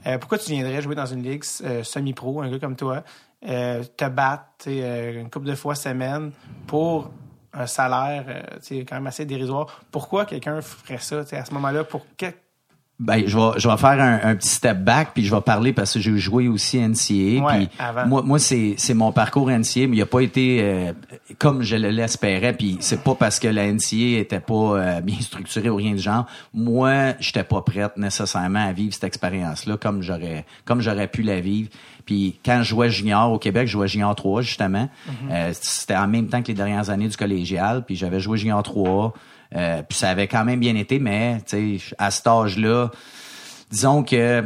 Euh, 0.06 0.20
pourquoi 0.20 0.38
tu 0.38 0.52
viendrais 0.52 0.84
jouer 0.84 0.94
dans 0.94 1.08
une 1.08 1.24
ligue 1.24 1.44
euh, 1.64 1.82
semi-pro, 1.84 2.44
un 2.44 2.52
gars 2.52 2.60
comme 2.60 2.76
toi, 2.76 3.04
te 3.42 4.08
battre, 4.10 4.68
une 4.68 5.30
couple 5.32 5.48
de 5.48 5.56
fois 5.56 5.74
semaine 5.74 6.32
pour 6.68 7.10
un 7.54 7.68
salaire, 7.68 8.26
euh, 8.28 8.84
quand 8.86 8.96
même 8.96 9.08
assez 9.08 9.26
dérisoire. 9.26 9.82
Pourquoi 9.92 10.26
quelqu'un 10.26 10.62
ferait 10.62 10.98
ça, 11.00 11.20
à 11.32 11.46
ce 11.46 11.54
moment-là, 11.54 11.84
pour 11.84 12.06
quel, 12.18 12.34
Ben, 13.00 13.24
je 13.26 13.38
vais, 13.38 13.52
je 13.58 13.70
vais 13.70 13.78
faire 13.78 14.02
un, 14.02 14.20
un 14.24 14.36
petit 14.36 14.50
step 14.50 14.80
back, 14.80 15.12
puis 15.14 15.24
je 15.24 15.34
vais 15.34 15.40
parler 15.40 15.72
parce 15.72 15.94
que 15.94 16.02
j'ai 16.02 16.18
joué 16.18 16.50
aussi 16.50 16.78
NCA. 16.78 17.14
Ouais, 17.14 17.40
puis 17.56 17.70
avant. 17.80 18.06
moi, 18.06 18.22
moi 18.24 18.40
c'est, 18.40 18.74
c'est 18.78 18.94
mon 18.94 19.14
parcours 19.14 19.50
NCA, 19.50 19.88
mais 19.88 19.96
il 19.96 20.02
a 20.02 20.06
pas 20.06 20.20
été 20.20 20.60
euh, 20.62 20.92
comme 21.38 21.62
je 21.62 21.78
l'espérais. 21.78 22.52
Puis 22.52 22.76
c'est 22.82 23.02
pas 23.02 23.16
parce 23.16 23.40
que 23.40 23.48
la 23.48 23.72
NCA 23.72 24.20
était 24.20 24.42
pas 24.42 24.54
euh, 24.54 25.02
bien 25.02 25.16
structurée 25.22 25.70
ou 25.70 25.78
rien 25.78 25.94
de 25.94 25.98
genre. 25.98 26.26
Moi, 26.54 27.14
j'étais 27.22 27.46
pas 27.46 27.62
prête 27.62 27.96
nécessairement 27.96 28.68
à 28.68 28.74
vivre 28.74 28.94
cette 28.94 29.06
expérience-là 29.06 29.78
comme 29.78 30.02
j'aurais, 30.02 30.46
comme 30.66 30.82
j'aurais 30.82 31.08
pu 31.08 31.22
la 31.22 31.40
vivre. 31.40 31.70
Puis 32.06 32.38
quand 32.44 32.64
je 32.64 32.70
jouais 32.70 32.90
junior 32.90 33.32
au 33.32 33.40
Québec, 33.40 33.68
je 33.68 33.74
jouais 33.74 33.88
junior 33.88 34.14
3 34.14 34.42
justement. 34.42 34.90
Euh, 35.32 35.52
c'était 35.54 35.96
en 35.96 36.08
même 36.08 36.28
temps 36.28 36.42
que 36.42 36.48
les 36.48 36.54
dernières 36.54 36.90
années 36.90 37.08
du 37.08 37.16
collégial. 37.16 37.86
Puis 37.86 37.96
j'avais 37.96 38.20
joué 38.20 38.38
junior 38.38 38.62
3. 38.62 39.14
Euh, 39.56 39.82
puis 39.82 39.98
ça 39.98 40.10
avait 40.10 40.28
quand 40.28 40.46
même 40.46 40.60
bien 40.60 40.76
été, 40.76 41.00
mais 41.00 41.38
à 41.98 42.12
cet 42.12 42.28
âge-là, 42.28 42.92
disons 43.72 44.04
que 44.04 44.44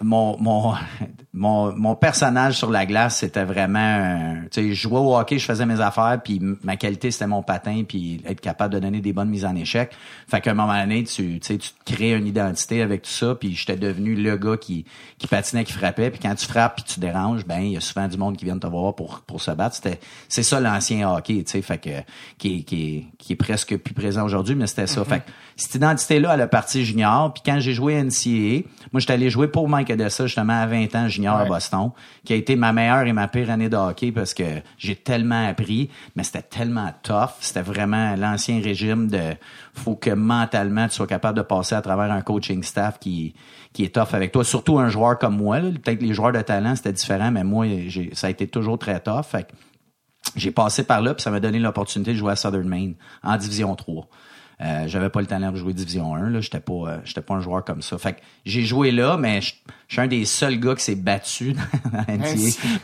mon, 0.00 0.38
mon, 0.38 0.74
mon, 1.32 1.74
mon 1.76 1.94
personnage 1.94 2.56
sur 2.56 2.70
la 2.70 2.86
glace, 2.86 3.18
c'était 3.18 3.44
vraiment... 3.44 4.34
Tu 4.50 4.62
sais, 4.62 4.68
je 4.74 4.74
jouais 4.74 4.98
au 4.98 5.16
hockey, 5.16 5.38
je 5.38 5.44
faisais 5.44 5.66
mes 5.66 5.80
affaires, 5.80 6.20
puis 6.22 6.40
ma 6.62 6.76
qualité, 6.76 7.10
c'était 7.10 7.26
mon 7.26 7.42
patin, 7.42 7.84
puis 7.86 8.22
être 8.26 8.40
capable 8.40 8.74
de 8.74 8.78
donner 8.78 9.00
des 9.00 9.12
bonnes 9.12 9.28
mises 9.28 9.44
en 9.44 9.54
échec. 9.56 9.90
Fait 10.28 10.40
qu'à 10.40 10.52
un 10.52 10.54
moment 10.54 10.78
donné, 10.78 11.04
tu, 11.04 11.38
tu 11.38 11.46
sais, 11.46 11.58
tu 11.58 11.70
te 11.70 11.92
crées 11.94 12.12
une 12.14 12.26
identité 12.26 12.82
avec 12.82 13.02
tout 13.02 13.10
ça, 13.10 13.34
puis 13.34 13.54
j'étais 13.54 13.76
devenu 13.76 14.14
le 14.14 14.36
gars 14.36 14.56
qui, 14.56 14.84
qui 15.18 15.26
patinait, 15.26 15.64
qui 15.64 15.72
frappait. 15.72 16.10
Puis 16.10 16.20
quand 16.20 16.34
tu 16.34 16.46
frappes, 16.46 16.76
puis 16.76 16.84
tu 16.94 17.00
déranges, 17.00 17.44
ben 17.44 17.60
il 17.60 17.72
y 17.72 17.76
a 17.76 17.80
souvent 17.80 18.08
du 18.08 18.16
monde 18.16 18.36
qui 18.36 18.44
vient 18.44 18.58
te 18.58 18.66
voir 18.66 18.94
pour, 18.94 19.20
pour 19.20 19.40
se 19.40 19.50
battre. 19.50 19.76
C'était, 19.76 20.00
c'est 20.28 20.42
ça 20.42 20.60
l'ancien 20.60 21.10
hockey, 21.10 21.42
tu 21.44 21.52
sais, 21.52 21.62
fait 21.62 21.78
que 21.78 21.90
qui, 22.38 22.58
est- 22.58 22.62
qui, 22.62 23.06
qui 23.18 23.32
est 23.32 23.36
presque 23.36 23.76
plus 23.76 23.94
présent 23.94 24.24
aujourd'hui, 24.24 24.54
mais 24.54 24.66
c'était 24.66 24.86
ça. 24.86 25.04
Fait 25.04 25.20
que 25.20 25.24
cette 25.58 25.74
identité-là, 25.74 26.34
elle 26.34 26.40
a 26.40 26.46
parti 26.46 26.84
junior. 26.84 27.34
Puis 27.34 27.42
quand 27.44 27.58
j'ai 27.58 27.72
joué 27.72 28.00
NCAA, 28.00 28.68
moi, 28.92 29.00
j'étais 29.00 29.14
allé 29.14 29.28
jouer 29.28 29.48
pour 29.48 29.68
Mike 29.68 29.90
Odessa, 29.90 30.24
justement, 30.26 30.52
à 30.52 30.66
20 30.66 30.94
ans, 30.94 31.08
junior 31.08 31.36
à. 31.36 31.44
Boston, 31.46 31.90
qui 32.24 32.32
a 32.32 32.36
été 32.36 32.54
ma 32.54 32.72
meilleure 32.72 33.08
et 33.08 33.12
ma 33.12 33.26
pire 33.26 33.50
année 33.50 33.68
de 33.68 33.76
hockey 33.76 34.12
parce 34.12 34.34
que 34.34 34.44
j'ai 34.78 34.94
tellement 34.94 35.48
appris, 35.48 35.90
mais 36.14 36.22
c'était 36.22 36.42
tellement 36.42 36.92
tough. 37.02 37.32
C'était 37.40 37.62
vraiment 37.62 38.14
l'ancien 38.14 38.62
régime 38.62 39.08
de 39.08 39.34
faut 39.74 39.96
que 39.96 40.10
mentalement, 40.10 40.86
tu 40.86 40.94
sois 40.94 41.08
capable 41.08 41.36
de 41.36 41.42
passer 41.42 41.74
à 41.74 41.82
travers 41.82 42.12
un 42.12 42.20
coaching 42.20 42.62
staff 42.62 43.00
qui, 43.00 43.34
qui 43.72 43.82
est 43.82 43.92
tough 43.92 44.12
avec 44.14 44.30
toi. 44.30 44.44
Surtout 44.44 44.78
un 44.78 44.88
joueur 44.88 45.18
comme 45.18 45.36
moi. 45.36 45.58
Peut-être 45.58 45.98
que 45.98 46.04
les 46.04 46.14
joueurs 46.14 46.32
de 46.32 46.40
talent, 46.40 46.76
c'était 46.76 46.92
différent, 46.92 47.32
mais 47.32 47.42
moi, 47.42 47.66
j'ai, 47.88 48.10
ça 48.14 48.28
a 48.28 48.30
été 48.30 48.46
toujours 48.46 48.78
très 48.78 49.00
tough. 49.00 49.24
Fait 49.24 49.42
que 49.42 49.52
j'ai 50.36 50.52
passé 50.52 50.84
par 50.84 51.00
là, 51.00 51.14
puis 51.14 51.22
ça 51.22 51.32
m'a 51.32 51.40
donné 51.40 51.58
l'opportunité 51.58 52.12
de 52.12 52.16
jouer 52.16 52.32
à 52.32 52.36
Southern 52.36 52.68
Maine 52.68 52.94
en 53.24 53.36
Division 53.36 53.74
3. 53.74 54.08
Euh, 54.60 54.88
j'avais 54.88 55.08
pas 55.08 55.20
le 55.20 55.26
talent 55.26 55.52
de 55.52 55.56
jouer 55.56 55.72
Division 55.72 56.14
1, 56.16 56.30
là. 56.30 56.40
J'étais 56.40 56.60
pas, 56.60 56.72
euh, 56.72 56.98
j'étais 57.04 57.20
pas 57.20 57.34
un 57.34 57.40
joueur 57.40 57.64
comme 57.64 57.80
ça. 57.82 57.96
Fait 57.98 58.14
que 58.14 58.18
j'ai 58.44 58.62
joué 58.64 58.90
là, 58.90 59.16
mais 59.16 59.40
je 59.40 59.54
je 59.86 59.94
suis 59.94 60.02
un 60.02 60.06
des 60.08 60.24
seuls 60.24 60.58
gars 60.60 60.74
qui 60.74 60.82
s'est 60.84 60.96
battu 60.96 61.52
dans 61.84 61.92
la. 61.92 62.14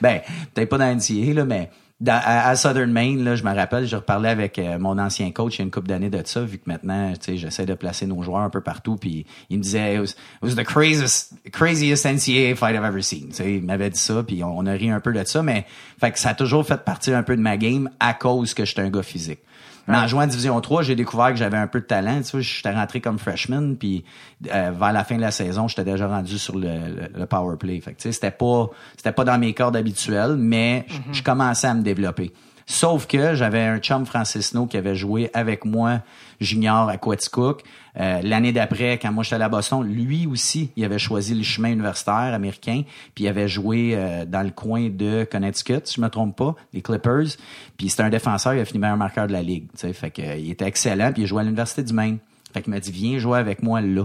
Ben, 0.00 0.20
peut-être 0.54 0.68
pas 0.70 0.78
dans 0.78 0.86
la 0.86 1.32
là, 1.34 1.44
mais 1.44 1.70
dans- 2.00 2.12
à, 2.22 2.48
à 2.48 2.56
Southern 2.56 2.90
Maine, 2.90 3.22
là, 3.24 3.36
je 3.36 3.42
me 3.44 3.54
rappelle, 3.54 3.86
je 3.86 3.96
reparlais 3.96 4.28
avec 4.30 4.58
euh, 4.58 4.78
mon 4.78 4.98
ancien 4.98 5.30
coach 5.30 5.56
il 5.56 5.58
y 5.58 5.62
a 5.62 5.64
une 5.64 5.70
couple 5.70 5.88
d'années 5.88 6.10
de 6.10 6.22
ça, 6.24 6.42
vu 6.42 6.58
que 6.58 6.64
maintenant, 6.66 7.12
tu 7.12 7.18
sais, 7.20 7.36
j'essaie 7.36 7.66
de 7.66 7.74
placer 7.74 8.06
nos 8.06 8.22
joueurs 8.22 8.40
un 8.42 8.50
peu 8.50 8.60
partout, 8.62 8.96
puis 8.96 9.26
il 9.50 9.58
me 9.58 9.62
disait, 9.62 9.94
it 9.96 10.00
was, 10.00 10.04
it 10.12 10.16
was 10.42 10.54
the 10.54 10.64
craziest, 10.64 11.34
craziest 11.52 12.04
NCAA 12.06 12.54
fight 12.56 12.74
I've 12.74 12.84
ever 12.84 13.02
seen. 13.02 13.28
Tu 13.28 13.34
sais, 13.34 13.54
il 13.56 13.62
m'avait 13.62 13.90
dit 13.90 13.98
ça, 14.00 14.22
puis 14.22 14.42
on, 14.42 14.58
on 14.58 14.66
a 14.66 14.72
ri 14.72 14.90
un 14.90 15.00
peu 15.00 15.12
de 15.12 15.24
ça, 15.24 15.42
mais 15.42 15.66
fait 16.00 16.10
que 16.12 16.18
ça 16.18 16.30
a 16.30 16.34
toujours 16.34 16.64
fait 16.66 16.82
partie 16.84 17.12
un 17.12 17.22
peu 17.22 17.36
de 17.36 17.42
ma 17.42 17.56
game 17.56 17.90
à 18.00 18.14
cause 18.14 18.54
que 18.54 18.64
j'étais 18.64 18.82
un 18.82 18.90
gars 18.90 19.02
physique. 19.02 19.40
Mais 19.86 19.96
en 19.98 20.06
jouant 20.06 20.22
en 20.22 20.26
Division 20.26 20.60
3, 20.60 20.82
j'ai 20.82 20.94
découvert 20.96 21.28
que 21.30 21.36
j'avais 21.36 21.56
un 21.58 21.66
peu 21.66 21.80
de 21.80 21.84
talent. 21.84 22.20
Tu 22.22 22.30
vois, 22.32 22.40
j'étais 22.40 22.70
rentré 22.72 23.00
comme 23.00 23.18
freshman, 23.18 23.74
puis 23.78 24.04
euh, 24.52 24.72
vers 24.78 24.92
la 24.92 25.04
fin 25.04 25.16
de 25.16 25.20
la 25.20 25.30
saison, 25.30 25.68
j'étais 25.68 25.84
déjà 25.84 26.08
rendu 26.08 26.38
sur 26.38 26.56
le, 26.56 26.68
le, 26.68 27.18
le 27.18 27.26
power 27.26 27.56
play. 27.58 27.80
Fait 27.80 27.92
que, 27.92 27.96
tu 27.98 28.02
sais, 28.04 28.12
c'était 28.12 28.30
pas, 28.30 28.68
c'était 28.96 29.12
pas 29.12 29.24
dans 29.24 29.38
mes 29.38 29.52
cordes 29.52 29.76
habituelles, 29.76 30.36
mais 30.38 30.86
j- 30.88 31.00
je 31.12 31.22
commençais 31.22 31.66
à 31.66 31.74
me 31.74 31.82
développer. 31.82 32.32
Sauf 32.66 33.06
que 33.06 33.34
j'avais 33.34 33.62
un 33.62 33.78
chum 33.78 34.06
Francis 34.06 34.54
No 34.54 34.66
qui 34.66 34.76
avait 34.76 34.94
joué 34.94 35.30
avec 35.34 35.64
moi 35.64 36.00
junior 36.40 36.88
à 36.88 36.96
Quetzcook. 36.96 37.62
Euh, 38.00 38.20
L'année 38.22 38.52
d'après, 38.52 38.98
quand 38.98 39.12
moi 39.12 39.22
j'étais 39.22 39.42
à 39.42 39.48
Boston, 39.48 39.82
lui 39.82 40.26
aussi, 40.26 40.70
il 40.76 40.84
avait 40.84 40.98
choisi 40.98 41.34
le 41.34 41.42
chemin 41.42 41.70
universitaire 41.70 42.34
américain, 42.34 42.82
puis 43.14 43.24
il 43.24 43.28
avait 43.28 43.48
joué 43.48 43.92
euh, 43.94 44.24
dans 44.24 44.42
le 44.42 44.50
coin 44.50 44.88
de 44.88 45.26
Connecticut, 45.30 45.80
si 45.84 45.96
je 45.96 46.00
me 46.00 46.08
trompe 46.08 46.36
pas, 46.36 46.54
les 46.72 46.82
Clippers. 46.82 47.36
Puis 47.76 47.90
c'était 47.90 48.02
un 48.02 48.10
défenseur, 48.10 48.54
il 48.54 48.60
a 48.60 48.64
fini 48.64 48.78
meilleur 48.78 48.96
marqueur 48.96 49.26
de 49.26 49.32
la 49.32 49.42
ligue. 49.42 49.66
tu 49.72 49.80
sais. 49.80 49.92
Fait 49.92 50.10
que, 50.10 50.22
euh, 50.22 50.36
il 50.36 50.50
était 50.50 50.66
excellent, 50.66 51.12
puis 51.12 51.22
il 51.22 51.26
jouait 51.26 51.42
à 51.42 51.44
l'université 51.44 51.82
du 51.82 51.92
Maine. 51.92 52.18
Fait 52.52 52.62
qu'il 52.62 52.72
m'a 52.72 52.80
dit 52.80 52.92
viens 52.92 53.18
jouer 53.18 53.38
avec 53.38 53.62
moi 53.62 53.80
là. 53.80 54.04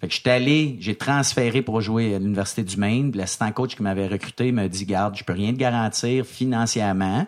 Fait 0.00 0.08
que 0.08 0.14
j'étais 0.14 0.30
allé, 0.30 0.76
j'ai 0.80 0.96
transféré 0.96 1.62
pour 1.62 1.80
jouer 1.80 2.14
à 2.14 2.18
l'université 2.18 2.62
du 2.62 2.76
Maine. 2.76 3.12
L'assistant 3.14 3.50
coach 3.52 3.76
qui 3.76 3.82
m'avait 3.82 4.06
recruté 4.06 4.52
m'a 4.52 4.68
dit 4.68 4.84
garde, 4.84 5.16
je 5.16 5.24
peux 5.24 5.32
rien 5.32 5.52
te 5.52 5.58
garantir 5.58 6.26
financièrement, 6.26 7.26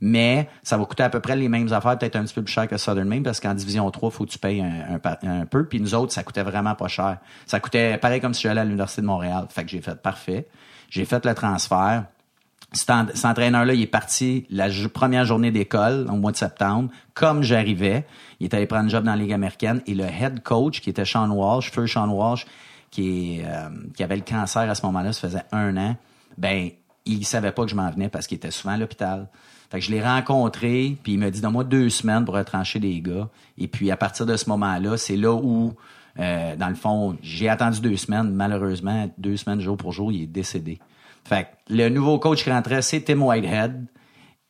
mais 0.00 0.48
ça 0.62 0.76
va 0.76 0.84
coûter 0.84 1.02
à 1.02 1.10
peu 1.10 1.20
près 1.20 1.36
les 1.36 1.48
mêmes 1.48 1.72
affaires, 1.72 1.98
peut-être 1.98 2.16
un 2.16 2.24
petit 2.24 2.34
peu 2.34 2.42
plus 2.42 2.52
cher 2.52 2.68
que 2.68 2.76
Southern 2.76 3.08
Maine, 3.08 3.22
parce 3.22 3.40
qu'en 3.40 3.54
division 3.54 3.90
3, 3.90 4.10
faut 4.10 4.24
que 4.24 4.30
tu 4.30 4.38
payes 4.38 4.62
un, 4.62 5.46
peu. 5.46 5.64
Puis 5.66 5.80
nous 5.80 5.94
autres, 5.94 6.12
ça 6.12 6.22
coûtait 6.22 6.42
vraiment 6.42 6.74
pas 6.74 6.88
cher. 6.88 7.18
Ça 7.46 7.60
coûtait 7.60 7.98
pareil 7.98 8.20
comme 8.20 8.34
si 8.34 8.42
j'allais 8.42 8.60
à 8.60 8.64
l'université 8.64 9.02
de 9.02 9.06
Montréal. 9.06 9.46
Fait 9.50 9.64
que 9.64 9.70
j'ai 9.70 9.80
fait 9.80 10.00
parfait. 10.00 10.46
J'ai 10.88 11.04
fait 11.04 11.24
le 11.24 11.34
transfert. 11.34 12.04
Cet, 12.72 12.90
en- 12.90 13.06
cet 13.12 13.24
entraîneur-là, 13.24 13.74
il 13.74 13.82
est 13.82 13.86
parti 13.86 14.46
la 14.50 14.68
première 14.92 15.24
journée 15.24 15.50
d'école, 15.50 16.06
au 16.08 16.16
mois 16.16 16.30
de 16.32 16.36
septembre, 16.36 16.90
comme 17.14 17.42
j'arrivais. 17.42 18.06
Il 18.38 18.44
est 18.44 18.54
allé 18.54 18.66
prendre 18.66 18.84
un 18.84 18.88
job 18.88 19.04
dans 19.04 19.10
la 19.10 19.16
Ligue 19.16 19.32
américaine. 19.32 19.82
Et 19.86 19.94
le 19.94 20.04
head 20.04 20.42
coach, 20.42 20.80
qui 20.80 20.90
était 20.90 21.04
Sean 21.04 21.28
Walsh, 21.30 21.72
feu 21.72 21.86
Sean 21.86 22.08
Walsh, 22.08 22.46
qui, 22.90 23.40
euh, 23.44 23.68
qui 23.94 24.02
avait 24.02 24.16
le 24.16 24.22
cancer 24.22 24.62
à 24.68 24.74
ce 24.74 24.84
moment-là, 24.86 25.12
ça 25.12 25.28
faisait 25.28 25.44
un 25.52 25.76
an, 25.76 25.96
ben, 26.38 26.70
il 27.06 27.24
savait 27.24 27.52
pas 27.52 27.64
que 27.64 27.70
je 27.70 27.76
m'en 27.76 27.90
venais 27.90 28.08
parce 28.08 28.26
qu'il 28.26 28.36
était 28.36 28.50
souvent 28.50 28.74
à 28.74 28.76
l'hôpital. 28.76 29.28
Fait 29.70 29.78
que 29.78 29.86
je 29.86 29.92
l'ai 29.92 30.02
rencontré, 30.02 30.96
puis 31.02 31.12
il 31.12 31.18
m'a 31.18 31.30
dit, 31.30 31.40
donne-moi 31.40 31.62
deux 31.62 31.90
semaines 31.90 32.24
pour 32.24 32.34
retrancher 32.34 32.80
des 32.80 33.00
gars. 33.00 33.28
Et 33.56 33.68
puis, 33.68 33.90
à 33.92 33.96
partir 33.96 34.26
de 34.26 34.36
ce 34.36 34.48
moment-là, 34.48 34.96
c'est 34.96 35.16
là 35.16 35.32
où, 35.32 35.74
euh, 36.18 36.56
dans 36.56 36.68
le 36.68 36.74
fond, 36.74 37.16
j'ai 37.22 37.48
attendu 37.48 37.80
deux 37.80 37.96
semaines. 37.96 38.32
Malheureusement, 38.32 39.08
deux 39.16 39.36
semaines 39.36 39.60
jour 39.60 39.76
pour 39.76 39.92
jour, 39.92 40.10
il 40.10 40.22
est 40.22 40.26
décédé. 40.26 40.80
Fait 41.24 41.44
que 41.44 41.74
le 41.74 41.88
nouveau 41.88 42.18
coach 42.18 42.42
qui 42.42 42.50
rentrait, 42.50 42.82
c'est 42.82 43.00
Tim 43.02 43.20
Whitehead. 43.20 43.86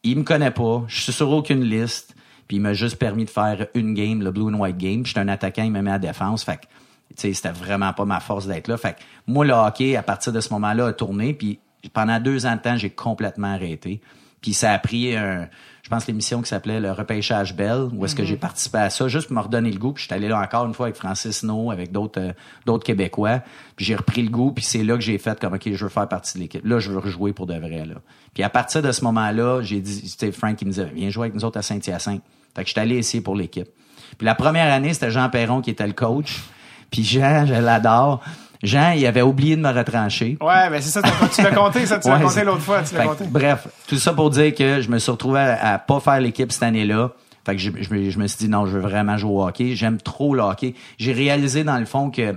Il 0.03 0.18
me 0.18 0.23
connaît 0.23 0.51
pas. 0.51 0.85
Je 0.89 1.03
suis 1.03 1.12
sur 1.12 1.31
aucune 1.31 1.64
liste. 1.64 2.14
Puis 2.49 2.57
il 2.57 2.61
m'a 2.61 2.73
juste 2.73 2.97
permis 2.97 3.27
de 3.27 3.31
faire 3.31 3.66
une 3.75 3.93
game, 3.93 4.23
le 4.23 4.31
blue 4.31 4.45
and 4.45 4.59
white 4.59 4.79
game. 4.79 5.05
J'étais 5.05 5.21
un 5.21 5.29
attaquant, 5.29 5.62
il 5.62 5.71
me 5.71 5.83
met 5.83 5.93
à 5.93 5.99
défense. 5.99 6.45
Fait 6.45 6.57
que, 6.57 6.66
c'était 7.14 7.51
vraiment 7.51 7.93
pas 7.93 8.07
ma 8.07 8.21
force 8.21 8.47
d'être 8.47 8.68
là. 8.68 8.79
Fait 8.79 8.95
que 8.95 9.01
moi, 9.27 9.45
le 9.45 9.53
hockey, 9.53 9.97
à 9.97 10.03
partir 10.03 10.33
de 10.33 10.41
ce 10.41 10.53
moment-là, 10.55 10.87
a 10.87 10.93
tourné. 10.95 11.35
Puis 11.35 11.61
pendant 11.93 12.18
deux 12.18 12.47
ans 12.47 12.57
de 12.57 12.61
temps, 12.61 12.77
j'ai 12.77 12.91
complètement 12.91 13.53
arrêté. 13.53 14.01
Puis 14.41 14.55
ça 14.55 14.72
a 14.72 14.78
pris 14.78 15.16
un, 15.16 15.49
je 15.82 15.88
pense 15.97 16.07
l'émission 16.07 16.41
qui 16.41 16.49
s'appelait 16.49 16.78
le 16.78 16.93
repêchage 16.93 17.57
Bell, 17.57 17.88
où 17.93 18.05
est-ce 18.05 18.14
que 18.14 18.24
j'ai 18.24 18.36
participé 18.36 18.78
à 18.78 18.91
ça, 18.91 19.09
juste 19.09 19.26
pour 19.26 19.36
me 19.36 19.43
redonner 19.43 19.72
le 19.72 19.78
goût. 19.78 19.93
Puis 19.93 20.05
j'étais 20.05 20.14
allé 20.14 20.28
là 20.28 20.41
encore 20.41 20.66
une 20.66 20.72
fois 20.72 20.86
avec 20.86 20.97
Francis 20.97 21.43
No, 21.43 21.72
avec 21.72 21.91
d'autres 21.91 22.20
euh, 22.20 22.32
d'autres 22.64 22.84
Québécois. 22.84 23.41
Puis 23.74 23.86
j'ai 23.86 23.97
repris 23.97 24.22
le 24.22 24.30
goût, 24.30 24.53
puis 24.53 24.64
c'est 24.64 24.84
là 24.84 24.95
que 24.95 25.01
j'ai 25.01 25.18
fait 25.18 25.41
comme 25.41 25.55
OK, 25.55 25.68
je 25.72 25.84
veux 25.84 25.91
faire 25.91 26.07
partie 26.07 26.38
de 26.38 26.43
l'équipe. 26.45 26.64
Là, 26.64 26.78
je 26.78 26.93
veux 26.93 26.99
rejouer 26.99 27.32
pour 27.32 27.47
de 27.47 27.55
vrai. 27.55 27.84
Là. 27.86 27.97
Puis 28.34 28.43
à 28.45 28.49
partir 28.49 28.82
de 28.82 28.93
ce 28.93 29.03
moment-là, 29.03 29.62
j'ai 29.62 29.80
dit, 29.80 30.09
c'était 30.09 30.30
Frank 30.30 30.57
qui 30.57 30.64
me 30.64 30.70
disait, 30.70 30.93
viens 30.95 31.11
jouer 31.11 31.24
avec 31.24 31.34
nous 31.34 31.45
autres 31.45 31.59
à 31.59 31.62
Saint-Hyacinthe. 31.62 32.22
Fait 32.55 32.62
que 32.62 32.68
j'étais 32.68 32.80
allé 32.80 32.97
essayer 32.97 33.20
pour 33.20 33.34
l'équipe. 33.34 33.68
Puis 34.16 34.24
la 34.24 34.36
première 34.36 34.72
année, 34.72 34.95
c'était 34.95 35.11
Jean 35.11 35.28
Perron 35.28 35.61
qui 35.61 35.70
était 35.70 35.86
le 35.86 35.93
coach. 35.93 36.41
Puis 36.91 37.03
Jean, 37.03 37.47
je 37.47 37.55
l'adore. 37.55 38.22
Jean, 38.63 38.91
il 38.93 39.07
avait 39.07 39.23
oublié 39.23 39.57
de 39.57 39.63
me 39.63 39.71
retrancher. 39.73 40.37
Ouais, 40.41 40.69
ben 40.71 40.81
c'est 40.83 40.91
ça, 40.91 41.01
tu 41.35 41.43
l'as 41.43 41.51
compté, 41.53 41.87
ça, 41.87 41.99
tu 41.99 42.09
l'as 42.09 42.17
Ouais, 42.19 42.23
compté 42.23 42.45
l'autre 42.45 42.61
fois, 42.63 42.83
tu 42.83 42.95
l'as 42.95 43.05
que, 43.05 43.09
compté. 43.09 43.25
Bref, 43.29 43.67
tout 43.89 43.97
ça 43.97 44.13
pour 44.13 44.29
dire 44.31 44.55
que 44.55 44.81
je 44.83 44.91
me 44.91 44.99
suis 44.99 45.11
retrouvé 45.11 45.41
à, 45.41 45.75
à 45.75 45.79
pas 45.79 45.99
faire 46.01 46.21
l'équipe 46.21 46.53
cette 46.53 46.63
année-là. 46.65 47.11
Fait 47.47 47.57
que 47.57 47.61
je, 47.63 47.71
je 47.81 47.95
me- 47.95 48.11
je 48.11 48.19
me 48.19 48.27
suis 48.27 48.37
dit 48.39 48.49
non, 48.49 48.67
je 48.67 48.73
veux 48.73 48.81
vraiment 48.81 49.17
jouer 49.17 49.33
au 49.33 49.47
hockey. 49.47 49.75
J'aime 49.75 49.97
trop 49.97 50.35
le 50.35 50.43
hockey. 50.43 50.75
J'ai 50.99 51.13
réalisé 51.13 51.65
dans 51.65 51.79
le 51.79 51.87
fond 51.87 52.11
que 52.11 52.35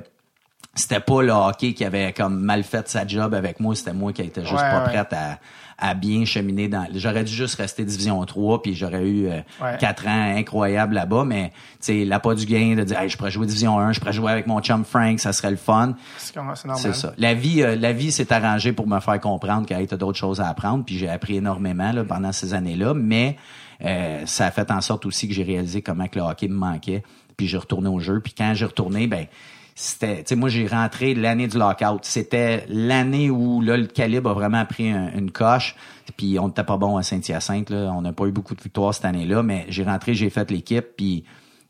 c'était 0.76 1.02
pas 1.02 1.22
le 1.22 1.32
hockey 1.34 1.74
qui 1.74 1.84
avait 1.84 2.14
comme 2.14 2.40
mal 2.40 2.64
fait 2.64 2.88
sa 2.88 3.06
job 3.06 3.34
avec 3.34 3.60
moi, 3.60 3.76
c'était 3.76 3.94
moi 3.94 4.14
qui 4.14 4.22
était 4.22 4.42
juste 4.42 4.54
Ouais, 4.54 4.60
pas 4.62 4.80
ouais. 4.86 4.90
prête 4.94 5.12
à, 5.14 5.38
à 5.86 5.94
bien 5.96 6.24
cheminer 6.24 6.70
dans 6.70 6.88
j'aurais 6.96 7.26
dû 7.26 7.34
juste 7.34 7.56
rester 7.56 7.84
division 7.84 8.24
3 8.24 8.62
puis 8.62 8.74
j'aurais 8.74 9.04
eu 9.04 9.28
euh, 9.28 9.42
Ouais. 9.62 9.78
ans 10.08 10.36
incroyables 10.38 10.96
là-bas 10.96 11.26
mais 11.26 11.50
tu 11.84 12.06
sais 12.06 12.20
pas 12.20 12.36
du 12.36 12.46
gain 12.46 12.76
de 12.76 12.84
dire 12.84 13.00
hey, 13.00 13.10
je 13.10 13.18
pourrais 13.18 13.32
jouer 13.32 13.46
division 13.46 13.78
1, 13.78 13.92
je 13.92 14.00
pourrais 14.00 14.14
jouer 14.14 14.32
avec 14.32 14.48
mon 14.48 14.62
chum 14.62 14.86
Frank, 14.86 15.20
ça 15.20 15.34
serait 15.34 15.52
le 15.52 15.58
fun. 15.58 15.96
C'est 16.18 16.96
ça. 16.96 17.14
La 17.18 17.34
vie, 17.34 17.62
euh, 17.62 17.76
la 17.76 17.92
vie 17.92 18.12
s'est 18.14 18.32
arrangée 18.32 18.72
pour 18.72 18.88
me 18.88 19.00
faire 19.02 19.20
comprendre 19.20 19.68
qu'il 19.68 19.78
y 19.78 19.94
a 19.94 19.98
d'autres 19.98 20.18
choses 20.18 20.40
à 20.40 20.48
apprendre, 20.48 20.86
puis 20.86 20.98
j'ai 20.98 21.10
appris 21.10 21.36
énormément 21.36 21.92
là, 21.92 22.04
pendant 22.06 22.32
ces 22.32 22.54
années-là, 22.54 22.94
mais 22.94 23.36
euh, 23.84 24.22
ça 24.26 24.46
a 24.46 24.52
fait 24.52 24.72
en 24.72 24.80
sorte 24.80 25.06
aussi 25.06 25.28
que 25.28 25.34
j'ai 25.34 25.44
réalisé 25.44 25.82
comment 25.82 26.08
que 26.08 26.18
le 26.18 26.26
hockey 26.26 26.48
me 26.48 26.56
manquait, 26.56 27.04
puis 27.36 27.48
j'ai 27.48 27.58
retourné 27.58 27.90
au 27.90 28.00
jeu, 28.00 28.22
puis 28.22 28.34
quand 28.38 28.54
j'ai 28.54 28.66
retourné, 28.66 29.08
ben 29.08 29.26
c'était, 29.76 30.18
tu 30.18 30.24
sais, 30.28 30.36
moi 30.36 30.50
j'ai 30.50 30.68
rentré 30.68 31.14
l'année 31.16 31.48
du 31.48 31.58
lockout. 31.58 32.00
C'était 32.04 32.66
l'année 32.70 33.30
où 33.30 33.62
le 33.62 33.86
calibre 33.88 34.30
a 34.30 34.34
vraiment 34.34 34.66
pris 34.66 34.90
un- 34.92 35.12
une 35.18 35.32
coche, 35.32 35.76
puis 36.18 36.38
on 36.40 36.48
n'était 36.48 36.64
pas 36.64 36.78
bon 36.78 36.98
à 36.98 37.04
Saint-Hyacinthe, 37.04 37.72
on 37.72 38.02
n'a 38.02 38.14
pas 38.14 38.26
eu 38.26 38.32
beaucoup 38.32 38.56
de 38.56 38.62
victoires 38.62 38.94
cette 38.94 39.06
année-là, 39.06 39.42
mais 39.44 39.66
j'ai 39.70 39.84
rentré, 39.84 40.14
j'ai 40.14 40.30
fait 40.30 40.50
l'équipe, 40.52 40.86
puis 40.96 41.24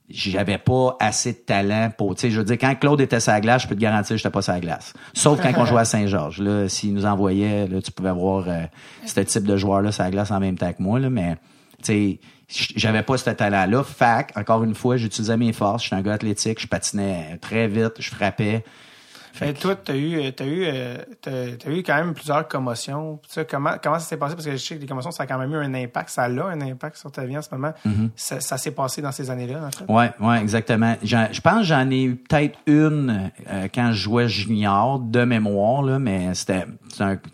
j'avais 0.09 0.57
pas 0.57 0.97
assez 0.99 1.31
de 1.31 1.37
talent 1.37 1.89
pour, 1.97 2.13
tu 2.15 2.21
sais, 2.21 2.29
je 2.29 2.37
veux 2.39 2.43
dire, 2.45 2.57
quand 2.59 2.75
Claude 2.75 2.99
était 2.99 3.19
la 3.25 3.39
glace, 3.39 3.63
je 3.63 3.67
peux 3.69 3.75
te 3.75 3.79
garantir 3.79 4.09
que 4.15 4.17
j'étais 4.17 4.29
pas 4.29 4.41
la 4.47 4.59
glace. 4.59 4.93
Sauf 5.13 5.41
quand 5.41 5.51
on 5.55 5.65
jouait 5.65 5.79
à 5.79 5.85
Saint-Georges. 5.85 6.39
Là, 6.41 6.67
s'il 6.67 6.93
nous 6.93 7.05
envoyait, 7.05 7.67
là, 7.67 7.81
tu 7.81 7.91
pouvais 7.91 8.11
voir 8.11 8.43
euh, 8.47 8.63
ce 9.05 9.21
type 9.21 9.43
de 9.45 9.55
joueur-là 9.55 9.91
la 9.97 10.11
glace 10.11 10.29
en 10.31 10.39
même 10.41 10.57
temps 10.57 10.71
que 10.73 10.83
moi, 10.83 10.99
là, 10.99 11.09
mais, 11.09 11.37
sais, 11.85 12.19
j'avais 12.75 13.03
pas 13.03 13.17
ce 13.17 13.29
talent-là. 13.29 13.83
Fac, 13.83 14.31
encore 14.35 14.63
une 14.63 14.75
fois, 14.75 14.97
j'utilisais 14.97 15.37
mes 15.37 15.53
forces. 15.53 15.83
J'étais 15.83 15.95
un 15.95 16.01
gars 16.01 16.13
athlétique, 16.13 16.61
je 16.61 16.67
patinais 16.67 17.37
très 17.41 17.67
vite, 17.67 17.93
je 17.99 18.09
frappais. 18.09 18.63
Fait 19.33 19.51
toi, 19.53 19.75
t'as 19.75 19.95
eu, 19.95 20.21
euh, 20.21 20.31
t'as 20.31 20.45
eu, 20.45 20.65
euh, 20.67 21.55
eu 21.67 21.81
quand 21.81 21.95
même 21.95 22.13
plusieurs 22.13 22.47
commotions. 22.47 23.19
Comment, 23.49 23.71
comment 23.81 23.97
ça 23.97 24.05
s'est 24.05 24.17
passé? 24.17 24.35
Parce 24.35 24.45
que 24.45 24.51
je 24.51 24.57
sais 24.57 24.75
que 24.75 24.81
les 24.81 24.85
commotions, 24.85 25.09
ça 25.09 25.23
a 25.23 25.25
quand 25.25 25.39
même 25.39 25.51
eu 25.51 25.57
un 25.57 25.73
impact. 25.73 26.09
Ça 26.09 26.25
a 26.25 26.29
un 26.29 26.61
impact 26.61 26.97
sur 26.97 27.11
ta 27.11 27.25
vie 27.25 27.35
en 27.35 27.41
ce 27.41 27.49
moment. 27.51 27.73
Ça, 28.15 28.39
ça 28.41 28.59
s'est 28.59 28.71
passé 28.71 29.01
dans 29.01 29.11
ces 29.11 29.31
années-là, 29.31 29.65
en 29.65 29.71
fait. 29.71 29.91
Ouais, 29.91 30.11
ouais, 30.19 30.39
exactement. 30.39 30.95
Je 31.01 31.41
pense 31.41 31.57
que 31.57 31.63
j'en 31.63 31.89
ai 31.89 32.03
eu 32.03 32.15
peut-être 32.15 32.59
une 32.67 33.31
euh, 33.49 33.67
quand 33.73 33.91
je 33.91 34.03
jouais 34.03 34.27
junior 34.27 34.99
de 34.99 35.23
mémoire 35.25 35.81
là, 35.81 35.97
mais 35.97 36.35
c'était 36.35 36.67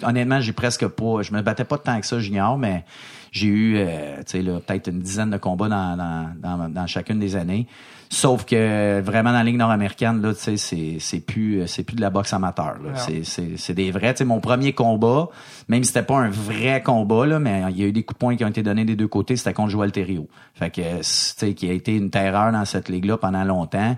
honnêtement 0.01 0.39
j'ai 0.39 0.53
presque 0.53 0.87
pas, 0.87 1.21
je 1.21 1.33
me 1.33 1.41
battais 1.41 1.65
pas 1.65 1.77
tant 1.77 1.99
que 1.99 2.05
ça 2.05 2.19
junior, 2.19 2.57
mais 2.57 2.85
j'ai 3.32 3.47
eu, 3.47 3.75
euh, 3.77 4.17
tu 4.17 4.23
sais 4.27 4.41
là, 4.41 4.59
peut-être 4.59 4.88
une 4.88 4.99
dizaine 4.99 5.30
de 5.30 5.38
combats 5.38 5.69
dans, 5.69 5.97
dans, 5.97 6.32
dans, 6.41 6.69
dans 6.69 6.88
chacune 6.88 7.19
des 7.19 7.36
années. 7.36 7.67
Sauf 8.11 8.43
que 8.43 9.01
vraiment 9.01 9.30
dans 9.30 9.38
la 9.38 9.43
ligue 9.43 9.57
nord-américaine 9.57 10.19
là, 10.21 10.34
tu 10.34 10.39
sais, 10.39 10.57
c'est 10.57 10.97
c'est 10.99 11.19
plus 11.19 11.67
c'est 11.67 11.84
plus 11.84 11.95
de 11.95 12.01
la 12.01 12.09
boxe 12.09 12.34
amateur. 12.34 12.77
C'est 12.95 13.23
c'est 13.23 13.55
c'est 13.55 13.75
des 13.75 13.91
vrais. 13.91 14.13
Tu 14.13 14.19
sais, 14.19 14.25
mon 14.25 14.39
premier 14.39 14.73
combat, 14.73 15.30
même 15.67 15.84
si 15.84 15.89
c'était 15.89 16.05
pas 16.05 16.17
un 16.17 16.30
vrai 16.30 16.82
combat 16.82 17.27
là, 17.27 17.39
mais 17.39 17.61
il 17.69 17.77
y 17.77 17.84
a 17.84 17.86
eu 17.86 17.91
des 17.91 18.01
coups 18.01 18.15
de 18.15 18.19
poing 18.19 18.36
qui 18.36 18.43
ont 18.43 18.47
été 18.49 18.63
donnés 18.63 18.84
des 18.84 18.95
deux 18.95 19.07
côtés, 19.07 19.36
c'était 19.36 19.53
contre 19.53 19.69
Joël 19.69 19.91
Thériault. 19.91 20.27
Fait 20.55 20.71
que 20.71 20.97
tu 20.97 21.03
sais, 21.03 21.53
qui 21.53 21.69
a 21.69 21.73
été 21.73 21.95
une 21.95 22.09
terreur 22.09 22.51
dans 22.51 22.65
cette 22.65 22.89
ligue 22.89 23.05
là 23.05 23.17
pendant 23.17 23.43
longtemps. 23.43 23.95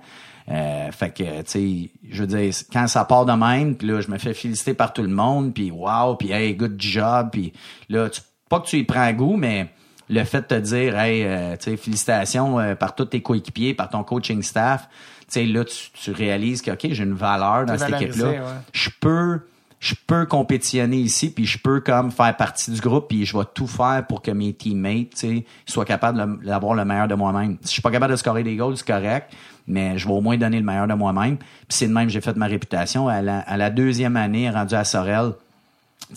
Euh, 0.50 0.92
fait 0.92 1.16
que, 1.16 1.42
tu 1.44 1.46
sais, 1.46 1.92
je 2.10 2.24
veux 2.24 2.28
dire, 2.28 2.54
quand 2.74 2.88
ça 2.88 3.06
part 3.06 3.26
de 3.26 3.32
même, 3.32 3.76
puis 3.76 3.88
là, 3.88 4.02
je 4.02 4.10
me 4.10 4.18
fais 4.18 4.34
féliciter 4.34 4.74
par 4.74 4.92
tout 4.92 5.04
le 5.04 5.10
monde, 5.10 5.54
puis 5.54 5.72
wow, 5.72 6.16
puis 6.16 6.32
hey, 6.32 6.56
good 6.56 6.76
job, 6.78 7.30
puis 7.32 7.54
là, 7.90 8.10
tu, 8.10 8.22
pas 8.52 8.60
que 8.60 8.68
tu 8.68 8.78
y 8.78 8.84
prends 8.84 9.12
goût, 9.14 9.38
mais 9.38 9.70
le 10.10 10.24
fait 10.26 10.42
de 10.42 10.46
te 10.46 10.56
dire, 10.56 11.00
hey, 11.00 11.24
euh, 11.24 11.56
félicitations 11.58 12.60
euh, 12.60 12.76
par 12.76 12.96
tous 12.96 13.06
tes 13.06 13.22
coéquipiers, 13.22 13.74
par 13.74 13.90
ton 13.90 14.04
coaching 14.04 14.44
staff, 14.44 14.90
là, 15.34 15.64
tu, 15.64 15.90
tu 15.94 16.12
réalises 16.12 16.62
que, 16.62 16.72
OK, 16.72 16.88
j'ai 16.92 17.04
une 17.04 17.14
valeur 17.14 17.66
dans 17.66 17.78
cette 17.78 17.94
équipe-là. 18.02 18.30
ouais. 18.30 18.40
Je 18.74 18.90
peux 19.00 19.40
je 19.80 19.96
peux 20.06 20.28
compétitionner 20.28 20.98
ici, 20.98 21.34
puis 21.34 21.46
je 21.46 21.58
peux 21.58 21.80
comme 21.80 22.12
faire 22.12 22.38
partie 22.38 22.70
du 22.70 22.80
groupe, 22.80 23.08
puis 23.08 23.26
je 23.26 23.36
vais 23.36 23.46
tout 23.52 23.66
faire 23.66 24.06
pour 24.08 24.22
que 24.22 24.30
mes 24.30 24.54
teammates, 24.54 25.26
soient 25.66 25.86
capables 25.86 26.46
d'avoir 26.46 26.76
le 26.76 26.86
meilleur 26.86 27.08
de 27.08 27.16
moi-même. 27.16 27.58
Si 27.62 27.70
je 27.70 27.72
suis 27.72 27.82
pas 27.82 27.90
capable 27.90 28.12
de 28.12 28.18
scorer 28.18 28.44
des 28.44 28.56
goals, 28.56 28.78
c'est 28.78 28.86
correct, 28.86 29.34
mais 29.66 29.98
je 29.98 30.08
vais 30.08 30.14
au 30.14 30.22
moins 30.22 30.38
donner 30.38 30.60
le 30.60 30.66
meilleur 30.66 30.88
de 30.88 30.94
moi-même. 30.94 31.38
Puis 31.38 31.48
c'est 31.70 31.88
de 31.88 31.94
même 31.94 32.06
que 32.06 32.12
j'ai 32.14 32.22
fait 32.22 32.36
ma 32.36 32.46
réputation. 32.46 33.08
À 33.08 33.24
la, 33.24 33.40
à 33.40 33.58
la 33.58 33.72
deuxième 33.72 34.18
année, 34.18 34.52
rendu 34.52 34.76
à 34.76 34.84
Sorel, 34.84 35.32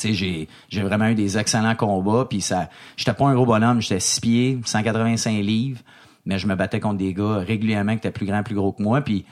j'ai, 0.03 0.49
j'ai 0.68 0.82
vraiment 0.82 1.07
eu 1.09 1.14
des 1.14 1.39
excellents 1.39 1.74
combats, 1.76 2.26
puis 2.28 2.41
ça, 2.41 2.68
j'étais 2.97 3.12
pas 3.14 3.26
un 3.26 3.35
gros 3.35 3.47
bonhomme, 3.47 3.80
j'étais 3.80 4.01
6 4.01 4.20
pieds, 4.20 4.59
185 4.64 5.30
livres, 5.43 5.80
mais 6.26 6.39
je 6.39 6.47
me 6.47 6.55
battais 6.55 6.80
contre 6.80 6.99
des 6.99 7.12
gars 7.14 7.37
régulièrement 7.39 7.93
qui 7.93 7.99
étaient 7.99 8.11
plus 8.11 8.26
grands, 8.26 8.43
plus 8.43 8.55
gros 8.55 8.72
que 8.72 8.82
moi, 8.82 9.01
puis 9.03 9.24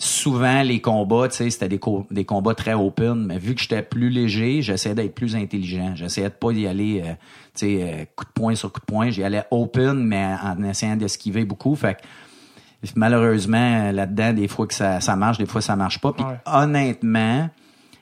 souvent 0.00 0.62
les 0.62 0.80
combats, 0.80 1.28
tu 1.28 1.36
sais, 1.36 1.50
c'était 1.50 1.68
des, 1.68 1.78
co- 1.80 2.06
des 2.10 2.24
combats 2.24 2.54
très 2.54 2.74
open, 2.74 3.26
mais 3.26 3.38
vu 3.38 3.54
que 3.56 3.60
j'étais 3.60 3.82
plus 3.82 4.08
léger, 4.10 4.62
j'essayais 4.62 4.94
d'être 4.94 5.14
plus 5.14 5.34
intelligent. 5.34 5.92
J'essayais 5.96 6.28
de 6.28 6.34
pas 6.34 6.52
y 6.52 6.68
aller, 6.68 7.02
euh, 7.04 7.12
tu 7.54 7.66
sais, 7.66 7.78
euh, 7.82 8.04
coup 8.14 8.24
de 8.24 8.30
poing 8.30 8.54
sur 8.54 8.70
coup 8.72 8.78
de 8.78 8.84
poing. 8.86 9.10
J'y 9.10 9.24
allais 9.24 9.42
open, 9.50 9.94
mais 10.04 10.24
en 10.44 10.62
essayant 10.62 10.94
d'esquiver 10.94 11.44
beaucoup. 11.44 11.74
Fait 11.74 11.94
que 11.94 12.88
malheureusement, 12.94 13.90
là-dedans, 13.92 14.32
des 14.32 14.48
fois 14.48 14.66
que 14.68 14.74
ça, 14.74 15.00
ça 15.00 15.16
marche, 15.16 15.38
des 15.38 15.46
fois 15.46 15.60
ça 15.60 15.74
marche 15.76 15.98
pas. 16.00 16.12
Puis 16.12 16.24
Ouais. 16.24 16.38
honnêtement, 16.46 17.50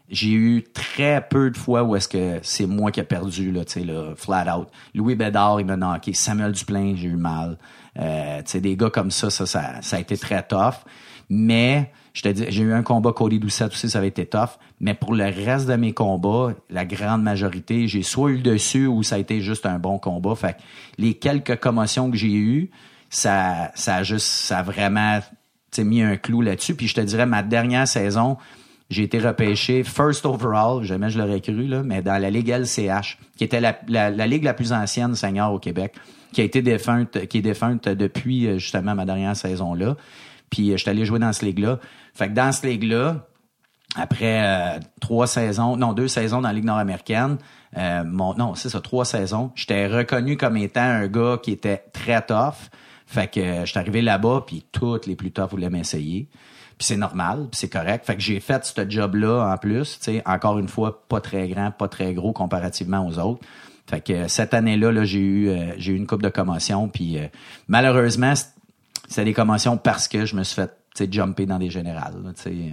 j'ai 0.08 0.32
eu 0.32 0.64
très 0.72 1.26
peu 1.28 1.50
de 1.50 1.56
fois 1.56 1.82
où 1.82 1.96
est-ce 1.96 2.08
que 2.08 2.38
c'est 2.42 2.66
moi 2.66 2.90
qui 2.90 3.00
ai 3.00 3.04
perdu, 3.04 3.50
là, 3.50 3.64
tu 3.64 3.72
sais, 3.72 3.84
là, 3.84 4.14
flat 4.16 4.56
out. 4.56 4.68
Louis 4.94 5.16
Bédard, 5.16 5.60
il 5.60 5.66
m'a 5.66 5.76
knocké. 5.76 6.12
Samuel 6.12 6.52
Duplain, 6.52 6.94
j'ai 6.96 7.08
eu 7.08 7.16
mal. 7.16 7.58
Euh, 7.98 8.38
tu 8.38 8.52
sais, 8.52 8.60
des 8.60 8.76
gars 8.76 8.90
comme 8.90 9.10
ça, 9.10 9.30
ça, 9.30 9.46
ça, 9.46 9.82
ça 9.82 9.96
a 9.96 10.00
été 10.00 10.16
très 10.16 10.42
tough. 10.42 10.84
Mais, 11.28 11.90
je 12.12 12.22
te 12.22 12.28
dis, 12.28 12.44
j'ai 12.48 12.62
eu 12.62 12.72
un 12.72 12.82
combat 12.82 13.12
Cody 13.12 13.40
Doucette 13.40 13.72
aussi, 13.72 13.90
ça 13.90 13.98
avait 13.98 14.08
été 14.08 14.26
tough. 14.26 14.58
Mais 14.80 14.94
pour 14.94 15.14
le 15.14 15.24
reste 15.24 15.66
de 15.66 15.74
mes 15.74 15.92
combats, 15.92 16.54
la 16.70 16.84
grande 16.84 17.22
majorité, 17.22 17.88
j'ai 17.88 18.02
soit 18.02 18.30
eu 18.30 18.36
le 18.36 18.42
dessus 18.42 18.86
ou 18.86 19.02
ça 19.02 19.16
a 19.16 19.18
été 19.18 19.40
juste 19.40 19.66
un 19.66 19.78
bon 19.78 19.98
combat. 19.98 20.34
Fait 20.36 20.52
que 20.52 20.58
les 20.98 21.14
quelques 21.14 21.58
commotions 21.58 22.10
que 22.10 22.16
j'ai 22.16 22.32
eues, 22.32 22.70
ça, 23.10 23.72
ça 23.74 23.96
a 23.96 24.02
juste, 24.02 24.26
ça 24.26 24.58
a 24.58 24.62
vraiment, 24.62 25.20
mis 25.78 26.02
un 26.02 26.16
clou 26.16 26.40
là-dessus. 26.40 26.74
Puis 26.74 26.88
je 26.88 26.94
te 26.94 27.00
dirais, 27.00 27.26
ma 27.26 27.42
dernière 27.42 27.88
saison, 27.88 28.36
j'ai 28.90 29.02
été 29.02 29.18
repêché 29.18 29.82
first 29.82 30.24
overall, 30.26 30.84
jamais 30.84 31.10
je 31.10 31.18
l'aurais 31.18 31.40
cru, 31.40 31.66
là, 31.66 31.82
mais 31.82 32.02
dans 32.02 32.20
la 32.20 32.30
Ligue 32.30 32.50
LCH, 32.50 33.18
qui 33.36 33.44
était 33.44 33.60
la, 33.60 33.78
la, 33.88 34.10
la 34.10 34.26
ligue 34.26 34.44
la 34.44 34.54
plus 34.54 34.72
ancienne 34.72 35.14
senior 35.14 35.52
au 35.52 35.58
Québec, 35.58 35.94
qui 36.32 36.40
a 36.40 36.44
été 36.44 36.62
défunte, 36.62 37.26
qui 37.26 37.38
est 37.38 37.42
défunte 37.42 37.88
depuis 37.88 38.46
euh, 38.46 38.58
justement 38.58 38.94
ma 38.94 39.04
dernière 39.04 39.36
saison-là. 39.36 39.96
Puis 40.50 40.70
euh, 40.70 40.76
je 40.76 40.82
suis 40.82 40.90
allé 40.90 41.04
jouer 41.04 41.18
dans 41.18 41.32
cette 41.32 41.42
ligue-là. 41.42 41.78
Fait 42.14 42.28
que 42.28 42.34
dans 42.34 42.52
cette 42.52 42.64
ligue-là, 42.64 43.26
après 43.96 44.42
euh, 44.44 44.78
trois 45.00 45.26
saisons, 45.26 45.76
non, 45.76 45.92
deux 45.92 46.08
saisons 46.08 46.40
dans 46.40 46.48
la 46.48 46.54
Ligue 46.54 46.64
nord-américaine, 46.64 47.38
euh, 47.76 48.04
mon, 48.04 48.34
non, 48.34 48.54
c'est 48.54 48.68
ça, 48.68 48.80
trois 48.80 49.04
saisons, 49.04 49.52
j'étais 49.54 49.86
reconnu 49.86 50.36
comme 50.36 50.56
étant 50.56 50.82
un 50.82 51.06
gars 51.06 51.38
qui 51.42 51.52
était 51.52 51.84
très 51.92 52.24
tough. 52.24 52.70
Fait 53.06 53.30
que 53.30 53.40
euh, 53.40 53.64
j'étais 53.64 53.78
arrivé 53.78 54.02
là-bas, 54.02 54.44
puis 54.46 54.64
toutes 54.72 55.06
les 55.06 55.16
plus 55.16 55.30
toughs 55.30 55.50
voulaient 55.50 55.70
m'essayer. 55.70 56.28
Puis 56.78 56.86
c'est 56.88 56.96
normal, 56.96 57.48
puis 57.50 57.58
c'est 57.58 57.68
correct. 57.68 58.04
Fait 58.04 58.16
que 58.16 58.20
j'ai 58.20 58.38
fait 58.38 58.64
ce 58.64 58.88
job-là 58.88 59.50
en 59.52 59.56
plus, 59.56 59.98
tu 59.98 60.04
sais, 60.04 60.22
encore 60.26 60.58
une 60.58 60.68
fois, 60.68 61.06
pas 61.08 61.20
très 61.20 61.48
grand, 61.48 61.70
pas 61.70 61.88
très 61.88 62.12
gros 62.12 62.32
comparativement 62.32 63.06
aux 63.06 63.18
autres. 63.18 63.40
Fait 63.88 64.00
que 64.00 64.12
euh, 64.12 64.28
cette 64.28 64.52
année-là, 64.52 64.92
là, 64.92 65.04
j'ai 65.04 65.20
eu 65.20 65.48
euh, 65.48 65.72
j'ai 65.78 65.92
eu 65.92 65.96
une 65.96 66.06
coupe 66.06 66.22
de 66.22 66.28
commotion, 66.28 66.88
puis 66.88 67.18
euh, 67.18 67.28
malheureusement, 67.68 68.34
c'était 69.08 69.24
des 69.24 69.32
commotions 69.32 69.76
parce 69.76 70.08
que 70.08 70.26
je 70.26 70.36
me 70.36 70.42
suis 70.42 70.56
fait 70.56 70.72
sais, 71.04 71.08
jumper 71.10 71.46
dans 71.46 71.58
des 71.58 71.70
générales. 71.70 72.14
là, 72.22 72.30
euh, 72.46 72.70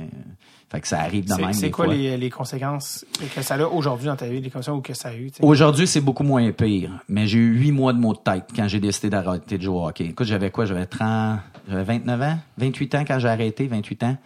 fait 0.70 0.82
que 0.82 0.88
ça 0.88 1.02
arrive 1.02 1.26
de 1.26 1.36
même 1.36 1.54
c'est 1.54 1.70
quoi 1.70 1.86
fois. 1.86 1.94
les, 1.94 2.18
les 2.18 2.30
conséquences 2.32 3.06
que 3.36 3.42
ça 3.44 3.56
a 3.56 3.64
aujourd'hui 3.68 4.08
dans 4.08 4.16
ta 4.16 4.26
vie, 4.28 4.42
les 4.42 4.70
ou 4.70 4.82
que 4.82 4.94
ça 4.96 5.10
a 5.10 5.14
eu? 5.16 5.30
Aujourd'hui, 5.42 5.86
c'est 5.86 6.02
beaucoup 6.02 6.24
moins 6.24 6.52
pire. 6.52 6.90
Mais 7.08 7.28
j'ai 7.28 7.38
eu 7.38 7.54
huit 7.60 7.72
mois 7.72 7.94
de 7.94 8.00
maux 8.00 8.14
de 8.14 8.20
tête 8.20 8.46
quand 8.56 8.68
j'ai 8.68 8.80
décidé 8.80 9.10
d'arrêter 9.12 9.58
de 9.60 9.64
jouer 9.64 9.76
au 9.76 9.88
hockey. 9.88 10.06
Écoute, 10.06 10.26
j'avais 10.26 10.50
quoi? 10.50 10.66
J'avais 10.66 10.88
30, 10.88 11.40
j'avais 11.70 11.84
29 11.84 12.22
ans, 12.22 12.40
28 12.58 12.96
ans 12.96 13.04
quand 13.08 13.20
j'ai 13.20 13.28
arrêté, 13.28 13.68
28 13.68 14.04
ans. 14.04 14.18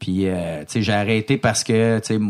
Puis, 0.00 0.26
euh, 0.26 0.60
tu 0.62 0.72
sais, 0.72 0.82
j'ai 0.82 0.92
arrêté 0.92 1.36
parce 1.38 1.62
que, 1.62 2.00
tu 2.00 2.16
sais, 2.16 2.20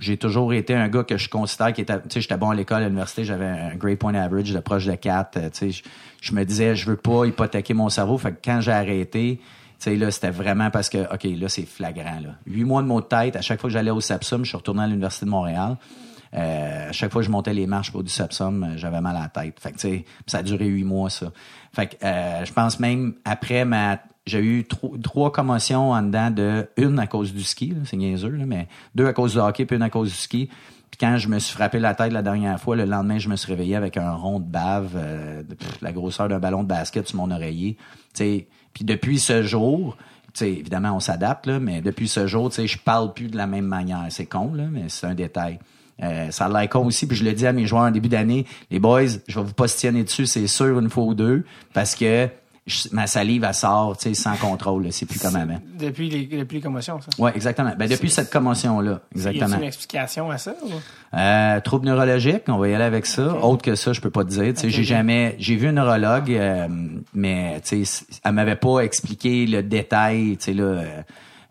j'ai 0.00 0.16
toujours 0.18 0.52
été 0.52 0.74
un 0.74 0.88
gars 0.88 1.02
que 1.02 1.16
je 1.16 1.28
considère 1.28 1.72
qui 1.72 1.80
était, 1.80 1.98
tu 2.02 2.02
sais, 2.10 2.20
j'étais 2.20 2.36
bon 2.36 2.50
à 2.50 2.54
l'école, 2.54 2.82
à 2.82 2.86
l'université, 2.86 3.24
j'avais 3.24 3.46
un 3.46 3.74
great 3.74 3.98
point 3.98 4.14
average 4.14 4.52
de 4.52 4.60
proche 4.60 4.86
de 4.86 4.94
4. 4.94 5.36
euh, 5.36 5.50
Tu 5.50 5.50
sais, 5.52 5.70
je, 5.72 5.82
je 6.20 6.32
me 6.32 6.44
disais, 6.44 6.76
je 6.76 6.86
veux 6.88 6.96
pas 6.96 7.24
hypothéquer 7.26 7.74
mon 7.74 7.88
cerveau. 7.88 8.18
Fait 8.18 8.30
que 8.30 8.36
quand 8.44 8.60
j'ai 8.60 8.70
arrêté, 8.72 9.40
tu 9.78 9.98
sais, 9.98 10.10
c'était 10.10 10.30
vraiment 10.30 10.70
parce 10.70 10.88
que, 10.88 11.12
OK, 11.12 11.24
là, 11.38 11.48
c'est 11.48 11.66
flagrant, 11.66 12.20
là. 12.20 12.30
Huit 12.46 12.64
mois 12.64 12.82
de 12.82 12.86
maux 12.86 13.00
de 13.00 13.06
tête. 13.06 13.36
À 13.36 13.42
chaque 13.42 13.60
fois 13.60 13.68
que 13.68 13.74
j'allais 13.74 13.90
au 13.90 14.00
Sapsum, 14.00 14.44
je 14.44 14.48
suis 14.48 14.56
retourné 14.56 14.82
à 14.82 14.86
l'Université 14.86 15.26
de 15.26 15.30
Montréal. 15.30 15.76
Euh, 16.34 16.88
à 16.88 16.92
chaque 16.92 17.12
fois 17.12 17.22
que 17.22 17.26
je 17.26 17.30
montais 17.30 17.54
les 17.54 17.66
marches 17.66 17.92
pour 17.92 18.02
du 18.02 18.10
Sapsum, 18.10 18.62
euh, 18.62 18.76
j'avais 18.76 19.00
mal 19.00 19.16
à 19.16 19.22
la 19.22 19.28
tête. 19.28 19.58
Fait 19.60 19.72
que, 19.72 20.04
ça 20.26 20.38
a 20.38 20.42
duré 20.42 20.66
huit 20.66 20.84
mois, 20.84 21.08
ça. 21.10 21.30
Fait 21.72 21.86
que, 21.86 22.04
euh, 22.04 22.44
je 22.44 22.52
pense 22.52 22.80
même, 22.80 23.14
après 23.24 23.64
ma, 23.64 23.98
j'ai 24.26 24.40
eu 24.40 24.64
tro- 24.64 24.96
trois 25.02 25.30
commotions 25.30 25.92
en 25.92 26.02
dedans 26.02 26.30
de, 26.30 26.68
une 26.76 26.98
à 26.98 27.06
cause 27.06 27.32
du 27.32 27.42
ski, 27.42 27.74
c'est 27.84 27.96
niaiseux, 27.96 28.30
là, 28.30 28.44
mais 28.44 28.66
deux 28.94 29.06
à 29.06 29.12
cause 29.12 29.34
du 29.34 29.38
hockey, 29.38 29.66
puis 29.66 29.76
une 29.76 29.82
à 29.82 29.90
cause 29.90 30.08
du 30.10 30.16
ski. 30.16 30.48
Puis 30.90 30.98
quand 30.98 31.16
je 31.18 31.28
me 31.28 31.38
suis 31.38 31.54
frappé 31.54 31.78
la 31.78 31.94
tête 31.94 32.12
la 32.12 32.22
dernière 32.22 32.58
fois, 32.60 32.76
le 32.76 32.84
lendemain, 32.84 33.18
je 33.18 33.28
me 33.28 33.36
suis 33.36 33.50
réveillé 33.50 33.76
avec 33.76 33.96
un 33.96 34.12
rond 34.12 34.40
de 34.40 34.44
bave, 34.44 34.92
euh, 34.96 35.42
de 35.42 35.56
la 35.80 35.92
grosseur 35.92 36.28
d'un 36.28 36.38
ballon 36.38 36.62
de 36.62 36.68
basket 36.68 37.06
sur 37.06 37.18
mon 37.18 37.30
oreiller. 37.30 37.76
Tu 38.14 38.46
puis 38.76 38.84
depuis 38.84 39.18
ce 39.18 39.42
jour, 39.42 39.96
sais, 40.36 40.52
évidemment, 40.52 40.94
on 40.94 41.00
s'adapte, 41.00 41.48
mais 41.48 41.80
depuis 41.80 42.08
ce 42.08 42.26
jour, 42.26 42.50
tu 42.50 42.56
sais, 42.56 42.66
je 42.66 42.78
parle 42.78 43.14
plus 43.14 43.28
de 43.28 43.36
la 43.36 43.46
même 43.46 43.64
manière. 43.64 44.04
C'est 44.10 44.26
con, 44.26 44.52
là, 44.54 44.64
mais 44.70 44.84
c'est 44.88 45.06
un 45.06 45.14
détail. 45.14 45.58
Euh, 46.02 46.30
ça 46.30 46.44
a 46.44 46.48
l'air 46.50 46.68
con 46.68 46.84
aussi, 46.84 47.06
puis 47.06 47.16
je 47.16 47.24
le 47.24 47.32
dis 47.32 47.46
à 47.46 47.52
mes 47.52 47.66
joueurs 47.66 47.84
en 47.84 47.90
début 47.90 48.10
d'année, 48.10 48.44
les 48.70 48.78
boys, 48.78 49.06
je 49.26 49.40
vais 49.40 49.46
vous 49.46 49.54
positionner 49.54 50.04
dessus, 50.04 50.26
c'est 50.26 50.46
sûr, 50.46 50.78
une 50.78 50.90
fois 50.90 51.04
ou 51.04 51.14
deux, 51.14 51.44
parce 51.72 51.94
que 51.94 52.28
je- 52.66 52.88
ma 52.92 53.06
salive, 53.06 53.44
elle 53.44 53.54
sort, 53.54 53.96
tu 53.96 54.08
sais, 54.08 54.14
sans 54.14 54.36
contrôle, 54.36 54.90
c'est 54.92 55.06
plus 55.06 55.18
comme 55.20 55.36
avant. 55.36 55.60
Depuis 55.78 56.08
les, 56.10 56.26
depuis 56.26 56.56
les 56.56 56.60
commotions, 56.62 57.00
ça? 57.00 57.08
Ouais, 57.22 57.32
exactement. 57.34 57.72
Ben, 57.78 57.88
depuis 57.88 58.10
cette 58.10 58.30
commotion-là, 58.30 59.00
Y 59.14 59.26
a 59.26 59.30
exactement. 59.30 59.56
une 59.58 59.64
explication 59.68 60.30
à 60.30 60.38
ça? 60.38 60.54
ou? 60.64 60.70
Euh, 61.16 61.60
trouble 61.60 61.86
neurologique, 61.86 62.42
on 62.48 62.58
va 62.58 62.68
y 62.68 62.74
aller 62.74 62.84
avec 62.84 63.06
ça. 63.06 63.34
Autre 63.36 63.62
que 63.62 63.74
ça, 63.76 63.92
je 63.92 64.00
peux 64.00 64.10
pas 64.10 64.24
te 64.24 64.30
dire. 64.30 64.52
Tu 64.54 64.60
sais, 64.62 64.70
j'ai 64.70 64.84
jamais, 64.84 65.36
j'ai 65.38 65.56
vu 65.56 65.68
un 65.68 65.72
neurologue, 65.72 66.30
euh, 66.32 66.66
mais 67.14 67.60
tu 67.64 67.84
sais, 67.84 68.04
elle 68.24 68.32
m'avait 68.32 68.56
pas 68.56 68.80
expliqué 68.80 69.46
le 69.46 69.62
détail, 69.62 70.36
tu 70.36 70.44
sais 70.46 70.52
là, 70.52 70.64
euh, 70.64 71.02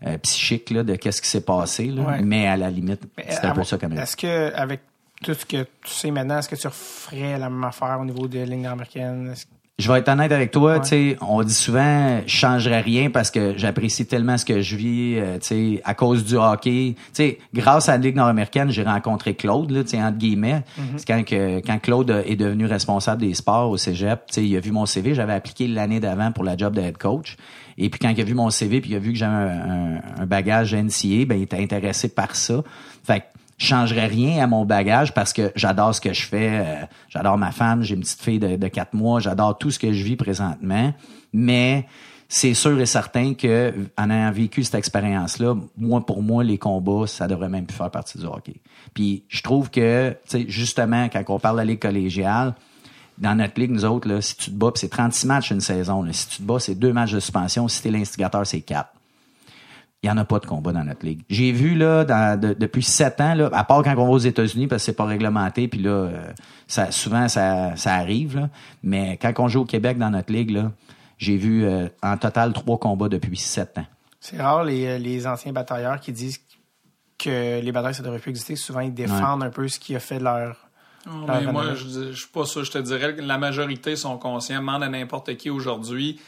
euh, 0.05 0.17
psychique 0.19 0.69
là, 0.71 0.83
de 0.83 0.95
qu'est-ce 0.95 1.21
qui 1.21 1.29
s'est 1.29 1.41
passé. 1.45 1.85
Là. 1.85 2.01
Ouais. 2.03 2.21
Mais 2.21 2.47
à 2.47 2.57
la 2.57 2.69
limite, 2.69 3.01
c'était 3.29 3.47
un 3.47 3.53
peu 3.53 3.63
ça 3.63 3.77
même. 3.81 3.97
Est-ce 3.97 4.17
que, 4.17 4.53
avec 4.53 4.81
tout 5.23 5.33
ce 5.33 5.45
que 5.45 5.63
tu 5.63 5.91
sais 5.93 6.11
maintenant, 6.11 6.39
est-ce 6.39 6.49
que 6.49 6.55
tu 6.57 6.67
referais 6.67 7.39
la 7.39 7.49
même 7.49 7.63
affaire 7.63 7.97
au 8.01 8.05
niveau 8.05 8.27
de 8.27 8.39
ligne 8.39 8.67
américaine? 8.67 9.33
Je 9.77 9.91
vais 9.91 9.99
être 9.99 10.07
honnête 10.07 10.31
avec 10.31 10.51
toi, 10.51 10.75
Ouais. 10.75 10.79
tu 10.81 10.87
sais, 10.87 11.17
on 11.19 11.43
dit 11.43 11.53
souvent 11.53 12.21
je 12.25 12.33
changerais 12.33 12.79
rien 12.79 13.09
parce 13.09 13.29
que 13.29 13.57
j'apprécie 13.57 14.05
tellement 14.05 14.37
ce 14.37 14.45
que 14.45 14.61
je 14.61 14.77
vis, 14.77 15.15
euh, 15.19 15.33
tu 15.37 15.47
sais, 15.47 15.81
à 15.83 15.93
cause 15.93 16.23
du 16.23 16.35
hockey. 16.37 16.95
Tu 16.95 17.03
sais, 17.11 17.39
grâce 17.53 17.89
à 17.89 17.93
la 17.93 17.97
Ligue 17.97 18.15
nord-américaine, 18.15 18.69
j'ai 18.71 18.83
rencontré 18.83 19.33
Claude 19.35 19.71
là, 19.71 19.83
tu 19.83 19.89
sais, 19.89 20.01
entre 20.01 20.17
guillemets. 20.17 20.63
C'est 20.95 21.05
quand 21.05 21.21
que 21.25 21.59
quand 21.59 21.77
Claude 21.79 22.23
est 22.25 22.37
devenu 22.37 22.67
responsable 22.67 23.21
des 23.21 23.33
sports 23.33 23.69
au 23.69 23.75
Cégep, 23.75 24.27
tu 24.27 24.35
sais, 24.35 24.45
il 24.47 24.55
a 24.55 24.61
vu 24.61 24.71
mon 24.71 24.85
CV, 24.85 25.13
j'avais 25.13 25.33
appliqué 25.33 25.67
l'année 25.67 25.99
d'avant 25.99 26.31
pour 26.31 26.45
la 26.45 26.55
job 26.55 26.73
de 26.73 26.81
head 26.81 26.97
coach. 26.97 27.35
Et 27.77 27.89
puis 27.89 27.99
quand 27.99 28.07
il 28.07 28.21
a 28.21 28.23
vu 28.23 28.33
mon 28.33 28.49
CV 28.51 28.79
puis 28.79 28.91
il 28.91 28.95
a 28.95 28.99
vu 28.99 29.11
que 29.11 29.19
j'avais 29.19 29.33
un, 29.51 29.97
un- 29.97 30.21
un 30.21 30.25
bagage 30.25 30.73
NCA, 30.73 31.25
ben 31.25 31.37
il 31.37 31.43
était 31.43 31.61
intéressé 31.61 32.07
par 32.07 32.37
ça. 32.37 32.63
Fait 33.03 33.19
que 33.19 33.25
je 33.57 33.67
changerais 33.67 34.07
rien 34.07 34.43
à 34.43 34.47
mon 34.47 34.65
bagage 34.65 35.13
parce 35.13 35.31
que 35.31 35.51
j'adore 35.55 35.95
ce 35.95 36.01
que 36.01 36.13
je 36.13 36.25
fais. 36.25 36.49
euh, 36.53 36.85
j'adore 37.09 37.37
ma 37.37 37.51
femme, 37.51 37.83
j'ai 37.83 37.95
une 37.95 38.01
petite 38.01 38.21
fille 38.21 38.39
de, 38.39 38.67
quatre 38.67 38.93
mois, 38.93 39.19
j'adore 39.19 39.57
tout 39.57 39.71
ce 39.71 39.79
que 39.79 39.93
je 39.93 40.03
vis 40.03 40.15
présentement. 40.15 40.93
Mais 41.31 41.87
c'est 42.27 42.53
sûr 42.53 42.79
et 42.79 42.85
certain 42.85 43.33
que 43.33 43.73
en 43.97 44.09
ayant 44.09 44.31
vécu 44.31 44.63
cette 44.63 44.75
expérience-là, 44.75 45.55
moi 45.77 46.05
pour 46.05 46.21
moi 46.21 46.43
les 46.43 46.57
combats, 46.57 47.07
ça 47.07 47.27
devrait 47.27 47.49
même 47.49 47.65
plus 47.65 47.77
faire 47.77 47.91
partie 47.91 48.17
du 48.17 48.25
hockey. 48.25 48.55
Puis 48.93 49.23
je 49.29 49.41
trouve 49.41 49.69
que, 49.69 50.17
justement 50.47 51.07
quand 51.07 51.23
on 51.29 51.39
parle 51.39 51.55
de 51.55 51.61
la 51.61 51.65
ligue 51.65 51.81
collégiale, 51.81 52.55
dans 53.17 53.35
notre 53.35 53.59
ligue, 53.61 53.71
nous 53.71 53.85
autres, 53.85 54.09
là, 54.09 54.19
si 54.19 54.35
tu 54.35 54.51
te 54.51 54.55
bats, 54.55 54.71
c'est 54.75 54.89
36 54.89 55.27
matchs 55.27 55.51
une 55.51 55.61
saison. 55.61 56.03
là. 56.03 56.11
si 56.11 56.27
tu 56.27 56.37
te 56.37 56.43
bats, 56.43 56.59
c'est 56.59 56.75
deux 56.75 56.91
matchs 56.91 57.13
de 57.13 57.21
suspension. 57.21 57.67
Si 57.69 57.81
t'es 57.81 57.89
l'instigateur, 57.89 58.45
c'est 58.45 58.59
quatre 58.59 58.94
il 60.05 60.07
y 60.07 60.11
en 60.11 60.17
a 60.17 60.25
pas 60.25 60.39
de 60.39 60.45
combat 60.45 60.71
dans 60.71 60.83
notre 60.83 61.05
ligue. 61.05 61.21
J'ai 61.29 61.51
vu 61.51 61.75
là 61.75 62.05
dans- 62.05 62.39
de- 62.39 62.53
depuis 62.53 62.83
sept 62.83 63.19
ans 63.21 63.33
là, 63.33 63.49
à 63.53 63.63
part 63.63 63.83
quand 63.83 63.91
on 63.97 64.05
va 64.05 64.11
aux 64.11 64.17
États-Unis 64.17 64.67
parce 64.67 64.81
que 64.83 64.85
c'est 64.87 64.95
pas 64.95 65.05
réglementé, 65.05 65.67
puis 65.67 65.81
là 65.81 65.89
euh, 65.89 66.23
ça 66.67 66.91
souvent 66.91 67.27
ça, 67.27 67.75
ça 67.75 67.95
arrive 67.95 68.37
là. 68.39 68.49
Mais 68.83 69.17
quand 69.21 69.33
on 69.39 69.47
joue 69.47 69.61
au 69.61 69.65
Québec 69.65 69.97
dans 69.97 70.09
notre 70.11 70.31
ligue 70.31 70.51
là, 70.51 70.71
j'ai 71.17 71.37
vu 71.37 71.65
euh, 71.65 71.87
en 72.03 72.17
total 72.17 72.53
trois 72.53 72.77
combats 72.77 73.09
depuis 73.09 73.37
sept 73.37 73.77
ans. 73.77 73.85
C'est 74.19 74.41
rare 74.41 74.63
les, 74.63 74.85
euh, 74.87 74.97
les 74.97 75.27
anciens 75.27 75.51
batailleurs 75.53 75.99
qui 75.99 76.11
disent 76.11 76.39
que 77.17 77.61
les 77.61 77.71
batailles, 77.71 77.93
ça 77.95 78.03
devrait 78.03 78.19
plus 78.19 78.31
exister. 78.31 78.55
Souvent, 78.55 78.81
ils 78.81 78.93
défendent 78.93 79.43
un 79.43 79.49
peu 79.49 79.67
ce 79.67 79.79
qui 79.79 79.95
a 79.95 79.99
fait 79.99 80.19
de 80.19 80.23
leur. 80.25 80.67
Non, 81.07 81.25
leur 81.27 81.41
mais 81.41 81.51
moi, 81.51 81.63
je, 81.75 82.11
je 82.11 82.17
suis 82.17 82.27
pas 82.27 82.45
sûr. 82.45 82.63
Je 82.65 82.71
te 82.71 82.77
dirais 82.79 83.15
que 83.15 83.21
la 83.21 83.37
majorité 83.37 83.95
sont 83.95 84.17
conscients. 84.17 84.57
Demande 84.59 84.83
à 84.83 84.89
n'importe 84.89 85.35
qui 85.37 85.49
aujourd'hui. 85.49 86.19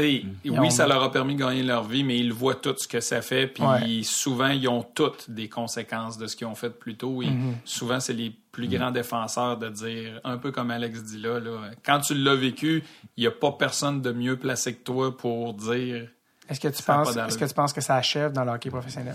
Ont- 0.00 0.58
oui, 0.60 0.70
ça 0.70 0.86
leur 0.86 1.02
a 1.02 1.10
permis 1.10 1.34
de 1.34 1.40
gagner 1.40 1.62
leur 1.62 1.84
vie, 1.84 2.04
mais 2.04 2.18
ils 2.18 2.32
voient 2.32 2.54
tout 2.54 2.74
ce 2.76 2.86
que 2.88 3.00
ça 3.00 3.20
fait. 3.22 3.46
Puis 3.46 3.62
Ouais. 3.62 4.02
souvent, 4.02 4.48
ils 4.48 4.66
ont 4.68 4.82
toutes 4.82 5.30
des 5.30 5.48
conséquences 5.48 6.18
de 6.18 6.26
ce 6.26 6.36
qu'ils 6.36 6.46
ont 6.46 6.54
fait 6.54 6.70
plus 6.70 6.96
tôt. 6.96 7.22
Et 7.22 7.26
Mm-hmm. 7.26 7.54
souvent, 7.64 8.00
c'est 8.00 8.12
les 8.12 8.32
plus 8.52 8.68
grands 8.68 8.90
défenseurs 8.90 9.56
de 9.58 9.68
dire, 9.68 10.20
un 10.24 10.36
peu 10.38 10.50
comme 10.52 10.70
Alex 10.70 11.02
dit 11.04 11.18
là, 11.20 11.38
là 11.40 11.70
quand 11.84 12.00
tu 12.00 12.14
l'as 12.14 12.34
vécu, 12.34 12.82
il 13.16 13.20
n'y 13.22 13.26
a 13.26 13.30
pas 13.30 13.52
personne 13.52 14.00
de 14.02 14.12
mieux 14.12 14.36
placé 14.38 14.74
que 14.74 14.82
toi 14.82 15.16
pour 15.16 15.54
dire 15.54 16.08
Est-ce 16.48 16.60
que 16.60 16.68
tu 16.68 16.82
penses, 16.82 17.16
est-ce 17.16 17.38
que 17.38 17.44
tu 17.44 17.54
penses 17.54 17.72
que 17.72 17.80
ça 17.80 17.96
achève 17.96 18.32
dans 18.32 18.44
le 18.44 18.50
hockey 18.52 18.68
professionnel? 18.70 19.14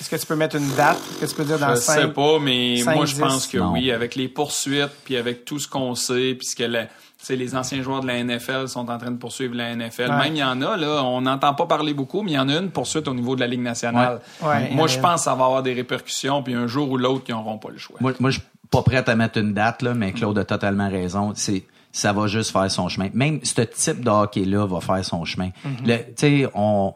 Est-ce 0.00 0.08
que 0.10 0.16
tu 0.16 0.26
peux 0.26 0.36
mettre 0.36 0.56
une 0.56 0.68
date? 0.76 0.98
Est-ce 1.20 1.34
que 1.34 1.42
tu 1.42 1.42
peux 1.42 1.44
dire 1.44 1.58
dans 1.58 1.70
Je 1.70 1.80
sais 1.80 2.00
cinq- 2.02 2.14
pas, 2.14 2.38
mais 2.38 2.80
moi 2.84 3.04
je 3.04 3.16
pense 3.16 3.46
que 3.46 3.58
Non. 3.58 3.72
oui, 3.72 3.90
avec 3.90 4.14
les 4.14 4.28
poursuites, 4.28 4.90
puis 5.04 5.16
avec 5.16 5.44
tout 5.44 5.58
ce 5.58 5.66
qu'on 5.68 5.94
sait, 5.94 6.34
puis 6.38 6.46
ce 6.46 6.54
que 6.56 6.62
la- 6.64 6.86
sais, 7.20 7.34
les 7.34 7.56
anciens 7.56 7.82
joueurs 7.82 8.00
de 8.00 8.06
la 8.06 8.18
NFL 8.22 8.68
sont 8.68 8.88
en 8.88 8.96
train 8.96 9.10
de 9.10 9.16
poursuivre 9.16 9.56
la 9.56 9.70
NFL. 9.74 10.08
Ouais. 10.10 10.18
Même 10.18 10.34
il 10.36 10.38
y 10.38 10.44
en 10.44 10.62
a, 10.62 10.76
là, 10.76 11.02
on 11.02 11.20
n'entend 11.22 11.52
pas 11.54 11.66
parler 11.66 11.94
beaucoup, 11.94 12.22
mais 12.22 12.30
il 12.30 12.34
y 12.34 12.38
en 12.38 12.48
a 12.48 12.54
une 12.58 12.70
poursuite 12.70 13.08
au 13.08 13.14
niveau 13.14 13.34
de 13.34 13.40
la 13.40 13.48
Ligue 13.48 13.60
nationale. 13.62 14.20
Ouais. 14.40 14.48
Ouais, 14.48 14.70
moi 14.72 14.84
a 14.84 14.88
je 14.88 15.00
pense 15.00 15.20
que 15.20 15.24
ça 15.24 15.34
va 15.34 15.46
avoir 15.46 15.62
des 15.64 15.72
répercussions, 15.74 16.42
puis 16.44 16.54
un 16.54 16.68
jour 16.68 16.88
ou 16.90 16.96
l'autre, 16.96 17.24
ils 17.28 17.32
n'auront 17.34 17.58
pas 17.58 17.70
le 17.70 17.78
choix. 17.78 17.96
Moi, 18.00 18.12
moi 18.20 18.30
je 18.30 18.38
suis 18.38 18.48
pas 18.70 18.82
prêt 18.82 19.02
à 19.08 19.16
mettre 19.16 19.38
une 19.38 19.52
date 19.52 19.82
là, 19.82 19.94
mais 19.94 20.12
Claude 20.12 20.38
a 20.38 20.44
totalement 20.44 20.88
raison. 20.88 21.32
C'est 21.34 21.64
ça 21.90 22.12
va 22.12 22.26
juste 22.28 22.52
faire 22.52 22.70
son 22.70 22.88
chemin. 22.88 23.08
Même 23.14 23.40
ce 23.42 23.62
type 23.62 24.04
de 24.04 24.10
hockey 24.10 24.44
là 24.44 24.64
va 24.66 24.80
faire 24.80 25.04
son 25.04 25.24
chemin. 25.24 25.48
Le- 25.84 25.96
Tu 25.96 26.12
sais, 26.16 26.48
on 26.54 26.94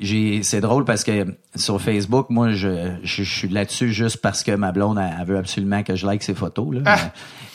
j'ai 0.00 0.42
c'est 0.42 0.60
drôle 0.60 0.84
parce 0.84 1.04
que 1.04 1.26
sur 1.54 1.80
Facebook, 1.80 2.30
moi 2.30 2.52
je, 2.52 2.92
je, 3.02 3.22
je 3.22 3.38
suis 3.38 3.48
là-dessus 3.48 3.92
juste 3.92 4.18
parce 4.18 4.42
que 4.42 4.52
ma 4.52 4.72
blonde 4.72 4.98
elle, 4.98 5.14
elle 5.20 5.26
veut 5.26 5.38
absolument 5.38 5.82
que 5.82 5.94
je 5.94 6.06
like 6.06 6.22
ses 6.22 6.34
photos 6.34 6.74
là. 6.74 6.80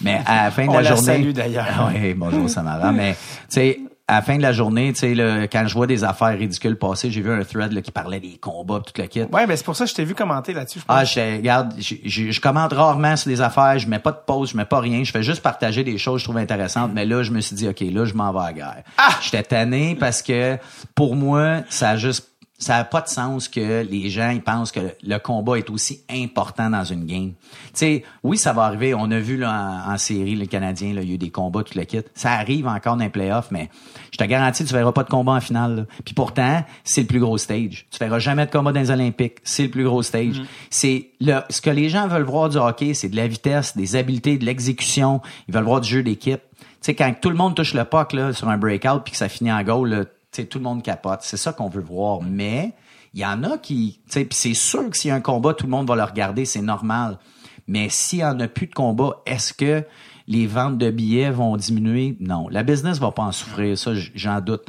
Mais, 0.01 0.17
mais 0.17 0.21
à 0.25 0.45
la 0.45 0.51
fin 0.51 0.65
de 0.65 0.69
On 0.69 0.73
la 0.73 0.81
la 0.81 0.95
journée 0.95 1.33
d'ailleurs. 1.33 1.67
Ah 1.69 1.89
Oui, 1.93 2.13
bonjour 2.13 2.49
Samara, 2.49 2.91
mais 2.91 3.13
tu 3.13 3.17
sais 3.49 3.79
à 4.07 4.15
la 4.15 4.21
fin 4.21 4.35
de 4.35 4.41
la 4.41 4.51
journée, 4.51 4.91
tu 4.91 4.99
sais 4.99 5.15
là, 5.15 5.47
quand 5.47 5.65
je 5.65 5.73
vois 5.73 5.87
des 5.87 6.03
affaires 6.03 6.37
ridicules 6.37 6.77
passer, 6.77 7.09
j'ai 7.09 7.21
vu 7.21 7.31
un 7.31 7.43
thread 7.43 7.71
là, 7.71 7.81
qui 7.81 7.91
parlait 7.91 8.19
des 8.19 8.37
combats, 8.37 8.81
tout 8.85 9.01
le 9.01 9.07
kit. 9.07 9.21
Ouais, 9.21 9.47
ben 9.47 9.55
c'est 9.55 9.63
pour 9.63 9.77
ça 9.77 9.85
que 9.85 9.91
je 9.91 9.95
t'ai 9.95 10.03
vu 10.03 10.13
commenter 10.13 10.53
là-dessus. 10.53 10.79
je. 10.79 10.85
Ah, 10.89 11.05
je 11.05 11.37
regarde, 11.37 11.73
je, 11.79 11.95
je, 12.03 12.31
je 12.31 12.41
commente 12.41 12.73
rarement 12.73 13.15
sur 13.15 13.29
des 13.29 13.39
affaires, 13.39 13.79
je 13.79 13.87
mets 13.87 13.99
pas 13.99 14.11
de 14.11 14.19
pause, 14.25 14.51
je 14.51 14.57
mets 14.57 14.65
pas 14.65 14.81
rien, 14.81 15.05
je 15.05 15.11
fais 15.11 15.23
juste 15.23 15.41
partager 15.41 15.85
des 15.85 15.97
choses 15.97 16.15
que 16.15 16.19
je 16.19 16.25
trouve 16.25 16.37
intéressantes, 16.37 16.91
mais 16.93 17.05
là, 17.05 17.23
je 17.23 17.31
me 17.31 17.39
suis 17.39 17.55
dit, 17.55 17.67
OK, 17.67 17.79
là, 17.79 18.03
je 18.03 18.13
m'en 18.13 18.33
vais 18.33 18.39
à 18.39 18.43
la 18.43 18.53
guerre. 18.53 18.83
J'étais 19.21 19.43
tanné 19.43 19.95
parce 19.97 20.21
que, 20.21 20.57
pour 20.95 21.15
moi, 21.15 21.61
ça 21.69 21.91
a 21.91 21.97
juste, 21.97 22.29
ça 22.63 22.77
a 22.77 22.83
pas 22.83 23.01
de 23.01 23.09
sens 23.09 23.47
que 23.47 23.83
les 23.83 24.09
gens, 24.09 24.29
ils 24.29 24.41
pensent 24.41 24.71
que 24.71 24.79
le 25.03 25.17
combat 25.17 25.57
est 25.57 25.69
aussi 25.69 26.01
important 26.09 26.69
dans 26.69 26.83
une 26.83 27.05
game. 27.05 27.31
Tu 27.31 27.69
sais, 27.73 28.03
oui, 28.23 28.37
ça 28.37 28.53
va 28.53 28.63
arriver, 28.63 28.93
on 28.93 29.11
a 29.11 29.19
vu, 29.19 29.37
là, 29.37 29.83
en, 29.87 29.93
en 29.93 29.97
série, 29.97 30.35
le 30.35 30.45
Canadien, 30.45 30.93
là, 30.93 31.01
il 31.01 31.09
y 31.09 31.11
a 31.11 31.15
eu 31.15 31.17
des 31.17 31.29
combats, 31.29 31.63
tout 31.63 31.77
le 31.77 31.83
kit. 31.83 32.01
Ça 32.15 32.31
arrive 32.31 32.67
encore 32.67 32.95
dans 32.95 33.03
les 33.03 33.09
playoffs, 33.09 33.51
mais 33.51 33.69
je 34.11 34.17
te 34.17 34.23
garantis, 34.23 34.63
tu 34.63 34.73
verras 34.73 34.91
pas 34.91 35.03
de 35.03 35.09
combat 35.09 35.33
en 35.33 35.41
finale, 35.41 35.75
là. 35.75 35.85
Puis 36.05 36.13
pourtant, 36.13 36.63
c'est 36.83 37.01
le 37.01 37.07
plus 37.07 37.19
gros 37.19 37.37
stage. 37.37 37.85
Tu 37.91 37.99
verras 37.99 38.19
jamais 38.19 38.45
de 38.45 38.51
combat 38.51 38.71
dans 38.71 38.79
les 38.79 38.91
Olympiques. 38.91 39.37
C'est 39.43 39.63
le 39.63 39.69
plus 39.69 39.83
gros 39.83 40.01
stage. 40.01 40.41
C'est 40.69 41.09
le, 41.19 41.41
ce 41.49 41.61
que 41.61 41.69
les 41.69 41.89
gens 41.89 42.07
veulent 42.07 42.23
voir 42.23 42.49
du 42.49 42.57
hockey, 42.57 42.93
c'est 42.93 43.09
de 43.09 43.15
la 43.15 43.27
vitesse, 43.27 43.75
des 43.75 43.95
habiletés, 43.95 44.37
de 44.37 44.45
l'exécution. 44.45 45.21
Ils 45.47 45.53
veulent 45.53 45.63
voir 45.63 45.81
du 45.81 45.89
jeu 45.89 46.03
d'équipe. 46.03 46.41
Tu 46.59 46.87
sais, 46.87 46.95
quand 46.95 47.13
tout 47.19 47.29
le 47.29 47.35
monde 47.35 47.55
touche 47.55 47.73
le 47.73 47.85
puck, 47.85 48.13
là, 48.13 48.33
sur 48.33 48.49
un 48.49 48.57
breakout 48.57 49.03
puis 49.03 49.11
que 49.11 49.17
ça 49.17 49.29
finit 49.29 49.51
en 49.51 49.63
goal, 49.63 49.89
là, 49.89 50.03
sais, 50.41 50.45
tout 50.45 50.57
le 50.57 50.63
monde 50.63 50.83
capote. 50.83 51.19
C'est 51.21 51.37
ça 51.37 51.53
qu'on 51.53 51.69
veut 51.69 51.81
voir. 51.81 52.21
Mais, 52.21 52.73
il 53.13 53.21
y 53.21 53.25
en 53.25 53.43
a 53.43 53.57
qui, 53.57 53.99
tu 54.09 54.19
sais, 54.19 54.27
c'est 54.31 54.53
sûr 54.53 54.89
que 54.89 54.97
s'il 54.97 55.09
y 55.09 55.11
a 55.11 55.15
un 55.15 55.21
combat, 55.21 55.53
tout 55.53 55.65
le 55.65 55.71
monde 55.71 55.87
va 55.87 55.95
le 55.95 56.03
regarder, 56.03 56.45
c'est 56.45 56.61
normal. 56.61 57.19
Mais 57.67 57.87
s'il 57.89 58.19
y 58.19 58.25
en 58.25 58.39
a 58.39 58.47
plus 58.47 58.67
de 58.67 58.73
combat, 58.73 59.21
est-ce 59.25 59.53
que 59.53 59.83
les 60.27 60.47
ventes 60.47 60.77
de 60.77 60.89
billets 60.89 61.29
vont 61.29 61.55
diminuer? 61.55 62.17
Non. 62.19 62.47
La 62.49 62.63
business 62.63 62.97
va 62.99 63.11
pas 63.11 63.23
en 63.23 63.31
souffrir, 63.31 63.77
ça, 63.77 63.91
j'en 64.15 64.41
doute. 64.41 64.63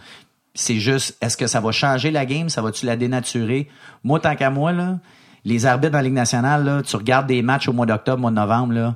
C'est 0.54 0.76
juste, 0.78 1.16
est-ce 1.20 1.36
que 1.36 1.46
ça 1.46 1.60
va 1.60 1.72
changer 1.72 2.10
la 2.10 2.26
game? 2.26 2.48
Ça 2.48 2.62
va-tu 2.62 2.86
la 2.86 2.96
dénaturer? 2.96 3.68
Moi, 4.04 4.20
tant 4.20 4.36
qu'à 4.36 4.50
moi, 4.50 4.72
là, 4.72 4.98
les 5.44 5.66
arbitres 5.66 5.92
dans 5.92 5.98
la 5.98 6.04
Ligue 6.04 6.12
nationale, 6.12 6.64
là, 6.64 6.82
tu 6.82 6.96
regardes 6.96 7.26
des 7.26 7.42
matchs 7.42 7.68
au 7.68 7.72
mois 7.72 7.86
d'octobre, 7.86 8.20
mois 8.20 8.30
de 8.30 8.36
novembre, 8.36 8.74
là, 8.74 8.94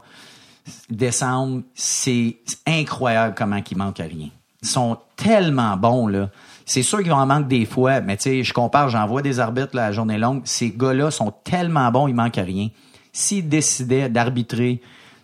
décembre, 0.91 1.63
c'est 1.75 2.39
incroyable 2.67 3.35
comment 3.37 3.61
ils 3.69 3.77
manquent 3.77 4.01
à 4.01 4.05
rien. 4.05 4.29
Ils 4.63 4.69
sont 4.69 4.99
tellement 5.17 5.77
bons, 5.77 6.07
là. 6.07 6.31
C'est 6.69 6.83
sûr 6.83 6.99
qu'ils 6.99 7.09
vont 7.09 7.17
en 7.17 7.25
manquer 7.25 7.61
des 7.61 7.65
fois, 7.65 8.03
mais 8.03 8.19
tu 8.19 8.25
sais, 8.25 8.43
je 8.45 8.53
compare, 8.53 8.91
j'en 8.91 9.07
vois 9.07 9.23
des 9.23 9.41
arbitres 9.41 9.75
la 9.75 9.91
journée 9.91 10.19
longue. 10.19 10.43
Ces 10.45 10.71
gars-là 10.71 11.11
sont 11.11 11.33
tellement 11.43 11.91
bons, 11.91 12.09
ils 12.09 12.15
manquent 12.15 12.37
à 12.37 12.43
rien. 12.43 12.69
S'ils 13.11 13.49
décidaient 13.49 14.11
d'arbitrer 14.11 14.83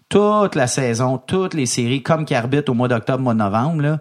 toute 0.09 0.55
la 0.55 0.67
saison, 0.67 1.19
toutes 1.19 1.53
les 1.53 1.67
séries, 1.67 2.03
comme 2.03 2.25
qu'ils 2.25 2.39
arbitrent 2.39 2.73
au 2.73 2.75
mois 2.75 2.89
d'octobre, 2.89 3.23
mois 3.23 3.35
de 3.35 3.41
novembre, 3.41 3.83
là, 3.83 4.01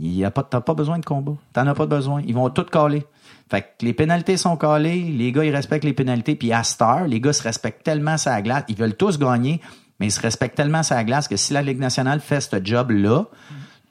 il 0.00 0.24
a 0.24 0.32
pas, 0.32 0.42
t'as 0.42 0.60
pas 0.60 0.74
besoin 0.74 0.98
de 0.98 1.04
combat. 1.04 1.36
T'en 1.52 1.68
as 1.68 1.74
pas 1.74 1.86
besoin. 1.86 2.22
Ils 2.26 2.34
vont 2.34 2.50
tout 2.50 2.64
caler. 2.64 3.04
Fait 3.48 3.62
que 3.62 3.84
les 3.84 3.92
pénalités 3.92 4.36
sont 4.36 4.56
calées, 4.56 5.00
les 5.00 5.30
gars, 5.30 5.44
ils 5.44 5.54
respectent 5.54 5.84
les 5.84 5.92
pénalités, 5.92 6.34
puis 6.34 6.52
à 6.52 6.64
Star, 6.64 7.06
les 7.06 7.20
gars 7.20 7.32
se 7.32 7.44
respectent 7.44 7.84
tellement 7.84 8.16
sa 8.16 8.42
glace, 8.42 8.64
ils 8.66 8.76
veulent 8.76 8.96
tous 8.96 9.16
gagner, 9.16 9.60
mais 10.00 10.06
ils 10.06 10.12
se 10.12 10.20
respectent 10.20 10.56
tellement 10.56 10.82
sa 10.82 11.04
glace 11.04 11.28
que 11.28 11.36
si 11.36 11.52
la 11.52 11.62
Ligue 11.62 11.78
nationale 11.78 12.18
fait 12.18 12.40
ce 12.40 12.56
job-là, 12.62 13.26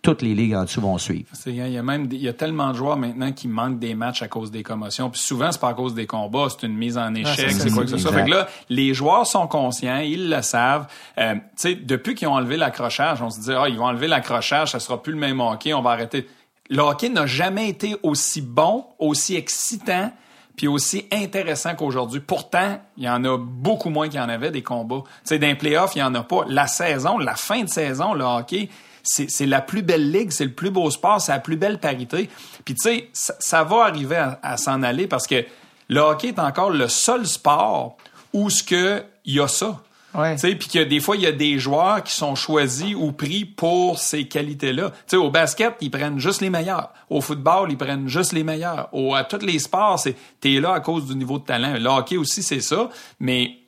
toutes 0.01 0.21
les 0.21 0.33
ligues 0.33 0.55
en 0.55 0.63
dessous 0.63 0.79
vont 0.81 0.97
suivre. 0.97 1.27
C'est- 1.33 1.51
Il 1.51 1.55
y 1.71 1.77
a 1.77 1.83
même 1.83 2.07
il 2.11 2.21
y 2.21 2.27
a 2.29 2.33
tellement 2.33 2.69
de 2.71 2.75
joueurs 2.77 2.95
maintenant 2.95 3.31
qui 3.33 3.47
manquent 3.47 3.79
des 3.79 3.95
matchs 3.95 4.21
à 4.21 4.27
cause 4.27 4.49
des 4.49 4.63
commotions. 4.63 5.09
Puis 5.09 5.19
souvent, 5.19 5.51
c'est 5.51 5.59
pas 5.59 5.69
à 5.69 5.73
cause 5.73 5.93
des 5.93 6.07
combats, 6.07 6.47
c'est 6.49 6.65
une 6.65 6.75
mise 6.77 6.97
en 6.97 7.13
échec, 7.15 7.51
c'est 7.51 7.69
quoi 7.71 7.83
que 7.83 7.89
ce 7.89 7.97
soit. 7.97 8.13
Fait 8.13 8.23
que 8.25 8.29
là, 8.29 8.47
les 8.69 8.93
joueurs 8.93 9.27
sont 9.27 9.47
conscients, 9.47 9.97
ils 9.97 10.29
le 10.29 10.41
savent. 10.41 10.87
Euh, 11.17 11.35
tu 11.35 11.41
sais, 11.57 11.75
depuis 11.75 12.15
qu'ils 12.15 12.27
ont 12.29 12.33
enlevé 12.33 12.55
l'accrochage, 12.55 13.21
on 13.21 13.29
se 13.29 13.41
dit, 13.41 13.51
ah, 13.51 13.67
ils 13.67 13.77
vont 13.77 13.85
enlever 13.85 14.07
l'accrochage, 14.07 14.71
ça 14.71 14.79
sera 14.79 15.01
plus 15.03 15.11
le 15.13 15.19
même 15.19 15.41
hockey, 15.41 15.73
on 15.73 15.81
va 15.81 15.91
arrêter. 15.91 16.27
le 16.71 16.81
hockey 16.83 17.09
n'a 17.09 17.25
jamais 17.25 17.67
été 17.67 17.95
aussi 18.03 18.41
bon, 18.41 18.85
aussi 18.99 19.35
excitant, 19.35 20.11
puis 20.55 20.67
aussi 20.67 21.07
intéressant 21.11 21.73
qu'aujourd'hui. 21.75 22.19
Pourtant, 22.19 22.79
il 22.95 23.05
y 23.05 23.09
en 23.09 23.23
a 23.25 23.37
beaucoup 23.39 23.89
moins 23.89 24.07
qu'il 24.07 24.19
y 24.19 24.23
en 24.23 24.29
avait 24.29 24.51
des 24.51 24.61
combats. 24.61 25.01
Tu 25.05 25.11
sais, 25.23 25.39
d'un 25.39 25.55
playoff, 25.55 25.95
il 25.95 25.99
y 25.99 26.03
en 26.03 26.13
a 26.15 26.21
pas. 26.21 26.43
La 26.47 26.67
saison, 26.67 27.17
la 27.17 27.35
fin 27.35 27.63
de 27.63 27.69
saison, 27.69 28.13
le 28.13 28.23
hockey, 28.23 28.69
c'est 29.09 29.45
la 29.45 29.61
plus 29.61 29.81
belle 29.81 30.11
ligue, 30.11 30.31
c'est 30.31 30.45
le 30.45 30.53
plus 30.53 30.69
beau 30.69 30.89
sport, 30.91 31.19
c'est 31.19 31.31
la 31.31 31.39
plus 31.39 31.57
belle 31.57 31.79
parité. 31.79 32.29
Puis 32.63 32.75
tu 32.75 32.81
sais, 32.83 33.09
ça, 33.13 33.63
va 33.63 33.85
arriver 33.85 34.23
à, 34.43 34.57
s'en 34.57 34.83
aller 34.83 35.07
parce 35.07 35.25
que 35.25 35.43
le 35.87 35.99
hockey 35.99 36.29
est 36.29 36.39
encore 36.39 36.69
le 36.69 36.87
seul 36.87 37.25
sport 37.25 37.97
où 38.33 38.49
ce 38.49 38.63
que 38.63 39.03
il 39.25 39.35
y 39.35 39.39
a 39.39 39.47
ça. 39.47 39.81
Ouais. 40.15 40.35
Puis 40.35 40.67
que 40.67 40.83
des 40.83 40.99
fois, 40.99 41.15
il 41.15 41.21
y 41.21 41.27
a 41.27 41.31
des 41.31 41.59
joueurs 41.59 42.03
qui 42.03 42.13
sont 42.13 42.33
choisis 42.35 42.95
ou 42.95 43.11
pris 43.11 43.45
pour 43.45 43.99
ces 43.99 44.27
qualités-là. 44.27 44.89
Tu 44.89 44.95
sais, 45.07 45.17
au 45.17 45.29
basket, 45.29 45.75
ils 45.81 45.91
prennent 45.91 46.19
juste 46.19 46.41
les 46.41 46.49
meilleurs. 46.49 46.91
Au 47.09 47.21
football, 47.21 47.71
ils 47.71 47.77
prennent 47.77 48.07
juste 48.07 48.33
les 48.33 48.43
meilleurs. 48.43 48.89
Au, 48.91 49.13
à 49.13 49.23
tous 49.23 49.45
les 49.45 49.59
sports, 49.59 49.99
c'est 49.99 50.15
t'es 50.39 50.59
là 50.59 50.73
à 50.73 50.79
cause 50.79 51.05
du 51.05 51.15
niveau 51.15 51.37
de 51.37 51.45
talent. 51.45 51.75
Le 51.77 51.89
hockey 51.89 52.17
aussi, 52.17 52.41
c'est 52.41 52.61
ça. 52.61 52.89
Mais 53.19 53.59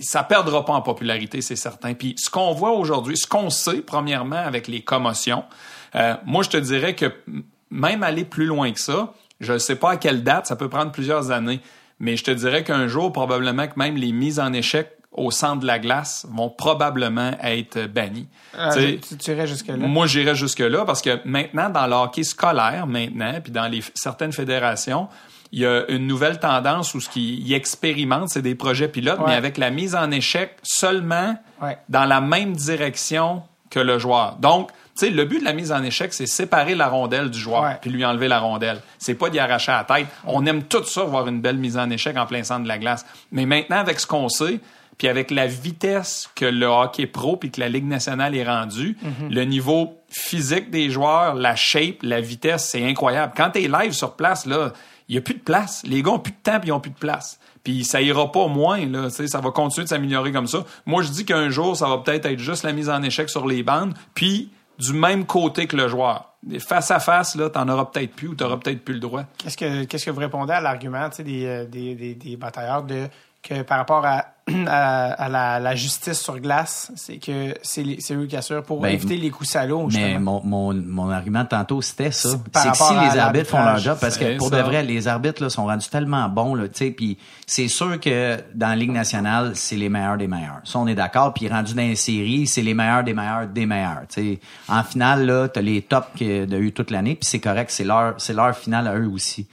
ça 0.00 0.22
perdra 0.22 0.64
pas 0.64 0.72
en 0.72 0.82
popularité, 0.82 1.40
c'est 1.40 1.56
certain. 1.56 1.94
Puis 1.94 2.14
ce 2.18 2.30
qu'on 2.30 2.52
voit 2.52 2.72
aujourd'hui, 2.72 3.16
ce 3.16 3.26
qu'on 3.26 3.50
sait, 3.50 3.80
premièrement, 3.80 4.36
avec 4.36 4.68
les 4.68 4.82
commotions, 4.82 5.44
euh, 5.94 6.14
moi, 6.24 6.42
je 6.42 6.50
te 6.50 6.56
dirais 6.56 6.94
que 6.94 7.12
même 7.70 8.02
aller 8.02 8.24
plus 8.24 8.46
loin 8.46 8.72
que 8.72 8.80
ça, 8.80 9.12
je 9.40 9.54
ne 9.54 9.58
sais 9.58 9.76
pas 9.76 9.92
à 9.92 9.96
quelle 9.96 10.22
date, 10.22 10.46
ça 10.46 10.56
peut 10.56 10.68
prendre 10.68 10.92
plusieurs 10.92 11.30
années, 11.30 11.60
mais 11.98 12.16
je 12.16 12.24
te 12.24 12.30
dirais 12.30 12.64
qu'un 12.64 12.86
jour, 12.86 13.12
probablement 13.12 13.66
que 13.66 13.78
même 13.78 13.96
les 13.96 14.12
mises 14.12 14.40
en 14.40 14.52
échec 14.52 14.90
au 15.12 15.30
centre 15.30 15.60
de 15.60 15.66
la 15.66 15.78
glace 15.78 16.26
vont 16.28 16.50
probablement 16.50 17.32
être 17.40 17.86
bannies. 17.86 18.28
Euh, 18.58 18.96
tu, 19.00 19.16
tu 19.16 19.30
irais 19.30 19.46
jusque-là? 19.46 19.76
Moi, 19.76 20.06
j'irais 20.06 20.34
jusque-là 20.34 20.84
parce 20.84 21.02
que 21.02 21.20
maintenant, 21.24 21.70
dans 21.70 21.86
le 21.86 21.94
hockey 21.94 22.24
scolaire, 22.24 22.86
maintenant, 22.88 23.40
puis 23.40 23.52
dans 23.52 23.68
les, 23.68 23.82
certaines 23.94 24.32
fédérations, 24.32 25.08
il 25.54 25.60
y 25.60 25.66
a 25.66 25.88
une 25.88 26.08
nouvelle 26.08 26.40
tendance 26.40 26.94
où 26.94 27.00
ce 27.00 27.08
qu'ils 27.08 27.52
expérimentent, 27.52 28.28
c'est 28.28 28.42
des 28.42 28.56
projets 28.56 28.88
pilotes, 28.88 29.20
mais 29.24 29.34
avec 29.34 29.56
la 29.56 29.70
mise 29.70 29.94
en 29.94 30.10
échec 30.10 30.56
seulement 30.64 31.36
dans 31.88 32.04
la 32.04 32.20
même 32.20 32.54
direction 32.54 33.44
que 33.70 33.78
le 33.78 34.00
joueur. 34.00 34.36
Donc, 34.40 34.70
tu 34.70 35.06
sais, 35.06 35.10
le 35.10 35.24
but 35.24 35.38
de 35.38 35.44
la 35.44 35.52
mise 35.52 35.70
en 35.70 35.82
échec, 35.84 36.12
c'est 36.12 36.26
séparer 36.26 36.74
la 36.74 36.88
rondelle 36.88 37.30
du 37.30 37.38
joueur 37.38 37.78
puis 37.80 37.90
lui 37.90 38.04
enlever 38.04 38.26
la 38.26 38.40
rondelle. 38.40 38.80
C'est 38.98 39.14
pas 39.14 39.30
d'y 39.30 39.38
arracher 39.38 39.70
la 39.70 39.84
tête. 39.84 40.06
On 40.24 40.44
aime 40.44 40.64
tout 40.64 40.82
ça, 40.82 41.04
voir 41.04 41.28
une 41.28 41.40
belle 41.40 41.58
mise 41.58 41.78
en 41.78 41.88
échec 41.88 42.16
en 42.16 42.26
plein 42.26 42.42
centre 42.42 42.64
de 42.64 42.68
la 42.68 42.78
glace. 42.78 43.06
Mais 43.30 43.46
maintenant, 43.46 43.78
avec 43.78 44.00
ce 44.00 44.08
qu'on 44.08 44.28
sait, 44.28 44.58
puis 44.98 45.06
avec 45.06 45.30
la 45.30 45.46
vitesse 45.46 46.30
que 46.34 46.44
le 46.44 46.66
hockey 46.66 47.06
pro 47.06 47.36
puis 47.36 47.52
que 47.52 47.60
la 47.60 47.68
Ligue 47.68 47.86
nationale 47.86 48.34
est 48.36 48.44
rendue, 48.44 48.96
mhm. 49.02 49.32
le 49.32 49.44
niveau 49.44 49.98
physique 50.08 50.70
des 50.70 50.90
joueurs, 50.90 51.34
la 51.34 51.54
shape, 51.54 52.02
la 52.02 52.20
vitesse, 52.20 52.68
c'est 52.70 52.84
incroyable. 52.84 53.32
Quand 53.36 53.50
tu 53.50 53.64
es 53.64 53.68
live 53.68 53.92
sur 53.92 54.14
place, 54.14 54.46
là, 54.46 54.72
il 55.08 55.14
y 55.14 55.18
a 55.18 55.20
plus 55.20 55.34
de 55.34 55.40
place. 55.40 55.82
Les 55.84 56.02
gars 56.02 56.12
ont 56.12 56.18
plus 56.18 56.32
de 56.32 56.36
temps 56.42 56.58
puis 56.60 56.68
ils 56.68 56.72
ont 56.72 56.80
plus 56.80 56.90
de 56.90 56.98
place. 56.98 57.38
Puis 57.62 57.84
ça 57.84 58.00
ira 58.00 58.30
pas 58.30 58.46
moins, 58.46 58.84
là, 58.86 59.08
ça 59.10 59.40
va 59.40 59.50
continuer 59.50 59.84
de 59.84 59.88
s'améliorer 59.88 60.32
comme 60.32 60.46
ça. 60.46 60.64
Moi, 60.86 61.02
je 61.02 61.10
dis 61.10 61.24
qu'un 61.24 61.48
jour, 61.48 61.76
ça 61.76 61.88
va 61.88 61.98
peut-être 61.98 62.26
être 62.26 62.38
juste 62.38 62.62
la 62.62 62.72
mise 62.72 62.90
en 62.90 63.02
échec 63.02 63.30
sur 63.30 63.46
les 63.46 63.62
bandes, 63.62 63.94
puis 64.14 64.50
du 64.78 64.92
même 64.92 65.24
côté 65.24 65.66
que 65.66 65.76
le 65.76 65.88
joueur. 65.88 66.34
Face 66.58 66.90
à 66.90 67.00
face, 67.00 67.36
là, 67.36 67.48
t'en 67.48 67.68
auras 67.68 67.86
peut-être 67.86 68.14
plus 68.14 68.28
ou 68.28 68.34
t'auras 68.34 68.58
peut-être 68.58 68.84
plus 68.84 68.94
le 68.94 69.00
droit. 69.00 69.24
Qu'est-ce 69.38 69.56
que 69.56 69.84
qu'est-ce 69.84 70.04
que 70.04 70.10
vous 70.10 70.20
répondez 70.20 70.52
à 70.52 70.60
l'argument 70.60 71.08
des, 71.18 71.46
euh, 71.46 71.64
des, 71.64 71.94
des, 71.94 72.14
des 72.14 72.36
batailleurs 72.36 72.82
de 72.82 73.08
que 73.42 73.62
par 73.62 73.78
rapport 73.78 74.04
à, 74.04 74.33
à, 74.66 75.28
la, 75.30 75.58
la, 75.58 75.74
justice 75.74 76.20
sur 76.20 76.38
glace, 76.38 76.92
c'est 76.96 77.16
que 77.16 77.54
c'est 77.62 78.14
eux 78.14 78.26
qui 78.26 78.36
assurent 78.36 78.62
pour 78.62 78.80
ben, 78.80 78.90
éviter 78.90 79.16
les 79.16 79.30
coups 79.30 79.48
salauds. 79.48 79.88
Mais 79.90 80.18
mon, 80.18 80.42
mon, 80.44 80.74
mon, 80.74 81.08
argument 81.08 81.46
tantôt, 81.46 81.80
c'était 81.80 82.10
ça. 82.10 82.28
C'est 82.52 82.70
que 82.70 82.76
si 82.76 82.92
les 82.92 83.18
arbitres 83.18 83.48
font 83.48 83.64
leur 83.64 83.78
job, 83.78 83.96
parce 83.98 84.18
que 84.18 84.36
pour 84.36 84.50
de 84.50 84.58
vrai, 84.58 84.82
les 84.82 85.08
arbitres 85.08 85.42
là, 85.42 85.48
sont 85.48 85.64
rendus 85.64 85.88
tellement 85.88 86.28
bons, 86.28 86.54
là, 86.54 86.64
puis 86.68 87.16
c'est 87.46 87.68
sûr 87.68 87.98
que 87.98 88.38
dans 88.54 88.68
la 88.68 88.76
Ligue 88.76 88.92
nationale, 88.92 89.52
c'est 89.54 89.76
les 89.76 89.88
meilleurs 89.88 90.18
des 90.18 90.28
meilleurs. 90.28 90.60
Ça, 90.64 90.78
on 90.78 90.86
est 90.86 90.94
d'accord. 90.94 91.32
Puis 91.32 91.48
rendu 91.48 91.72
dans 91.72 91.82
les 91.82 91.96
séries, 91.96 92.46
c'est 92.46 92.62
les 92.62 92.74
meilleurs 92.74 93.02
des 93.02 93.14
meilleurs 93.14 93.46
des 93.46 93.64
meilleurs. 93.64 94.02
sais 94.10 94.40
En 94.68 94.82
finale, 94.82 95.24
là, 95.24 95.48
t'as 95.48 95.62
les 95.62 95.80
tops 95.80 96.08
qu'il 96.16 96.50
y 96.50 96.54
a 96.54 96.58
eu 96.58 96.72
toute 96.72 96.90
l'année, 96.90 97.14
puis 97.14 97.26
c'est 97.26 97.40
correct, 97.40 97.70
c'est 97.70 97.84
leur, 97.84 98.14
c'est 98.18 98.34
leur 98.34 98.54
finale 98.54 98.88
à 98.88 98.94
eux 98.94 99.08
aussi. 99.08 99.46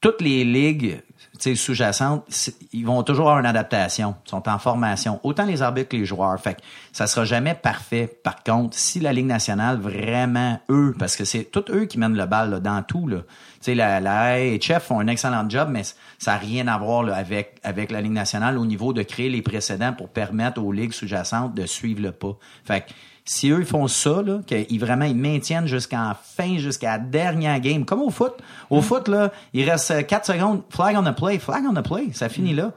Toutes 0.00 0.20
les 0.20 0.44
ligues 0.44 1.02
sous-jacentes, 1.40 2.24
ils 2.72 2.84
vont 2.84 3.02
toujours 3.02 3.26
avoir 3.26 3.40
une 3.40 3.46
adaptation. 3.46 4.16
Ils 4.26 4.30
sont 4.30 4.48
en 4.48 4.58
formation. 4.58 5.20
Autant 5.22 5.44
les 5.44 5.62
arbitres 5.62 5.90
que 5.90 5.96
les 5.96 6.04
joueurs. 6.04 6.40
Fait 6.40 6.54
que 6.54 6.60
ça 6.92 7.06
sera 7.06 7.24
jamais 7.24 7.54
parfait. 7.54 8.06
Par 8.22 8.42
contre, 8.42 8.76
si 8.76 9.00
la 9.00 9.12
Ligue 9.12 9.26
nationale, 9.26 9.78
vraiment, 9.78 10.60
eux, 10.68 10.94
parce 10.98 11.16
que 11.16 11.24
c'est 11.24 11.44
tous 11.44 11.64
eux 11.70 11.84
qui 11.86 11.98
mènent 11.98 12.16
le 12.16 12.26
bal 12.26 12.60
dans 12.60 12.82
tout, 12.82 13.06
là. 13.06 13.18
sais 13.60 13.74
la, 13.74 14.00
la 14.00 14.34
AHF 14.34 14.82
font 14.82 15.00
un 15.00 15.06
excellent 15.06 15.48
job, 15.48 15.68
mais 15.70 15.82
ça 16.18 16.32
n'a 16.32 16.38
rien 16.38 16.68
à 16.68 16.78
voir 16.78 17.08
avec, 17.08 17.60
avec 17.62 17.90
la 17.90 18.00
Ligue 18.00 18.12
nationale 18.12 18.58
au 18.58 18.66
niveau 18.66 18.92
de 18.92 19.02
créer 19.02 19.30
les 19.30 19.42
précédents 19.42 19.92
pour 19.92 20.08
permettre 20.08 20.62
aux 20.62 20.72
ligues 20.72 20.92
sous-jacentes 20.92 21.54
de 21.54 21.66
suivre 21.66 22.02
le 22.02 22.12
pas. 22.12 22.36
Fait 22.64 22.82
que 22.82 22.92
si 23.28 23.50
eux 23.50 23.58
ils 23.60 23.66
font 23.66 23.86
ça, 23.88 24.22
là, 24.22 24.40
qu'ils 24.46 24.80
vraiment 24.80 25.04
ils 25.04 25.14
maintiennent 25.14 25.66
jusqu'en 25.66 26.14
fin, 26.14 26.56
jusqu'à 26.56 26.92
la 26.92 26.98
dernière 26.98 27.60
game, 27.60 27.84
comme 27.84 28.00
au 28.00 28.08
foot. 28.08 28.32
Au 28.70 28.78
mm. 28.78 28.82
foot, 28.82 29.08
là, 29.08 29.30
il 29.52 29.68
reste 29.68 30.06
4 30.06 30.24
secondes, 30.24 30.62
flag 30.70 30.96
on 30.96 31.02
the 31.02 31.14
play, 31.14 31.38
flag 31.38 31.62
on 31.68 31.74
the 31.74 31.86
play, 31.86 32.08
ça 32.14 32.30
finit 32.30 32.54
là. 32.54 32.72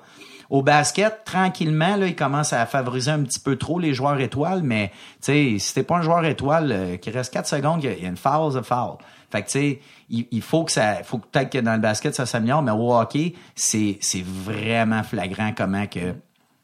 Au 0.49 0.61
basket, 0.61 1.23
tranquillement, 1.23 1.95
là, 1.95 2.07
ils 2.07 2.17
commencent 2.17 2.51
à 2.51 2.65
favoriser 2.65 3.11
un 3.11 3.23
petit 3.23 3.39
peu 3.39 3.55
trop 3.55 3.79
les 3.79 3.93
joueurs 3.93 4.19
étoiles, 4.19 4.61
mais 4.61 4.91
tu 5.21 5.31
sais, 5.31 5.55
si 5.57 5.73
t'es 5.73 5.83
pas 5.83 5.95
un 5.95 6.01
joueur 6.01 6.25
étoile, 6.25 6.71
euh, 6.73 6.97
qu'il 6.97 7.13
reste 7.13 7.31
4 7.31 7.47
secondes, 7.47 7.81
il 7.81 8.03
y 8.03 8.05
a 8.05 8.09
une 8.09 8.17
foul, 8.17 8.57
a 8.57 8.61
foul. 8.61 8.97
Fait 9.31 9.43
que 9.43 9.47
tu 9.47 9.51
sais, 9.51 9.79
il, 10.09 10.41
faut 10.41 10.65
que 10.65 10.73
ça, 10.73 11.01
faut 11.05 11.19
peut-être 11.19 11.49
que 11.49 11.59
dans 11.59 11.75
le 11.75 11.79
basket 11.79 12.13
ça 12.13 12.25
s'améliore, 12.25 12.61
mais 12.61 12.71
au 12.71 12.93
hockey, 12.93 13.35
c'est 13.55 13.97
c'est 14.01 14.25
vraiment 14.25 15.03
flagrant 15.03 15.53
comment 15.55 15.87
que 15.87 16.13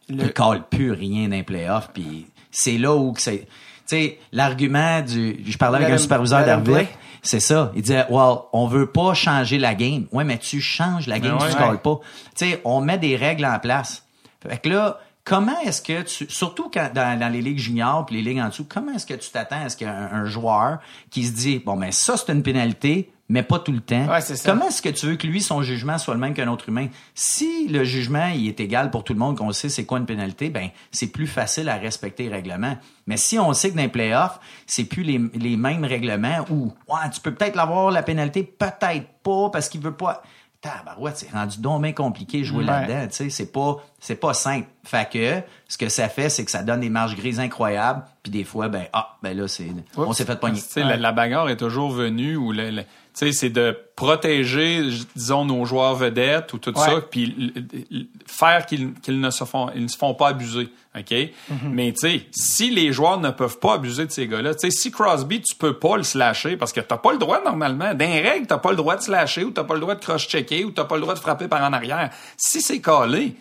le... 0.09 0.25
il 0.25 0.33
colle 0.33 0.63
plus 0.69 0.91
rien 0.91 1.29
d'un 1.29 1.43
playoff, 1.43 1.91
puis 1.93 2.27
c'est 2.51 2.77
là 2.77 2.93
où 2.93 3.13
que 3.13 3.21
c'est 3.21 3.47
sais, 3.87 4.19
l'argument 4.31 5.01
du, 5.01 5.43
je 5.45 5.57
parlais 5.57 5.77
avec 5.77 5.91
un 5.91 5.97
superviseur 5.97 6.45
d'arbitre, 6.45 6.91
c'est 7.21 7.39
ça. 7.39 7.71
Il 7.75 7.81
disait, 7.81 8.05
well, 8.09 8.37
on 8.53 8.67
veut 8.67 8.87
pas 8.87 9.13
changer 9.13 9.57
la 9.57 9.75
game. 9.75 10.05
Ouais, 10.11 10.23
mais 10.23 10.37
tu 10.37 10.61
changes 10.61 11.07
la 11.07 11.19
game, 11.19 11.37
tu 11.39 11.51
scores 11.51 11.81
pas. 11.81 11.99
Tu 12.35 12.49
sais, 12.49 12.61
on 12.63 12.81
met 12.81 12.97
des 12.97 13.15
règles 13.15 13.45
en 13.45 13.59
place. 13.59 14.03
Fait 14.47 14.57
que 14.57 14.69
là, 14.69 14.99
comment 15.23 15.59
est-ce 15.65 15.81
que 15.81 16.03
tu, 16.03 16.29
surtout 16.29 16.69
quand, 16.73 16.89
dans, 16.93 17.31
les 17.31 17.41
ligues 17.41 17.59
juniors 17.59 18.05
puis 18.05 18.15
les 18.15 18.21
ligues 18.21 18.39
en 18.39 18.47
dessous, 18.47 18.65
comment 18.67 18.93
est-ce 18.93 19.05
que 19.05 19.13
tu 19.13 19.29
t'attends 19.29 19.63
à 19.63 19.69
ce 19.69 19.75
qu'il 19.75 19.87
y 19.87 19.89
ait 19.89 19.93
un, 19.93 20.25
joueur 20.25 20.79
qui 21.09 21.25
se 21.25 21.33
dit, 21.33 21.59
bon, 21.59 21.75
ben 21.75 21.91
ça, 21.91 22.15
c'est 22.17 22.31
une 22.31 22.43
pénalité, 22.43 23.11
mais 23.29 23.43
pas 23.43 23.59
tout 23.59 23.71
le 23.71 23.81
temps. 23.81 24.07
Comment 24.45 24.67
est-ce 24.67 24.81
que 24.81 24.89
tu 24.89 25.05
veux 25.05 25.15
que 25.15 25.27
lui, 25.27 25.41
son 25.41 25.61
jugement 25.61 25.97
soit 25.97 26.13
le 26.13 26.19
même 26.19 26.33
qu'un 26.33 26.47
autre 26.47 26.69
humain? 26.69 26.87
Si 27.13 27.67
le 27.67 27.83
jugement 27.83 28.27
il 28.27 28.47
est 28.47 28.59
égal 28.59 28.89
pour 28.89 29.03
tout 29.03 29.13
le 29.13 29.19
monde, 29.19 29.37
qu'on 29.37 29.51
sait 29.51 29.69
c'est 29.69 29.85
quoi 29.85 29.99
une 29.99 30.05
pénalité, 30.05 30.49
ben 30.49 30.69
c'est 30.91 31.07
plus 31.07 31.27
facile 31.27 31.69
à 31.69 31.75
respecter 31.75 32.23
les 32.23 32.29
règlements. 32.29 32.77
Mais 33.05 33.17
si 33.17 33.37
on 33.37 33.53
sait 33.53 33.71
que 33.71 33.75
dans 33.75 33.81
les 33.81 33.89
playoffs, 33.89 34.39
c'est 34.65 34.85
plus 34.85 35.03
les, 35.03 35.21
les, 35.35 35.57
mêmes 35.57 35.85
règlements 35.85 36.45
ou 36.49 36.73
ouais, 36.87 37.09
tu 37.13 37.19
peux 37.21 37.33
peut-être 37.33 37.55
l'avoir 37.55 37.91
la 37.91 38.03
pénalité, 38.03 38.43
peut-être 38.43 39.07
pas 39.23 39.49
parce 39.49 39.69
qu'il 39.69 39.81
veut 39.81 39.95
pas. 39.95 40.23
Tabarouette, 40.59 41.17
c'est 41.17 41.31
rendu 41.31 41.59
donc 41.59 41.83
bien 41.83 41.93
compliqué 41.93 42.39
de 42.39 42.43
jouer 42.43 42.63
là-dedans, 42.63 43.07
tu 43.07 43.15
sais, 43.15 43.29
c'est 43.29 43.51
pas 43.51 43.77
c'est 43.99 44.15
pas 44.15 44.33
simple. 44.33 44.67
Fait 44.83 45.07
que 45.07 45.41
ce 45.67 45.77
que 45.77 45.87
ça 45.87 46.09
fait, 46.09 46.29
c'est 46.29 46.45
que 46.45 46.49
ça 46.49 46.63
donne 46.63 46.79
des 46.79 46.89
marges 46.89 47.15
grises 47.15 47.39
incroyables, 47.39 48.03
puis 48.23 48.31
des 48.31 48.43
fois 48.43 48.67
ben 48.67 48.85
ah, 48.91 49.17
ben 49.21 49.37
là 49.37 49.47
c'est 49.47 49.67
on 49.95 50.13
s'est 50.13 50.25
fait 50.25 50.39
pogner. 50.39 50.59
La, 50.77 50.97
la, 50.97 51.11
bagarre 51.11 51.49
est 51.49 51.57
toujours 51.57 51.91
venue 51.91 52.37
où 52.37 52.51
le 52.51 52.83
c'est 53.17 53.49
de 53.49 53.75
protéger, 53.95 54.87
disons, 55.15 55.45
nos 55.45 55.65
joueurs 55.65 55.95
vedettes 55.95 56.53
ou 56.53 56.59
tout 56.59 56.73
ça, 56.75 57.01
puis 57.09 57.51
faire 58.27 58.65
qu'ils 58.65 58.93
ne 59.07 59.29
se 59.31 59.43
font, 59.43 59.69
ils 59.75 59.83
ne 59.83 59.87
se 59.87 59.97
font 59.97 60.13
pas 60.13 60.29
abuser, 60.29 60.69
ok? 60.95 61.09
Mm-hmm. 61.11 61.31
Mais 61.65 61.91
tu 61.93 61.99
sais, 61.99 62.21
si 62.31 62.69
les 62.69 62.93
joueurs 62.93 63.19
ne 63.19 63.31
peuvent 63.31 63.57
pas 63.57 63.73
abuser 63.73 64.05
de 64.05 64.11
ces 64.11 64.27
gars-là, 64.27 64.53
tu 64.53 64.69
sais, 64.69 64.71
si 64.71 64.91
Crosby, 64.91 65.41
tu 65.41 65.55
peux 65.55 65.73
pas 65.73 65.97
le 65.97 66.03
slasher 66.03 66.57
parce 66.57 66.73
que 66.73 66.79
t'as 66.79 66.97
pas 66.97 67.11
le 67.11 67.17
droit 67.17 67.41
normalement. 67.43 67.95
D'un 67.95 68.21
règle, 68.21 68.45
t'as 68.45 68.59
pas 68.59 68.69
le 68.69 68.77
droit 68.77 68.95
de 68.95 69.01
slasher 69.01 69.43
ou 69.43 69.51
t'as 69.51 69.63
pas 69.63 69.73
le 69.73 69.79
droit 69.79 69.95
de 69.95 70.01
cross-checker 70.01 70.63
ou 70.65 70.71
t'as 70.71 70.85
pas 70.85 70.95
le 70.95 71.01
droit 71.01 71.15
de 71.15 71.19
frapper 71.19 71.47
par 71.47 71.63
en 71.63 71.73
arrière. 71.73 72.11
Si 72.37 72.61
c'est 72.61 72.81
calé, 72.81 73.35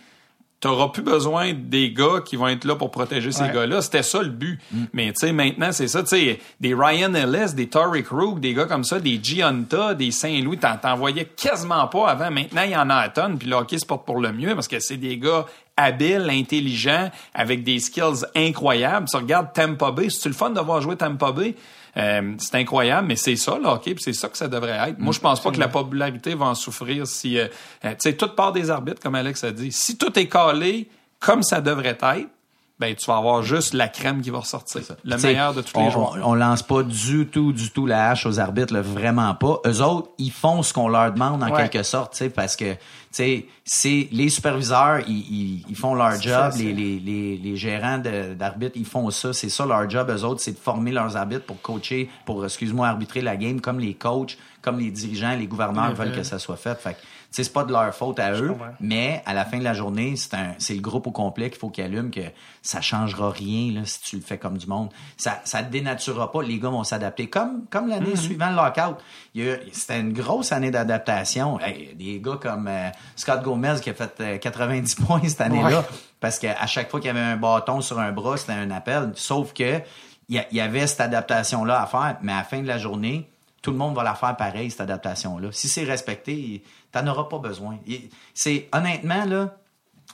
t'auras 0.59 0.89
plus 0.89 1.03
besoin 1.03 1.53
des 1.53 1.91
gars 1.91 2.21
qui 2.25 2.35
vont 2.35 2.47
être 2.47 2.65
là 2.65 2.75
pour 2.75 2.89
protéger 2.89 3.31
ces 3.31 3.49
gars-là. 3.49 3.81
C'était 3.81 4.03
ça 4.03 4.21
le 4.23 4.29
but. 4.29 4.59
Mm. 4.71 4.83
Mais 4.93 5.07
tu 5.13 5.27
sais, 5.27 5.31
maintenant, 5.31 5.71
c'est 5.71 5.87
ça. 5.87 6.01
Tu 6.01 6.09
sais, 6.09 6.39
des 6.59 6.73
Ryan 6.73 7.13
Ellis, 7.13 7.53
des 7.53 7.67
Tory 7.67 8.03
Krug, 8.03 8.39
des 8.39 8.53
gars 8.53 8.65
comme 8.65 8.83
ça, 8.83 8.99
des 8.99 9.19
Gianta, 9.21 9.93
des 9.93 10.11
Saint-Louis, 10.11 10.57
t'en 10.57 10.95
voyais 10.95 11.25
quasiment 11.25 11.87
pas 11.87 12.09
avant. 12.09 12.31
Maintenant, 12.31 12.63
il 12.63 12.71
y 12.71 12.77
en 12.77 12.89
a 12.89 12.95
à 12.95 13.09
tonnes. 13.09 13.37
Puis 13.37 13.47
le 13.47 13.55
hockey 13.55 13.77
se 13.77 13.85
porte 13.85 14.05
pour 14.05 14.19
le 14.19 14.31
mieux 14.31 14.55
parce 14.55 14.67
que 14.67 14.79
c'est 14.79 14.97
des 14.97 15.17
gars 15.17 15.45
habiles, 15.75 16.27
intelligents, 16.31 17.11
avec 17.35 17.63
des 17.63 17.79
skills 17.79 18.25
incroyables. 18.35 19.07
Tu 19.09 19.15
regardes 19.15 19.53
Tampa 19.53 19.91
Bay. 19.91 20.09
C'est-tu 20.09 20.29
le 20.29 20.33
fun 20.33 20.49
de 20.49 20.59
voir 20.59 20.81
jouer 20.81 20.95
Tampa 20.95 21.31
Bay? 21.31 21.55
Euh, 21.97 22.33
c'est 22.37 22.55
incroyable, 22.55 23.07
mais 23.07 23.15
c'est 23.15 23.35
ça, 23.35 23.57
là, 23.57 23.73
OK, 23.73 23.91
c'est 23.97 24.13
ça 24.13 24.29
que 24.29 24.37
ça 24.37 24.47
devrait 24.47 24.89
être. 24.89 24.99
Moi, 24.99 25.13
je 25.13 25.19
pense 25.19 25.41
pas 25.41 25.51
que 25.51 25.59
la 25.59 25.67
popularité 25.67 26.35
va 26.35 26.45
en 26.45 26.55
souffrir 26.55 27.07
si... 27.07 27.39
Euh, 27.39 27.47
euh, 27.85 27.91
tu 27.91 27.95
sais, 27.99 28.13
tout 28.13 28.29
part 28.29 28.51
des 28.51 28.69
arbitres, 28.69 29.01
comme 29.01 29.15
Alex 29.15 29.43
a 29.43 29.51
dit. 29.51 29.71
Si 29.71 29.97
tout 29.97 30.17
est 30.17 30.27
calé 30.27 30.89
comme 31.19 31.41
ça 31.41 31.59
devrait 31.59 31.97
être, 31.99 32.29
ben 32.79 32.93
tu 32.95 33.05
vas 33.07 33.17
avoir 33.17 33.41
juste 33.41 33.73
la 33.73 33.87
crème 33.87 34.21
qui 34.21 34.29
va 34.29 34.39
ressortir. 34.39 34.81
Le 35.03 35.15
T'sais, 35.15 35.27
meilleur 35.29 35.53
de 35.53 35.61
tous 35.61 35.71
on, 35.75 35.85
les 35.85 35.91
joueurs. 35.91 36.17
On, 36.23 36.31
on 36.31 36.35
lance 36.35 36.61
pas 36.61 36.83
du 36.83 37.25
tout, 37.27 37.51
du 37.51 37.71
tout 37.71 37.85
la 37.87 38.11
hache 38.11 38.25
aux 38.27 38.39
arbitres, 38.39 38.73
là, 38.73 38.81
vraiment 38.81 39.33
pas. 39.33 39.59
Eux 39.65 39.81
autres, 39.81 40.09
ils 40.19 40.31
font 40.31 40.61
ce 40.61 40.73
qu'on 40.73 40.87
leur 40.87 41.11
demande 41.11 41.41
en 41.43 41.47
Ouais. 41.49 41.67
quelque 41.69 41.81
sorte, 41.83 42.11
tu 42.13 42.19
sais, 42.19 42.29
parce 42.29 42.55
que, 42.55 42.73
tu 42.73 42.79
sais, 43.11 43.45
c'est 43.65 44.07
les 44.11 44.29
superviseurs, 44.29 44.99
ils, 45.07 45.17
ils, 45.17 45.65
ils 45.69 45.75
font 45.75 45.95
leur 45.95 46.11
job, 46.21 46.51
ça, 46.51 46.57
les, 46.57 46.71
les, 46.71 46.99
les, 46.99 47.37
les 47.37 47.55
gérants 47.55 47.97
d'arbitres, 48.35 48.75
ils 48.77 48.85
font 48.85 49.09
ça, 49.09 49.33
c'est 49.33 49.49
ça 49.49 49.65
leur 49.65 49.89
job. 49.89 50.09
Eux 50.09 50.23
autres, 50.23 50.41
c'est 50.41 50.51
de 50.53 50.59
former 50.59 50.91
leurs 50.91 51.17
arbitres 51.17 51.45
pour 51.45 51.59
coacher, 51.61 52.09
pour, 52.25 52.45
excuse-moi, 52.45 52.87
arbitrer 52.87 53.21
la 53.21 53.37
game, 53.37 53.59
comme 53.59 53.79
les 53.79 53.95
coachs, 53.95 54.37
comme 54.61 54.79
les 54.79 54.91
dirigeants, 54.91 55.35
les 55.35 55.47
gouverneurs 55.47 55.89
Ouais, 55.89 55.93
veulent 55.95 56.09
ouais. 56.09 56.17
que 56.17 56.23
ça 56.23 56.37
soit 56.39 56.57
fait. 56.57 56.79
Fait 56.79 56.93
que, 56.93 56.97
c'est 57.31 57.51
pas 57.51 57.63
de 57.63 57.71
leur 57.71 57.93
faute 57.93 58.19
à 58.19 58.33
eux, 58.33 58.55
mais 58.79 59.21
à 59.25 59.33
la 59.33 59.45
fin 59.45 59.57
de 59.59 59.63
la 59.63 59.73
journée, 59.73 60.15
c'est 60.15 60.33
un, 60.33 60.55
c'est 60.57 60.73
le 60.73 60.81
groupe 60.81 61.07
au 61.07 61.11
complet 61.11 61.49
qu'il 61.49 61.59
faut 61.59 61.69
qu'il 61.69 61.83
allume 61.83 62.09
que 62.09 62.21
ça 62.61 62.81
changera 62.81 63.29
rien 63.29 63.73
là, 63.73 63.81
si 63.85 64.01
tu 64.01 64.15
le 64.15 64.21
fais 64.21 64.37
comme 64.37 64.57
du 64.57 64.67
monde. 64.67 64.89
Ça, 65.17 65.41
ça 65.43 65.63
te 65.63 65.71
dénaturera 65.71 66.31
pas. 66.31 66.41
Les 66.41 66.59
gars 66.59 66.69
vont 66.69 66.83
s'adapter. 66.83 67.29
Comme, 67.29 67.65
comme 67.69 67.87
l'année 67.87 68.15
suivant 68.15 68.49
le 68.49 68.55
lockout. 68.55 68.97
C'était 69.71 69.99
une 69.99 70.13
grosse 70.13 70.51
année 70.51 70.71
d'adaptation. 70.71 71.59
Hey, 71.59 71.93
des 71.95 72.19
gars 72.19 72.39
comme 72.41 72.67
euh, 72.67 72.89
Scott 73.15 73.43
Gomez 73.43 73.75
qui 73.81 73.89
a 73.89 73.93
fait 73.93 74.13
euh, 74.21 74.37
90 74.37 74.95
points 75.05 75.21
cette 75.23 75.41
année-là. 75.41 75.79
Ouais. 75.79 75.85
Parce 76.19 76.39
qu'à 76.39 76.65
chaque 76.65 76.89
fois 76.89 76.99
qu'il 76.99 77.07
y 77.07 77.11
avait 77.11 77.19
un 77.19 77.37
bâton 77.37 77.81
sur 77.81 77.99
un 77.99 78.11
bras, 78.11 78.37
c'était 78.37 78.53
un 78.53 78.71
appel. 78.71 79.11
Sauf 79.15 79.53
que 79.53 79.81
il 80.29 80.43
y, 80.51 80.55
y 80.55 80.59
avait 80.59 80.87
cette 80.87 81.01
adaptation-là 81.01 81.81
à 81.81 81.85
faire. 81.85 82.17
Mais 82.21 82.33
à 82.33 82.37
la 82.37 82.43
fin 82.43 82.61
de 82.61 82.67
la 82.67 82.77
journée, 82.77 83.29
tout 83.61 83.71
le 83.71 83.77
monde 83.77 83.95
va 83.95 84.03
la 84.03 84.15
faire 84.15 84.35
pareil, 84.37 84.71
cette 84.71 84.81
adaptation-là. 84.81 85.49
Si 85.51 85.67
c'est 85.67 85.83
respecté, 85.83 86.63
t'en 86.91 87.05
auras 87.07 87.25
pas 87.25 87.39
besoin. 87.39 87.77
C'est 88.33 88.69
honnêtement 88.73 89.25
là, 89.25 89.57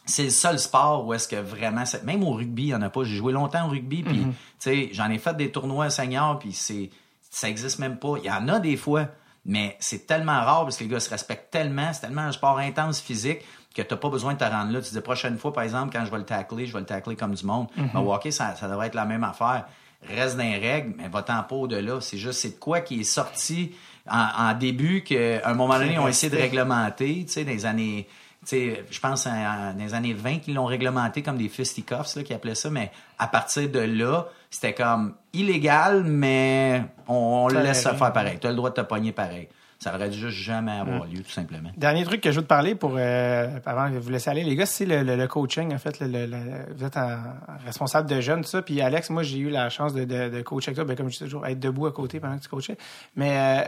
c'est 0.05 0.25
le 0.25 0.29
seul 0.29 0.59
sport 0.59 1.05
où 1.05 1.13
est-ce 1.13 1.27
que 1.27 1.35
vraiment 1.35 1.83
même 2.03 2.23
au 2.23 2.33
rugby, 2.33 2.63
il 2.63 2.69
y 2.69 2.75
en 2.75 2.81
a 2.81 2.89
pas. 2.89 3.03
J'ai 3.03 3.15
joué 3.15 3.33
longtemps 3.33 3.67
au 3.67 3.69
rugby 3.69 4.03
puis 4.03 4.19
tu 4.19 4.35
sais, 4.59 4.89
j'en 4.91 5.09
ai 5.09 5.17
fait 5.17 5.35
des 5.35 5.51
tournois 5.51 5.89
seniors 5.89 6.39
puis 6.39 6.53
c'est 6.53 6.89
ça 7.29 7.49
existe 7.49 7.79
même 7.79 7.97
pas. 7.97 8.15
Il 8.17 8.25
y 8.25 8.31
en 8.31 8.47
a 8.47 8.59
des 8.59 8.77
fois, 8.77 9.07
mais 9.45 9.75
c'est 9.79 10.05
tellement 10.05 10.39
rare 10.43 10.63
parce 10.63 10.77
que 10.77 10.83
les 10.83 10.89
gars 10.89 10.99
se 10.99 11.09
respectent 11.09 11.51
tellement, 11.51 11.91
c'est 11.93 12.01
tellement 12.01 12.21
un 12.21 12.31
sport 12.31 12.59
intense 12.59 13.01
physique 13.01 13.39
que 13.73 13.81
t'as 13.81 13.95
pas 13.95 14.09
besoin 14.09 14.33
de 14.33 14.37
te 14.37 14.43
rendre 14.43 14.71
là. 14.71 14.81
Tu 14.81 14.93
dis 14.93 15.01
prochaine 15.01 15.37
fois 15.37 15.51
par 15.51 15.63
exemple 15.63 15.91
quand 15.91 16.05
je 16.05 16.11
vais 16.11 16.19
le 16.19 16.25
tacler, 16.25 16.67
je 16.67 16.73
vais 16.73 16.79
le 16.79 16.85
tacler 16.85 17.15
comme 17.15 17.33
du 17.33 17.45
monde. 17.45 17.67
Mais 17.75 17.99
au 17.99 18.13
hockey, 18.13 18.31
ça, 18.31 18.55
ça 18.55 18.67
devrait 18.67 18.87
être 18.87 18.95
la 18.95 19.05
même 19.05 19.23
affaire. 19.23 19.65
Reste 20.09 20.37
dans 20.37 20.43
les 20.43 20.57
règles, 20.57 20.93
mais 20.97 21.07
va-t'en 21.07 21.43
pas 21.43 21.55
au-delà. 21.55 21.99
C'est 22.01 22.17
juste, 22.17 22.39
c'est 22.39 22.49
de 22.55 22.59
quoi 22.59 22.81
qui 22.81 23.01
est 23.01 23.03
sorti 23.05 23.73
en, 24.09 24.25
en 24.49 24.53
début 24.53 25.03
qu'à 25.03 25.41
un 25.45 25.53
moment 25.53 25.73
donné, 25.79 25.93
ils 25.93 25.99
ont 25.99 26.07
essayé 26.07 26.29
de 26.29 26.37
réglementer, 26.37 27.23
tu 27.25 27.31
sais, 27.33 27.43
dans 27.45 27.51
les 27.51 27.65
années, 27.65 28.07
tu 28.41 28.47
sais, 28.49 28.85
je 28.91 28.99
pense 28.99 29.25
en- 29.27 29.31
en- 29.31 29.73
dans 29.73 29.83
les 29.83 29.93
années 29.93 30.13
20 30.13 30.39
qu'ils 30.39 30.55
l'ont 30.55 30.65
réglementé 30.65 31.21
comme 31.21 31.37
des 31.37 31.47
fisticuffs, 31.49 32.15
là, 32.15 32.23
qu'ils 32.23 32.35
appelaient 32.35 32.55
ça, 32.55 32.69
mais 32.69 32.91
à 33.17 33.27
partir 33.27 33.69
de 33.69 33.79
là, 33.79 34.27
c'était 34.49 34.73
comme 34.73 35.13
illégal, 35.31 36.03
mais 36.03 36.83
on, 37.07 37.13
on 37.15 37.47
le 37.47 37.55
laisse 37.63 37.83
se 37.83 37.89
faire 37.97 38.11
pareil. 38.13 38.37
Tu 38.41 38.47
as 38.47 38.49
le 38.49 38.55
droit 38.57 38.69
de 38.69 38.75
te 38.75 38.81
pogner 38.81 39.11
pareil. 39.13 39.47
Ça 39.83 39.93
aurait 39.95 40.09
dû 40.09 40.17
juste 40.17 40.37
jamais 40.37 40.71
avoir 40.71 41.05
lieu, 41.05 41.21
tout 41.21 41.31
simplement. 41.31 41.69
Dernier 41.77 42.03
truc 42.05 42.21
que 42.21 42.31
je 42.31 42.37
veux 42.37 42.43
te 42.43 42.47
parler 42.47 42.75
pour 42.75 42.93
euh, 42.97 43.59
avant 43.65 43.89
de 43.89 43.97
vous 43.97 44.09
laisser 44.09 44.29
aller, 44.29 44.43
les 44.43 44.55
gars, 44.55 44.65
c'est 44.65 44.85
le, 44.85 45.03
le- 45.03 45.15
le 45.15 45.27
coaching. 45.27 45.73
En 45.73 45.77
fait, 45.77 45.99
le, 45.99 46.07
le- 46.07 46.25
le- 46.25 46.73
vous 46.75 46.83
êtes 46.85 46.95
en- 46.97 47.17
responsable 47.65 48.09
de 48.09 48.21
jeunes, 48.21 48.41
tout 48.41 48.49
ça. 48.49 48.61
Puis 48.61 48.81
Alex, 48.81 49.09
moi, 49.09 49.23
j'ai 49.23 49.39
eu 49.39 49.49
la 49.49 49.69
chance 49.69 49.93
de, 49.93 50.05
de, 50.05 50.29
de 50.29 50.41
coacher 50.41 50.69
avec 50.69 50.75
toi. 50.77 50.85
Ben, 50.85 50.95
comme 50.95 51.09
je 51.09 51.17
dis 51.17 51.23
toujours, 51.25 51.45
être 51.45 51.59
debout 51.59 51.85
à 51.87 51.91
côté 51.91 52.19
pendant 52.19 52.37
que 52.37 52.43
tu 52.43 52.49
coachais. 52.49 52.77
Mais 53.15 53.65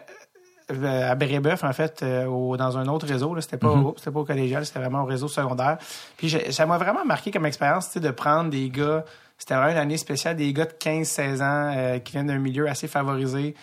euh, 0.71 1.11
à 1.11 1.15
Brébeuf, 1.15 1.63
en 1.63 1.73
fait, 1.73 2.01
euh, 2.01 2.25
au- 2.25 2.57
dans 2.57 2.77
un 2.77 2.87
autre 2.87 3.05
réseau, 3.07 3.39
c'était 3.41 3.57
pas, 3.57 3.67
au, 3.69 3.93
c'était 3.97 4.11
pas 4.11 4.19
au 4.21 4.25
collégial, 4.25 4.65
c'était 4.65 4.79
vraiment 4.79 5.03
au 5.03 5.05
réseau 5.05 5.27
secondaire. 5.27 5.77
Puis 6.17 6.35
ça 6.51 6.65
m'a 6.65 6.77
vraiment 6.77 7.05
marqué 7.05 7.29
comme 7.31 7.45
expérience, 7.45 7.87
tu 7.87 7.93
sais, 7.93 7.99
de 7.99 8.09
prendre 8.11 8.49
des 8.49 8.69
gars. 8.69 9.05
C'était 9.37 9.55
vraiment 9.55 9.71
une 9.73 9.77
année 9.77 9.97
spéciale, 9.97 10.37
des 10.37 10.51
gars 10.53 10.65
de 10.65 10.71
15-16 10.71 11.41
ans 11.41 11.73
euh, 11.75 11.99
qui 11.99 12.13
viennent 12.13 12.27
d'un 12.27 12.39
milieu 12.39 12.67
assez 12.69 12.87
favorisé 12.87 13.53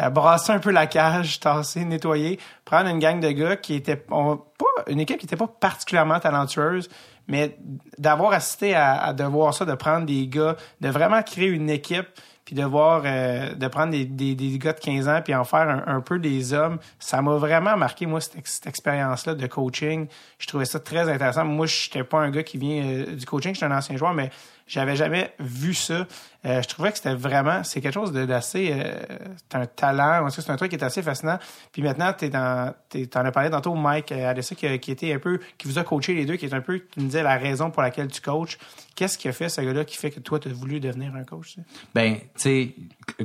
euh, 0.00 0.10
brasser 0.10 0.52
un 0.52 0.58
peu 0.58 0.70
la 0.70 0.86
cage, 0.86 1.40
tasser, 1.40 1.84
nettoyer, 1.84 2.38
prendre 2.64 2.88
une 2.88 2.98
gang 2.98 3.20
de 3.20 3.30
gars 3.30 3.56
qui 3.56 3.74
étaient 3.74 4.04
on- 4.10 4.36
pas 4.36 4.84
une 4.88 5.00
équipe 5.00 5.18
qui 5.18 5.26
était 5.26 5.36
pas 5.36 5.48
particulièrement 5.48 6.18
talentueuse, 6.20 6.88
mais 7.26 7.56
d'avoir 7.98 8.32
assisté 8.32 8.74
à, 8.74 8.94
à 9.02 9.12
de 9.12 9.24
voir 9.24 9.52
ça, 9.54 9.64
de 9.64 9.74
prendre 9.74 10.06
des 10.06 10.26
gars, 10.28 10.56
de 10.80 10.88
vraiment 10.88 11.22
créer 11.22 11.46
une 11.48 11.68
équipe, 11.70 12.06
puis 12.44 12.54
de 12.56 12.64
voir 12.64 13.02
euh, 13.04 13.52
de 13.52 13.68
prendre 13.68 13.90
des, 13.90 14.06
des, 14.06 14.34
des 14.34 14.58
gars 14.58 14.72
de 14.72 14.80
15 14.80 15.06
ans 15.06 15.20
puis 15.22 15.34
en 15.34 15.44
faire 15.44 15.68
un, 15.68 15.84
un 15.96 16.00
peu 16.00 16.18
des 16.18 16.54
hommes, 16.54 16.78
ça 16.98 17.20
m'a 17.20 17.34
vraiment 17.36 17.76
marqué 17.76 18.06
moi 18.06 18.22
cette, 18.22 18.46
cette 18.48 18.66
expérience-là 18.66 19.34
de 19.34 19.46
coaching. 19.46 20.06
Je 20.38 20.46
trouvais 20.46 20.64
ça 20.64 20.80
très 20.80 21.10
intéressant. 21.10 21.44
Moi, 21.44 21.66
je 21.66 21.88
n'étais 21.88 22.04
pas 22.04 22.20
un 22.20 22.30
gars 22.30 22.42
qui 22.42 22.56
vient 22.56 22.82
euh, 22.82 23.14
du 23.16 23.26
coaching, 23.26 23.52
je 23.52 23.58
suis 23.58 23.66
un 23.66 23.76
ancien 23.76 23.98
joueur, 23.98 24.14
mais 24.14 24.30
j'avais 24.68 24.96
jamais 24.96 25.32
vu 25.40 25.74
ça. 25.74 26.06
Euh, 26.46 26.62
je 26.62 26.68
trouvais 26.68 26.92
que 26.92 26.98
c'était 26.98 27.14
vraiment, 27.14 27.64
c'est 27.64 27.80
quelque 27.80 27.94
chose 27.94 28.12
d'assez, 28.12 28.70
euh, 28.72 28.94
c'est 29.36 29.58
un 29.58 29.66
talent, 29.66 30.24
en 30.24 30.28
tout 30.28 30.36
cas, 30.36 30.42
c'est 30.42 30.52
un 30.52 30.56
truc 30.56 30.70
qui 30.70 30.76
est 30.76 30.84
assez 30.84 31.02
fascinant. 31.02 31.38
Puis 31.72 31.82
maintenant, 31.82 32.12
t'es 32.12 32.28
dans, 32.28 32.72
t'es, 32.88 33.06
t'en 33.06 33.24
as 33.24 33.32
parlé 33.32 33.50
tantôt, 33.50 33.74
Mike 33.74 34.12
euh, 34.12 34.30
Adessa, 34.30 34.54
qui, 34.54 34.78
qui 34.78 34.92
était 34.92 35.12
un 35.12 35.18
peu, 35.18 35.40
qui 35.56 35.66
vous 35.66 35.78
a 35.78 35.84
coaché 35.84 36.14
les 36.14 36.26
deux, 36.26 36.36
qui 36.36 36.46
est 36.46 36.54
un 36.54 36.60
peu, 36.60 36.78
qui 36.78 37.00
nous 37.00 37.06
disait 37.06 37.24
la 37.24 37.36
raison 37.36 37.70
pour 37.70 37.82
laquelle 37.82 38.06
tu 38.08 38.20
coaches. 38.20 38.56
Qu'est-ce 38.94 39.18
qui 39.18 39.28
a 39.28 39.32
fait 39.32 39.48
ce 39.48 39.60
gars-là 39.60 39.84
qui 39.84 39.96
fait 39.96 40.10
que 40.10 40.20
toi, 40.20 40.38
tu 40.38 40.48
as 40.48 40.52
voulu 40.52 40.78
devenir 40.78 41.14
un 41.16 41.24
coach? 41.24 41.54
tu 41.54 41.60
sais? 41.60 41.66
Ben, 41.94 42.14
tu 42.14 42.24
sais, 42.36 42.74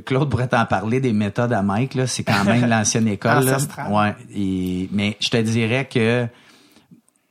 Claude 0.04 0.28
pourrait 0.28 0.48
t'en 0.48 0.66
parler 0.66 0.98
des 1.00 1.12
méthodes 1.12 1.52
à 1.52 1.62
Mike, 1.62 1.94
là. 1.94 2.06
C'est 2.06 2.24
quand 2.24 2.44
même 2.44 2.68
l'ancienne 2.68 3.06
école, 3.08 3.44
là. 3.44 3.58
Ouais. 3.90 4.14
Et, 4.34 4.88
mais 4.90 5.16
je 5.20 5.28
te 5.28 5.36
dirais 5.36 5.84
que 5.84 6.26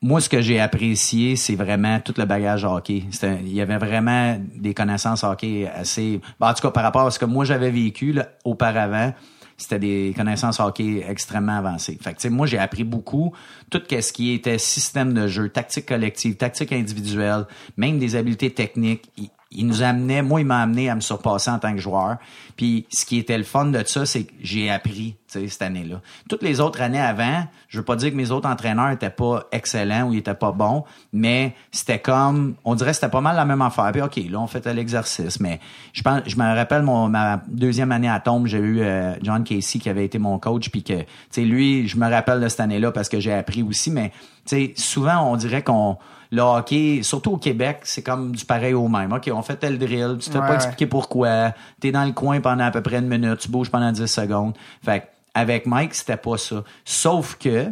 moi, 0.03 0.19
ce 0.19 0.27
que 0.27 0.41
j'ai 0.41 0.59
apprécié, 0.59 1.37
c'est 1.37 1.55
vraiment 1.55 1.97
tout 2.01 2.13
le 2.17 2.25
bagage 2.25 2.65
hockey. 2.65 3.05
Il 3.23 3.53
y 3.53 3.61
avait 3.61 3.77
vraiment 3.77 4.37
des 4.53 4.73
connaissances 4.73 5.23
hockey 5.23 5.65
assez... 5.73 6.19
ben, 6.41 6.49
en 6.49 6.53
tout 6.53 6.61
cas, 6.61 6.71
par 6.71 6.83
rapport 6.83 7.07
à 7.07 7.11
ce 7.11 7.17
que 7.17 7.25
moi, 7.25 7.45
j'avais 7.45 7.71
vécu 7.71 8.11
là, 8.11 8.27
auparavant, 8.43 9.13
c'était 9.55 9.79
des 9.79 10.13
connaissances 10.13 10.59
hockey 10.59 11.05
extrêmement 11.07 11.57
avancées. 11.57 11.97
Fait 12.01 12.13
que, 12.13 12.27
moi, 12.27 12.45
j'ai 12.47 12.57
appris 12.57 12.83
beaucoup. 12.83 13.33
Tout 13.69 13.81
ce 13.89 14.11
qui 14.11 14.33
était 14.33 14.57
système 14.57 15.13
de 15.13 15.27
jeu, 15.27 15.47
tactique 15.47 15.85
collective, 15.85 16.35
tactique 16.35 16.73
individuelle, 16.73 17.45
même 17.77 17.97
des 17.97 18.17
habiletés 18.17 18.51
techniques. 18.51 19.09
Il, 19.55 19.67
nous 19.67 19.81
amenait, 19.81 20.21
moi, 20.21 20.41
il 20.41 20.45
m'a 20.45 20.61
amené 20.61 20.89
à 20.89 20.95
me 20.95 21.01
surpasser 21.01 21.51
en 21.51 21.59
tant 21.59 21.73
que 21.73 21.81
joueur. 21.81 22.17
Puis, 22.55 22.85
ce 22.91 23.05
qui 23.05 23.17
était 23.17 23.37
le 23.37 23.43
fun 23.43 23.65
de 23.65 23.83
ça, 23.85 24.05
c'est 24.05 24.25
que 24.25 24.33
j'ai 24.41 24.69
appris, 24.69 25.15
cette 25.27 25.61
année-là. 25.61 26.01
Toutes 26.29 26.43
les 26.43 26.59
autres 26.59 26.81
années 26.81 27.01
avant, 27.01 27.45
je 27.67 27.79
veux 27.79 27.83
pas 27.83 27.95
dire 27.95 28.11
que 28.11 28.15
mes 28.15 28.31
autres 28.31 28.47
entraîneurs 28.47 28.91
étaient 28.91 29.09
pas 29.09 29.47
excellents 29.51 30.09
ou 30.09 30.13
ils 30.13 30.19
étaient 30.19 30.33
pas 30.33 30.51
bons, 30.51 30.83
mais 31.11 31.55
c'était 31.71 31.99
comme, 31.99 32.55
on 32.65 32.75
dirait 32.75 32.91
que 32.91 32.95
c'était 32.95 33.09
pas 33.09 33.21
mal 33.21 33.35
la 33.35 33.45
même 33.45 33.61
affaire. 33.61 33.91
Puis, 33.91 34.01
OK, 34.01 34.17
là, 34.29 34.39
on 34.39 34.47
fait 34.47 34.65
l'exercice. 34.67 35.39
Mais 35.39 35.59
je 35.93 36.01
pense, 36.01 36.21
je 36.27 36.35
me 36.35 36.55
rappelle 36.55 36.83
mon, 36.83 37.09
ma 37.09 37.41
deuxième 37.47 37.91
année 37.91 38.09
à 38.09 38.19
Tombe, 38.19 38.47
j'ai 38.47 38.59
eu 38.59 38.81
euh, 38.81 39.15
John 39.23 39.43
Casey 39.43 39.79
qui 39.79 39.89
avait 39.89 40.05
été 40.05 40.19
mon 40.19 40.37
coach, 40.39 40.69
puis 40.69 40.83
que, 40.83 40.99
tu 40.99 41.05
sais, 41.31 41.41
lui, 41.41 41.87
je 41.87 41.97
me 41.97 42.09
rappelle 42.09 42.39
de 42.39 42.47
cette 42.47 42.59
année-là 42.59 42.91
parce 42.91 43.09
que 43.09 43.19
j'ai 43.19 43.33
appris 43.33 43.63
aussi, 43.63 43.91
mais, 43.91 44.11
tu 44.45 44.55
sais, 44.55 44.73
souvent, 44.75 45.31
on 45.31 45.35
dirait 45.35 45.63
qu'on, 45.63 45.97
le 46.33 46.41
hockey, 46.41 47.01
surtout 47.03 47.33
au 47.33 47.37
Québec, 47.37 47.81
c'est 47.83 48.01
comme 48.01 48.35
du 48.35 48.43
pareil 48.43 48.73
au 48.73 48.87
même. 48.87 49.13
OK, 49.13 49.29
on 49.31 49.43
fait 49.43 49.55
tel 49.55 49.77
drill, 49.77 50.17
tu 50.19 50.31
t'as 50.31 50.41
Ouais, 50.41 50.47
pas 50.47 50.55
expliqué 50.55 50.87
pourquoi, 50.87 51.53
t'es 51.79 51.91
dans 51.91 52.03
le 52.05 52.11
coin 52.11 52.41
pendant 52.41 52.63
à 52.63 52.71
peu 52.71 52.81
près 52.81 52.97
une 52.97 53.07
minute, 53.07 53.37
tu 53.37 53.49
bouges 53.49 53.69
pendant 53.69 53.91
10 53.91 54.07
secondes. 54.07 54.57
Fait 54.83 55.09
avec 55.35 55.67
Mike, 55.67 55.93
c'était 55.93 56.17
pas 56.17 56.37
ça. 56.37 56.63
Sauf 56.85 57.37
que, 57.37 57.67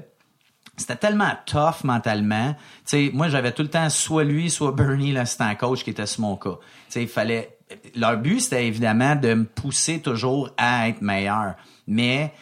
c'était 0.78 0.96
tellement 0.96 1.32
tough 1.48 1.84
mentalement. 1.84 2.54
Tu 2.54 3.08
sais, 3.08 3.12
moi, 3.14 3.30
j'avais 3.30 3.52
tout 3.52 3.64
le 3.64 3.70
temps 3.70 3.90
soit 3.90 4.24
lui, 4.24 4.52
soit 4.52 4.72
Bernie, 4.72 5.12
l'assistant 5.12 5.54
coach, 5.56 5.84
qui 5.84 5.90
était 5.90 6.06
sur 6.06 6.22
mon 6.22 6.36
cas. 6.38 6.58
Tu 6.60 6.94
sais, 6.94 7.02
il 7.04 7.10
fallait... 7.10 7.58
Leur 7.96 8.18
but, 8.18 8.42
c'était 8.42 8.68
évidemment 8.68 9.16
de 9.16 9.34
me 9.34 9.46
pousser 9.46 10.02
toujours 10.02 10.52
à 10.58 10.88
être 10.88 11.02
meilleur. 11.02 11.56
Mais 11.88 12.34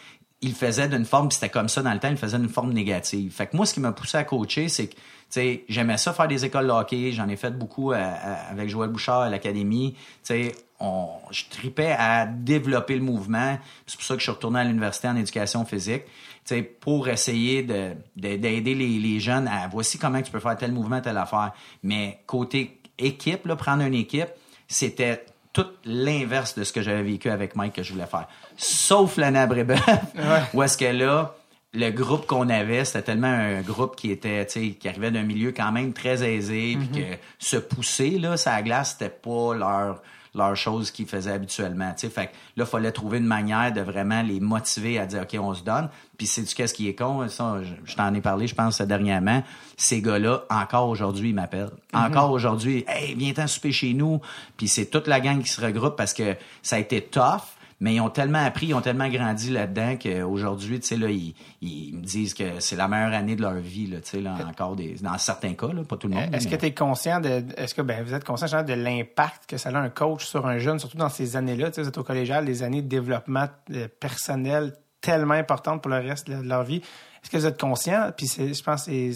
il 0.42 0.54
faisait 0.54 0.88
d'une 0.88 1.04
forme, 1.04 1.28
puis 1.28 1.36
c'était 1.36 1.50
comme 1.50 1.68
ça 1.68 1.82
dans 1.82 1.92
le 1.92 1.98
temps, 1.98 2.08
il 2.08 2.16
faisait 2.16 2.38
d'une 2.38 2.48
forme 2.48 2.72
négative. 2.72 3.32
Fait 3.32 3.46
que 3.46 3.56
moi, 3.56 3.66
ce 3.66 3.74
qui 3.74 3.80
m'a 3.80 3.92
poussé 3.92 4.18
à 4.18 4.24
coacher, 4.24 4.68
c'est 4.68 4.88
que, 4.88 4.96
sais, 5.30 5.64
j'aimais 5.68 5.96
ça 5.96 6.12
faire 6.12 6.28
des 6.28 6.44
écoles 6.44 6.66
de 6.66 6.72
hockey. 6.72 7.12
J'en 7.12 7.28
ai 7.28 7.36
fait 7.36 7.50
beaucoup 7.56 7.92
à- 7.92 7.98
à- 7.98 8.50
avec 8.50 8.68
Joël 8.68 8.90
Bouchard 8.90 9.20
à 9.22 9.28
l'académie. 9.28 9.92
Tu 9.94 9.98
sais, 10.24 10.52
on, 10.80 11.08
je 11.30 11.44
tripais 11.50 11.94
à 11.98 12.26
développer 12.26 12.94
le 12.96 13.02
mouvement. 13.02 13.58
C'est 13.86 13.96
pour 13.96 14.04
ça 14.04 14.14
que 14.14 14.20
je 14.20 14.24
suis 14.24 14.32
retourné 14.32 14.60
à 14.60 14.64
l'université 14.64 15.08
en 15.08 15.16
éducation 15.16 15.64
physique. 15.64 16.04
Tu 16.44 16.54
sais, 16.56 16.62
pour 16.62 17.08
essayer 17.08 17.62
de, 17.62 17.90
de- 18.16 18.36
d'aider 18.36 18.74
les, 18.74 18.98
les 18.98 19.20
jeunes 19.20 19.46
à 19.46 19.68
voici 19.68 19.98
comment 19.98 20.20
tu 20.22 20.30
peux 20.32 20.40
faire 20.40 20.56
tel 20.56 20.72
mouvement, 20.72 21.00
telle 21.00 21.18
affaire. 21.18 21.52
Mais 21.82 22.20
côté 22.26 22.80
équipe, 22.98 23.46
là, 23.46 23.56
prendre 23.56 23.82
une 23.82 23.94
équipe, 23.94 24.28
c'était 24.68 25.24
tout 25.52 25.66
l'inverse 25.84 26.54
de 26.56 26.64
ce 26.64 26.72
que 26.72 26.80
j'avais 26.80 27.02
vécu 27.02 27.28
avec 27.28 27.56
Mike 27.56 27.74
que 27.74 27.82
je 27.82 27.92
voulais 27.92 28.06
faire. 28.06 28.26
Sauf 28.56 29.16
l'année 29.16 29.40
à 29.40 29.46
Brébeuf, 29.46 29.80
où 30.54 30.62
est-ce 30.62 30.78
que 30.78 30.84
là, 30.84 31.34
le 31.72 31.90
groupe 31.90 32.26
qu'on 32.26 32.48
avait, 32.48 32.84
c'était 32.84 33.02
tellement 33.02 33.28
un 33.28 33.60
groupe 33.62 33.94
qui 33.94 34.10
était, 34.10 34.44
tu 34.46 34.52
sais, 34.52 34.70
qui 34.72 34.88
arrivait 34.88 35.12
d'un 35.12 35.22
milieu 35.22 35.52
quand 35.52 35.70
même 35.70 35.92
très 35.92 36.28
aisé, 36.28 36.76
puis 36.76 36.88
que 36.88 37.16
se 37.38 37.56
pousser, 37.56 38.18
là, 38.18 38.36
ça 38.36 38.60
glace, 38.62 38.96
c'était 38.98 39.14
pas 39.14 39.54
leur, 39.54 40.02
leurs 40.34 40.56
choses 40.56 40.90
qu'ils 40.90 41.06
faisaient 41.06 41.30
habituellement. 41.30 41.92
Tu 41.92 42.00
sais, 42.00 42.10
fait 42.10 42.26
que 42.26 42.32
là, 42.56 42.66
fallait 42.66 42.90
trouver 42.90 43.18
une 43.18 43.26
manière 43.26 43.72
de 43.72 43.82
vraiment 43.82 44.20
les 44.22 44.40
motiver 44.40 44.98
à 44.98 45.06
dire, 45.06 45.22
OK, 45.22 45.38
on 45.40 45.54
se 45.54 45.62
donne. 45.62 45.88
Puis 46.18 46.26
sais-tu 46.26 46.56
qu'est-ce 46.56 46.74
qui 46.74 46.88
est 46.88 46.96
con? 46.96 47.28
Ça, 47.28 47.60
je, 47.62 47.72
je 47.84 47.96
t'en 47.96 48.12
ai 48.14 48.20
parlé, 48.20 48.48
je 48.48 48.54
pense, 48.56 48.80
dernièrement. 48.80 49.44
Ces 49.76 50.02
gars-là, 50.02 50.42
encore 50.50 50.88
aujourd'hui, 50.88 51.28
ils 51.28 51.34
m'appellent. 51.34 51.70
Encore 51.92 52.32
aujourd'hui, 52.32 52.84
hey, 52.88 53.14
viens-t'en 53.14 53.46
souper 53.46 53.70
chez 53.70 53.94
nous. 53.94 54.20
Puis 54.56 54.66
c'est 54.66 54.86
toute 54.86 55.06
la 55.06 55.20
gang 55.20 55.40
qui 55.40 55.48
se 55.48 55.60
regroupe 55.60 55.96
parce 55.96 56.14
que 56.14 56.36
ça 56.62 56.76
a 56.76 56.78
été 56.80 57.00
tough 57.00 57.42
mais 57.80 57.94
ils 57.94 58.00
ont 58.00 58.10
tellement 58.10 58.44
appris, 58.44 58.66
ils 58.66 58.74
ont 58.74 58.82
tellement 58.82 59.08
grandi 59.08 59.50
là-dedans 59.50 59.96
qu'aujourd'hui, 59.96 60.80
tu 60.80 60.86
sais, 60.86 60.96
là, 60.96 61.08
ils, 61.08 61.34
ils, 61.62 61.96
me 61.96 62.02
disent 62.02 62.34
que 62.34 62.60
c'est 62.60 62.76
la 62.76 62.88
meilleure 62.88 63.14
année 63.14 63.36
de 63.36 63.42
leur 63.42 63.54
vie, 63.54 63.86
là, 63.86 64.00
tu 64.00 64.10
sais, 64.10 64.20
là, 64.20 64.36
encore 64.46 64.76
des, 64.76 64.96
dans 65.00 65.16
certains 65.16 65.54
cas, 65.54 65.68
là, 65.68 65.82
pas 65.84 65.96
tout 65.96 66.08
le 66.08 66.14
monde. 66.14 66.34
Est-ce 66.34 66.46
que 66.46 66.56
tu 66.56 66.66
es 66.66 66.74
conscient 66.74 67.20
de, 67.20 67.42
est-ce 67.56 67.74
que, 67.74 67.82
ben, 67.82 68.04
vous 68.04 68.14
êtes 68.14 68.24
conscient 68.24 68.62
de 68.62 68.74
l'impact 68.74 69.48
que 69.48 69.56
ça 69.56 69.70
a 69.70 69.78
un 69.78 69.88
coach 69.88 70.26
sur 70.26 70.46
un 70.46 70.58
jeune, 70.58 70.78
surtout 70.78 70.98
dans 70.98 71.08
ces 71.08 71.36
années-là, 71.36 71.70
tu 71.70 71.76
sais, 71.76 71.82
vous 71.82 71.88
êtes 71.88 71.98
au 71.98 72.04
collégial, 72.04 72.44
des 72.44 72.62
années 72.62 72.82
de 72.82 72.88
développement 72.88 73.48
euh, 73.72 73.88
personnel 73.98 74.74
tellement 75.00 75.34
importantes 75.34 75.82
pour 75.82 75.90
le 75.90 75.98
reste 75.98 76.28
de 76.28 76.42
leur 76.42 76.64
vie. 76.64 76.82
Est-ce 77.22 77.30
que 77.30 77.36
vous 77.36 77.46
êtes 77.46 77.60
conscient, 77.60 78.10
puis 78.16 78.26
je 78.26 78.62
pense 78.62 78.86
que 78.86 79.12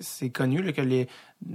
c'est 0.00 0.30
connu 0.30 0.62
là, 0.62 0.72
que 0.72 0.82
les, 0.82 1.08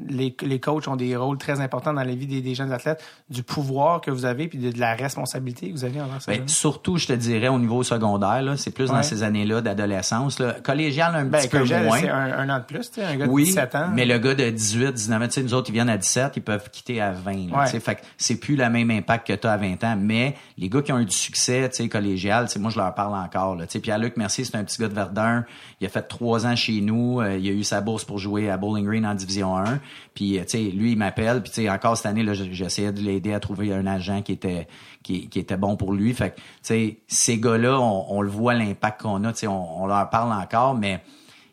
les, 0.10 0.36
les, 0.42 0.60
coachs 0.60 0.88
ont 0.88 0.96
des 0.96 1.16
rôles 1.16 1.38
très 1.38 1.60
importants 1.60 1.94
dans 1.94 2.04
la 2.04 2.16
vie 2.16 2.26
des, 2.26 2.42
des 2.42 2.56
jeunes 2.56 2.72
athlètes, 2.72 3.04
du 3.30 3.44
pouvoir 3.44 4.00
que 4.02 4.12
vous 4.12 4.26
avez, 4.26 4.48
puis 4.48 4.58
de, 4.58 4.80
la 4.80 4.96
responsabilité 4.96 5.70
que 5.70 5.74
vous 5.74 5.84
avez 5.84 6.00
envers 6.00 6.22
ça. 6.22 6.32
Ben, 6.32 6.48
surtout, 6.48 6.98
je 6.98 7.08
te 7.08 7.14
dirais, 7.14 7.50
au 7.50 7.60
niveau 7.60 7.84
secondaire, 7.84 8.42
c'est 8.58 8.72
plus 8.72 8.88
dans 8.88 9.04
ces 9.04 9.24
années-là 9.24 9.62
d'adolescence. 9.62 10.42
Collégial, 10.64 11.16
un 11.16 11.26
ben, 11.26 11.40
petit 11.40 11.50
peu 11.50 11.60
moins. 11.60 12.00
c'est 12.00 12.10
un, 12.10 12.50
an 12.50 12.60
de 12.60 12.64
plus, 12.64 12.92
un 12.98 13.16
gars 13.16 13.28
de 13.28 13.36
17 13.36 13.76
ans. 13.76 13.90
mais 13.94 14.06
le 14.06 14.18
gars 14.18 14.36
de 14.36 14.50
18, 14.50 14.94
19 14.94 15.22
ans, 15.22 15.28
nous 15.44 15.54
autres, 15.54 15.70
ils 15.70 15.74
viennent 15.74 15.90
à 15.90 15.98
17, 15.98 16.34
ils 16.38 16.42
peuvent 16.42 16.70
quitter 16.72 17.02
à 17.02 17.12
20. 17.12 17.52
Là, 17.52 17.66
Fait 17.66 18.02
c'est 18.18 18.40
plus 18.40 18.56
le 18.56 18.70
même 18.70 18.90
impact 18.90 19.28
que 19.28 19.34
tu 19.34 19.48
as 19.48 19.52
à 19.52 19.58
20 19.58 19.84
ans. 19.84 19.98
Mais 20.00 20.36
les 20.58 20.70
gars 20.70 20.82
qui 20.82 20.94
ont 20.94 21.00
eu 21.00 21.06
du 21.06 21.16
succès 21.16 21.70
collégial, 21.92 22.48
moi, 22.60 22.72
je 22.72 22.78
leur 22.78 22.94
parle 22.96 23.16
encore. 23.16 23.58
Pierre-Luc 23.82 24.18
Mercier, 24.18 24.46
c'est 24.46 24.56
un 24.56 24.64
petit 24.64 24.82
gars 24.82 24.88
de 24.88 24.94
Verdun. 24.94 25.46
Il 25.82 25.88
a 25.88 25.90
fait 25.90 26.04
trois 26.04 26.46
ans 26.46 26.56
chez 26.56 26.80
nous. 26.82 27.20
Euh, 27.20 27.38
il 27.38 27.48
a 27.50 27.52
eu 27.52 27.64
sa 27.64 27.82
bourse 27.82 28.06
pour 28.06 28.18
jouer 28.18 28.50
à 28.50 28.58
Bowling 28.58 28.86
Green 28.86 29.06
en 29.06 29.14
Division 29.14 29.58
1. 29.58 29.73
Puis, 30.14 30.38
euh, 30.38 30.44
tu 30.44 30.50
sais, 30.50 30.64
lui, 30.64 30.94
il 30.94 30.98
m'appelle. 30.98 31.42
Puis, 31.42 31.52
tu 31.52 31.62
sais, 31.62 31.70
encore 31.70 31.98
cette 31.98 32.06
année, 32.06 32.24
là, 32.24 32.34
j'essayais 32.34 32.92
de 32.92 33.02
l'aider 33.02 33.34
à 33.34 33.40
trouver 33.40 33.74
un 33.74 33.86
agent 33.88 34.22
qui 34.22 34.34
était 34.34 34.68
qui, 35.04 35.30
était 35.36 35.58
bon 35.58 35.76
pour 35.76 35.94
lui. 35.94 36.14
Fait 36.14 36.32
que, 36.32 36.36
tu 36.36 36.42
sais, 36.62 36.98
ces 37.08 37.38
gars-là, 37.38 37.80
on, 37.80 38.22
le 38.22 38.30
voit 38.30 38.54
l'impact 38.54 39.02
qu'on 39.02 39.24
a. 39.26 39.34
Tu 39.34 39.40
sais, 39.40 39.48
on, 39.48 39.86
leur 39.86 40.10
parle 40.10 40.32
encore, 40.32 40.76
mais 40.76 41.02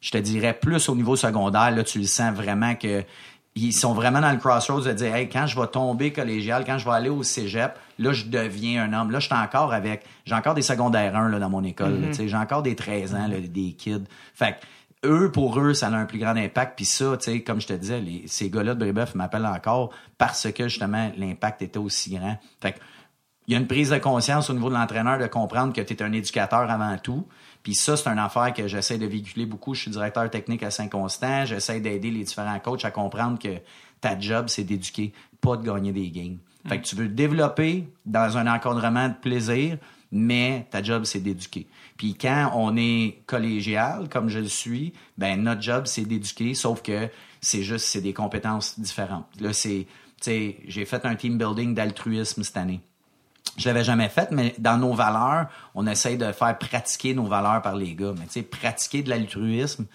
je 0.00 0.10
te 0.10 0.18
dirais 0.18 0.54
plus 0.54 0.88
au 0.88 0.94
niveau 0.94 1.16
secondaire, 1.16 1.70
là, 1.70 1.82
tu 1.82 1.98
le 1.98 2.06
sens 2.06 2.34
vraiment 2.34 2.74
que 2.74 3.04
ils 3.56 3.72
sont 3.72 3.94
vraiment 3.94 4.20
dans 4.20 4.30
le 4.30 4.38
crossroads 4.38 4.82
de 4.82 4.92
dire, 4.92 5.14
hey, 5.14 5.28
quand 5.28 5.46
je 5.46 5.58
vais 5.58 5.66
tomber 5.66 6.12
collégial, 6.12 6.64
quand 6.64 6.78
je 6.78 6.84
vais 6.84 6.94
aller 6.94 7.08
au 7.08 7.22
cégep, 7.22 7.72
là, 7.98 8.12
je 8.12 8.24
deviens 8.26 8.84
un 8.84 8.92
homme. 8.92 9.10
Là, 9.10 9.18
je 9.18 9.26
suis 9.26 9.34
encore 9.34 9.72
avec, 9.72 10.04
j'ai 10.24 10.34
encore 10.34 10.54
des 10.54 10.62
secondaires 10.62 11.16
1 11.16 11.28
là, 11.28 11.38
dans 11.40 11.50
mon 11.50 11.64
école. 11.64 12.00
Tu 12.08 12.14
sais, 12.14 12.28
j'ai 12.28 12.36
encore 12.36 12.62
des 12.62 12.76
13 12.76 13.14
ans, 13.14 13.26
là, 13.26 13.40
des 13.40 13.72
kids. 13.72 14.04
Fait 14.34 14.52
que, 14.52 14.66
eux, 15.04 15.30
pour 15.32 15.58
eux, 15.58 15.74
ça 15.74 15.88
a 15.88 15.92
un 15.92 16.04
plus 16.04 16.18
grand 16.18 16.36
impact. 16.36 16.76
Puis 16.76 16.84
ça, 16.84 17.16
tu 17.16 17.30
sais, 17.30 17.42
comme 17.42 17.60
je 17.60 17.66
te 17.66 17.72
disais, 17.72 18.00
les, 18.00 18.24
ces 18.26 18.50
gars-là 18.50 18.74
de 18.74 18.80
Brébeuf 18.80 19.14
m'appellent 19.14 19.46
encore 19.46 19.90
parce 20.18 20.50
que 20.52 20.68
justement 20.68 21.10
l'impact 21.16 21.62
était 21.62 21.78
aussi 21.78 22.14
grand. 22.14 22.38
Fait 22.60 22.76
il 23.46 23.54
y 23.54 23.56
a 23.56 23.58
une 23.58 23.66
prise 23.66 23.90
de 23.90 23.98
conscience 23.98 24.48
au 24.48 24.52
niveau 24.52 24.68
de 24.68 24.74
l'entraîneur 24.74 25.18
de 25.18 25.26
comprendre 25.26 25.72
que 25.72 25.80
tu 25.80 25.92
es 25.92 26.02
un 26.04 26.12
éducateur 26.12 26.70
avant 26.70 26.96
tout. 26.98 27.26
Puis 27.64 27.74
ça, 27.74 27.96
c'est 27.96 28.08
une 28.08 28.18
affaire 28.20 28.52
que 28.52 28.68
j'essaie 28.68 28.96
de 28.96 29.06
véhiculer 29.06 29.44
beaucoup. 29.44 29.74
Je 29.74 29.82
suis 29.82 29.90
directeur 29.90 30.30
technique 30.30 30.62
à 30.62 30.70
Saint-Constant. 30.70 31.46
J'essaie 31.46 31.80
d'aider 31.80 32.12
les 32.12 32.22
différents 32.22 32.60
coachs 32.60 32.84
à 32.84 32.92
comprendre 32.92 33.40
que 33.40 33.58
ta 34.00 34.16
job, 34.18 34.44
c'est 34.48 34.62
d'éduquer, 34.62 35.12
pas 35.40 35.56
de 35.56 35.64
gagner 35.64 35.90
des 35.90 36.10
games. 36.10 36.38
Fait 36.68 36.80
que 36.80 36.86
tu 36.86 36.94
veux 36.94 37.08
développer 37.08 37.88
dans 38.06 38.36
un 38.36 38.46
encadrement 38.46 39.08
de 39.08 39.14
plaisir, 39.14 39.78
mais 40.12 40.66
ta 40.70 40.82
job, 40.82 41.04
c'est 41.04 41.20
d'éduquer. 41.20 41.66
Puis 41.96 42.14
quand 42.14 42.52
on 42.54 42.76
est 42.76 43.22
collégial, 43.26 44.08
comme 44.08 44.28
je 44.28 44.38
le 44.38 44.48
suis, 44.48 44.92
ben 45.18 45.42
notre 45.42 45.62
job, 45.62 45.86
c'est 45.86 46.04
d'éduquer, 46.04 46.54
sauf 46.54 46.82
que 46.82 47.08
c'est 47.40 47.62
juste, 47.62 47.86
c'est 47.86 48.00
des 48.00 48.12
compétences 48.12 48.78
différentes. 48.78 49.26
Là, 49.40 49.52
c'est, 49.52 49.86
tu 50.20 50.30
sais, 50.30 50.56
j'ai 50.66 50.84
fait 50.84 51.04
un 51.06 51.14
team 51.14 51.38
building 51.38 51.74
d'altruisme 51.74 52.42
cette 52.42 52.56
année. 52.56 52.80
Je 53.56 53.68
l'avais 53.68 53.84
jamais 53.84 54.08
fait, 54.08 54.30
mais 54.30 54.54
dans 54.58 54.78
nos 54.78 54.94
valeurs, 54.94 55.46
on 55.74 55.86
essaye 55.86 56.16
de 56.16 56.30
faire 56.32 56.56
pratiquer 56.58 57.14
nos 57.14 57.26
valeurs 57.26 57.62
par 57.62 57.76
les 57.76 57.94
gars. 57.94 58.14
Mais 58.18 58.26
tu 58.26 58.32
sais, 58.32 58.42
pratiquer 58.42 59.02
de 59.02 59.10
l'altruisme, 59.10 59.86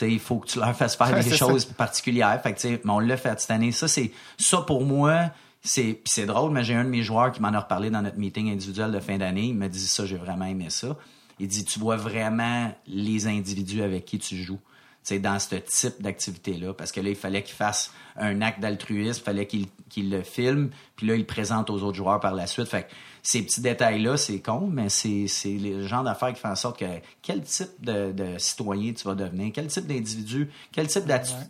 il 0.00 0.20
faut 0.20 0.38
que 0.38 0.48
tu 0.48 0.58
leur 0.58 0.74
fasses 0.74 0.96
faire 0.96 1.22
des 1.22 1.36
choses 1.36 1.64
particulières. 1.64 2.40
Fait 2.42 2.54
que, 2.54 2.68
mais 2.68 2.80
on 2.90 2.98
l'a 2.98 3.16
fait 3.16 3.38
cette 3.40 3.50
année. 3.50 3.72
Ça, 3.72 3.88
c'est 3.88 4.12
ça 4.38 4.62
pour 4.62 4.84
moi, 4.84 5.30
c'est 5.66 6.00
c'est 6.04 6.26
drôle, 6.26 6.52
mais 6.52 6.64
j'ai 6.64 6.74
un 6.74 6.84
de 6.84 6.88
mes 6.88 7.02
joueurs 7.02 7.32
qui 7.32 7.42
m'en 7.42 7.48
a 7.48 7.60
reparlé 7.60 7.90
dans 7.90 8.02
notre 8.02 8.18
meeting 8.18 8.50
individuel 8.50 8.92
de 8.92 9.00
fin 9.00 9.18
d'année. 9.18 9.46
Il 9.46 9.56
m'a 9.56 9.68
dit 9.68 9.86
ça, 9.86 10.06
j'ai 10.06 10.16
vraiment 10.16 10.46
aimé 10.46 10.70
ça. 10.70 10.96
Il 11.38 11.48
dit 11.48 11.64
tu 11.64 11.78
vois 11.78 11.96
vraiment 11.96 12.72
les 12.86 13.26
individus 13.26 13.82
avec 13.82 14.04
qui 14.04 14.18
tu 14.18 14.36
joues. 14.36 14.60
C'est 15.02 15.20
dans 15.20 15.38
ce 15.38 15.54
type 15.56 16.02
d'activité-là. 16.02 16.74
Parce 16.74 16.90
que 16.90 17.00
là, 17.00 17.10
il 17.10 17.14
fallait 17.14 17.44
qu'il 17.44 17.54
fasse 17.54 17.92
un 18.16 18.42
acte 18.42 18.58
d'altruisme, 18.58 19.20
il 19.20 19.24
fallait 19.24 19.46
qu'il 19.46 20.10
le 20.10 20.22
filme, 20.22 20.70
puis 20.96 21.06
là, 21.06 21.14
il 21.14 21.20
le 21.20 21.26
présente 21.26 21.70
aux 21.70 21.80
autres 21.82 21.96
joueurs 21.96 22.18
par 22.18 22.34
la 22.34 22.48
suite. 22.48 22.66
Fait 22.66 22.82
que 22.82 22.88
ces 23.22 23.42
petits 23.42 23.60
détails-là, 23.60 24.16
c'est 24.16 24.40
con, 24.40 24.68
mais 24.72 24.88
c'est 24.88 25.28
le 25.44 25.86
genre 25.86 26.02
d'affaires 26.02 26.32
qui 26.32 26.40
fait 26.40 26.48
en 26.48 26.56
sorte 26.56 26.80
que 26.80 26.86
quel 27.22 27.42
type 27.42 27.70
de, 27.80 28.10
de 28.10 28.38
citoyen 28.38 28.92
tu 28.94 29.04
vas 29.04 29.14
devenir, 29.14 29.52
quel 29.54 29.68
type 29.68 29.86
d'individu, 29.86 30.50
quel 30.72 30.88
type 30.88 31.04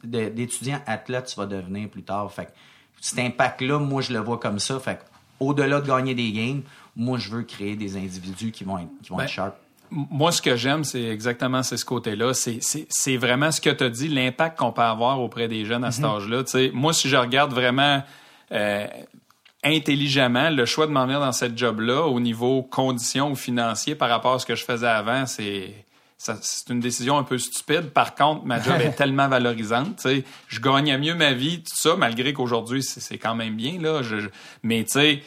d'étudiant 0.05 0.81
athlète 0.87 1.27
tu 1.27 1.37
vas 1.37 1.47
devenir 1.47 1.89
plus 1.89 2.03
tard? 2.03 2.31
Fait 2.31 2.47
que 2.47 2.51
cet 3.07 3.21
impact-là, 3.21 3.79
moi, 3.79 4.03
je 4.03 4.13
le 4.13 4.19
vois 4.19 4.39
comme 4.39 4.59
ça. 4.59 4.81
Fait 4.81 4.99
au-delà 5.39 5.81
de 5.81 5.87
gagner 5.87 6.15
des 6.15 6.33
games, 6.33 6.63
moi, 6.97 7.19
je 7.19 7.31
veux 7.31 7.43
créer 7.43 7.77
des 7.77 7.97
individus 7.97 8.51
qui 8.51 8.65
vont 8.65 8.79
être, 8.79 8.89
qui 9.03 9.11
vont 9.11 9.21
être 9.21 9.27
ben, 9.27 9.33
sharp. 9.33 9.55
Moi, 9.91 10.33
ce 10.33 10.43
que 10.43 10.57
j'aime, 10.57 10.83
c'est 10.83 11.05
exactement 11.05 11.63
ce 11.63 11.83
côté-là. 11.85 12.33
C'est 12.35 13.17
vraiment 13.17 13.53
ce 13.53 13.61
que 13.61 13.71
tu 13.71 13.85
as 13.85 13.91
dit, 13.91 14.09
l'impact 14.09 14.59
qu'on 14.59 14.73
peut 14.73 14.83
avoir 14.83 15.21
auprès 15.21 15.47
des 15.47 15.65
jeunes 15.65 15.85
à 15.85 15.93
cet 15.93 16.05
mm-hmm. 16.05 16.17
âge-là. 16.17 16.71
Moi, 16.73 16.93
si 16.93 17.09
je 17.09 17.17
regarde 17.17 17.53
vraiment 17.53 18.03
euh, 18.51 18.87
intelligemment 19.63 20.51
le 20.51 20.65
choix 20.65 20.89
de 20.89 20.93
m'en 20.93 21.05
venir 21.05 21.21
dans 21.21 21.31
cette 21.31 21.57
job-là 21.57 22.03
au 22.07 22.19
niveau 22.19 22.65
conditions 22.65 23.31
ou 23.31 23.37
financier 23.37 23.95
par 23.95 24.09
rapport 24.09 24.35
à 24.35 24.39
ce 24.41 24.47
que 24.47 24.57
je 24.57 24.65
faisais 24.65 24.89
avant, 24.89 25.27
c'est 25.27 25.86
c'est 26.19 26.71
une 26.71 26.81
décision 26.81 27.19
un 27.19 27.23
peu 27.23 27.39
stupide. 27.39 27.91
Par 27.91 28.15
contre, 28.15 28.45
ma 28.45 28.61
job 28.61 28.81
est 28.81 28.93
tellement 28.97 29.29
valorisante. 29.29 30.01
sais, 30.01 30.25
Je 30.49 30.61
gagnais 30.61 30.99
mieux 30.99 31.15
ma 31.15 31.33
vie, 31.33 31.63
tout 31.63 31.77
ça, 31.77 31.97
malgré 31.97 32.33
qu'aujourd'hui, 32.33 32.83
c'est 32.83 33.19
quand 33.19 33.35
même 33.35 33.55
bien. 33.55 33.81
Là. 33.81 34.03
Je, 34.03 34.29
mais 34.63 34.85
tu 34.85 34.93
sais, 34.93 35.23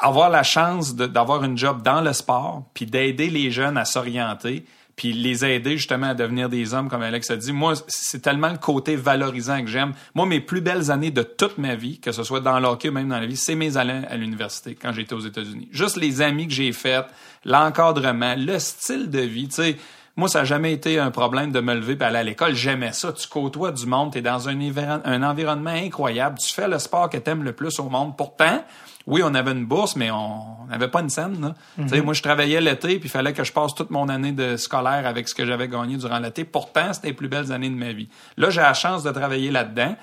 avoir 0.00 0.28
la 0.28 0.42
chance 0.42 0.94
d'avoir 0.94 1.44
une 1.44 1.56
job 1.56 1.82
dans 1.82 2.00
le 2.00 2.12
sport, 2.12 2.64
puis 2.74 2.86
d'aider 2.86 3.30
les 3.30 3.50
jeunes 3.50 3.76
à 3.76 3.84
s'orienter, 3.84 4.64
puis 4.96 5.12
les 5.12 5.44
aider 5.44 5.76
justement 5.76 6.10
à 6.10 6.14
devenir 6.14 6.48
des 6.48 6.72
hommes, 6.74 6.88
comme 6.88 7.02
Alex 7.02 7.30
a 7.30 7.36
dit. 7.36 7.52
Moi, 7.52 7.74
c'est 7.88 8.22
tellement 8.22 8.50
le 8.50 8.58
côté 8.58 8.96
valorisant 8.96 9.60
que 9.60 9.66
j'aime. 9.66 9.92
Moi, 10.14 10.26
mes 10.26 10.40
plus 10.40 10.60
belles 10.60 10.90
années 10.90 11.10
de 11.10 11.22
toute 11.22 11.58
ma 11.58 11.74
vie, 11.74 11.98
que 11.98 12.12
ce 12.12 12.22
soit 12.22 12.40
dans 12.40 12.60
l'hockey 12.60 12.90
même 12.90 13.08
dans 13.08 13.18
la 13.18 13.26
vie, 13.26 13.36
c'est 13.36 13.56
mes 13.56 13.76
années 13.76 14.02
à 14.08 14.16
l'université 14.16 14.76
quand 14.80 14.92
j'étais 14.92 15.14
aux 15.14 15.20
États-Unis. 15.20 15.68
Juste 15.72 15.96
les 15.96 16.22
amis 16.22 16.46
que 16.46 16.52
j'ai 16.52 16.72
faits, 16.72 17.06
l'encadrement, 17.44 18.34
le 18.36 18.58
style 18.58 19.10
de 19.10 19.20
vie, 19.20 19.48
tu 19.48 19.56
sais. 19.56 19.76
Moi, 20.16 20.28
ça 20.28 20.40
n'a 20.40 20.44
jamais 20.44 20.72
été 20.72 21.00
un 21.00 21.10
problème 21.10 21.50
de 21.50 21.58
me 21.58 21.74
lever 21.74 21.96
et 22.00 22.04
aller 22.04 22.18
à 22.18 22.22
l'école. 22.22 22.54
J'aimais 22.54 22.92
ça. 22.92 23.12
Tu 23.12 23.26
côtoies 23.26 23.72
du 23.72 23.84
monde, 23.86 24.12
tu 24.12 24.18
es 24.18 24.22
dans 24.22 24.48
un, 24.48 24.56
un 25.04 25.22
environnement 25.24 25.70
incroyable. 25.70 26.38
Tu 26.38 26.54
fais 26.54 26.68
le 26.68 26.78
sport 26.78 27.10
que 27.10 27.16
tu 27.16 27.28
aimes 27.28 27.42
le 27.42 27.52
plus 27.52 27.80
au 27.80 27.88
monde. 27.88 28.16
Pourtant, 28.16 28.62
oui, 29.06 29.22
on 29.22 29.34
avait 29.34 29.52
une 29.52 29.66
bourse, 29.66 29.96
mais 29.96 30.10
on 30.10 30.66
n'avait 30.68 30.88
pas 30.88 31.00
une 31.00 31.10
scène. 31.10 31.54
Mhm. 31.76 32.02
Moi, 32.02 32.14
je 32.14 32.22
travaillais 32.22 32.60
l'été, 32.60 32.98
puis 32.98 33.08
il 33.08 33.10
fallait 33.10 33.32
que 33.32 33.44
je 33.44 33.52
passe 33.52 33.74
toute 33.74 33.90
mon 33.90 34.08
année 34.08 34.32
de 34.32 34.56
scolaire 34.56 35.06
avec 35.06 35.28
ce 35.28 35.34
que 35.34 35.44
j'avais 35.44 35.68
gagné 35.68 35.96
durant 35.96 36.18
l'été. 36.18 36.44
Pourtant, 36.44 36.92
c'était 36.92 37.08
les 37.08 37.12
plus 37.12 37.28
belles 37.28 37.52
années 37.52 37.68
de 37.68 37.74
ma 37.74 37.92
vie. 37.92 38.08
Là, 38.36 38.50
j'ai 38.50 38.62
la 38.62 38.74
chance 38.74 39.02
de 39.02 39.10
travailler 39.10 39.50
là-dedans. 39.50 39.94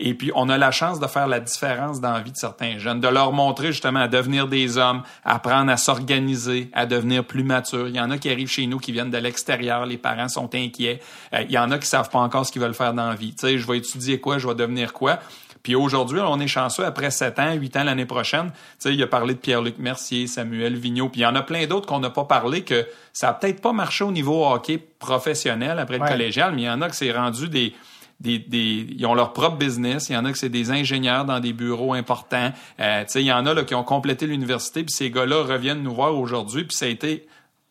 Et 0.00 0.14
puis, 0.14 0.32
on 0.34 0.48
a 0.48 0.58
la 0.58 0.70
chance 0.70 0.98
de 0.98 1.06
faire 1.06 1.28
la 1.28 1.40
différence 1.40 2.00
dans 2.00 2.12
la 2.12 2.20
vie 2.20 2.32
de 2.32 2.36
certains 2.36 2.78
jeunes, 2.78 3.00
de 3.00 3.08
leur 3.08 3.32
montrer 3.32 3.68
justement 3.68 4.00
à 4.00 4.08
devenir 4.08 4.48
des 4.48 4.76
hommes, 4.76 5.02
à 5.24 5.36
apprendre 5.36 5.70
à 5.70 5.76
s'organiser, 5.76 6.68
à 6.72 6.86
devenir 6.86 7.24
plus 7.24 7.44
matures. 7.44 7.88
Il 7.88 7.94
y 7.94 8.00
en 8.00 8.10
a 8.10 8.18
qui 8.18 8.28
arrivent 8.28 8.50
chez 8.50 8.66
nous 8.66 8.78
qui 8.78 8.90
viennent 8.90 9.10
de 9.10 9.18
l'extérieur, 9.18 9.86
les 9.86 9.98
parents 9.98 10.28
sont 10.28 10.52
inquiets. 10.54 11.00
Euh, 11.32 11.42
il 11.42 11.52
y 11.52 11.58
en 11.58 11.70
a 11.70 11.78
qui 11.78 11.86
savent 11.86 12.10
pas 12.10 12.18
encore 12.18 12.44
ce 12.44 12.50
qu'ils 12.50 12.62
veulent 12.62 12.74
faire 12.74 12.92
dans 12.92 13.08
la 13.08 13.14
vie. 13.14 13.34
Tu 13.34 13.46
sais, 13.46 13.58
je 13.58 13.66
vais 13.66 13.78
étudier 13.78 14.18
quoi, 14.20 14.38
je 14.38 14.48
vais 14.48 14.54
devenir 14.54 14.92
quoi? 14.92 15.20
Puis 15.64 15.74
aujourd'hui, 15.74 16.20
on 16.20 16.38
est 16.40 16.46
chanceux, 16.46 16.84
après 16.84 17.10
7 17.10 17.38
ans, 17.38 17.54
8 17.54 17.78
ans 17.78 17.84
l'année 17.84 18.04
prochaine. 18.04 18.52
Tu 18.52 18.60
sais, 18.78 18.94
il 18.94 19.02
a 19.02 19.06
parlé 19.06 19.32
de 19.32 19.38
Pierre-Luc 19.38 19.78
Mercier, 19.78 20.26
Samuel 20.26 20.76
Vigneault, 20.76 21.08
puis 21.08 21.22
il 21.22 21.24
y 21.24 21.26
en 21.26 21.34
a 21.34 21.42
plein 21.42 21.66
d'autres 21.66 21.86
qu'on 21.86 22.00
n'a 22.00 22.10
pas 22.10 22.24
parlé 22.24 22.62
que 22.62 22.86
ça 23.14 23.30
a 23.30 23.32
peut-être 23.32 23.62
pas 23.62 23.72
marché 23.72 24.04
au 24.04 24.12
niveau 24.12 24.46
hockey 24.46 24.78
professionnel 24.98 25.78
après 25.78 25.98
le 25.98 26.06
collégial, 26.06 26.54
mais 26.54 26.62
il 26.62 26.66
y 26.66 26.70
en 26.70 26.82
a 26.82 26.90
que 26.90 26.94
c'est 26.94 27.10
rendu 27.10 27.48
des, 27.48 27.72
des, 28.20 28.38
des, 28.38 28.86
ils 28.90 29.06
ont 29.06 29.14
leur 29.14 29.32
propre 29.32 29.56
business. 29.56 30.10
Il 30.10 30.12
y 30.12 30.16
en 30.18 30.26
a 30.26 30.32
que 30.32 30.38
c'est 30.38 30.50
des 30.50 30.70
ingénieurs 30.70 31.24
dans 31.24 31.40
des 31.40 31.54
bureaux 31.54 31.94
importants. 31.94 32.52
Euh, 32.80 33.00
tu 33.04 33.12
sais, 33.12 33.22
il 33.22 33.26
y 33.26 33.32
en 33.32 33.46
a 33.46 33.54
là, 33.54 33.64
qui 33.64 33.74
ont 33.74 33.84
complété 33.84 34.26
l'université, 34.26 34.84
puis 34.84 34.94
ces 34.94 35.10
gars-là 35.10 35.44
reviennent 35.44 35.82
nous 35.82 35.94
voir 35.94 36.14
aujourd'hui, 36.14 36.64
puis 36.64 36.76
ça 36.76 36.84
a 36.84 36.88
été 36.88 37.26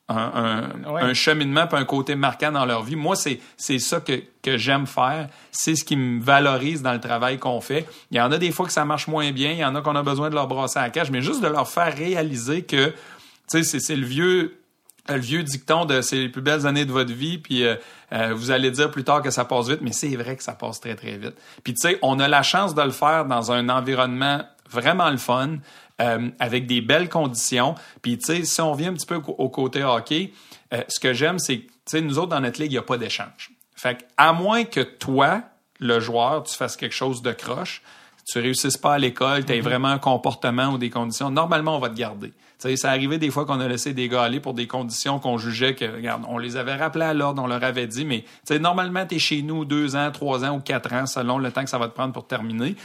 un, 0.09 0.69
un, 0.85 1.13
cheminement 1.13 1.65
puis 1.65 1.77
un 1.77 1.85
côté 1.85 2.15
marquant 2.15 2.51
dans 2.51 2.65
leur 2.65 2.84
vie. 2.84 2.95
Moi, 2.95 3.15
c'est 3.15 3.39
c'est 3.55 3.80
ça 3.80 4.01
que, 4.01 4.21
que 4.41 4.57
j'aime 4.57 4.85
faire. 4.85 5.30
C'est 5.51 5.75
ce 5.75 5.84
qui 5.84 5.95
me 5.95 6.21
valorise 6.21 6.81
dans 6.81 6.93
le 6.93 6.99
travail 6.99 7.39
qu'on 7.39 7.61
fait. 7.61 7.88
Il 8.11 8.17
y 8.17 8.21
en 8.21 8.31
a 8.31 8.38
des 8.38 8.51
fois 8.51 8.65
que 8.65 8.73
ça 8.73 8.85
marche 8.85 9.07
moins 9.07 9.31
bien. 9.31 9.51
Il 9.51 9.59
y 9.59 9.65
en 9.65 9.75
a 9.75 9.81
qu'on 9.81 9.95
a 9.95 10.03
besoin 10.03 10.30
de 10.30 10.35
leur 10.35 10.47
brasser 10.47 10.80
à 10.80 10.84
la 10.84 10.89
cage, 10.89 11.09
mais 11.09 11.21
juste 11.21 11.41
de 11.41 11.47
leur 11.47 11.69
faire 11.69 11.95
réaliser 11.95 12.63
que, 12.63 12.88
tu 12.88 12.95
sais, 13.47 13.63
c'est, 13.63 13.80
c'est 13.80 13.95
le 13.95 14.05
vieux 14.05 14.59
le 15.09 15.19
vieux 15.19 15.43
dicton 15.43 15.84
de 15.84 16.01
c'est 16.01 16.15
les 16.15 16.30
plus 16.30 16.41
belles 16.41 16.65
années 16.65 16.85
de 16.85 16.91
votre 16.91 17.11
vie, 17.11 17.38
puis 17.38 17.65
euh, 17.65 17.75
euh, 18.13 18.34
vous 18.34 18.51
allez 18.51 18.71
dire 18.71 18.89
plus 18.89 19.03
tard 19.03 19.21
que 19.21 19.31
ça 19.31 19.43
passe 19.43 19.67
vite, 19.67 19.81
mais 19.81 19.91
c'est 19.91 20.15
vrai 20.15 20.38
que 20.38 20.43
ça 20.43 20.53
passe 20.53 20.80
très 20.80 20.95
très 20.95 21.17
vite. 21.17 21.35
Puis 21.63 21.73
tu 21.73 21.81
sais, 21.81 21.99
on 22.01 22.19
a 22.19 22.30
la 22.30 22.41
chance 22.41 22.73
de 22.73 22.81
le 22.81 22.91
faire 22.91 23.25
dans 23.25 23.51
un 23.51 23.67
environnement 23.67 24.43
vraiment 24.69 25.09
le 25.09 25.17
fun. 25.17 25.57
Euh, 26.01 26.29
avec 26.39 26.65
des 26.65 26.81
belles 26.81 27.07
conditions. 27.07 27.75
Puis, 28.01 28.17
tu 28.17 28.25
sais, 28.25 28.43
si 28.45 28.61
on 28.61 28.73
vient 28.73 28.89
un 28.89 28.93
petit 28.93 29.05
peu 29.05 29.21
au 29.27 29.49
côté 29.49 29.83
hockey, 29.83 30.33
euh, 30.73 30.81
ce 30.87 30.99
que 30.99 31.13
j'aime, 31.13 31.37
c'est 31.37 31.59
que, 31.59 31.67
tu 31.67 31.71
sais, 31.85 32.01
nous 32.01 32.17
autres, 32.17 32.29
dans 32.29 32.39
notre 32.39 32.59
ligue, 32.59 32.71
il 32.71 32.75
n'y 32.75 32.79
a 32.79 32.83
pas 32.83 32.97
d'échange. 32.97 33.51
Fait 33.75 34.07
à 34.17 34.33
moins 34.33 34.63
que 34.63 34.79
toi, 34.79 35.43
le 35.79 35.99
joueur, 35.99 36.43
tu 36.43 36.55
fasses 36.55 36.77
quelque 36.77 36.95
chose 36.95 37.21
de 37.21 37.31
croche, 37.31 37.83
tu 38.25 38.39
réussisses 38.39 38.77
pas 38.77 38.95
à 38.95 38.97
l'école, 38.97 39.45
tu 39.45 39.51
as 39.51 39.55
mm-hmm. 39.55 39.61
vraiment 39.61 39.89
un 39.89 39.99
comportement 39.99 40.69
ou 40.69 40.79
des 40.79 40.89
conditions, 40.89 41.29
normalement, 41.29 41.77
on 41.77 41.79
va 41.79 41.89
te 41.89 41.95
garder. 41.95 42.29
Tu 42.29 42.69
sais, 42.69 42.75
ça 42.75 42.89
arrivait 42.89 43.19
des 43.19 43.29
fois 43.29 43.45
qu'on 43.45 43.59
a 43.59 43.67
laissé 43.67 43.93
des 43.93 44.09
gars 44.09 44.23
aller 44.23 44.39
pour 44.39 44.55
des 44.55 44.65
conditions 44.65 45.19
qu'on 45.19 45.37
jugeait 45.37 45.75
que, 45.75 45.85
regarde, 45.85 46.23
on 46.27 46.39
les 46.39 46.57
avait 46.57 46.75
rappelés 46.75 47.05
à 47.05 47.13
l'ordre, 47.13 47.43
on 47.43 47.47
leur 47.47 47.63
avait 47.63 47.87
dit, 47.87 48.03
mais 48.03 48.21
tu 48.21 48.29
sais, 48.45 48.59
normalement, 48.59 49.05
tu 49.05 49.15
es 49.15 49.19
chez 49.19 49.43
nous 49.43 49.63
deux 49.63 49.95
ans, 49.95 50.09
trois 50.11 50.43
ans 50.43 50.55
ou 50.55 50.59
quatre 50.59 50.91
ans, 50.91 51.05
selon 51.05 51.37
le 51.37 51.51
temps 51.51 51.63
que 51.63 51.69
ça 51.69 51.77
va 51.77 51.87
te 51.87 51.93
prendre 51.93 52.13
pour 52.13 52.25
terminer. 52.25 52.75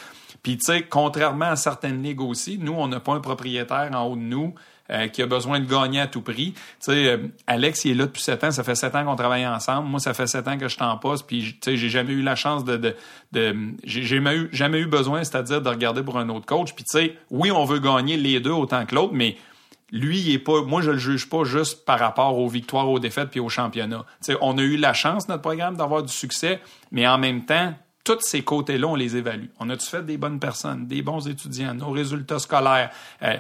Puis, 0.43 0.57
tu 0.59 0.65
sais, 0.65 0.83
contrairement 0.83 1.47
à 1.47 1.57
certaines 1.57 2.03
ligues 2.03 2.21
aussi, 2.21 2.59
nous, 2.59 2.75
on 2.75 2.89
n'a 2.89 3.01
pas 3.01 3.15
un 3.15 3.21
propriétaire 3.21 3.91
en 3.93 4.05
haut 4.05 4.17
de 4.17 4.21
nous 4.21 4.55
euh, 4.91 5.09
qui 5.09 5.21
a 5.21 5.27
besoin 5.27 5.61
de 5.61 5.67
gagner 5.67 6.01
à 6.01 6.07
tout 6.07 6.23
prix. 6.23 6.53
Tu 6.53 6.61
sais, 6.81 7.07
euh, 7.09 7.19
Alex, 7.47 7.85
il 7.85 7.91
est 7.91 7.95
là 7.95 8.07
depuis 8.07 8.23
sept 8.23 8.43
ans. 8.45 8.51
Ça 8.51 8.65
fait 8.65 8.75
sept 8.75 8.95
ans 8.95 9.05
qu'on 9.05 9.17
travaille 9.17 9.47
ensemble. 9.47 9.89
Moi, 9.89 10.01
ça 10.01 10.15
fait 10.15 10.27
sept 10.27 10.49
ans 10.49 10.57
que 10.57 10.69
je 10.69 10.79
t'en 10.79 10.97
poste. 10.97 11.27
Puis, 11.27 11.43
tu 11.43 11.59
sais, 11.63 11.77
j'ai 11.77 11.91
jamais 11.91 12.13
eu 12.13 12.23
la 12.23 12.37
chance 12.37 12.65
de... 12.65 12.95
de, 13.33 13.57
j'ai 13.85 14.05
jamais 14.05 14.79
eu, 14.79 14.87
besoin, 14.87 15.25
c'est-à-dire 15.25 15.61
de 15.61 15.69
regarder 15.69 16.03
pour 16.03 16.19
un 16.19 16.29
autre 16.31 16.47
coach. 16.47 16.75
Puis, 16.75 16.85
tu 16.85 16.99
sais, 16.99 17.17
oui, 17.31 17.51
on 17.51 17.65
veut 17.65 17.81
gagner 17.81 18.17
les 18.17 18.41
deux 18.41 18.51
autant 18.51 18.87
que 18.87 18.95
l'autre, 18.95 19.13
mais 19.13 19.37
lui, 19.91 20.21
il 20.21 20.33
est 20.33 20.39
pas. 20.39 20.63
Moi, 20.63 20.83
je 20.83 20.93
le 20.93 20.99
juge 20.99 21.29
pas 21.29 21.45
juste 21.45 21.85
par 21.85 21.99
rapport 21.99 22.39
aux 22.39 22.49
victoires, 22.49 22.89
aux 22.89 22.99
défaites 22.99 23.31
puis 23.31 23.41
au 23.41 23.49
championnat. 23.49 24.05
On 24.41 24.57
a 24.59 24.63
eu 24.63 24.77
la 24.77 24.93
chance, 24.93 25.29
notre 25.29 25.43
programme, 25.43 25.77
d'avoir 25.77 26.03
du 26.03 26.13
succès, 26.13 26.61
mais 26.93 27.07
en 27.07 27.19
même 27.19 27.45
temps, 27.45 27.75
tous 28.09 28.21
ces 28.23 28.43
côtés-là, 28.43 28.87
on 28.87 28.95
les 28.95 29.17
évalue. 29.17 29.47
On 29.61 29.69
a-tu 29.71 29.87
fait 29.87 30.05
des 30.05 30.17
bonnes 30.17 30.41
personnes, 30.41 30.87
des 30.87 31.03
bons 31.03 31.29
étudiants, 31.29 31.75
nos 31.75 31.91
résultats 31.91 32.39
scolaires, 32.39 32.91
euh, 33.23 33.37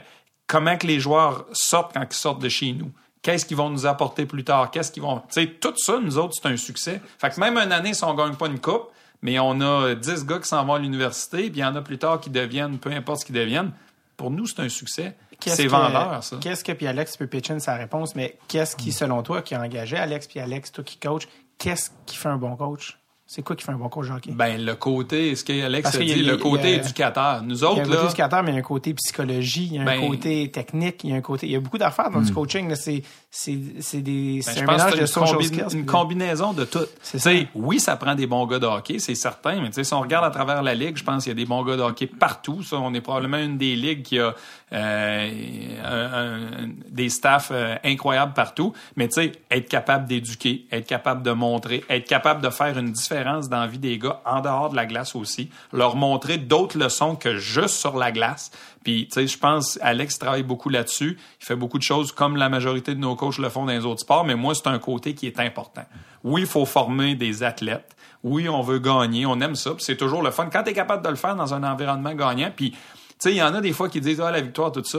comment 0.46 0.76
que 0.76 0.86
les 0.86 1.00
joueurs 1.00 1.46
sortent 1.52 1.94
quand 1.94 2.04
ils 2.08 2.14
sortent 2.14 2.42
de 2.42 2.48
chez 2.48 2.72
nous? 2.72 2.92
Qu'est-ce 3.22 3.46
qu'ils 3.46 3.56
vont 3.56 3.70
nous 3.70 3.86
apporter 3.86 4.26
plus 4.26 4.44
tard? 4.44 4.70
Qu'est-ce 4.70 4.92
qu'ils 4.92 5.02
vont. 5.02 5.18
Tu 5.20 5.42
sais, 5.42 5.46
tout 5.46 5.74
ça, 5.76 5.98
nous 6.00 6.18
autres, 6.18 6.34
c'est 6.40 6.48
un 6.48 6.56
succès. 6.56 7.00
Fait 7.18 7.30
que 7.30 7.40
même 7.40 7.56
une 7.56 7.72
année, 7.72 7.94
si 7.94 8.04
on 8.04 8.14
gagne 8.14 8.34
pas 8.34 8.46
une 8.46 8.60
coupe, 8.60 8.90
mais 9.22 9.38
on 9.38 9.60
a 9.60 9.94
10 9.94 10.26
gars 10.26 10.38
qui 10.38 10.48
s'en 10.48 10.64
vont 10.64 10.74
à 10.74 10.78
l'université, 10.78 11.50
puis 11.50 11.60
il 11.60 11.62
y 11.62 11.64
en 11.64 11.74
a 11.74 11.82
plus 11.82 11.98
tard 11.98 12.20
qui 12.20 12.30
deviennent, 12.30 12.78
peu 12.78 12.90
importe 12.90 13.20
ce 13.20 13.26
qu'ils 13.26 13.34
deviennent, 13.34 13.72
pour 14.16 14.30
nous, 14.30 14.46
c'est 14.46 14.60
un 14.60 14.68
succès. 14.68 15.16
C'est 15.40 15.66
vendeur, 15.66 16.22
ça. 16.22 16.36
Qu'est-ce 16.40 16.64
que, 16.64 16.72
puis 16.72 16.86
Alex 16.86 17.16
peut 17.16 17.26
pitcher 17.26 17.58
sa 17.60 17.74
réponse, 17.74 18.14
mais 18.14 18.38
qu'est-ce 18.48 18.76
qui, 18.76 18.92
selon 18.92 19.22
toi, 19.22 19.42
qui 19.42 19.54
a 19.54 19.60
engagé 19.60 19.96
Alex, 19.96 20.26
puis 20.26 20.40
Alex, 20.40 20.72
toi 20.72 20.84
qui 20.84 20.98
coach, 20.98 21.28
qu'est-ce 21.58 21.90
qui 22.06 22.16
fait 22.16 22.28
un 22.28 22.36
bon 22.36 22.56
coach? 22.56 22.97
C'est 23.30 23.42
quoi 23.42 23.54
qui 23.56 23.62
fait 23.62 23.72
un 23.72 23.76
bon 23.76 23.90
coach 23.90 24.08
hockey? 24.08 24.30
Ben, 24.32 24.58
le 24.58 24.74
côté, 24.74 25.36
ce 25.36 25.44
qu'Alex 25.44 25.94
a, 25.94 25.98
dit, 25.98 26.22
le 26.22 26.38
côté 26.38 26.76
éducateur. 26.76 27.42
Nous 27.42 27.62
autres, 27.62 27.80
là. 27.80 27.84
Il 27.84 27.90
y 27.90 27.90
a 27.90 27.92
un 27.92 27.96
côté 27.96 28.06
éducateur, 28.06 28.42
mais 28.42 28.52
il 28.52 28.54
y 28.54 28.56
a 28.56 28.60
un 28.60 28.62
côté 28.62 28.94
psychologie, 28.94 29.66
il 29.66 29.74
y 29.74 29.78
a 29.78 29.82
un 29.82 29.84
ben, 29.84 30.00
côté 30.00 30.50
technique, 30.50 31.04
il 31.04 31.10
y 31.10 31.12
a 31.12 31.16
un 31.16 31.20
côté, 31.20 31.46
il 31.46 31.52
y 31.52 31.56
a 31.56 31.60
beaucoup 31.60 31.76
d'affaires 31.76 32.10
dans 32.10 32.22
du 32.22 32.30
hmm. 32.30 32.34
coaching, 32.34 32.74
C'est, 32.74 33.02
c'est, 33.30 33.58
c'est 33.80 34.00
des, 34.00 34.40
ben, 34.46 34.52
c'est 34.54 34.62
un 34.62 34.66
mélange 34.66 34.98
de 34.98 35.04
social 35.04 35.44
skills. 35.44 35.74
une 35.74 35.84
combinaison 35.84 36.54
de 36.54 36.64
tout. 36.64 36.86
C'est 37.02 37.48
Oui, 37.54 37.80
ça 37.80 37.96
prend 37.96 38.14
des 38.14 38.26
bons 38.26 38.46
gars 38.46 38.60
de 38.60 38.66
hockey, 38.66 38.98
c'est 38.98 39.14
certain, 39.14 39.60
mais 39.60 39.68
tu 39.68 39.74
sais, 39.74 39.84
si 39.84 39.92
on 39.92 40.00
regarde 40.00 40.24
à 40.24 40.30
travers 40.30 40.62
la 40.62 40.74
ligue, 40.74 40.96
je 40.96 41.04
pense 41.04 41.24
qu'il 41.24 41.30
y 41.30 41.36
a 41.36 41.36
des 41.36 41.44
bons 41.44 41.62
gars 41.64 41.76
de 41.76 41.82
hockey 41.82 42.06
partout. 42.06 42.62
Ça, 42.62 42.76
on 42.76 42.94
est 42.94 43.02
probablement 43.02 43.36
une 43.36 43.58
des 43.58 43.76
ligues 43.76 44.04
qui 44.04 44.18
a, 44.18 44.34
euh, 44.72 46.66
des 46.90 47.08
staffs 47.08 47.50
euh, 47.52 47.76
incroyables 47.84 48.34
partout. 48.34 48.74
Mais 48.96 49.08
tu 49.08 49.14
sais, 49.14 49.32
être 49.50 49.68
capable 49.68 50.06
d'éduquer, 50.06 50.66
être 50.70 50.86
capable 50.86 51.22
de 51.22 51.30
montrer, 51.30 51.84
être 51.88 52.06
capable 52.06 52.42
de 52.42 52.50
faire 52.50 52.76
une 52.78 52.92
différence 52.92 53.48
dans 53.48 53.60
la 53.60 53.66
vie 53.66 53.78
des 53.78 53.98
gars 53.98 54.20
en 54.26 54.40
dehors 54.40 54.70
de 54.70 54.76
la 54.76 54.86
glace 54.86 55.14
aussi, 55.14 55.50
leur 55.72 55.96
montrer 55.96 56.38
d'autres 56.38 56.78
leçons 56.78 57.16
que 57.16 57.38
juste 57.38 57.76
sur 57.76 57.96
la 57.96 58.12
glace. 58.12 58.50
Puis, 58.84 59.08
tu 59.08 59.14
sais, 59.14 59.26
je 59.26 59.38
pense, 59.38 59.78
Alex 59.82 60.18
travaille 60.18 60.42
beaucoup 60.42 60.68
là-dessus. 60.68 61.18
Il 61.40 61.44
fait 61.44 61.56
beaucoup 61.56 61.78
de 61.78 61.82
choses 61.82 62.12
comme 62.12 62.36
la 62.36 62.48
majorité 62.48 62.94
de 62.94 63.00
nos 63.00 63.16
coachs 63.16 63.38
le 63.38 63.48
font 63.48 63.64
dans 63.64 63.72
les 63.72 63.84
autres 63.84 64.00
sports, 64.00 64.24
mais 64.24 64.34
moi, 64.34 64.54
c'est 64.54 64.68
un 64.68 64.78
côté 64.78 65.14
qui 65.14 65.26
est 65.26 65.40
important. 65.40 65.84
Oui, 66.24 66.42
il 66.42 66.46
faut 66.46 66.66
former 66.66 67.14
des 67.14 67.42
athlètes. 67.42 67.96
Oui, 68.22 68.48
on 68.48 68.62
veut 68.62 68.80
gagner. 68.80 69.26
On 69.26 69.40
aime 69.40 69.54
ça. 69.54 69.70
c'est 69.78 69.96
toujours 69.96 70.22
le 70.22 70.30
fun. 70.30 70.48
Quand 70.52 70.64
tu 70.64 70.70
es 70.70 70.72
capable 70.74 71.04
de 71.04 71.08
le 71.08 71.16
faire 71.16 71.36
dans 71.36 71.54
un 71.54 71.62
environnement 71.62 72.14
gagnant, 72.14 72.50
puis 72.54 72.74
sais, 73.18 73.32
il 73.32 73.36
y 73.36 73.42
en 73.42 73.54
a 73.54 73.60
des 73.60 73.72
fois 73.72 73.88
qui 73.88 74.00
disent, 74.00 74.20
ah, 74.20 74.30
la 74.30 74.40
victoire, 74.40 74.72
tout 74.72 74.84
ça. 74.84 74.98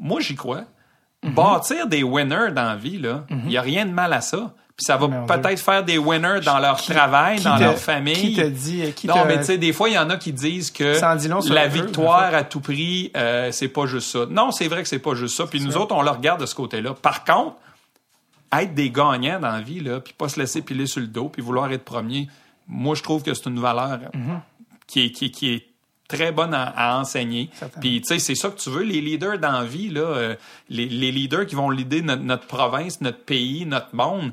Moi, 0.00 0.20
j'y 0.20 0.34
crois. 0.34 0.64
Mhm. 1.22 1.34
Bâtir 1.34 1.86
des 1.86 2.02
winners 2.02 2.52
dans 2.54 2.64
la 2.64 2.76
vie, 2.76 3.00
il 3.30 3.48
n'y 3.48 3.56
a 3.56 3.62
rien 3.62 3.86
de 3.86 3.92
mal 3.92 4.12
à 4.12 4.20
ça. 4.20 4.54
Puis 4.76 4.86
ça 4.86 4.96
va 4.96 5.06
peut-être 5.06 5.60
faire 5.60 5.84
des 5.84 5.98
winners 5.98 6.40
dans 6.44 6.58
leur 6.58 6.82
travail, 6.82 7.40
dans 7.40 7.56
leur 7.56 7.78
famille. 7.78 8.14
Qui 8.14 8.34
te 8.34 8.46
dit 8.48 8.92
qui 8.92 9.06
Non, 9.06 9.24
mais 9.24 9.38
tu 9.38 9.44
sais, 9.44 9.58
des 9.58 9.72
fois, 9.72 9.88
il 9.88 9.94
y 9.94 9.98
en 9.98 10.10
a 10.10 10.16
qui 10.16 10.32
disent 10.32 10.72
que 10.72 10.98
la 11.52 11.68
victoire 11.68 12.34
à 12.34 12.42
tout 12.42 12.60
prix, 12.60 13.12
euh, 13.16 13.52
c'est 13.52 13.68
pas 13.68 13.86
juste 13.86 14.10
ça. 14.10 14.26
Non, 14.28 14.50
c'est 14.50 14.66
vrai 14.66 14.82
que 14.82 14.88
c'est 14.88 14.98
pas 14.98 15.14
juste 15.14 15.36
ça. 15.36 15.46
Puis 15.46 15.60
nous 15.60 15.76
autres, 15.76 15.94
on 15.94 16.02
le 16.02 16.10
regarde 16.10 16.40
de 16.40 16.46
ce 16.46 16.56
côté-là. 16.56 16.94
Par 16.94 17.22
contre, 17.22 17.56
être 18.52 18.74
des 18.74 18.90
gagnants 18.90 19.38
dans 19.38 19.52
la 19.52 19.60
vie, 19.60 19.80
là, 19.80 20.00
puis 20.00 20.12
pas 20.12 20.28
se 20.28 20.40
laisser 20.40 20.62
piler 20.62 20.86
sur 20.86 21.00
le 21.00 21.06
dos, 21.06 21.28
puis 21.28 21.40
vouloir 21.40 21.70
être 21.72 21.84
premier, 21.84 22.28
moi, 22.66 22.94
je 22.94 23.02
trouve 23.02 23.22
que 23.22 23.32
c'est 23.32 23.46
une 23.46 23.60
valeur 23.60 23.98
mhm. 24.12 24.40
qui, 24.86 25.06
est, 25.06 25.10
qui, 25.10 25.30
qui 25.30 25.54
est 25.54 25.66
très 26.08 26.32
bonne 26.32 26.54
à, 26.54 26.98
enseigner. 26.98 27.50
Puis, 27.80 28.00
tu 28.00 28.08
sais, 28.08 28.18
c'est 28.18 28.34
ça 28.34 28.50
que 28.50 28.58
tu 28.58 28.70
veux. 28.70 28.82
Les 28.82 29.00
leaders 29.00 29.38
dans 29.38 29.52
la 29.52 29.64
vie, 29.64 29.88
là, 29.88 30.00
euh, 30.00 30.34
les, 30.68 30.86
leaders 30.86 31.46
qui 31.46 31.54
vont 31.54 31.70
leader 31.70 32.02
notre, 32.02 32.46
province, 32.46 33.00
notre 33.00 33.24
pays, 33.24 33.64
notre 33.64 33.94
monde, 33.94 34.32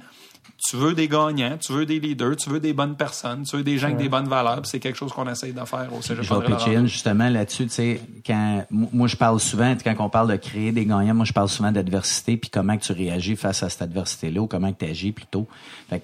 tu 0.63 0.75
veux 0.75 0.93
des 0.93 1.07
gagnants, 1.07 1.57
tu 1.57 1.71
veux 1.73 1.85
des 1.85 1.99
leaders, 1.99 2.35
tu 2.35 2.49
veux 2.49 2.59
des 2.59 2.73
bonnes 2.73 2.95
personnes, 2.95 3.43
tu 3.43 3.55
veux 3.57 3.63
des 3.63 3.77
gens 3.77 3.87
avec 3.87 3.97
des 3.97 4.09
bonnes 4.09 4.27
valeurs. 4.27 4.61
C'est 4.63 4.79
quelque 4.79 4.97
chose 4.97 5.11
qu'on 5.11 5.27
essaye 5.27 5.53
de 5.53 5.65
faire 5.65 5.89
au 5.97 6.01
Cégep 6.01 6.23
Je 6.23 6.85
justement 6.85 7.29
là-dessus, 7.29 7.63
tu 7.63 7.71
sais, 7.71 8.01
quand 8.25 8.65
moi 8.69 9.07
je 9.07 9.15
parle 9.15 9.39
souvent, 9.39 9.75
quand 9.83 9.95
on 9.99 10.09
parle 10.09 10.29
de 10.29 10.35
créer 10.35 10.71
des 10.71 10.85
gagnants, 10.85 11.15
moi 11.15 11.25
je 11.25 11.33
parle 11.33 11.49
souvent 11.49 11.71
d'adversité, 11.71 12.37
puis 12.37 12.51
comment 12.51 12.77
que 12.77 12.83
tu 12.83 12.91
réagis 12.91 13.35
face 13.35 13.63
à 13.63 13.69
cette 13.69 13.81
adversité-là, 13.81 14.41
ou 14.41 14.47
comment 14.47 14.71
que 14.71 14.85
tu 14.85 14.91
agis 14.91 15.11
plutôt. 15.11 15.47
Fait 15.89 16.03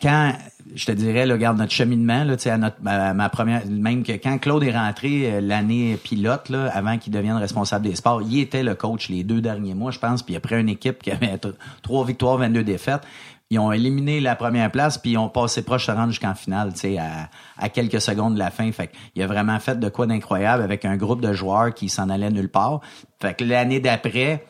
quand 0.00 0.32
je 0.74 0.84
te 0.86 0.92
dirais, 0.92 1.26
là, 1.26 1.34
regarde 1.34 1.58
notre 1.58 1.72
cheminement, 1.72 2.24
là, 2.24 2.34
à 2.44 2.58
notre 2.58 2.76
ma, 2.82 3.28
première, 3.28 3.66
même 3.66 4.02
que 4.02 4.12
quand 4.12 4.38
Claude 4.38 4.62
est 4.64 4.76
rentré 4.76 5.32
euh, 5.32 5.40
l'année 5.40 5.96
pilote, 6.02 6.48
là, 6.48 6.70
avant 6.72 6.98
qu'il 6.98 7.12
devienne 7.12 7.36
responsable 7.36 7.86
des 7.86 7.94
sports, 7.94 8.22
il 8.22 8.40
était 8.40 8.62
le 8.62 8.74
coach 8.74 9.08
les 9.08 9.22
deux 9.24 9.40
derniers 9.40 9.74
mois, 9.74 9.90
je 9.90 9.98
pense, 9.98 10.22
puis 10.22 10.36
après 10.36 10.60
une 10.60 10.68
équipe 10.68 11.02
qui 11.02 11.10
avait 11.10 11.38
trois 11.82 12.04
victoires, 12.04 12.36
22 12.38 12.64
défaites. 12.64 13.02
Ils 13.48 13.60
ont 13.60 13.70
éliminé 13.70 14.18
la 14.20 14.34
première 14.34 14.72
place, 14.72 14.98
puis 14.98 15.12
ils 15.12 15.18
ont 15.18 15.28
passé 15.28 15.62
proche 15.62 15.86
de 15.86 15.92
rendre 15.92 16.10
jusqu'en 16.10 16.34
finale, 16.34 16.72
à, 16.98 17.28
à, 17.64 17.68
quelques 17.68 18.00
secondes 18.00 18.34
de 18.34 18.40
la 18.40 18.50
fin. 18.50 18.70
Fait 18.72 18.90
il 19.14 19.22
a 19.22 19.28
vraiment 19.28 19.60
fait 19.60 19.78
de 19.78 19.88
quoi 19.88 20.06
d'incroyable 20.06 20.64
avec 20.64 20.84
un 20.84 20.96
groupe 20.96 21.20
de 21.20 21.32
joueurs 21.32 21.72
qui 21.72 21.88
s'en 21.88 22.10
allait 22.10 22.30
nulle 22.30 22.48
part. 22.48 22.80
Fait 23.20 23.34
que 23.34 23.44
l'année 23.44 23.78
d'après, 23.78 24.44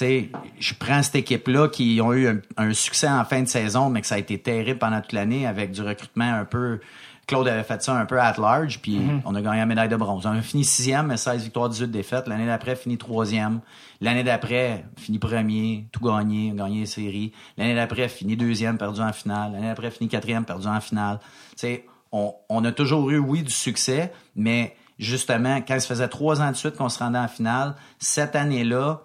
je 0.00 0.74
prends 0.74 1.02
cette 1.02 1.16
équipe-là 1.16 1.68
qui 1.68 2.00
ont 2.02 2.12
eu 2.12 2.42
un, 2.56 2.72
succès 2.72 3.08
en 3.08 3.24
fin 3.24 3.42
de 3.42 3.48
saison, 3.48 3.90
mais 3.90 4.00
que 4.00 4.06
ça 4.06 4.16
a 4.16 4.18
été 4.18 4.38
terrible 4.38 4.78
pendant 4.78 5.00
toute 5.00 5.12
l'année 5.12 5.46
avec 5.46 5.72
du 5.72 5.82
recrutement 5.82 6.32
un 6.32 6.44
peu. 6.44 6.80
Claude 7.26 7.46
avait 7.46 7.62
fait 7.62 7.82
ça 7.82 7.94
un 7.94 8.06
peu 8.06 8.18
at 8.18 8.36
large, 8.38 8.80
puis 8.80 8.98
mm-hmm. 8.98 9.20
on 9.26 9.34
a 9.34 9.42
gagné 9.42 9.58
la 9.58 9.66
médaille 9.66 9.90
de 9.90 9.96
bronze. 9.96 10.24
On 10.24 10.30
a 10.30 10.40
fini 10.40 10.64
sixième, 10.64 11.08
mais 11.08 11.18
16 11.18 11.42
victoires, 11.42 11.68
18 11.68 11.90
défaites. 11.90 12.26
L'année 12.26 12.46
d'après, 12.46 12.74
fini 12.74 12.96
troisième. 12.96 13.60
L'année 14.00 14.24
d'après, 14.24 14.86
fini 14.96 15.18
premier, 15.18 15.86
tout 15.92 16.00
gagné, 16.00 16.52
gagné 16.54 16.80
les 16.80 16.86
séries. 16.86 17.32
L'année 17.58 17.74
d'après, 17.74 18.08
fini 18.08 18.34
deuxième, 18.34 18.78
perdu 18.78 19.00
en 19.00 19.12
finale. 19.12 19.52
L'année 19.52 19.66
d'après, 19.66 19.90
fini 19.90 20.08
quatrième, 20.08 20.46
perdu 20.46 20.68
en 20.68 20.80
finale. 20.80 21.20
Tu 21.58 21.80
on, 22.12 22.34
on 22.48 22.64
a 22.64 22.72
toujours 22.72 23.10
eu, 23.10 23.18
oui, 23.18 23.42
du 23.42 23.52
succès, 23.52 24.10
mais 24.34 24.74
justement, 24.98 25.56
quand 25.56 25.78
ça 25.78 25.86
faisait 25.86 26.08
trois 26.08 26.40
ans 26.40 26.50
de 26.50 26.56
suite 26.56 26.76
qu'on 26.76 26.88
se 26.88 26.98
rendait 26.98 27.18
en 27.18 27.28
finale, 27.28 27.74
cette 27.98 28.36
année-là, 28.36 29.02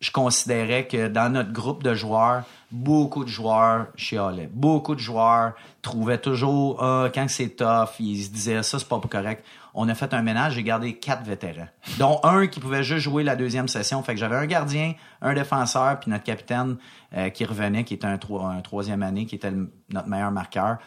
je 0.00 0.10
considérais 0.10 0.86
que 0.88 1.08
dans 1.08 1.30
notre 1.30 1.52
groupe 1.52 1.82
de 1.82 1.94
joueurs, 1.94 2.44
beaucoup 2.70 3.24
de 3.24 3.28
joueurs 3.28 3.88
chialaient. 3.96 4.48
Beaucoup 4.50 4.94
de 4.94 5.00
joueurs 5.00 5.52
trouvaient 5.82 6.18
toujours, 6.18 6.82
ah, 6.82 7.08
quand 7.14 7.28
c'est 7.28 7.50
tough, 7.50 7.90
ils 7.98 8.24
se 8.24 8.30
disaient, 8.30 8.62
ça, 8.62 8.78
c'est 8.78 8.88
pas 8.88 8.98
correct. 8.98 9.44
On 9.74 9.88
a 9.88 9.94
fait 9.94 10.14
un 10.14 10.22
ménage, 10.22 10.54
j'ai 10.54 10.62
gardé 10.62 10.94
quatre 10.94 11.22
vétérans, 11.22 11.68
dont 11.98 12.18
un 12.24 12.46
qui 12.46 12.60
pouvait 12.60 12.82
juste 12.82 13.04
jouer 13.04 13.22
la 13.22 13.36
deuxième 13.36 13.68
session. 13.68 14.02
Fait 14.02 14.14
que 14.14 14.20
j'avais 14.20 14.36
un 14.36 14.46
gardien, 14.46 14.94
un 15.20 15.34
défenseur, 15.34 16.00
puis 16.00 16.10
notre 16.10 16.24
capitaine 16.24 16.76
euh, 17.14 17.28
qui 17.28 17.44
revenait, 17.44 17.84
qui 17.84 17.94
était 17.94 18.06
un, 18.06 18.18
troisième 18.62 19.02
année, 19.02 19.26
qui 19.26 19.34
était 19.34 19.52
notre 19.90 20.08
meilleur 20.08 20.32
marqueur. 20.32 20.78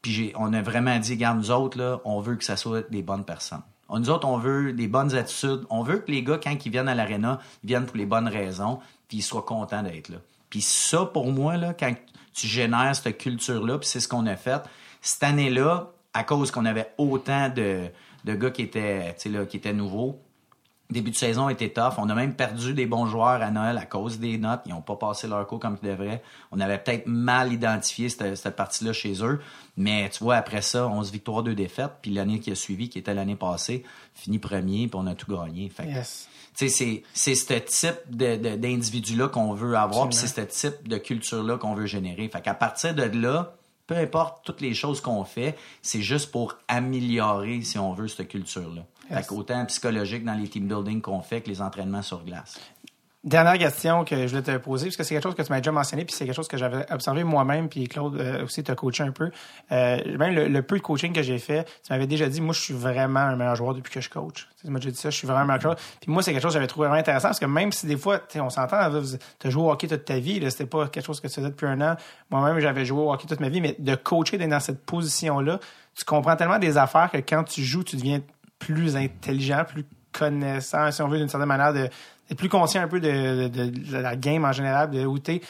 Puis 0.00 0.32
on 0.36 0.52
a 0.52 0.62
vraiment 0.62 0.98
dit, 0.98 1.16
garde 1.16 1.38
nous 1.38 1.50
autres, 1.50 1.76
là, 1.76 2.00
on 2.04 2.20
veut 2.20 2.36
que 2.36 2.44
ça 2.44 2.56
soit 2.56 2.88
des 2.90 3.02
bonnes 3.02 3.24
personnes. 3.24 3.62
Nous 3.90 4.10
autres, 4.10 4.26
on 4.26 4.38
veut 4.38 4.72
des 4.72 4.88
bonnes 4.88 5.14
attitudes. 5.14 5.64
On 5.70 5.82
veut 5.82 5.98
que 5.98 6.10
les 6.10 6.22
gars, 6.22 6.38
quand 6.42 6.54
ils 6.64 6.72
viennent 6.72 6.88
à 6.88 6.94
l'aréna, 6.94 7.40
viennent 7.62 7.86
pour 7.86 7.96
les 7.96 8.06
bonnes 8.06 8.28
raisons, 8.28 8.80
puis 9.08 9.18
ils 9.18 9.22
soient 9.22 9.42
contents 9.42 9.82
d'être 9.82 10.08
là. 10.08 10.18
Puis 10.50 10.62
ça, 10.62 11.04
pour 11.04 11.30
moi, 11.32 11.56
là, 11.56 11.74
quand 11.74 11.92
tu 12.32 12.46
génères 12.46 12.94
cette 12.96 13.18
culture-là, 13.18 13.78
puis 13.78 13.88
c'est 13.88 14.00
ce 14.00 14.08
qu'on 14.08 14.26
a 14.26 14.36
fait, 14.36 14.62
cette 15.00 15.22
année-là, 15.22 15.90
à 16.12 16.24
cause 16.24 16.50
qu'on 16.50 16.64
avait 16.64 16.92
autant 16.96 17.48
de, 17.48 17.88
de 18.24 18.34
gars 18.34 18.50
qui 18.50 18.62
étaient, 18.62 19.14
qui 19.18 19.56
étaient 19.56 19.72
nouveaux, 19.72 20.20
début 20.94 21.10
de 21.10 21.16
saison 21.16 21.48
était 21.50 21.68
tough. 21.68 21.94
On 21.98 22.08
a 22.08 22.14
même 22.14 22.34
perdu 22.34 22.72
des 22.72 22.86
bons 22.86 23.06
joueurs 23.06 23.42
à 23.42 23.50
Noël 23.50 23.76
à 23.76 23.84
cause 23.84 24.18
des 24.18 24.38
notes. 24.38 24.60
Ils 24.64 24.70
n'ont 24.70 24.80
pas 24.80 24.96
passé 24.96 25.28
leur 25.28 25.46
cours 25.46 25.60
comme 25.60 25.76
ils 25.82 25.88
devraient. 25.88 26.22
On 26.52 26.60
avait 26.60 26.78
peut-être 26.78 27.06
mal 27.06 27.52
identifié 27.52 28.08
cette, 28.08 28.36
cette 28.36 28.56
partie-là 28.56 28.92
chez 28.92 29.22
eux. 29.22 29.40
Mais 29.76 30.08
tu 30.08 30.24
vois, 30.24 30.36
après 30.36 30.62
ça, 30.62 30.86
11 30.88 31.12
victoires, 31.12 31.42
2 31.42 31.54
défaites. 31.54 31.92
Puis 32.00 32.12
l'année 32.12 32.40
qui 32.40 32.50
a 32.50 32.54
suivi, 32.54 32.88
qui 32.88 32.98
était 32.98 33.12
l'année 33.12 33.36
passée, 33.36 33.84
fini 34.14 34.38
premier, 34.38 34.88
puis 34.88 34.94
on 34.94 35.06
a 35.06 35.14
tout 35.14 35.30
gagné. 35.30 35.68
Fait 35.68 35.86
Yes. 35.86 36.28
c'est, 36.54 37.02
c'est 37.12 37.34
ce 37.34 37.54
type 37.54 37.98
d'individu-là 38.08 39.28
qu'on 39.28 39.52
veut 39.54 39.76
avoir, 39.76 40.08
puis 40.08 40.16
c'est 40.16 40.28
ce 40.28 40.40
type 40.40 40.88
de 40.88 40.96
culture-là 40.98 41.58
qu'on 41.58 41.74
veut 41.74 41.86
générer. 41.86 42.28
Fait 42.28 42.40
qu'à 42.40 42.54
partir 42.54 42.94
de 42.94 43.02
là, 43.02 43.54
peu 43.86 43.96
importe 43.96 44.44
toutes 44.44 44.60
les 44.60 44.72
choses 44.74 45.00
qu'on 45.00 45.24
fait, 45.24 45.56
c'est 45.82 46.00
juste 46.00 46.30
pour 46.30 46.56
améliorer, 46.68 47.60
si 47.62 47.78
on 47.78 47.92
veut, 47.92 48.08
cette 48.08 48.28
culture-là. 48.28 48.82
Yes. 49.10 49.18
Fait 49.18 49.26
qu'autant 49.26 49.64
psychologique 49.66 50.24
dans 50.24 50.34
les 50.34 50.48
team 50.48 50.66
building 50.66 51.00
qu'on 51.00 51.20
fait 51.20 51.40
que 51.40 51.48
les 51.48 51.60
entraînements 51.60 52.02
sur 52.02 52.24
glace. 52.24 52.58
Dernière 53.24 53.56
question 53.56 54.04
que 54.04 54.26
je 54.26 54.36
voulais 54.36 54.42
te 54.42 54.56
poser, 54.58 54.88
parce 54.88 54.96
que 54.98 55.02
c'est 55.02 55.14
quelque 55.14 55.22
chose 55.22 55.34
que 55.34 55.40
tu 55.40 55.50
m'as 55.50 55.56
déjà 55.56 55.72
mentionné, 55.72 56.04
puis 56.04 56.14
c'est 56.14 56.26
quelque 56.26 56.36
chose 56.36 56.46
que 56.46 56.58
j'avais 56.58 56.84
observé 56.92 57.24
moi-même, 57.24 57.70
puis 57.70 57.88
Claude 57.88 58.20
euh, 58.20 58.44
aussi 58.44 58.62
t'a 58.62 58.74
coaché 58.74 59.02
un 59.02 59.12
peu. 59.12 59.30
Euh, 59.72 60.18
même 60.18 60.34
le, 60.34 60.46
le 60.46 60.62
peu 60.62 60.76
de 60.76 60.82
coaching 60.82 61.14
que 61.14 61.22
j'ai 61.22 61.38
fait, 61.38 61.64
tu 61.64 61.90
m'avais 61.90 62.06
déjà 62.06 62.28
dit, 62.28 62.42
moi, 62.42 62.52
je 62.52 62.60
suis 62.60 62.74
vraiment 62.74 63.20
un 63.20 63.34
meilleur 63.34 63.56
joueur 63.56 63.72
depuis 63.72 63.90
que 63.90 64.02
je 64.02 64.10
coach. 64.10 64.46
Tu 64.60 64.70
m'as 64.70 64.78
déjà 64.78 64.90
dit 64.90 64.98
ça, 64.98 65.08
je 65.08 65.16
suis 65.16 65.26
vraiment 65.26 65.40
un 65.40 65.46
meilleur 65.46 65.60
joueur. 65.62 65.76
Puis 66.02 66.12
moi, 66.12 66.22
c'est 66.22 66.32
quelque 66.32 66.42
chose 66.42 66.50
que 66.50 66.58
j'avais 66.58 66.66
trouvé 66.66 66.86
vraiment 66.86 67.00
intéressant, 67.00 67.28
parce 67.28 67.40
que 67.40 67.46
même 67.46 67.72
si 67.72 67.86
des 67.86 67.96
fois, 67.96 68.20
on 68.34 68.50
s'entend, 68.50 68.90
tu 69.40 69.46
as 69.46 69.50
joué 69.50 69.62
au 69.62 69.70
hockey 69.70 69.88
toute 69.88 70.04
ta 70.04 70.18
vie, 70.18 70.44
c'était 70.50 70.66
pas 70.66 70.88
quelque 70.88 71.06
chose 71.06 71.18
que 71.18 71.28
tu 71.28 71.34
faisais 71.34 71.48
depuis 71.48 71.66
un 71.66 71.80
an. 71.80 71.96
Moi-même, 72.28 72.60
j'avais 72.60 72.84
joué 72.84 73.00
au 73.00 73.10
hockey 73.10 73.26
toute 73.26 73.40
ma 73.40 73.48
vie, 73.48 73.62
mais 73.62 73.74
de 73.78 73.94
coacher, 73.94 74.36
d'être 74.36 74.50
dans 74.50 74.60
cette 74.60 74.84
position-là, 74.84 75.60
tu 75.94 76.04
comprends 76.04 76.36
tellement 76.36 76.58
des 76.58 76.76
affaires 76.76 77.10
que 77.10 77.16
quand 77.18 77.44
tu 77.44 77.62
joues, 77.62 77.84
tu 77.84 77.96
deviens 77.96 78.20
plus 78.66 78.96
intelligent, 78.96 79.64
plus 79.66 79.84
connaissant, 80.12 80.90
si 80.90 81.02
on 81.02 81.08
veut, 81.08 81.18
d'une 81.18 81.28
certaine 81.28 81.48
manière, 81.48 81.72
de 81.72 81.88
d'être 82.28 82.38
plus 82.38 82.48
conscient 82.48 82.80
un 82.80 82.88
peu 82.88 83.00
de, 83.00 83.48
de- 83.48 83.66
de 83.66 83.96
la 83.98 84.16
game 84.16 84.44
en 84.46 84.52
général, 84.52 84.90
de 84.90 85.04
où 85.04 85.18
t'es. 85.18 85.42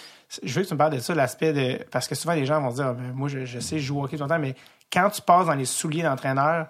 Je 0.43 0.53
veux 0.55 0.63
que 0.63 0.67
tu 0.69 0.75
me 0.75 0.79
parles 0.79 0.95
de 0.95 0.99
ça, 0.99 1.15
l'aspect 1.15 1.53
de. 1.53 1.85
Parce 1.93 2.09
que 2.09 2.17
souvent, 2.17 2.35
les 2.35 2.47
gens 2.47 2.61
vont 2.61 2.71
se 2.71 2.77
dire, 2.77 2.87
Ah, 2.89 2.95
ben, 2.95 3.13
moi, 3.15 3.29
je, 3.29 3.45
je 3.45 3.61
sais, 3.61 3.79
je 3.79 3.85
joue 3.87 4.01
au 4.01 4.05
hockey 4.05 4.17
tout 4.17 4.25
le 4.25 4.29
temps, 4.29 4.41
mais 4.41 4.57
quand 4.93 5.09
tu 5.11 5.23
passes 5.23 5.47
dans 5.47 5.55
les 5.55 5.67
souliers 5.67 6.03
d'entraîneur, 6.03 6.67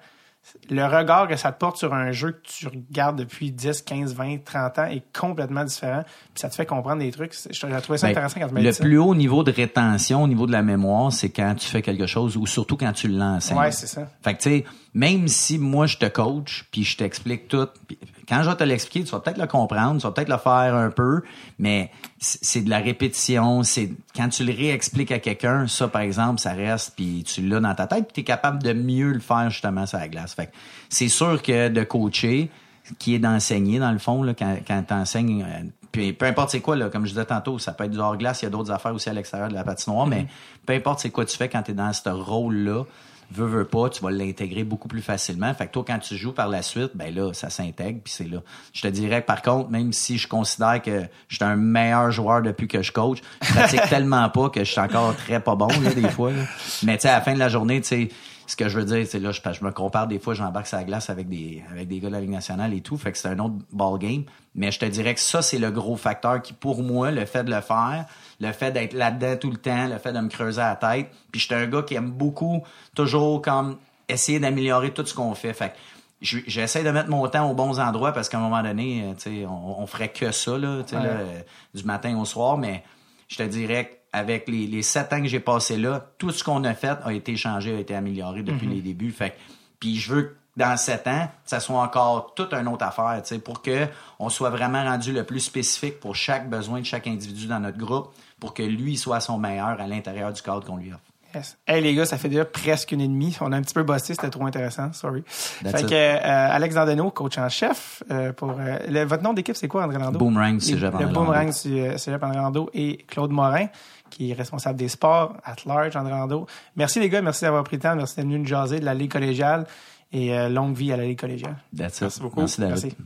le 0.69 0.85
regard 0.85 1.27
que 1.27 1.37
ça 1.37 1.53
te 1.53 1.59
porte 1.59 1.79
sur 1.79 1.95
un 1.95 2.12
jeu 2.12 2.33
que 2.33 2.43
tu 2.47 2.69
regardes 2.69 3.16
depuis 3.19 3.51
10, 3.51 3.81
15, 3.81 4.15
20, 4.15 4.45
30 4.45 4.79
ans 4.79 4.85
est 4.85 5.03
complètement 5.19 5.65
différent. 5.65 6.03
Puis 6.05 6.41
ça 6.43 6.51
te 6.51 6.55
fait 6.55 6.66
comprendre 6.66 7.01
des 7.01 7.11
trucs. 7.11 7.33
J'ai 7.51 7.81
trouvé 7.81 7.97
ça 7.97 8.09
Ben, 8.09 8.11
intéressant 8.11 8.41
quand 8.41 8.49
tu 8.49 8.55
m'as 8.55 8.61
le 8.61 8.69
dit 8.69 8.75
ça. 8.77 8.85
plus 8.85 8.99
haut 8.99 9.15
niveau 9.15 9.43
de 9.43 9.51
rétention 9.53 10.23
au 10.23 10.29
niveau 10.29 10.47
de 10.47 10.53
la 10.53 10.61
mémoire, 10.62 11.11
c'est 11.15 11.31
quand 11.31 11.55
tu 11.55 11.66
fais 11.66 11.81
quelque 11.81 12.07
chose 12.07 12.37
ou 12.37 12.45
surtout 12.47 12.77
quand 12.77 12.93
tu 12.93 13.09
l'enseignes. 13.09 13.57
Ouais, 13.57 13.73
c'est 13.73 13.87
ça. 13.87 14.07
Fait 14.23 14.35
que 14.35 14.43
tu 14.43 14.51
sais, 14.51 14.65
même 14.95 15.27
si 15.27 15.59
moi 15.59 15.87
je 15.87 15.99
te 15.99 16.07
coach 16.07 16.66
puis 16.71 16.85
je 16.85 16.97
t'explique 16.97 17.49
tout, 17.49 17.69
puis 17.87 17.99
quand 18.29 18.43
je 18.43 18.49
vais 18.49 18.57
te 18.57 18.65
l'expliquer, 18.65 19.05
tu 19.05 19.11
vas 19.11 19.21
peut-être 19.21 19.39
le 19.39 19.47
comprendre, 19.47 20.01
tu 20.01 20.07
vas 20.07 20.12
peut-être 20.12 20.29
le 20.29 20.39
faire 20.39 20.75
un 20.75 20.91
peu, 20.91 21.23
mais 21.59 21.91
c'est 22.19 22.62
de 22.62 22.71
la 22.71 22.79
répétition, 22.79 23.62
c'est 23.65 23.91
quand 24.16 24.29
tu 24.29 24.45
le 24.45 24.53
réexpliques 24.53 25.11
à 25.12 25.19
quelqu'un, 25.19 25.66
ça 25.66 25.89
par 25.89 26.03
exemple, 26.03 26.41
ça 26.41 26.53
reste 26.53 26.95
puis 26.97 27.25
tu 27.25 27.43
l'as 27.43 27.61
dans 27.61 27.75
ta 27.75 27.87
tête, 27.87 28.05
puis 28.05 28.15
tu 28.15 28.21
es 28.21 28.25
capable 28.25 28.62
de 28.62 28.73
mieux 28.73 29.12
le 29.12 29.21
faire 29.21 29.51
justement 29.51 29.85
sur 29.87 29.99
la 29.99 30.09
glace. 30.09 30.35
Fait 30.35 30.47
que 30.47 30.53
c'est 30.89 31.09
sûr 31.09 31.43
que 31.43 31.69
de 31.69 31.83
coacher 31.83 32.51
qui 32.99 33.15
est 33.15 33.19
d'enseigner 33.19 33.79
dans 33.79 33.93
le 33.93 33.99
fond 33.99 34.23
là 34.23 34.35
quand 34.35 34.59
quand 34.66 34.83
t'enseignes 34.83 35.43
euh, 35.43 35.62
puis 35.91 36.12
peu 36.12 36.27
importe 36.27 36.51
c'est 36.51 36.61
quoi 36.61 36.77
là 36.77 36.91
comme 36.91 37.07
je 37.07 37.11
disais 37.11 37.25
tantôt 37.25 37.59
ça 37.59 37.73
peut 37.73 37.85
être 37.85 37.91
du 37.91 37.99
hors 37.99 38.16
glace 38.16 38.43
il 38.43 38.45
y 38.45 38.49
a 38.49 38.51
d'autres 38.51 38.71
affaires 38.71 38.95
aussi 38.95 39.09
à 39.09 39.15
l'extérieur 39.15 39.49
de 39.49 39.55
la 39.55 39.65
patinoire 39.65 40.07
mais 40.07 40.27
peu 40.66 40.75
importe 40.75 41.01
c'est 41.01 41.11
quoi 41.11 41.25
tu 41.25 41.37
fais 41.37 41.49
quand 41.49 41.62
tu 41.62 41.71
es 41.71 41.75
dans 41.75 41.93
ce 41.93 42.09
rôle 42.11 42.57
là 42.57 42.85
veux, 43.30 43.46
veux 43.46 43.64
pas, 43.64 43.88
tu 43.88 44.02
vas 44.02 44.10
l'intégrer 44.10 44.64
beaucoup 44.64 44.88
plus 44.88 45.02
facilement. 45.02 45.52
Fait 45.55 45.66
que 45.66 45.72
toi, 45.72 45.84
quand 45.86 45.98
tu 45.98 46.16
joues 46.16 46.32
par 46.32 46.48
la 46.48 46.62
suite, 46.62 46.90
ben 46.94 47.14
là, 47.14 47.32
ça 47.32 47.51
s'intègre, 47.51 48.01
puis 48.02 48.12
c'est 48.12 48.28
là. 48.28 48.38
Je 48.72 48.82
te 48.82 48.88
dirais 48.88 49.22
que, 49.22 49.26
par 49.26 49.42
contre, 49.42 49.70
même 49.70 49.92
si 49.92 50.18
je 50.18 50.28
considère 50.28 50.80
que 50.82 51.02
je 51.28 51.36
suis 51.36 51.44
un 51.44 51.56
meilleur 51.56 52.10
joueur 52.10 52.42
depuis 52.42 52.68
que 52.68 52.82
je 52.82 52.92
coach, 52.92 53.18
je 53.42 53.52
pratique 53.52 53.82
tellement 53.88 54.28
pas 54.30 54.51
que 54.51 54.64
je 54.64 54.70
suis 54.70 54.80
encore 54.80 55.14
très 55.16 55.40
pas 55.40 55.55
bon, 55.55 55.68
là, 55.68 55.94
des 55.94 56.09
fois. 56.09 56.30
là. 56.30 56.42
Mais 56.82 56.96
tu 56.96 57.02
sais, 57.02 57.09
à 57.09 57.16
la 57.16 57.20
fin 57.20 57.34
de 57.34 57.38
la 57.38 57.48
journée, 57.48 57.80
tu 57.80 57.88
sais, 57.88 58.09
ce 58.47 58.57
que 58.57 58.69
je 58.69 58.79
veux 58.79 58.85
dire, 58.85 59.07
c'est 59.09 59.19
là, 59.19 59.31
je, 59.33 59.41
je 59.53 59.65
me 59.65 59.71
compare 59.73 60.07
des 60.07 60.19
fois, 60.19 60.35
j'embarque 60.35 60.66
sur 60.66 60.77
la 60.77 60.85
glace 60.85 61.09
avec 61.11 61.29
des, 61.29 61.62
avec 61.71 61.89
des 61.89 61.99
gars 62.01 62.09
de 62.09 62.12
la 62.15 62.21
Ligue 62.21 62.31
nationale 62.31 62.75
et 62.75 62.81
tout, 62.81 62.97
fait 62.99 63.12
que 63.12 63.19
c'est 63.19 63.29
un 63.29 63.39
autre 63.39 63.55
ball 63.73 63.99
game. 63.99 64.25
Mais 64.55 64.71
je 64.71 64.79
te 64.79 64.85
dirais 64.85 65.15
que 65.15 65.21
ça, 65.21 65.43
c'est 65.43 65.59
le 65.59 65.71
gros 65.71 65.97
facteur 65.97 66.41
qui, 66.43 66.53
pour 66.53 66.83
moi, 66.83 67.11
le 67.11 67.25
fait 67.27 67.43
de 67.45 67.51
le 67.55 67.61
faire, 67.61 68.05
le 68.41 68.53
fait 68.53 68.71
d'être 68.73 68.93
là-dedans 68.93 69.37
tout 69.37 69.51
le 69.51 69.57
temps, 69.57 69.89
le 69.89 69.99
fait 69.99 70.12
de 70.12 70.21
me 70.21 70.29
creuser 70.29 70.61
la 70.61 70.77
tête. 70.77 71.11
Puis 71.33 71.41
j'étais 71.41 71.55
un 71.57 71.66
gars 71.66 71.83
qui 71.83 71.95
aime 71.95 72.11
beaucoup 72.11 72.62
toujours 72.95 73.41
comme 73.43 73.77
essayer 74.09 74.39
d'améliorer 74.39 74.93
tout 74.93 75.05
ce 75.07 75.15
qu'on 75.15 75.35
fait. 75.35 75.53
Fait 75.55 75.71
que 75.71 75.75
je- 76.23 76.39
j'essaie 76.47 76.85
de 76.85 76.91
mettre 76.91 77.09
mon 77.11 77.27
temps 77.29 77.51
aux 77.51 77.55
bons 77.55 77.81
endroits 77.81 78.12
parce 78.12 78.29
qu'à 78.29 78.39
un 78.39 78.43
moment 78.43 78.62
donné, 78.62 79.03
euh, 79.05 79.15
tu 79.15 79.41
sais, 79.41 79.47
on, 79.47 79.81
on 79.81 79.87
ferait 79.87 80.09
que 80.11 80.31
ça, 80.31 80.57
là, 80.59 80.83
tu 80.83 80.91
sais, 80.95 81.03
là, 81.03 81.09
euh, 81.11 81.41
du 81.75 81.85
matin 81.85 82.16
au 82.19 82.25
soir, 82.25 82.57
mais 82.59 82.85
je 83.29 83.37
te 83.37 83.43
dirais 83.43 84.03
qu'avec 84.15 84.49
les, 84.49 84.66
les 84.66 84.82
sept 84.82 85.12
ans 85.12 85.20
que 85.20 85.28
j'ai 85.28 85.41
passé 85.41 85.77
là, 85.77 86.07
tout 86.19 86.31
ce 86.31 86.43
qu'on 86.45 86.65
a 86.65 86.74
fait 86.74 86.99
a 87.05 87.12
été 87.12 87.36
changé, 87.36 87.74
a 87.74 87.78
été 87.78 87.95
amélioré 87.95 88.43
depuis 88.43 88.66
les 88.66 88.81
débuts. 88.81 89.11
Fait 89.11 89.35
puis 89.81 89.97
je 89.97 90.15
veux 90.15 90.23
que 90.23 90.35
dans 90.57 90.77
sept 90.77 91.09
ans, 91.09 91.28
ça 91.45 91.59
soit 91.59 91.81
encore 91.82 92.32
toute 92.35 92.53
une 92.55 92.69
autre 92.69 92.85
affaire, 92.85 93.20
tu 93.23 93.28
sais, 93.35 93.39
pour 93.41 93.61
que 93.61 93.86
on 94.20 94.28
soit 94.28 94.51
vraiment 94.51 94.85
rendu 94.85 95.12
le 95.12 95.24
plus 95.24 95.41
spécifique 95.41 95.99
pour 95.99 96.15
chaque 96.15 96.49
besoin 96.49 96.78
de 96.81 96.86
chaque 96.86 97.09
individu 97.09 97.47
dans 97.49 97.59
notre 97.59 97.77
groupe, 97.78 98.12
pour 98.39 98.55
que 98.55 98.62
lui 98.62 98.97
soit 98.97 99.19
son 99.19 99.36
meilleur 99.36 99.81
à 99.81 99.86
l'intérieur 99.89 100.32
du 100.32 100.41
cadre 100.43 100.65
qu'on 100.65 100.77
lui 100.77 100.91
offre. 100.93 101.01
Yes. 101.35 101.57
Hey 101.66 101.82
les 101.82 101.93
gars, 101.97 102.07
ça 102.07 102.16
fait 102.16 102.28
déjà 102.28 102.45
presque 102.45 102.93
une 102.93 103.01
et 103.01 103.09
demie. 103.09 103.36
On 103.41 103.51
a 103.51 103.57
un 103.57 103.62
petit 103.62 103.74
peu 103.74 103.82
bossé, 103.82 104.15
c'était 104.15 104.31
trop 104.31 104.47
intéressant. 104.47 104.93
Sorry. 104.93 105.24
That's 105.65 105.73
fait 105.73 105.81
it. 105.82 105.89
que 105.89 105.95
euh, 105.97 106.20
Alex 106.53 106.77
Dandeno, 106.77 107.11
coach 107.11 107.36
en 107.39 107.49
chef 107.49 108.05
euh, 108.12 108.32
pour 108.32 108.51
euh, 108.53 108.78
le- 108.89 109.03
votre 109.05 109.24
nom 109.24 109.32
d'équipe, 109.32 109.57
c'est 109.57 109.66
quoi 109.66 109.82
André 109.82 109.99
Lando 109.99 110.16
Boomerang, 110.20 110.61
Le 110.65 110.86
André 110.86 111.07
Boomerang 111.07 111.47
Lando. 111.49 111.69
du 111.69 111.81
euh, 111.81 111.99
Cégep 111.99 112.23
André 112.23 112.36
Lando 112.36 112.70
et 112.73 112.99
Claude 113.09 113.32
Morin 113.32 113.66
qui 114.15 114.31
est 114.31 114.35
responsable 114.35 114.78
des 114.78 114.89
sports 114.89 115.36
at 115.45 115.57
large 115.66 115.97
André 115.97 116.12
Lando. 116.12 116.47
Merci 116.77 117.01
les 117.01 117.09
gars, 117.09 117.23
merci 117.23 117.45
d'avoir 117.45 117.65
pris 117.65 117.77
le 117.77 117.82
temps, 117.82 117.97
merci 117.97 118.16
d'être 118.16 118.24
venu 118.24 118.39
nous 118.39 118.47
jaser 118.47 118.81
de 118.81 118.85
la 118.85 118.95
Ligue 118.95 119.12
collégiale 119.12 119.66
et 120.12 120.36
euh, 120.36 120.49
longue 120.49 120.77
vie 120.77 120.93
à 120.93 120.97
la 120.97 121.05
Ligue 121.05 121.20
collégiale. 121.20 121.57
That's 121.77 121.97
it. 121.97 122.03
Merci 122.03 122.20
beaucoup. 122.20 122.41
Merci, 122.41 122.61
David. 122.61 122.82
Merci. 122.82 122.97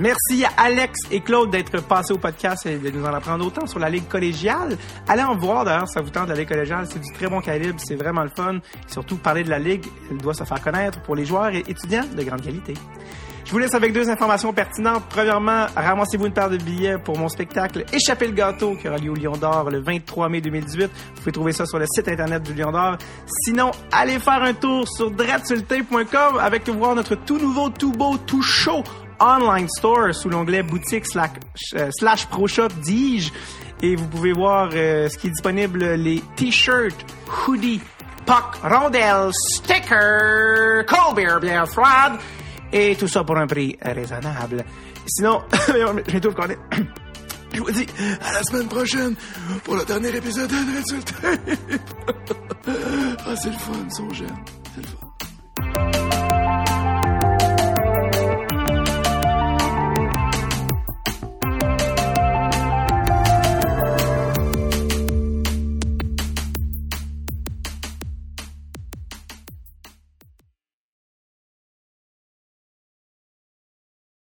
Merci 0.00 0.46
à 0.46 0.62
Alex 0.62 0.98
et 1.10 1.20
Claude 1.20 1.50
d'être 1.50 1.82
passés 1.82 2.14
au 2.14 2.16
podcast 2.16 2.64
et 2.64 2.78
de 2.78 2.90
nous 2.90 3.04
en 3.04 3.12
apprendre 3.12 3.46
autant 3.46 3.66
sur 3.66 3.78
la 3.78 3.90
Ligue 3.90 4.08
collégiale. 4.08 4.78
Allez 5.06 5.22
en 5.22 5.36
voir 5.36 5.66
d'ailleurs, 5.66 5.90
ça 5.90 6.00
vous 6.00 6.08
tente 6.08 6.30
la 6.30 6.34
Ligue 6.34 6.48
collégiale, 6.48 6.86
c'est 6.90 7.00
du 7.00 7.12
très 7.12 7.28
bon 7.28 7.42
calibre, 7.42 7.78
c'est 7.78 7.96
vraiment 7.96 8.22
le 8.22 8.30
fun. 8.30 8.54
Et 8.56 8.90
surtout, 8.90 9.16
parler 9.16 9.44
de 9.44 9.50
la 9.50 9.58
Ligue, 9.58 9.84
elle 10.10 10.16
doit 10.16 10.32
se 10.32 10.44
faire 10.44 10.62
connaître 10.62 11.02
pour 11.02 11.16
les 11.16 11.26
joueurs 11.26 11.50
et 11.50 11.64
étudiants 11.68 12.06
de 12.16 12.22
grande 12.22 12.40
qualité. 12.40 12.72
Je 13.44 13.50
vous 13.52 13.58
laisse 13.58 13.74
avec 13.74 13.92
deux 13.92 14.08
informations 14.08 14.54
pertinentes. 14.54 15.04
Premièrement, 15.10 15.66
ramassez-vous 15.76 16.26
une 16.26 16.32
paire 16.32 16.48
de 16.48 16.56
billets 16.56 16.96
pour 16.96 17.18
mon 17.18 17.28
spectacle 17.28 17.84
Échapper 17.92 18.26
le 18.26 18.32
gâteau 18.32 18.76
qui 18.76 18.88
aura 18.88 18.96
lieu 18.96 19.10
au 19.10 19.14
Lion 19.14 19.36
d'Or 19.36 19.68
le 19.68 19.80
23 19.80 20.30
mai 20.30 20.40
2018. 20.40 20.86
Vous 20.86 21.20
pouvez 21.20 21.32
trouver 21.32 21.52
ça 21.52 21.66
sur 21.66 21.78
le 21.78 21.84
site 21.86 22.08
internet 22.08 22.42
du 22.42 22.54
Lion 22.54 22.72
d'Or. 22.72 22.96
Sinon, 23.44 23.70
allez 23.92 24.18
faire 24.18 24.42
un 24.42 24.54
tour 24.54 24.88
sur 24.88 25.10
dreadsultape.com 25.10 26.38
avec 26.40 26.66
voir 26.70 26.94
notre 26.94 27.16
tout 27.16 27.38
nouveau, 27.38 27.68
tout 27.68 27.92
beau, 27.92 28.16
tout 28.16 28.40
chaud 28.40 28.82
online 29.20 29.68
store 29.68 30.14
sous 30.14 30.28
l'onglet 30.28 30.62
boutique 30.62 31.06
slash, 31.06 31.30
euh, 31.74 31.90
slash 31.98 32.26
pro 32.26 32.46
shop 32.46 32.68
dis-je. 32.82 33.32
Et 33.82 33.96
vous 33.96 34.06
pouvez 34.08 34.32
voir 34.32 34.70
euh, 34.74 35.08
ce 35.08 35.16
qui 35.16 35.28
est 35.28 35.30
disponible, 35.30 35.84
les 35.94 36.22
t-shirts, 36.36 37.04
hoodies, 37.46 37.80
puck, 38.26 38.56
rondelles, 38.62 39.30
stickers, 39.32 40.84
cold 40.86 41.16
beer 41.16 41.40
bien 41.40 41.64
froide 41.64 42.18
et 42.72 42.94
tout 42.96 43.08
ça 43.08 43.24
pour 43.24 43.36
un 43.38 43.46
prix 43.46 43.76
raisonnable. 43.80 44.64
Sinon, 45.06 45.42
je 45.52 46.18
tout 46.18 46.28
le 46.28 46.34
connaître. 46.34 46.60
Je 47.52 47.60
vous 47.60 47.70
dis 47.72 47.86
à 48.22 48.32
la 48.34 48.42
semaine 48.42 48.68
prochaine 48.68 49.14
pour 49.64 49.74
le 49.74 49.84
dernier 49.84 50.14
épisode 50.14 50.48
de 50.48 50.76
Résultat. 50.76 51.14
ah, 53.26 53.36
c'est 53.36 53.50
le 53.50 53.58
fun, 53.58 53.90
son 53.90 54.10
jeune. 54.10 54.28
C'est 54.74 54.82
le 54.82 54.86
fun. 54.86 56.29